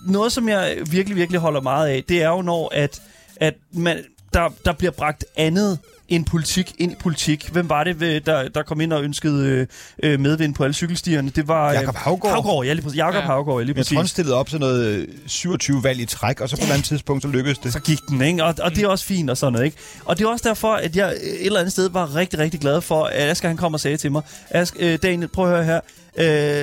noget, 0.06 0.32
som 0.32 0.50
jeg 0.50 0.78
virkelig, 0.92 1.16
virkelig 1.18 1.40
holder 1.42 1.62
meget 1.62 1.88
af, 1.90 2.04
det 2.10 2.22
er 2.24 2.30
jo, 2.30 2.42
når 2.42 2.72
at, 2.76 3.02
at 3.36 3.54
man, 3.72 3.98
der, 4.34 4.50
der 4.66 4.74
bliver 4.74 4.92
bragt 4.92 5.26
andet 5.38 5.80
end 6.10 6.26
politik 6.26 6.74
ind 6.78 6.92
i 6.92 6.96
politik. 7.00 7.50
Hvem 7.52 7.70
var 7.70 7.84
det, 7.84 8.00
ved- 8.00 8.22
der, 8.22 8.48
der 8.50 8.64
kom 8.64 8.82
ind 8.82 8.94
og 8.94 9.04
ønskede 9.04 9.46
øh, 9.48 9.68
øh, 10.04 10.20
medvind 10.20 10.56
på 10.56 10.64
alle 10.64 10.74
cykelstierne? 10.74 11.30
Det 11.30 11.48
var... 11.48 11.68
øh, 11.70 11.74
Jakob 11.74 11.96
Haugaard. 11.96 12.34
Haugaard, 12.34 12.66
ja, 12.66 12.74
lige 12.74 12.84
præcis. 12.84 12.98
Jakob 12.98 13.16
Ja. 13.16 13.26
Haugaard, 13.26 13.58
ja, 13.60 13.64
lige 13.64 13.68
Jeg 13.70 13.76
præcis. 13.76 13.94
tror, 13.96 14.02
han 14.02 14.08
stillede 14.08 14.36
op 14.36 14.50
sådan 14.50 14.60
noget 14.68 14.86
øh, 14.86 15.08
27 15.28 15.84
valg 15.84 16.00
i 16.00 16.06
træk, 16.06 16.42
og 16.42 16.50
så 16.50 16.58
på 16.58 16.64
et 16.64 16.70
andet 16.72 16.86
tidspunkt, 16.86 17.24
så 17.24 17.30
lykkedes 17.30 17.58
det. 17.58 17.74
så 17.74 17.80
gik 17.80 18.00
den, 18.10 18.22
ikke? 18.22 18.44
Og, 18.44 18.56
og 18.62 18.76
det 18.76 18.84
er 18.84 18.88
også 18.88 19.06
fint 19.06 19.30
og 19.30 19.38
sådan 19.38 19.54
noget, 19.54 19.66
ikke? 19.66 19.78
Og 20.06 20.18
det 20.18 20.26
er 20.26 20.30
også 20.30 20.48
derfor, 20.50 20.74
at 20.74 20.96
jeg 20.96 21.10
et 21.12 21.46
eller 21.46 21.60
andet 21.60 21.72
sted 21.72 21.90
var 21.90 22.16
rigtig, 22.16 22.40
rigtig 22.40 22.60
glad 22.60 22.82
for, 22.82 23.04
at 23.06 23.30
Asger 23.30 23.48
han 23.48 23.58
kom 23.58 23.74
og 23.74 23.80
sagde 23.80 23.98
til 23.98 24.12
mig, 24.12 24.22
Asger, 24.50 24.78
øh, 24.94 25.00
Daniel, 25.04 25.28
prøv 25.28 25.46
at 25.54 25.66
høre 25.66 25.66
her, 25.66 25.80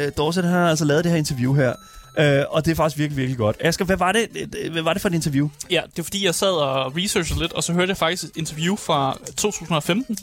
øh, 0.06 0.12
Dorset 0.16 0.44
han 0.44 0.52
har 0.52 0.68
altså 0.70 0.84
lavet 0.84 1.04
det 1.04 1.12
her 1.12 1.18
interview 1.18 1.54
her, 1.54 1.72
øh, 2.18 2.42
og 2.48 2.64
det 2.64 2.70
er 2.70 2.74
faktisk 2.74 2.98
virkelig, 2.98 3.16
virkelig 3.16 3.38
godt. 3.38 3.56
Asger, 3.60 3.84
hvad 3.84 3.96
var 3.96 4.12
det, 4.12 4.28
hvad 4.72 4.82
var 4.82 4.92
det 4.92 5.02
for 5.02 5.08
et 5.08 5.14
interview? 5.14 5.48
Ja, 5.70 5.82
det 5.90 5.98
er 5.98 6.02
fordi, 6.02 6.24
jeg 6.24 6.34
sad 6.34 6.48
og 6.52 6.96
researchede 6.96 7.40
lidt, 7.40 7.52
og 7.52 7.64
så 7.64 7.72
hørte 7.72 7.90
jeg 7.90 7.96
faktisk 7.96 8.22
et 8.24 8.30
interview 8.36 8.76
fra 8.76 9.18
2015, 9.36 10.18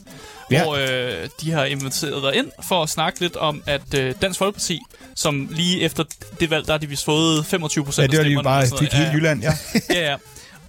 Ja. 0.52 0.64
hvor 0.64 0.76
øh, 0.76 1.30
de 1.42 1.52
har 1.52 1.66
inviteret 1.66 2.24
dig 2.24 2.36
ind 2.36 2.52
for 2.64 2.84
at 2.84 2.90
snakke 2.90 3.20
lidt 3.20 3.36
om, 3.36 3.64
at 3.66 3.94
øh, 3.98 4.14
Dansk 4.22 4.40
Folkeparti, 4.40 4.80
som 5.16 5.48
lige 5.52 5.82
efter 5.82 6.04
det 6.40 6.50
valg, 6.50 6.66
der 6.68 6.74
har 6.74 6.78
de 6.78 6.88
vist 6.88 7.06
fået 7.06 7.46
25 7.46 7.86
procent 7.86 8.04
Ja, 8.04 8.08
det 8.12 8.18
var 8.18 8.24
lige 8.24 8.44
bare 8.44 8.68
fik 8.80 8.94
hele 8.94 9.12
Jylland, 9.14 9.42
ja. 9.44 9.54
ja, 9.90 10.12
ja. 10.12 10.16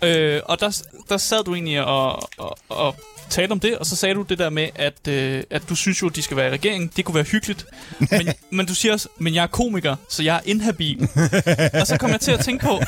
Øh, 0.02 0.42
og 0.44 0.60
der, 0.60 0.82
der 1.08 1.16
sad 1.16 1.44
du 1.44 1.54
egentlig 1.54 1.84
og, 1.84 2.28
og, 2.38 2.58
og 2.68 2.96
talte 3.30 3.52
om 3.52 3.60
det, 3.60 3.78
og 3.78 3.86
så 3.86 3.96
sagde 3.96 4.14
du 4.14 4.22
det 4.22 4.38
der 4.38 4.50
med, 4.50 4.68
at, 4.74 5.08
øh, 5.08 5.42
at 5.50 5.62
du 5.68 5.74
synes 5.74 6.02
jo, 6.02 6.06
at 6.06 6.16
de 6.16 6.22
skal 6.22 6.36
være 6.36 6.48
i 6.48 6.50
regeringen. 6.50 6.90
Det 6.96 7.04
kunne 7.04 7.14
være 7.14 7.24
hyggeligt. 7.24 7.66
Men, 7.98 8.28
men 8.56 8.66
du 8.66 8.74
siger 8.74 8.92
også, 8.92 9.08
men 9.18 9.34
jeg 9.34 9.42
er 9.42 9.46
komiker, 9.46 9.96
så 10.08 10.22
jeg 10.22 10.36
er 10.36 10.40
inhabil. 10.44 11.08
og 11.80 11.86
så 11.86 11.96
kom 12.00 12.10
jeg 12.10 12.20
til 12.20 12.30
at 12.30 12.40
tænke 12.40 12.64
på, 12.64 12.82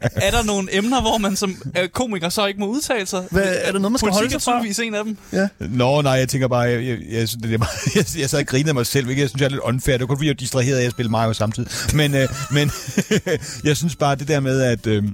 er 0.00 0.30
der 0.30 0.42
nogle 0.42 0.76
emner, 0.76 1.00
hvor 1.00 1.18
man 1.18 1.36
som 1.36 1.72
øh, 1.78 1.88
komiker 1.88 2.28
så 2.28 2.46
ikke 2.46 2.60
må 2.60 2.66
udtale 2.66 3.06
sig? 3.06 3.24
Hvad, 3.30 3.56
er 3.62 3.72
der 3.72 3.78
noget, 3.78 3.92
man 3.92 3.98
skal 3.98 4.12
holde 4.12 4.24
Politik 4.24 4.40
sig 4.40 4.50
er 4.50 4.52
fra? 4.52 4.58
tydeligvis 4.58 4.78
en 4.78 4.94
af 4.94 5.04
dem. 5.04 5.16
Nå, 5.58 6.02
nej, 6.02 6.12
jeg 6.12 6.28
tænker 6.28 6.48
bare, 6.48 6.60
jeg, 6.60 6.84
jeg, 6.84 6.98
jeg, 7.10 7.28
synes, 7.28 7.42
det 7.42 7.54
er 7.54 7.58
bare, 7.58 7.68
jeg, 7.94 8.04
jeg 8.18 8.30
sad 8.30 8.38
og 8.38 8.46
grinede 8.46 8.68
af 8.68 8.74
mig 8.74 8.86
selv, 8.86 9.04
hvilket 9.04 9.20
jeg 9.22 9.28
synes 9.30 9.40
jeg 9.40 9.46
er 9.46 9.50
lidt 9.50 9.60
unfair. 9.60 9.92
Det 9.92 10.00
var 10.00 10.06
kun 10.06 10.16
fordi, 10.16 10.26
jeg 10.26 10.34
var 10.34 10.38
distraheret 10.38 10.78
af 10.78 10.84
at 10.84 10.90
spille 10.90 11.10
Mario 11.10 11.32
samtidig. 11.32 11.70
Men, 11.94 12.14
øh, 12.14 12.28
men 12.50 12.70
jeg 13.68 13.76
synes 13.76 13.96
bare, 13.96 14.14
det 14.14 14.28
der 14.28 14.40
med, 14.40 14.60
at... 14.60 14.86
Øh, 14.86 15.04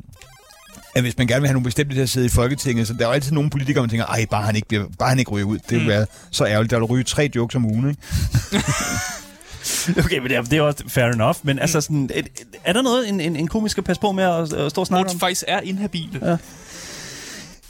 at 0.95 1.03
hvis 1.03 1.19
man 1.19 1.27
gerne 1.27 1.41
vil 1.41 1.49
have 1.49 1.55
nogle 1.55 1.65
bestemte 1.65 1.95
til 1.95 2.03
at 2.03 2.09
sidde 2.09 2.27
i 2.27 2.29
Folketinget, 2.29 2.87
så 2.87 2.93
der 2.95 3.01
er 3.03 3.07
jo 3.07 3.13
altid 3.13 3.33
nogle 3.33 3.51
politikere, 3.51 3.83
man 3.83 3.91
tænker, 3.91 4.07
ej, 4.07 4.27
bare 4.31 4.43
han 4.43 4.57
ikke, 4.57 4.69
bliver, 4.69 4.85
bare 4.99 5.09
han 5.09 5.19
ikke 5.19 5.31
ryger 5.31 5.47
ud. 5.47 5.59
Det 5.59 5.71
vil 5.71 5.81
Mm. 5.83 5.89
være 5.89 6.07
så 6.31 6.47
ærgerligt. 6.47 6.71
Der 6.71 6.77
vil 6.79 6.85
ryge 6.85 7.05
tre 7.05 7.31
jokes 7.37 7.55
om 7.57 7.65
ugen, 7.65 7.89
ikke? 7.89 8.01
Okay, 10.05 10.19
men 10.19 10.29
det 10.31 10.37
er, 10.37 10.43
det 10.43 10.59
er 10.59 10.63
også 10.63 10.85
fair 10.89 11.05
enough, 11.05 11.37
men 11.43 11.59
altså 11.59 11.81
sådan, 11.81 12.11
et, 12.15 12.19
et, 12.19 12.29
er 12.65 12.73
der 12.73 12.83
noget, 12.83 13.09
en, 13.09 13.21
en, 13.21 13.37
en 13.37 13.49
komisk 13.49 13.71
skal 13.73 13.83
passe 13.83 14.01
på 14.01 14.13
med 14.13 14.25
at, 14.25 14.53
at 14.53 14.71
stå 14.71 14.81
og 14.81 14.87
snakke 14.87 15.09
de 15.09 15.15
om? 15.15 15.21
faktisk 15.21 15.45
er 15.49 15.61
inhabile. 15.61 16.21
Ja. 16.31 16.37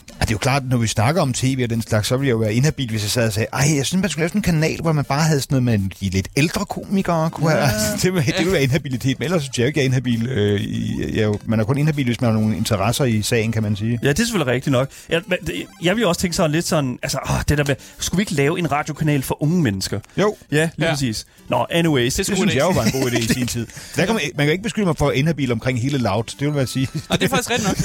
Ja, 0.08 0.24
det 0.24 0.30
er 0.30 0.34
jo 0.34 0.38
klart, 0.38 0.62
når 0.68 0.76
vi 0.76 0.86
snakker 0.86 1.22
om 1.22 1.32
tv 1.32 1.60
og 1.64 1.70
den 1.70 1.82
slags, 1.82 2.08
så 2.08 2.16
ville 2.16 2.26
jeg 2.28 2.32
jo 2.32 2.38
være 2.38 2.54
inhabil, 2.54 2.90
hvis 2.90 3.02
jeg 3.02 3.10
sad 3.10 3.26
og 3.26 3.32
sagde, 3.32 3.46
ej, 3.52 3.76
jeg 3.76 3.86
synes, 3.86 4.00
man 4.02 4.10
skulle 4.10 4.20
lave 4.22 4.28
sådan 4.28 4.38
en 4.38 4.42
kanal, 4.42 4.80
hvor 4.80 4.92
man 4.92 5.04
bare 5.04 5.22
havde 5.22 5.40
sådan 5.40 5.62
noget 5.62 5.80
med 5.80 5.90
de 6.00 6.08
lidt 6.08 6.28
ældre 6.36 6.64
komikere. 6.66 7.30
Kunne 7.30 7.50
have, 7.50 7.62
altså, 7.62 7.86
det, 8.02 8.14
ville, 8.14 8.26
det 8.26 8.38
ville 8.38 8.52
være 8.52 8.62
inhabilitet, 8.62 9.18
men 9.18 9.24
ellers 9.26 9.42
synes 9.42 9.58
jeg 9.58 9.66
ikke, 9.66 9.78
jeg 9.80 9.82
er 9.84 9.86
inhabil. 9.86 10.26
Øh, 10.28 11.14
jeg, 11.16 11.22
er 11.22 11.26
jo- 11.26 11.38
man 11.44 11.60
er 11.60 11.64
kun 11.64 11.78
inhabil, 11.78 12.04
hvis 12.06 12.20
man 12.20 12.30
har 12.32 12.40
nogle 12.40 12.56
interesser 12.56 13.04
i 13.04 13.22
sagen, 13.22 13.52
kan 13.52 13.62
man 13.62 13.76
sige. 13.76 13.98
Ja, 14.02 14.08
det 14.08 14.18
er 14.20 14.24
selvfølgelig 14.24 14.52
rigtigt 14.54 14.72
nok. 14.72 14.88
Jeg, 15.08 15.22
men 15.26 15.38
det- 15.46 15.66
jeg 15.82 15.96
vil 15.96 16.02
jo 16.02 16.08
også 16.08 16.20
tænke 16.20 16.36
sådan 16.36 16.50
lidt 16.52 16.66
sådan, 16.66 16.98
altså, 17.02 17.18
åh, 17.30 17.40
det 17.48 17.58
der 17.58 17.64
med, 17.66 17.74
skulle 17.98 18.18
vi 18.18 18.22
ikke 18.22 18.34
lave 18.34 18.58
en 18.58 18.72
radiokanal 18.72 19.22
for 19.22 19.42
unge 19.42 19.62
mennesker? 19.62 20.00
Jo, 20.18 20.36
Ja, 20.52 20.56
lige 20.56 20.70
Ja. 20.78 20.84
ja. 20.84 20.90
præcis. 20.92 21.26
Nå, 21.48 21.66
anyways. 21.70 22.14
det 22.14 22.26
God 22.26 22.36
synes 22.36 22.54
jeg 22.54 22.60
jo 22.62 22.70
var 22.70 22.82
en 22.84 22.90
god 22.92 23.10
idé 23.10 23.18
i 23.18 23.32
sin 23.32 23.46
tid. 23.46 23.66
Der 23.96 24.04
kan 24.06 24.14
man, 24.14 24.22
man 24.36 24.46
kan 24.46 24.52
ikke 24.52 24.62
beskylde 24.62 24.86
mig 24.86 24.96
for 24.98 25.10
inhabil 25.10 25.52
omkring 25.52 25.80
hele 25.80 25.98
loud, 25.98 26.24
det 26.40 26.48
vil 26.52 26.58
jeg 26.58 26.68
sige. 26.68 26.88
Og 27.08 27.20
det 27.20 27.24
er 27.24 27.28
faktisk 27.28 27.50
rigtigt 27.50 27.68
nok. 27.68 27.76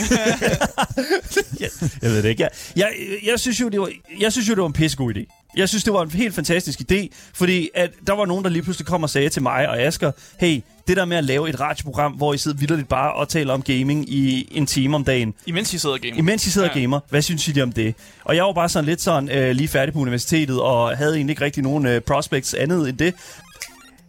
jeg, 1.59 1.69
jeg 2.07 2.15
ved 2.15 2.23
det 2.23 2.29
ikke. 2.29 2.43
Jeg, 2.43 2.49
jeg, 2.75 2.89
jeg, 3.25 3.39
synes 3.39 3.61
jo, 3.61 3.69
det 3.69 3.79
var, 3.79 3.91
jeg 4.19 4.31
synes 4.31 4.49
jo, 4.49 4.53
det 4.53 4.61
var 4.61 4.67
en 4.67 4.73
pissegod 4.73 5.13
idé. 5.13 5.43
Jeg 5.57 5.69
synes, 5.69 5.83
det 5.83 5.93
var 5.93 6.03
en 6.03 6.11
helt 6.11 6.35
fantastisk 6.35 6.81
idé, 6.91 7.07
fordi 7.33 7.69
at 7.75 7.91
der 8.07 8.13
var 8.13 8.25
nogen, 8.25 8.43
der 8.43 8.49
lige 8.49 8.61
pludselig 8.61 8.87
kom 8.87 9.03
og 9.03 9.09
sagde 9.09 9.29
til 9.29 9.41
mig 9.41 9.69
og 9.69 9.81
Asger, 9.81 10.11
hey, 10.39 10.61
det 10.87 10.97
der 10.97 11.05
med 11.05 11.17
at 11.17 11.23
lave 11.23 11.49
et 11.49 11.59
radioprogram, 11.59 12.11
hvor 12.11 12.33
I 12.33 12.37
sidder 12.37 12.57
vildt 12.57 12.87
bare 12.89 13.13
og 13.13 13.29
taler 13.29 13.53
om 13.53 13.61
gaming 13.61 14.09
i 14.09 14.47
en 14.51 14.65
time 14.65 14.95
om 14.95 15.03
dagen, 15.03 15.33
Imens 15.45 15.73
I 15.73 15.77
sidder 15.77 15.95
og 15.95 16.01
gamer. 16.01 16.17
imens 16.17 16.47
I 16.47 16.51
sidder 16.51 16.67
ja. 16.67 16.73
Og 16.73 16.81
gamer, 16.81 16.99
hvad 17.09 17.21
synes 17.21 17.47
I 17.47 17.61
om 17.61 17.71
det? 17.71 17.95
Og 18.23 18.35
jeg 18.35 18.43
var 18.43 18.53
bare 18.53 18.69
sådan 18.69 18.85
lidt 18.85 19.01
sådan 19.01 19.29
øh, 19.29 19.51
lige 19.51 19.67
færdig 19.67 19.93
på 19.93 19.99
universitetet, 19.99 20.61
og 20.61 20.97
havde 20.97 21.15
egentlig 21.15 21.31
ikke 21.31 21.45
rigtig 21.45 21.63
nogen 21.63 21.85
øh, 21.85 22.01
prospects 22.01 22.53
andet 22.53 22.89
end 22.89 22.97
det. 22.97 23.13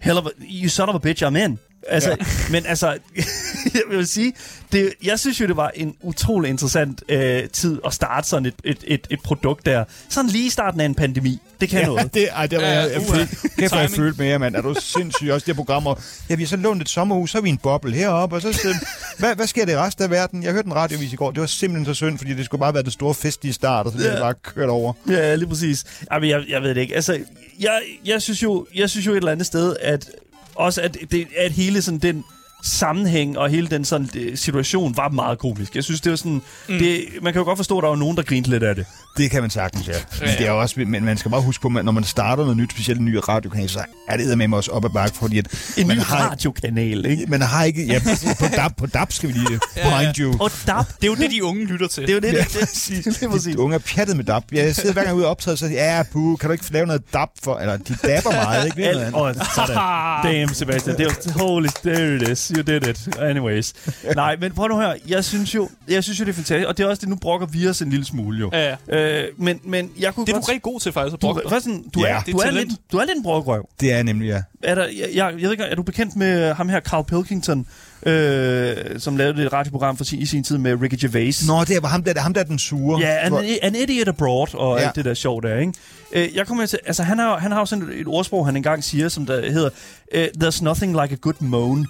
Hell 0.00 0.18
of 0.18 0.26
a, 0.26 0.28
you 0.62 0.68
son 0.68 0.88
of 0.88 0.94
a 0.94 0.98
bitch, 0.98 1.24
I'm 1.24 1.36
in. 1.44 1.58
Altså, 1.86 2.10
ja. 2.10 2.16
Men 2.52 2.66
altså, 2.66 2.86
jeg 3.74 3.82
vil 3.90 4.06
sige, 4.06 4.32
det, 4.72 4.92
jeg 5.04 5.18
synes 5.20 5.40
jo, 5.40 5.46
det 5.46 5.56
var 5.56 5.70
en 5.74 5.94
utrolig 6.02 6.48
interessant 6.50 7.02
øh, 7.08 7.48
tid 7.52 7.78
at 7.86 7.94
starte 7.94 8.28
sådan 8.28 8.46
et, 8.46 8.54
et, 8.64 8.78
et, 8.86 9.06
et 9.10 9.20
produkt 9.24 9.66
der. 9.66 9.84
Sådan 10.08 10.30
lige 10.30 10.46
i 10.46 10.50
starten 10.50 10.80
af 10.80 10.84
en 10.84 10.94
pandemi. 10.94 11.38
Det 11.60 11.68
kan 11.68 11.80
Ja, 11.80 11.86
noget. 11.86 12.14
det, 12.14 12.28
ej, 12.32 12.46
det 12.46 12.58
var, 12.58 12.64
Ja, 12.64 12.80
jeg, 12.80 12.90
jeg, 12.92 13.08
uha. 13.08 13.18
jeg, 13.58 13.72
jeg, 13.72 13.90
følte 13.90 14.18
med 14.18 14.26
jer, 14.28 14.38
mand. 14.38 14.56
Er 14.56 14.60
du 14.62 14.74
sindssyg 14.80 15.30
også, 15.30 15.44
de 15.44 15.50
her 15.50 15.56
programmer? 15.56 15.94
Ja, 16.30 16.34
vi 16.34 16.42
har 16.42 16.48
så 16.48 16.56
lånt 16.56 16.82
et 16.82 16.88
sommerhus, 16.88 17.30
så 17.30 17.38
er 17.38 17.42
vi 17.42 17.48
en 17.48 17.58
boble 17.58 17.92
heroppe, 17.94 18.36
og 18.36 18.42
så 18.42 18.74
hvad, 19.18 19.34
hvad 19.36 19.46
sker 19.46 19.64
der 19.64 19.72
i 19.72 19.76
resten 19.76 20.04
af 20.04 20.10
verden? 20.10 20.42
Jeg 20.42 20.52
hørte 20.52 20.66
en 20.66 20.74
radiovis 20.74 21.12
i 21.12 21.16
går, 21.16 21.30
det 21.30 21.40
var 21.40 21.46
simpelthen 21.46 21.86
så 21.86 21.94
synd, 21.94 22.18
fordi 22.18 22.34
det 22.34 22.44
skulle 22.44 22.58
bare 22.60 22.74
være 22.74 22.82
det 22.82 22.92
store 22.92 23.14
festlige 23.14 23.52
start, 23.52 23.86
og 23.86 23.92
så 23.92 23.98
blev 23.98 24.06
Ja. 24.06 24.12
det 24.12 24.20
bare 24.20 24.34
kørt 24.34 24.68
over. 24.68 24.92
Ja, 25.08 25.34
lige 25.34 25.48
præcis. 25.48 25.84
Jamen, 26.12 26.28
jeg, 26.30 26.42
jeg 26.48 26.62
ved 26.62 26.74
det 26.74 26.80
ikke. 26.80 26.94
Altså, 26.94 27.18
jeg, 27.60 27.80
jeg, 28.04 28.22
synes 28.22 28.42
jo, 28.42 28.66
jeg 28.74 28.90
synes 28.90 29.06
jo 29.06 29.12
et 29.12 29.16
eller 29.16 29.32
andet 29.32 29.46
sted, 29.46 29.76
at 29.80 30.10
også 30.58 30.82
at, 30.82 30.96
det, 31.10 31.28
at 31.36 31.52
hele 31.52 31.82
sådan 31.82 31.98
den 31.98 32.24
sammenhæng 32.62 33.38
og 33.38 33.48
hele 33.48 33.66
den 33.66 33.84
sådan 33.84 34.08
øh, 34.16 34.36
situation 34.36 34.96
var 34.96 35.08
meget 35.08 35.38
komisk. 35.38 35.74
Jeg 35.74 35.84
synes, 35.84 36.00
det 36.00 36.10
var 36.10 36.16
sådan... 36.16 36.42
Mm. 36.68 36.78
Det, 36.78 37.04
man 37.22 37.32
kan 37.32 37.40
jo 37.40 37.44
godt 37.44 37.58
forstå, 37.58 37.78
at 37.78 37.82
der 37.82 37.88
var 37.88 37.96
nogen, 37.96 38.16
der 38.16 38.22
grinte 38.22 38.50
lidt 38.50 38.62
af 38.62 38.74
det. 38.74 38.86
Det 39.16 39.30
kan 39.30 39.40
man 39.40 39.50
sagtens, 39.50 39.88
ja. 39.88 39.92
Men, 40.20 40.28
Ja. 40.28 40.36
det 40.36 40.46
er 40.46 40.50
også, 40.50 40.74
men 40.86 41.04
man 41.04 41.16
skal 41.16 41.30
bare 41.30 41.40
huske 41.40 41.62
på, 41.62 41.68
at 41.78 41.84
når 41.84 41.92
man 41.92 42.04
starter 42.04 42.42
noget 42.42 42.56
nyt, 42.56 42.70
specielt 42.72 43.00
en 43.00 43.06
ny 43.06 43.14
radiokanal, 43.28 43.68
så 43.68 43.80
er 44.08 44.16
det 44.16 44.38
med 44.38 44.52
også 44.52 44.70
op 44.70 44.84
ad 44.84 44.90
bakke, 44.90 45.16
fordi 45.16 45.38
at 45.38 45.46
En 45.76 45.86
man 45.86 45.96
ny 45.96 46.00
har, 46.02 46.30
radiokanal, 46.30 47.06
ikke? 47.06 47.26
man 47.28 47.42
har 47.42 47.64
ikke... 47.64 47.86
Ja, 47.86 48.00
på 48.38 48.44
DAB, 48.56 48.76
på 48.76 48.86
DAB 48.86 49.12
skal 49.12 49.28
vi 49.28 49.34
lige... 49.34 49.60
Ja, 49.76 49.88
ja. 49.88 50.00
Mind 50.02 50.18
you. 50.18 50.36
Og 50.40 50.50
DAB, 50.66 50.86
Det 50.86 50.94
er 51.02 51.06
jo 51.06 51.14
det, 51.14 51.30
de 51.30 51.44
unge 51.44 51.64
lytter 51.64 51.88
til. 51.88 52.02
det 52.02 52.10
er 52.10 52.14
jo 52.14 52.20
det, 52.20 52.32
Ja, 52.32 52.38
det, 52.38 52.44
det, 52.88 53.04
det, 53.20 53.44
det 53.44 53.54
er 53.54 53.58
unge 53.58 53.74
er 53.74 53.78
pjattet 53.78 54.16
med 54.16 54.24
DAB. 54.24 54.42
Jeg 54.52 54.74
sidder 54.74 54.92
hver 54.92 55.04
gang 55.04 55.16
ude 55.16 55.24
og 55.24 55.30
optager, 55.30 55.54
så 55.56 55.66
ja, 55.66 56.02
puh, 56.12 56.38
kan 56.38 56.48
du 56.48 56.52
ikke 56.52 56.64
lave 56.72 56.86
noget 56.86 57.02
DAB 57.12 57.28
for... 57.42 57.56
Eller, 57.58 57.76
de 57.76 57.96
dabber 58.04 58.30
meget, 58.32 58.64
ikke? 58.66 58.76
Det 58.76 58.86
er 58.88 58.92
noget 59.10 59.26
Alt, 59.26 59.36
andet. 59.36 59.40
oh, 59.48 59.66
sådan. 59.66 59.76
Damn, 60.32 60.54
Sebastian. 60.54 60.96
Det 60.96 61.06
var, 61.06 61.32
holy, 61.38 61.68
there 61.84 62.16
it 62.16 62.28
is. 62.28 62.47
You 62.56 62.62
did 62.62 62.86
it. 62.86 63.18
Anyways. 63.18 63.74
Nej, 64.14 64.36
men 64.40 64.52
prøv 64.52 64.68
nu 64.68 64.76
høre. 64.76 64.94
Jeg 65.08 65.24
synes 65.24 65.54
jo, 65.54 65.68
jeg 65.88 66.04
synes 66.04 66.20
jo 66.20 66.24
det 66.24 66.30
er 66.30 66.34
fantastisk. 66.34 66.68
Og 66.68 66.78
det 66.78 66.84
er 66.84 66.88
også 66.88 67.00
det, 67.00 67.08
nu 67.08 67.16
brokker 67.16 67.46
vi 67.46 67.68
os 67.68 67.82
en 67.82 67.90
lille 67.90 68.04
smule 68.06 68.38
jo. 68.38 68.50
Ja, 68.52 68.76
ja. 68.88 69.22
Øh, 69.22 69.28
men, 69.36 69.60
men 69.64 69.90
jeg 69.98 70.14
kunne 70.14 70.26
Det 70.26 70.32
er 70.32 70.34
du 70.36 70.40
godt... 70.40 70.48
rigtig 70.48 70.62
god 70.62 70.80
til 70.80 70.92
faktisk 70.92 71.14
at 71.14 71.22
du, 71.22 71.26
brokke 71.26 71.40
dig. 71.42 71.50
forresten, 71.50 71.84
du, 71.94 72.00
Ja, 72.00 72.06
er, 72.16 72.20
det 72.20 72.34
du, 72.34 72.38
er 72.38 72.46
er 72.46 72.50
lidt, 72.50 72.68
du 72.92 72.96
er 72.96 73.04
lidt 73.04 73.16
en 73.16 73.22
brokrøv. 73.22 73.68
Det 73.80 73.92
er 73.92 74.02
nemlig, 74.02 74.26
ja. 74.28 74.42
Er 74.62 74.74
der, 74.74 74.84
jeg, 74.84 75.08
jeg, 75.14 75.32
jeg 75.32 75.42
ved 75.42 75.50
ikke, 75.50 75.64
er 75.64 75.74
du 75.74 75.82
bekendt 75.82 76.16
med 76.16 76.54
ham 76.54 76.68
her, 76.68 76.80
Carl 76.80 77.04
Pilkington, 77.04 77.66
øh, 78.06 78.76
som 79.00 79.16
lavede 79.16 79.44
et 79.46 79.52
radioprogram 79.52 79.96
for 79.96 80.04
sin, 80.04 80.18
i 80.18 80.26
sin 80.26 80.44
tid 80.44 80.58
med 80.58 80.80
Ricky 80.82 80.94
Gervais? 81.00 81.46
Nå, 81.46 81.64
det 81.64 81.82
var 81.82 81.88
ham 81.88 82.02
der, 82.04 82.20
ham 82.20 82.34
der 82.34 82.40
er 82.40 82.44
den 82.44 82.58
sure. 82.58 83.00
Ja, 83.00 83.26
an, 83.26 83.32
an 83.62 83.74
idiot 83.74 84.08
abroad 84.08 84.54
og 84.54 84.78
ja. 84.78 84.86
Alt 84.86 84.96
det 84.96 85.04
der 85.04 85.14
sjov 85.14 85.42
der, 85.42 85.58
ikke? 85.58 85.72
Øh, 86.12 86.36
jeg 86.36 86.46
kommer 86.46 86.66
til, 86.66 86.78
altså 86.86 87.02
han 87.02 87.18
har, 87.18 87.38
han 87.38 87.52
har 87.52 87.58
jo 87.58 87.66
sådan 87.66 87.84
et, 87.84 88.00
et 88.00 88.06
ordsprog, 88.06 88.46
han 88.46 88.56
engang 88.56 88.84
siger, 88.84 89.08
som 89.08 89.26
der 89.26 89.50
hedder, 89.50 89.70
uh, 90.14 90.22
there's 90.44 90.64
nothing 90.64 90.92
like 91.02 91.12
a 91.14 91.16
good 91.20 91.34
moan. 91.40 91.86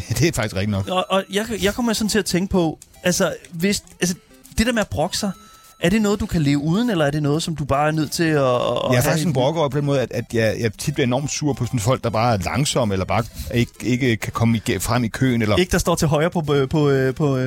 det 0.18 0.28
er 0.28 0.32
faktisk 0.32 0.54
rigtigt 0.56 0.70
nok. 0.70 0.88
Og, 0.88 1.06
og 1.08 1.24
jeg, 1.30 1.46
jeg 1.62 1.74
kommer 1.74 1.92
sådan 1.92 2.08
til 2.08 2.18
at 2.18 2.24
tænke 2.24 2.52
på, 2.52 2.78
altså, 3.02 3.36
hvis, 3.52 3.84
altså 4.00 4.14
det 4.58 4.66
der 4.66 4.72
med 4.72 4.80
at 4.80 4.88
brokke 4.88 5.16
sig, 5.16 5.32
er 5.80 5.88
det 5.90 6.02
noget, 6.02 6.20
du 6.20 6.26
kan 6.26 6.42
leve 6.42 6.58
uden, 6.58 6.90
eller 6.90 7.04
er 7.04 7.10
det 7.10 7.22
noget, 7.22 7.42
som 7.42 7.56
du 7.56 7.64
bare 7.64 7.88
er 7.88 7.92
nødt 7.92 8.10
til 8.12 8.22
at... 8.22 8.28
at 8.38 8.42
Jeg 8.90 8.98
er 8.98 9.02
faktisk 9.02 9.24
i- 9.24 9.28
en 9.28 9.32
brokker 9.32 9.68
på 9.68 9.78
den 9.78 9.86
måde, 9.86 10.00
at, 10.00 10.08
at 10.12 10.24
jeg, 10.32 10.56
jeg 10.60 10.72
tit 10.78 10.94
bliver 10.94 11.06
enormt 11.06 11.30
sur 11.30 11.52
på 11.52 11.64
sådan 11.66 11.80
folk, 11.80 12.04
der 12.04 12.10
bare 12.10 12.34
er 12.34 12.38
langsomme, 12.44 12.94
eller 12.94 13.04
bare 13.04 13.24
ikke, 13.54 13.70
ikke 13.82 14.16
kan 14.16 14.32
komme 14.32 14.56
ige- 14.68 14.80
frem 14.80 15.04
i 15.04 15.08
køen. 15.08 15.42
Eller 15.42 15.56
Ikke 15.56 15.72
der 15.72 15.78
står 15.78 15.94
til 15.94 16.08
højre 16.08 16.30
på, 16.30 16.40
på, 16.40 16.66
på, 16.70 16.90
på 17.16 17.36
uh, 17.36 17.40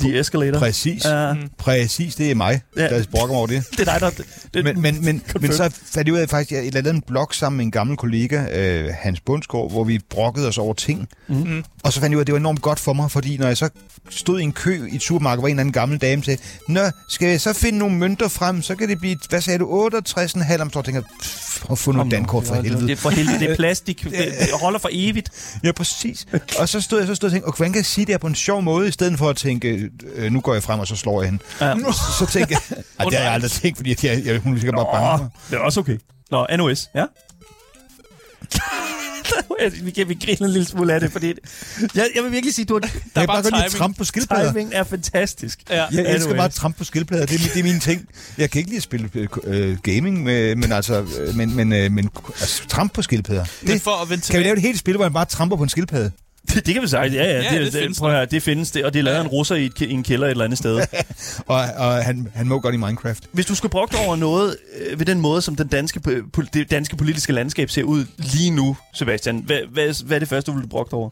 The 0.00 0.18
Escalator. 0.18 0.58
Præcis. 0.58 1.04
Ja, 1.04 1.34
Præcis, 1.58 2.14
det 2.14 2.30
er 2.30 2.34
mig, 2.34 2.60
Ja. 2.76 2.82
der 2.88 3.04
brokker 3.10 3.36
over 3.36 3.46
det. 3.46 3.64
det 3.78 3.80
er 3.88 3.98
dig, 3.98 4.00
der... 4.00 4.10
Det, 4.54 4.64
Men, 4.64 4.80
men, 4.82 5.04
men, 5.04 5.22
men 5.40 5.52
så 5.52 5.70
fandt 5.92 6.08
jeg 6.08 6.14
ud 6.14 6.18
af 6.20 6.28
faktisk, 6.28 6.52
at 6.52 6.64
jeg 6.64 6.72
lavede 6.72 6.90
en 6.90 7.02
blog 7.06 7.28
sammen 7.32 7.56
med 7.56 7.64
en 7.64 7.70
gammel 7.70 7.96
kollega, 7.96 8.60
øh, 8.60 8.90
Hans 8.98 9.20
Bundsgaard, 9.20 9.70
hvor 9.70 9.84
vi 9.84 10.00
brokkede 10.10 10.48
os 10.48 10.58
over 10.58 10.74
ting. 10.74 11.08
Mm. 11.28 11.64
Og 11.82 11.92
så 11.92 12.00
fandt 12.00 12.10
jeg 12.12 12.16
ud 12.16 12.20
af, 12.20 12.22
at 12.22 12.26
det 12.26 12.32
var 12.32 12.38
enormt 12.38 12.62
godt 12.62 12.78
for 12.80 12.92
mig, 12.92 13.10
fordi 13.10 13.36
når 13.36 13.46
jeg 13.46 13.56
så 13.56 13.68
stod 14.10 14.40
i 14.40 14.42
en 14.42 14.52
kø 14.52 14.86
i 14.92 14.96
et 14.96 15.02
supermarked, 15.02 15.40
hvor 15.40 15.48
en 15.48 15.52
eller 15.52 15.60
anden 15.60 15.72
gammel 15.72 15.98
dame 15.98 16.22
sagde, 16.24 16.40
Nå, 16.68 16.80
skal 17.08 17.37
jeg 17.38 17.54
så 17.54 17.60
finde 17.60 17.78
nogle 17.78 17.96
mønter 17.96 18.28
frem, 18.28 18.62
så 18.62 18.74
kan 18.74 18.88
det 18.88 18.98
blive, 19.00 19.18
hvad 19.28 19.40
sagde 19.40 19.58
du, 19.58 19.88
68,5 19.88 20.60
om 20.60 20.72
så 20.72 20.82
tænker 20.82 21.02
at 21.70 21.78
få 21.78 21.92
nogle 21.92 22.10
dankort 22.10 22.44
for 22.44 22.54
helvede. 22.54 22.82
Det 22.82 22.90
er 22.90 22.96
for 22.96 23.10
helvede, 23.10 23.38
det 23.38 23.50
er 23.50 23.56
plastik, 23.56 24.04
det, 24.04 24.12
det 24.12 24.48
holder 24.60 24.78
for 24.78 24.88
evigt. 24.92 25.30
Ja, 25.64 25.72
præcis. 25.72 26.26
Og 26.58 26.68
så 26.68 26.80
stod 26.80 26.98
jeg 26.98 27.06
så 27.06 27.14
stod 27.14 27.28
og 27.28 27.32
tænkte, 27.32 27.50
hvordan 27.56 27.72
kan 27.72 27.78
jeg 27.78 27.86
sige 27.86 28.06
det 28.06 28.12
her 28.12 28.18
på 28.18 28.26
en 28.26 28.34
sjov 28.34 28.62
måde, 28.62 28.88
i 28.88 28.90
stedet 28.90 29.18
for 29.18 29.28
at 29.28 29.36
tænke, 29.36 29.90
øh, 30.14 30.32
nu 30.32 30.40
går 30.40 30.52
jeg 30.52 30.62
frem, 30.62 30.80
og 30.80 30.86
så 30.86 30.96
slår 30.96 31.22
jeg 31.22 31.30
hende. 31.30 31.44
Ja. 31.60 31.74
Så, 32.18 32.26
tænkte 32.32 32.54
jeg, 32.54 32.76
ej, 32.98 33.04
det 33.04 33.14
har 33.14 33.24
jeg 33.24 33.32
aldrig 33.32 33.50
tænkt, 33.50 33.76
fordi 33.76 33.96
jeg, 34.02 34.22
jeg, 34.24 34.38
hun 34.38 34.54
er 34.54 34.58
sikkert 34.58 34.74
bare 34.74 35.18
bange 35.18 35.30
det 35.50 35.56
er 35.56 35.60
også 35.60 35.80
okay. 35.80 35.98
Nå, 36.30 36.46
NOS, 36.56 36.90
ja? 36.94 37.04
vi 39.84 39.90
kan 39.90 40.08
vi 40.08 40.14
grine 40.26 40.46
en 40.46 40.52
lille 40.52 40.66
smule 40.68 40.94
af 40.94 41.00
det, 41.00 41.12
fordi... 41.12 41.26
Jeg, 41.94 42.08
jeg 42.14 42.22
vil 42.24 42.32
virkelig 42.32 42.54
sige, 42.54 42.64
du 42.64 42.74
har, 42.74 42.80
Der 42.80 42.88
Jeg 43.14 43.22
er 43.22 43.26
bare 43.26 43.42
bare 43.42 43.62
godt 43.62 43.72
trampe 43.72 43.98
på 43.98 44.04
skildpadder. 44.04 44.52
timing 44.52 44.70
er 44.74 44.84
fantastisk. 44.84 45.60
Ja. 45.70 45.74
Jeg 45.76 45.86
elsker 45.90 46.14
Anyways. 46.14 46.36
bare 46.36 46.44
at 46.44 46.52
trampe 46.52 46.78
på 46.78 46.84
skildpadder. 46.84 47.26
Det 47.26 47.34
er, 47.34 47.38
min- 47.38 47.48
det 47.54 47.58
er 47.60 47.64
mine 47.64 47.80
ting. 47.80 48.08
Jeg 48.38 48.50
kan 48.50 48.58
ikke 48.58 48.70
lide 48.70 48.76
at 48.76 48.82
spille 48.82 49.10
øh, 49.44 49.76
gaming, 49.82 50.22
med, 50.22 50.54
men 50.56 50.72
altså, 50.72 51.06
øh, 51.20 51.34
men, 51.36 51.56
men, 51.56 51.72
øh, 51.72 51.92
men 51.92 52.10
altså, 52.40 52.62
trampe 52.68 52.94
på 52.94 53.02
skildpadder. 53.02 53.44
Men 53.62 53.72
Det, 53.72 53.82
for 53.82 54.02
at 54.02 54.10
vende 54.10 54.24
kan 54.30 54.38
vi 54.38 54.44
lave 54.44 54.56
et 54.56 54.62
helt 54.62 54.78
spil, 54.78 54.96
hvor 54.96 55.04
man 55.04 55.12
bare 55.12 55.24
tramper 55.24 55.56
på 55.56 55.62
en 55.62 55.68
skildpadde? 55.68 56.10
Det, 56.54 56.66
det 56.66 56.74
kan 56.74 56.82
vi 56.82 56.88
sige. 56.88 57.00
Ja, 57.00 57.08
ja, 57.08 57.42
Ja, 57.42 57.58
det, 57.58 57.72
det 57.72 57.80
findes 57.82 57.98
prøv 57.98 58.10
at 58.10 58.16
høre, 58.16 58.26
det 58.26 58.42
findes, 58.42 58.70
det, 58.70 58.84
og 58.84 58.92
det 58.92 58.98
er 58.98 59.02
lavet 59.02 59.16
af 59.16 59.20
en 59.20 59.26
russer 59.28 59.54
i, 59.54 59.64
et, 59.66 59.80
i 59.80 59.90
en 59.92 60.02
kælder 60.02 60.26
et 60.26 60.30
eller 60.30 60.44
andet 60.44 60.58
sted. 60.58 60.80
Og, 61.46 61.60
og 61.76 62.04
han, 62.04 62.28
han 62.34 62.48
må 62.48 62.60
godt 62.60 62.74
i 62.74 62.78
Minecraft. 62.78 63.24
Hvis 63.32 63.46
du 63.46 63.54
skulle 63.54 63.70
brokke 63.70 63.96
over 64.06 64.16
noget 64.16 64.56
øh, 64.90 64.98
ved 64.98 65.06
den 65.06 65.20
måde, 65.20 65.42
som 65.42 65.56
den 65.56 65.68
danske, 65.68 66.00
po- 66.08 66.48
det 66.54 66.70
danske 66.70 66.96
politiske 66.96 67.32
landskab 67.32 67.70
ser 67.70 67.82
ud 67.82 68.04
lige 68.18 68.50
nu, 68.50 68.76
Sebastian, 68.94 69.38
hvad, 69.46 69.58
hvad, 69.72 70.04
hvad 70.04 70.16
er 70.16 70.18
det 70.18 70.28
første, 70.28 70.50
du 70.50 70.56
ville 70.56 70.68
brokke 70.68 70.94
over? 70.94 71.10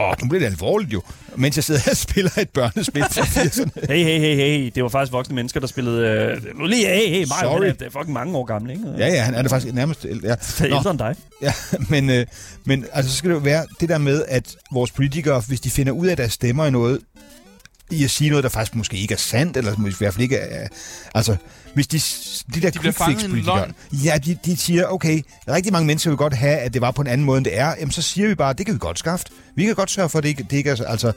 Åh, 0.00 0.14
nu 0.22 0.28
bliver 0.28 0.40
det 0.40 0.46
alvorligt 0.46 0.92
jo. 0.92 1.02
Mens 1.36 1.56
jeg 1.56 1.64
sidder 1.64 1.80
her 1.84 1.90
og 1.90 1.96
spiller 1.96 2.30
et 2.38 2.50
børnespil 2.50 3.02
fra 3.10 3.22
80'erne. 3.22 3.70
Hey, 3.92 4.04
hey, 4.04 4.18
hey, 4.20 4.36
hey. 4.36 4.70
Det 4.74 4.82
var 4.82 4.88
faktisk 4.88 5.12
voksne 5.12 5.34
mennesker, 5.34 5.60
der 5.60 5.66
spillede... 5.66 6.06
Øh, 6.06 6.58
nu 6.58 6.66
lige, 6.66 6.86
hey, 6.86 7.08
hey, 7.08 7.26
Mario, 7.28 7.50
Sorry. 7.50 7.66
det 7.66 7.82
er, 7.82 7.86
er 7.86 7.90
fucking 7.90 8.12
mange 8.12 8.36
år 8.38 8.44
gammel, 8.44 8.70
ikke? 8.70 8.84
Ja, 8.98 9.06
ja, 9.06 9.22
han 9.22 9.34
er 9.34 9.42
det 9.42 9.50
faktisk 9.50 9.74
nærmest... 9.74 10.04
Ja. 10.04 10.10
Det 10.10 10.60
er 10.60 10.64
ældre 10.64 10.90
end 10.90 10.98
dig. 10.98 11.14
Ja, 11.42 11.52
men, 11.88 12.10
øh, 12.10 12.26
men 12.64 12.84
altså, 12.92 13.10
så 13.10 13.16
skal 13.16 13.30
det 13.30 13.36
jo 13.36 13.40
være 13.40 13.66
det 13.80 13.88
der 13.88 13.98
med, 13.98 14.24
at 14.28 14.56
vores 14.72 14.90
politikere, 14.90 15.42
hvis 15.48 15.60
de 15.60 15.70
finder 15.70 15.92
ud 15.92 16.06
af, 16.06 16.12
at 16.12 16.18
deres 16.18 16.32
stemmer 16.32 16.66
i 16.66 16.70
noget, 16.70 17.00
i 17.90 18.04
at 18.04 18.10
sige 18.10 18.30
noget, 18.30 18.42
der 18.42 18.48
faktisk 18.50 18.74
måske 18.74 18.96
ikke 18.96 19.14
er 19.14 19.18
sandt, 19.18 19.56
eller 19.56 19.76
måske 19.78 19.96
i 19.96 20.04
hvert 20.04 20.14
fald 20.14 20.22
ikke 20.22 20.36
er... 20.36 20.68
Altså, 21.14 21.36
hvis 21.74 21.86
de, 21.86 22.00
de 22.54 22.60
der 22.60 22.70
De 22.70 22.78
quick-fix-politikere, 22.78 23.66
ja, 23.92 24.18
de, 24.24 24.38
de 24.44 24.56
siger, 24.56 24.86
okay, 24.86 25.22
rigtig 25.48 25.72
mange 25.72 25.86
mennesker 25.86 26.10
vil 26.10 26.16
godt 26.16 26.34
have, 26.34 26.56
at 26.56 26.74
det 26.74 26.80
var 26.82 26.90
på 26.90 27.02
en 27.02 27.08
anden 27.08 27.24
måde, 27.24 27.38
end 27.38 27.44
det 27.44 27.58
er. 27.58 27.74
Jamen, 27.78 27.92
så 27.92 28.02
siger 28.02 28.28
vi 28.28 28.34
bare, 28.34 28.52
det 28.52 28.66
kan 28.66 28.74
vi 28.74 28.78
godt 28.78 28.98
skaffe. 28.98 29.26
Vi 29.56 29.64
kan 29.64 29.74
godt 29.74 29.90
sørge 29.90 30.08
for, 30.08 30.18
at 30.18 30.22
det 30.22 30.28
ikke, 30.28 30.46
det 30.50 30.56
ikke 30.56 30.70
er... 30.70 30.84
Altså, 30.84 31.12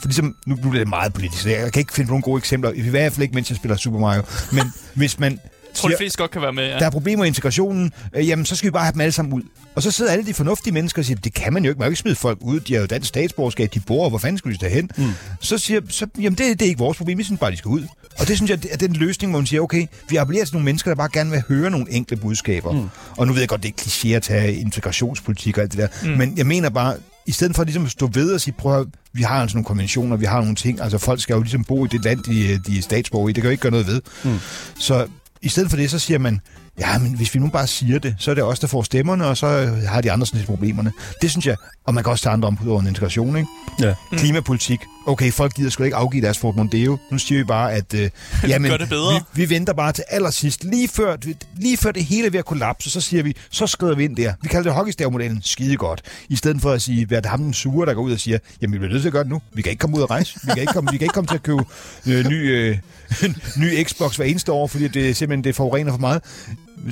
for 0.00 0.08
ligesom, 0.08 0.36
nu, 0.46 0.54
nu 0.54 0.70
bliver 0.70 0.84
det 0.84 0.88
meget 0.88 1.12
politisk, 1.12 1.46
jeg 1.46 1.72
kan 1.72 1.80
ikke 1.80 1.92
finde 1.92 2.08
nogle 2.08 2.22
gode 2.22 2.38
eksempler. 2.38 2.72
I 2.72 2.80
hvert 2.80 3.12
fald 3.12 3.22
ikke, 3.22 3.34
mens 3.34 3.50
jeg 3.50 3.56
spiller 3.56 3.76
Super 3.76 3.98
Mario. 3.98 4.22
Men 4.52 4.72
hvis 4.94 5.18
man 5.18 5.40
tror, 5.76 5.88
de 5.88 5.94
fleste 5.98 6.18
godt 6.18 6.30
kan 6.30 6.42
være 6.42 6.52
med, 6.52 6.66
ja. 6.66 6.78
der 6.78 6.86
er 6.86 6.90
problemer 6.90 7.24
i 7.24 7.26
integrationen, 7.26 7.92
øh, 8.14 8.28
jamen 8.28 8.44
så 8.44 8.56
skal 8.56 8.66
vi 8.66 8.70
bare 8.70 8.84
have 8.84 8.92
dem 8.92 9.00
alle 9.00 9.12
sammen 9.12 9.34
ud. 9.34 9.42
Og 9.74 9.82
så 9.82 9.90
sidder 9.90 10.12
alle 10.12 10.26
de 10.26 10.34
fornuftige 10.34 10.74
mennesker 10.74 11.02
og 11.02 11.06
siger, 11.06 11.18
det 11.20 11.34
kan 11.34 11.52
man 11.52 11.64
jo 11.64 11.70
ikke, 11.70 11.78
man 11.78 11.86
kan 11.86 11.92
ikke 11.92 12.00
smide 12.00 12.16
folk 12.16 12.38
ud, 12.40 12.60
de 12.60 12.74
har 12.74 12.80
jo 12.80 12.86
dansk 12.86 13.08
statsborgerskab, 13.08 13.74
de 13.74 13.80
bor, 13.80 14.08
hvor 14.08 14.18
fanden 14.18 14.38
skulle 14.38 14.56
de 14.56 14.68
hen? 14.68 14.90
Mm. 14.96 15.04
Så 15.40 15.58
siger 15.58 15.80
så, 15.88 16.06
jamen 16.18 16.38
det, 16.38 16.58
det 16.58 16.62
er 16.62 16.68
ikke 16.68 16.78
vores 16.78 16.98
problem, 16.98 17.18
vi 17.18 17.24
synes 17.24 17.40
bare, 17.40 17.50
de 17.50 17.56
skal 17.56 17.68
ud. 17.68 17.82
Og 18.18 18.28
det 18.28 18.36
synes 18.36 18.50
jeg, 18.50 18.62
det 18.62 18.72
er 18.72 18.76
den 18.76 18.92
løsning, 18.92 19.32
hvor 19.32 19.40
man 19.40 19.46
siger, 19.46 19.60
okay, 19.60 19.86
vi 20.08 20.16
appellerer 20.16 20.44
til 20.44 20.54
nogle 20.54 20.64
mennesker, 20.64 20.90
der 20.90 20.96
bare 20.96 21.08
gerne 21.12 21.30
vil 21.30 21.42
høre 21.48 21.70
nogle 21.70 21.86
enkle 21.90 22.16
budskaber. 22.16 22.72
Mm. 22.72 22.88
Og 23.16 23.26
nu 23.26 23.32
ved 23.32 23.40
jeg 23.40 23.48
godt, 23.48 23.62
det 23.62 23.68
er 23.68 23.82
kliché 23.82 24.08
at 24.08 24.22
tage 24.22 24.54
integrationspolitik 24.54 25.56
og 25.56 25.62
alt 25.62 25.72
det 25.72 25.78
der, 25.78 25.88
mm. 26.02 26.18
men 26.18 26.38
jeg 26.38 26.46
mener 26.46 26.70
bare, 26.70 26.96
i 27.26 27.32
stedet 27.32 27.56
for 27.56 27.64
ligesom 27.64 27.84
at 27.84 27.90
stå 27.90 28.06
ved 28.12 28.32
og 28.32 28.40
sige, 28.40 28.54
prøv 28.58 28.80
at, 28.80 28.86
vi 29.12 29.22
har 29.22 29.40
altså 29.40 29.56
nogle 29.56 29.64
konventioner, 29.64 30.16
vi 30.16 30.24
har 30.24 30.40
nogle 30.40 30.54
ting, 30.54 30.80
altså 30.80 30.98
folk 30.98 31.20
skal 31.20 31.34
jo 31.34 31.40
ligesom 31.40 31.64
bo 31.64 31.84
i 31.84 31.88
det 31.88 32.04
land, 32.04 32.22
de, 32.22 32.58
de 32.58 32.78
er 32.78 32.82
statsborger 32.82 33.28
i, 33.28 33.32
det 33.32 33.42
kan 33.42 33.48
jo 33.48 33.50
ikke 33.50 33.62
gøre 33.62 33.70
noget 33.70 33.86
ved. 33.86 34.00
Mm. 34.24 34.38
Så 34.78 35.06
i 35.46 35.48
stedet 35.48 35.70
for 35.70 35.76
det, 35.76 35.90
så 35.90 35.98
siger 35.98 36.18
man, 36.18 36.40
ja, 36.80 36.98
men 36.98 37.16
hvis 37.16 37.34
vi 37.34 37.40
nu 37.40 37.48
bare 37.48 37.66
siger 37.66 37.98
det, 37.98 38.14
så 38.18 38.30
er 38.30 38.34
det 38.34 38.44
os, 38.44 38.58
der 38.58 38.66
får 38.66 38.82
stemmerne, 38.82 39.26
og 39.26 39.36
så 39.36 39.46
øh, 39.46 39.82
har 39.82 40.00
de 40.00 40.12
andre 40.12 40.26
sådan 40.26 40.38
lidt 40.38 40.48
problemerne. 40.48 40.92
Det 41.22 41.30
synes 41.30 41.46
jeg, 41.46 41.56
og 41.84 41.94
man 41.94 42.04
kan 42.04 42.10
også 42.10 42.22
tage 42.22 42.32
andre 42.32 42.48
om 42.48 42.58
over 42.68 42.80
en 42.80 42.86
integration, 42.86 43.36
ikke? 43.36 43.48
Ja. 43.80 43.94
Mm. 44.12 44.18
Klimapolitik. 44.18 44.80
Okay, 45.06 45.32
folk 45.32 45.54
gider 45.54 45.70
sgu 45.70 45.82
ikke 45.82 45.96
afgive 45.96 46.22
deres 46.22 46.38
Fort 46.38 46.56
Mondeo. 46.56 46.98
Nu 47.10 47.18
siger 47.18 47.38
vi 47.38 47.44
bare, 47.44 47.72
at 47.72 47.94
øh, 47.94 48.10
jamen, 48.48 48.70
Gør 48.70 48.76
det 48.76 48.88
bedre. 48.88 49.20
Vi, 49.34 49.42
vi, 49.42 49.50
venter 49.50 49.72
bare 49.72 49.92
til 49.92 50.04
allersidst, 50.08 50.64
lige 50.64 50.88
før, 50.88 51.16
lige 51.56 51.76
før 51.76 51.92
det 51.92 52.04
hele 52.04 52.26
er 52.26 52.30
ved 52.30 52.38
at 52.38 52.44
kollapse, 52.44 52.90
så 52.90 53.00
siger 53.00 53.22
vi, 53.22 53.36
så 53.50 53.66
skrider 53.66 53.94
vi 53.94 54.04
ind 54.04 54.16
der. 54.16 54.32
Vi 54.42 54.48
kalder 54.48 54.62
det 54.62 54.72
hockeystavmodellen 54.72 55.40
skide 55.42 55.76
godt. 55.76 56.02
I 56.28 56.36
stedet 56.36 56.62
for 56.62 56.72
at 56.72 56.82
sige, 56.82 57.06
hvad 57.06 57.18
er 57.18 57.20
det 57.20 57.30
ham 57.30 57.42
den 57.42 57.54
sure, 57.54 57.86
der 57.86 57.94
går 57.94 58.02
ud 58.02 58.12
og 58.12 58.20
siger, 58.20 58.38
jamen 58.62 58.72
vi 58.72 58.78
bliver 58.78 58.92
nødt 58.92 59.02
til 59.02 59.08
at 59.08 59.12
gøre 59.12 59.24
det 59.24 59.30
nu. 59.30 59.42
Vi 59.52 59.62
kan 59.62 59.70
ikke 59.70 59.80
komme 59.80 59.96
ud 59.96 60.02
og 60.02 60.10
rejse. 60.10 60.38
Vi 60.42 60.50
kan 60.50 60.60
ikke 60.60 60.72
komme, 60.72 60.90
vi 60.92 60.96
kan 60.96 61.04
ikke 61.04 61.14
komme 61.14 61.28
til 61.28 61.34
at 61.34 61.42
købe 61.42 61.64
øh, 62.06 62.28
ny, 62.28 62.50
øh, 62.50 62.78
ny 63.62 63.84
Xbox 63.84 64.16
hver 64.16 64.24
eneste 64.24 64.52
år, 64.52 64.66
fordi 64.66 64.88
det 64.88 65.16
simpelthen 65.16 65.44
det 65.44 65.54
forurener 65.54 65.92
for 65.92 65.98
meget. 65.98 66.22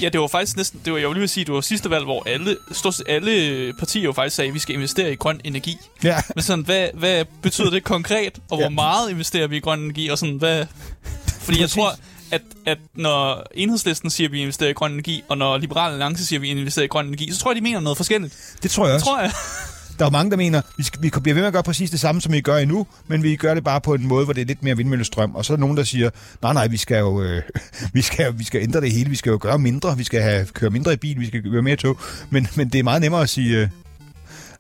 Ja, 0.00 0.08
det 0.08 0.20
var 0.20 0.26
faktisk 0.26 0.56
næsten... 0.56 0.80
Det 0.84 0.92
var, 0.92 0.98
jeg 0.98 1.08
vil 1.08 1.16
lige 1.16 1.28
sige, 1.28 1.44
det 1.44 1.54
var 1.54 1.60
sidste 1.60 1.90
valg, 1.90 2.04
hvor 2.04 2.22
alle, 2.28 2.56
stort 2.72 2.94
set 2.94 3.06
alle 3.08 3.72
partier 3.72 4.02
jo 4.02 4.12
faktisk 4.12 4.36
sagde, 4.36 4.48
at 4.48 4.54
vi 4.54 4.58
skal 4.58 4.74
investere 4.74 5.12
i 5.12 5.16
grøn 5.16 5.40
energi. 5.44 5.76
Ja. 6.04 6.20
Men 6.34 6.42
sådan, 6.44 6.64
hvad, 6.64 6.88
hvad 6.94 7.24
betyder 7.42 7.70
det 7.70 7.84
konkret? 7.84 8.38
Og 8.50 8.56
hvor 8.56 8.62
Ja. 8.62 8.68
meget 8.68 9.10
investerer 9.10 9.46
vi 9.46 9.56
i 9.56 9.60
grøn 9.60 9.80
energi? 9.80 10.08
Og 10.08 10.18
sådan, 10.18 10.36
hvad... 10.36 10.66
Fordi 11.40 11.60
jeg 11.60 11.70
tror, 11.76 11.92
at, 12.30 12.42
at 12.66 12.78
når 12.94 13.46
enhedslisten 13.54 14.10
siger, 14.10 14.28
at 14.28 14.32
vi 14.32 14.40
investerer 14.40 14.70
i 14.70 14.72
grøn 14.72 14.92
energi, 14.92 15.22
og 15.28 15.38
når 15.38 15.58
Liberale 15.58 15.92
Alliance 15.92 16.26
siger, 16.26 16.38
at 16.38 16.42
vi 16.42 16.48
investerer 16.48 16.84
i 16.84 16.88
grøn 16.88 17.06
energi, 17.06 17.32
så 17.32 17.38
tror 17.38 17.50
jeg, 17.50 17.56
de 17.56 17.60
mener 17.60 17.80
noget 17.80 17.96
forskelligt. 17.96 18.54
Det 18.62 18.70
tror 18.70 18.84
jeg 18.86 18.88
Det 18.88 18.94
også. 18.94 19.06
tror 19.06 19.20
jeg. 19.20 19.32
Der 19.98 20.04
er 20.04 20.06
jo 20.06 20.10
mange, 20.10 20.30
der 20.30 20.36
mener, 20.36 20.62
vi, 20.76 20.82
skal, 20.82 21.02
vi 21.02 21.10
bliver 21.22 21.34
ved 21.34 21.42
med 21.42 21.46
at 21.46 21.52
gøre 21.52 21.62
præcis 21.62 21.90
det 21.90 22.00
samme, 22.00 22.20
som 22.20 22.32
vi 22.32 22.40
gør 22.40 22.56
endnu, 22.56 22.86
men 23.08 23.22
vi 23.22 23.36
gør 23.36 23.54
det 23.54 23.64
bare 23.64 23.80
på 23.80 23.94
en 23.94 24.06
måde, 24.06 24.24
hvor 24.24 24.32
det 24.32 24.40
er 24.40 24.46
lidt 24.46 24.62
mere 24.62 24.76
vindmøllestrøm. 24.76 25.34
Og 25.34 25.44
så 25.44 25.52
er 25.52 25.56
der 25.56 25.60
nogen, 25.60 25.76
der 25.76 25.82
siger, 25.82 26.10
nej, 26.42 26.52
nej, 26.52 26.66
vi 26.66 26.76
skal 26.76 26.98
jo 26.98 27.22
øh, 27.22 27.42
vi 27.92 28.02
skal, 28.02 28.38
vi 28.38 28.44
skal 28.44 28.62
ændre 28.62 28.80
det 28.80 28.92
hele, 28.92 29.10
vi 29.10 29.16
skal 29.16 29.30
jo 29.30 29.38
gøre 29.40 29.58
mindre, 29.58 29.96
vi 29.96 30.04
skal 30.04 30.22
have, 30.22 30.46
køre 30.46 30.70
mindre 30.70 30.92
i 30.92 30.96
bil, 30.96 31.20
vi 31.20 31.26
skal 31.26 31.42
køre 31.42 31.62
mere 31.62 31.76
tog. 31.76 31.98
Men, 32.30 32.48
men 32.56 32.68
det 32.68 32.78
er 32.78 32.82
meget 32.82 33.02
nemmere 33.02 33.22
at 33.22 33.28
sige, 33.28 33.58
øh, 33.58 33.68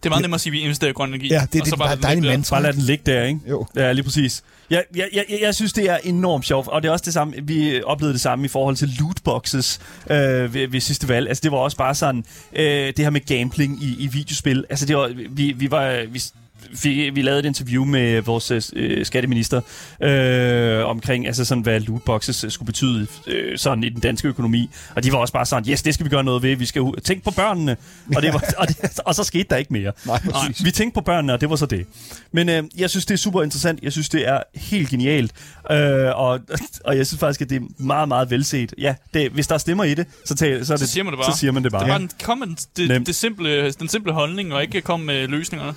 det 0.04 0.08
er 0.08 0.10
meget 0.10 0.22
nemmere 0.22 0.36
at 0.36 0.40
sige, 0.40 0.50
at 0.50 0.52
vi 0.52 0.60
investerer 0.60 0.90
i 0.90 0.92
grøn 0.92 1.08
energi. 1.08 1.28
ja, 1.28 1.34
det, 1.34 1.42
og 1.42 1.52
det, 1.52 1.66
så 1.68 1.76
det 1.76 1.82
er 1.82 1.86
lade 1.86 1.96
den 1.96 2.02
dejligt 2.02 2.26
mantra. 2.26 2.54
Bare 2.56 2.62
lad 2.62 2.72
den 2.72 2.82
ligge 2.82 3.12
der, 3.12 3.24
ikke? 3.24 3.40
Jo. 3.48 3.66
Ja, 3.76 3.92
lige 3.92 4.04
præcis. 4.04 4.42
Jeg, 4.70 4.84
jeg, 4.96 5.08
jeg, 5.12 5.24
jeg 5.42 5.54
synes, 5.54 5.72
det 5.72 5.90
er 5.90 5.96
enormt 5.96 6.46
sjovt, 6.46 6.68
og 6.68 6.82
det 6.82 6.88
er 6.88 6.92
også 6.92 7.04
det 7.04 7.12
samme, 7.12 7.34
vi 7.42 7.82
oplevede 7.82 8.12
det 8.12 8.20
samme 8.20 8.44
i 8.44 8.48
forhold 8.48 8.76
til 8.76 8.90
lootboxes 8.98 9.80
øh, 10.10 10.54
ved, 10.54 10.68
ved 10.68 10.80
sidste 10.80 11.08
valg. 11.08 11.28
Altså, 11.28 11.40
det 11.42 11.52
var 11.52 11.58
også 11.58 11.76
bare 11.76 11.94
sådan, 11.94 12.24
øh, 12.52 12.64
det 12.86 12.98
her 12.98 13.10
med 13.10 13.20
gambling 13.20 13.82
i, 13.82 13.96
i 13.98 14.06
videospil. 14.06 14.64
Altså, 14.70 14.86
det 14.86 14.96
var, 14.96 15.12
vi, 15.30 15.52
vi 15.52 15.70
var... 15.70 16.06
Vi, 16.10 16.22
vi, 16.82 17.10
vi 17.10 17.22
lavede 17.22 17.40
et 17.40 17.46
interview 17.46 17.84
med 17.84 18.20
vores 18.20 18.72
øh, 18.76 19.06
skatteminister 19.06 19.60
øh, 20.02 20.86
omkring, 20.86 21.26
altså 21.26 21.44
sådan, 21.44 21.62
hvad 21.62 21.80
lootboxes 21.80 22.44
øh, 22.44 22.50
skulle 22.50 22.66
betyde 22.66 23.06
øh, 23.26 23.58
sådan 23.58 23.84
i 23.84 23.88
den 23.88 24.00
danske 24.00 24.28
økonomi. 24.28 24.70
Og 24.96 25.04
de 25.04 25.12
var 25.12 25.18
også 25.18 25.32
bare 25.32 25.46
sådan, 25.46 25.72
yes, 25.72 25.82
det 25.82 25.94
skal 25.94 26.04
vi 26.04 26.10
gøre 26.10 26.24
noget 26.24 26.42
ved. 26.42 26.56
Vi 26.56 26.66
skal 26.66 26.82
u- 26.82 27.00
tænke 27.00 27.24
på 27.24 27.30
børnene. 27.30 27.76
Og, 28.16 28.22
det 28.22 28.32
var, 28.32 28.44
og, 28.58 28.68
det, 28.68 29.00
og 29.04 29.14
så 29.14 29.24
skete 29.24 29.46
der 29.50 29.56
ikke 29.56 29.72
mere. 29.72 29.92
Nej, 30.06 30.20
præcis. 30.30 30.64
Vi 30.64 30.70
tænkte 30.70 30.94
på 30.94 31.00
børnene, 31.00 31.32
og 31.32 31.40
det 31.40 31.50
var 31.50 31.56
så 31.56 31.66
det. 31.66 31.86
Men 32.32 32.48
øh, 32.48 32.62
jeg 32.76 32.90
synes, 32.90 33.06
det 33.06 33.14
er 33.14 33.18
super 33.18 33.42
interessant. 33.42 33.82
Jeg 33.82 33.92
synes, 33.92 34.08
det 34.08 34.28
er 34.28 34.40
helt 34.54 34.88
genialt. 34.88 35.32
Øh, 35.70 35.78
og, 36.18 36.40
og 36.86 36.96
jeg 36.96 37.06
synes 37.06 37.20
faktisk, 37.20 37.42
at 37.42 37.50
det 37.50 37.56
er 37.62 37.66
meget, 37.78 38.08
meget 38.08 38.30
velset. 38.30 38.74
Ja, 38.78 38.94
det, 39.14 39.30
hvis 39.30 39.46
der 39.46 39.54
er 39.54 39.58
stemmer 39.58 39.84
i 39.84 39.94
det, 39.94 40.06
så, 40.24 40.34
tag, 40.34 40.66
så, 40.66 40.72
er 40.72 40.76
Så 40.76 40.84
det, 40.84 40.88
siger 40.92 41.04
man 41.04 41.12
det 41.12 41.18
bare. 41.18 41.32
Så 41.32 41.38
siger 41.38 41.52
man 41.52 41.64
det 41.64 41.72
bare. 41.72 41.80
Det 41.84 41.88
er 41.90 41.92
bare 41.92 42.02
en, 42.02 42.10
kom 42.22 42.38
med 42.38 42.46
det, 42.76 43.06
det 43.06 43.14
simple, 43.14 43.70
den 43.70 43.88
simple 43.88 44.12
holdning, 44.12 44.54
og 44.54 44.62
ikke 44.62 44.80
kom 44.80 45.00
med 45.00 45.28
løsningerne. 45.28 45.74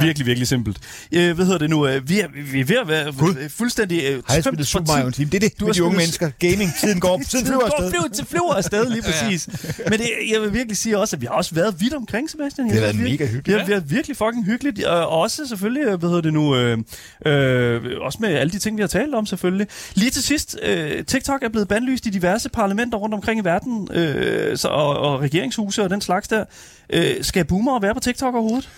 Virkelig, 0.00 0.26
virkelig 0.26 0.48
simpelt. 0.48 0.78
Øh, 1.12 1.34
hvad 1.34 1.44
hedder 1.44 1.58
det 1.58 1.70
nu? 1.70 1.86
Øh, 1.86 2.08
Vi 2.08 2.20
er, 2.20 2.26
vi 2.52 2.60
er 2.60 2.64
ved 2.64 2.76
at 2.76 2.88
være 2.88 3.06
øh, 3.08 3.50
fuldstændig 3.50 4.04
øh, 4.04 4.22
Har 4.26 4.34
jeg 4.34 4.44
spillet 4.44 4.66
Super 4.66 4.86
Mario. 4.86 5.10
Team? 5.10 5.28
Det 5.28 5.44
er 5.44 5.48
det 5.48 5.60
Du 5.60 5.66
med 5.66 5.74
de 5.74 5.82
unge 5.84 5.96
mennesker. 5.96 6.30
Gaming. 6.38 6.70
Tiden 6.80 7.00
går. 7.00 7.20
Tiden 7.30 7.46
flyver 7.46 7.62
afsted. 7.64 7.90
Flyver, 7.90 8.08
til 8.08 8.26
flyver 8.26 8.54
afsted, 8.54 8.90
lige 8.90 9.02
Ja. 9.06 9.10
præcis. 9.12 9.48
Men 9.90 9.98
det, 9.98 10.08
jeg 10.32 10.40
vil 10.42 10.52
virkelig 10.54 10.76
sige 10.76 10.98
også, 10.98 11.16
at 11.16 11.20
vi 11.20 11.26
har 11.26 11.34
også 11.34 11.54
været 11.54 11.74
vidt 11.80 11.94
omkring, 11.94 12.30
Sebastian. 12.30 12.66
Jeg 12.66 12.74
Det 12.74 12.82
har 12.82 12.92
været 12.92 13.02
mega 13.10 13.24
hyggeligt. 13.26 13.46
Det 13.46 13.60
har 13.60 13.66
været 13.66 13.90
virkelig 13.90 14.16
fucking 14.16 14.44
hyggeligt. 14.44 14.84
Og 14.84 15.08
også 15.08 15.46
selvfølgelig, 15.46 15.82
øh, 15.84 15.94
hvad 15.98 16.08
hedder 16.08 16.22
det 16.22 16.32
nu, 16.32 16.56
øh, 16.56 16.78
øh, 17.26 17.80
også 18.00 18.18
med 18.20 18.28
alle 18.28 18.50
de 18.50 18.58
ting, 18.58 18.76
vi 18.76 18.82
har 18.82 18.88
talt 18.88 19.14
om 19.14 19.26
selvfølgelig. 19.26 19.66
Lige 19.94 20.10
til 20.10 20.22
sidst, 20.22 20.56
øh, 20.62 21.04
TikTok 21.04 21.42
er 21.42 21.48
blevet 21.48 21.68
bandlyst 21.68 22.06
i 22.06 22.10
diverse 22.10 22.48
parlamenter 22.48 22.98
rundt 22.98 23.14
omkring 23.14 23.40
i 23.40 23.44
verden, 23.44 23.88
øh, 23.94 24.56
så, 24.56 24.68
og, 24.68 24.96
og 24.98 25.20
regeringshuse 25.20 25.82
og 25.82 25.90
den 25.90 26.00
slags 26.00 26.28
der. 26.28 26.44
Øh, 26.92 27.14
skal 27.22 27.44
boomer 27.44 27.80
være 27.80 27.94
på 27.94 28.00
TikTok 28.00 28.34
overhovedet? 28.34 28.68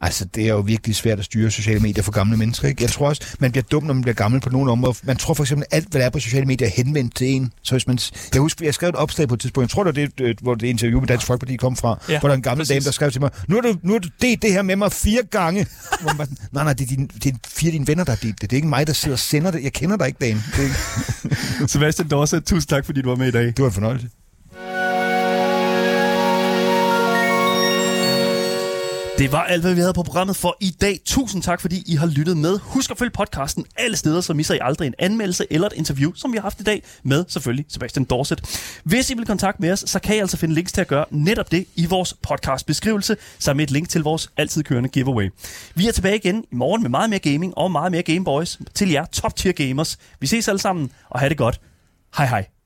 Altså, 0.00 0.24
det 0.24 0.44
er 0.44 0.48
jo 0.48 0.60
virkelig 0.60 0.96
svært 0.96 1.18
at 1.18 1.24
styre 1.24 1.50
sociale 1.50 1.80
medier 1.80 2.02
for 2.02 2.12
gamle 2.12 2.36
mennesker. 2.36 2.68
Ikke? 2.68 2.82
Jeg 2.82 2.90
tror 2.90 3.08
også, 3.08 3.22
man 3.38 3.50
bliver 3.52 3.64
dum, 3.70 3.82
når 3.84 3.94
man 3.94 4.02
bliver 4.02 4.14
gammel 4.14 4.40
på 4.40 4.50
nogle 4.50 4.72
områder. 4.72 4.94
Man 5.02 5.16
tror 5.16 5.34
for 5.34 5.44
eksempel, 5.44 5.66
alt, 5.70 5.88
hvad 5.90 6.00
der 6.00 6.06
er 6.06 6.10
på 6.10 6.18
sociale 6.20 6.46
medier, 6.46 6.68
er 6.68 6.72
henvendt 6.76 7.16
til 7.16 7.26
en. 7.26 7.52
Så 7.62 7.74
hvis 7.74 7.86
man, 7.86 7.98
jeg 8.32 8.40
husker, 8.40 8.64
jeg 8.64 8.74
skrev 8.74 8.88
et 8.88 8.94
opslag 8.96 9.28
på 9.28 9.34
et 9.34 9.40
tidspunkt. 9.40 9.64
Jeg 9.64 9.70
tror, 9.70 9.84
det 9.84 10.00
var 10.02 10.08
det, 10.18 10.24
øh, 10.24 10.34
hvor 10.42 10.54
det 10.54 10.66
interview 10.66 11.00
med 11.00 11.08
Dansk 11.08 11.26
Folkeparti 11.26 11.56
kom 11.56 11.76
fra. 11.76 11.98
Ja, 12.08 12.20
hvor 12.20 12.28
der 12.28 12.32
er 12.34 12.36
en 12.36 12.42
gammel 12.42 12.60
præcis. 12.60 12.74
dame, 12.74 12.84
der 12.84 12.90
skrev 12.90 13.10
til 13.10 13.20
mig, 13.20 13.30
nu 13.48 13.54
har 13.56 13.62
du, 13.62 13.76
nu 13.82 13.92
har 13.92 13.98
du 13.98 14.08
delt 14.22 14.42
det 14.42 14.52
her 14.52 14.62
med 14.62 14.76
mig 14.76 14.92
fire 14.92 15.22
gange. 15.30 15.66
Hvor 16.00 16.12
man 16.18 16.28
nej, 16.52 16.64
nej, 16.64 16.72
det 16.72 16.84
er, 16.84 16.88
din, 16.96 17.06
det 17.06 17.26
er 17.32 17.36
fire 17.48 17.68
af 17.68 17.72
dine 17.72 17.86
venner, 17.86 18.04
der 18.04 18.12
har 18.12 18.18
delt 18.22 18.40
det. 18.40 18.50
Det 18.50 18.56
er 18.56 18.58
ikke 18.58 18.68
mig, 18.68 18.86
der 18.86 18.92
sidder 18.92 19.14
og 19.14 19.18
sender 19.18 19.50
det. 19.50 19.62
Jeg 19.62 19.72
kender 19.72 19.96
dig 19.96 20.06
ikke, 20.06 20.18
dame. 20.20 20.42
Det, 20.56 20.58
er 20.58 20.62
ikke- 20.62 21.68
Sebastian 21.72 22.08
Dorset, 22.08 22.44
tusind 22.44 22.68
tak, 22.68 22.84
fordi 22.84 23.02
du 23.02 23.08
var 23.08 23.16
med 23.16 23.28
i 23.28 23.30
dag. 23.30 23.46
det 23.46 23.58
var 23.58 23.66
en 23.66 23.72
fornøjelse. 23.72 24.08
Det 29.18 29.32
var 29.32 29.44
alt, 29.44 29.62
hvad 29.62 29.74
vi 29.74 29.80
havde 29.80 29.92
på 29.92 30.02
programmet 30.02 30.36
for 30.36 30.56
i 30.60 30.70
dag. 30.80 31.00
Tusind 31.04 31.42
tak, 31.42 31.60
fordi 31.60 31.82
I 31.86 31.94
har 31.94 32.06
lyttet 32.06 32.36
med. 32.36 32.58
Husk 32.58 32.90
at 32.90 32.98
følge 32.98 33.10
podcasten 33.10 33.64
alle 33.76 33.96
steder, 33.96 34.20
så 34.20 34.34
misser 34.34 34.54
I 34.54 34.58
aldrig 34.62 34.86
en 34.86 34.94
anmeldelse 34.98 35.46
eller 35.50 35.66
et 35.66 35.72
interview, 35.72 36.12
som 36.14 36.32
vi 36.32 36.36
har 36.36 36.42
haft 36.42 36.60
i 36.60 36.62
dag 36.62 36.82
med 37.02 37.24
selvfølgelig 37.28 37.66
Sebastian 37.68 38.04
Dorset. 38.04 38.40
Hvis 38.84 39.10
I 39.10 39.14
vil 39.14 39.26
kontakte 39.26 39.62
med 39.62 39.72
os, 39.72 39.84
så 39.86 39.98
kan 39.98 40.16
I 40.16 40.18
altså 40.18 40.36
finde 40.36 40.54
links 40.54 40.72
til 40.72 40.80
at 40.80 40.86
gøre 40.86 41.04
netop 41.10 41.52
det 41.52 41.66
i 41.74 41.86
vores 41.86 42.14
podcastbeskrivelse, 42.22 43.16
sammen 43.38 43.56
med 43.56 43.64
et 43.64 43.70
link 43.70 43.88
til 43.88 44.02
vores 44.02 44.30
altid 44.36 44.62
kørende 44.62 44.88
giveaway. 44.88 45.30
Vi 45.74 45.88
er 45.88 45.92
tilbage 45.92 46.16
igen 46.16 46.44
i 46.52 46.54
morgen 46.54 46.82
med 46.82 46.90
meget 46.90 47.10
mere 47.10 47.20
gaming 47.20 47.58
og 47.58 47.70
meget 47.70 47.92
mere 47.92 48.02
Gameboys 48.02 48.58
til 48.74 48.90
jer 48.90 49.04
top 49.04 49.36
tier 49.36 49.52
gamers. 49.52 49.98
Vi 50.20 50.26
ses 50.26 50.48
alle 50.48 50.60
sammen, 50.60 50.90
og 51.10 51.20
have 51.20 51.28
det 51.28 51.38
godt. 51.38 51.60
Hej 52.16 52.26
hej. 52.26 52.57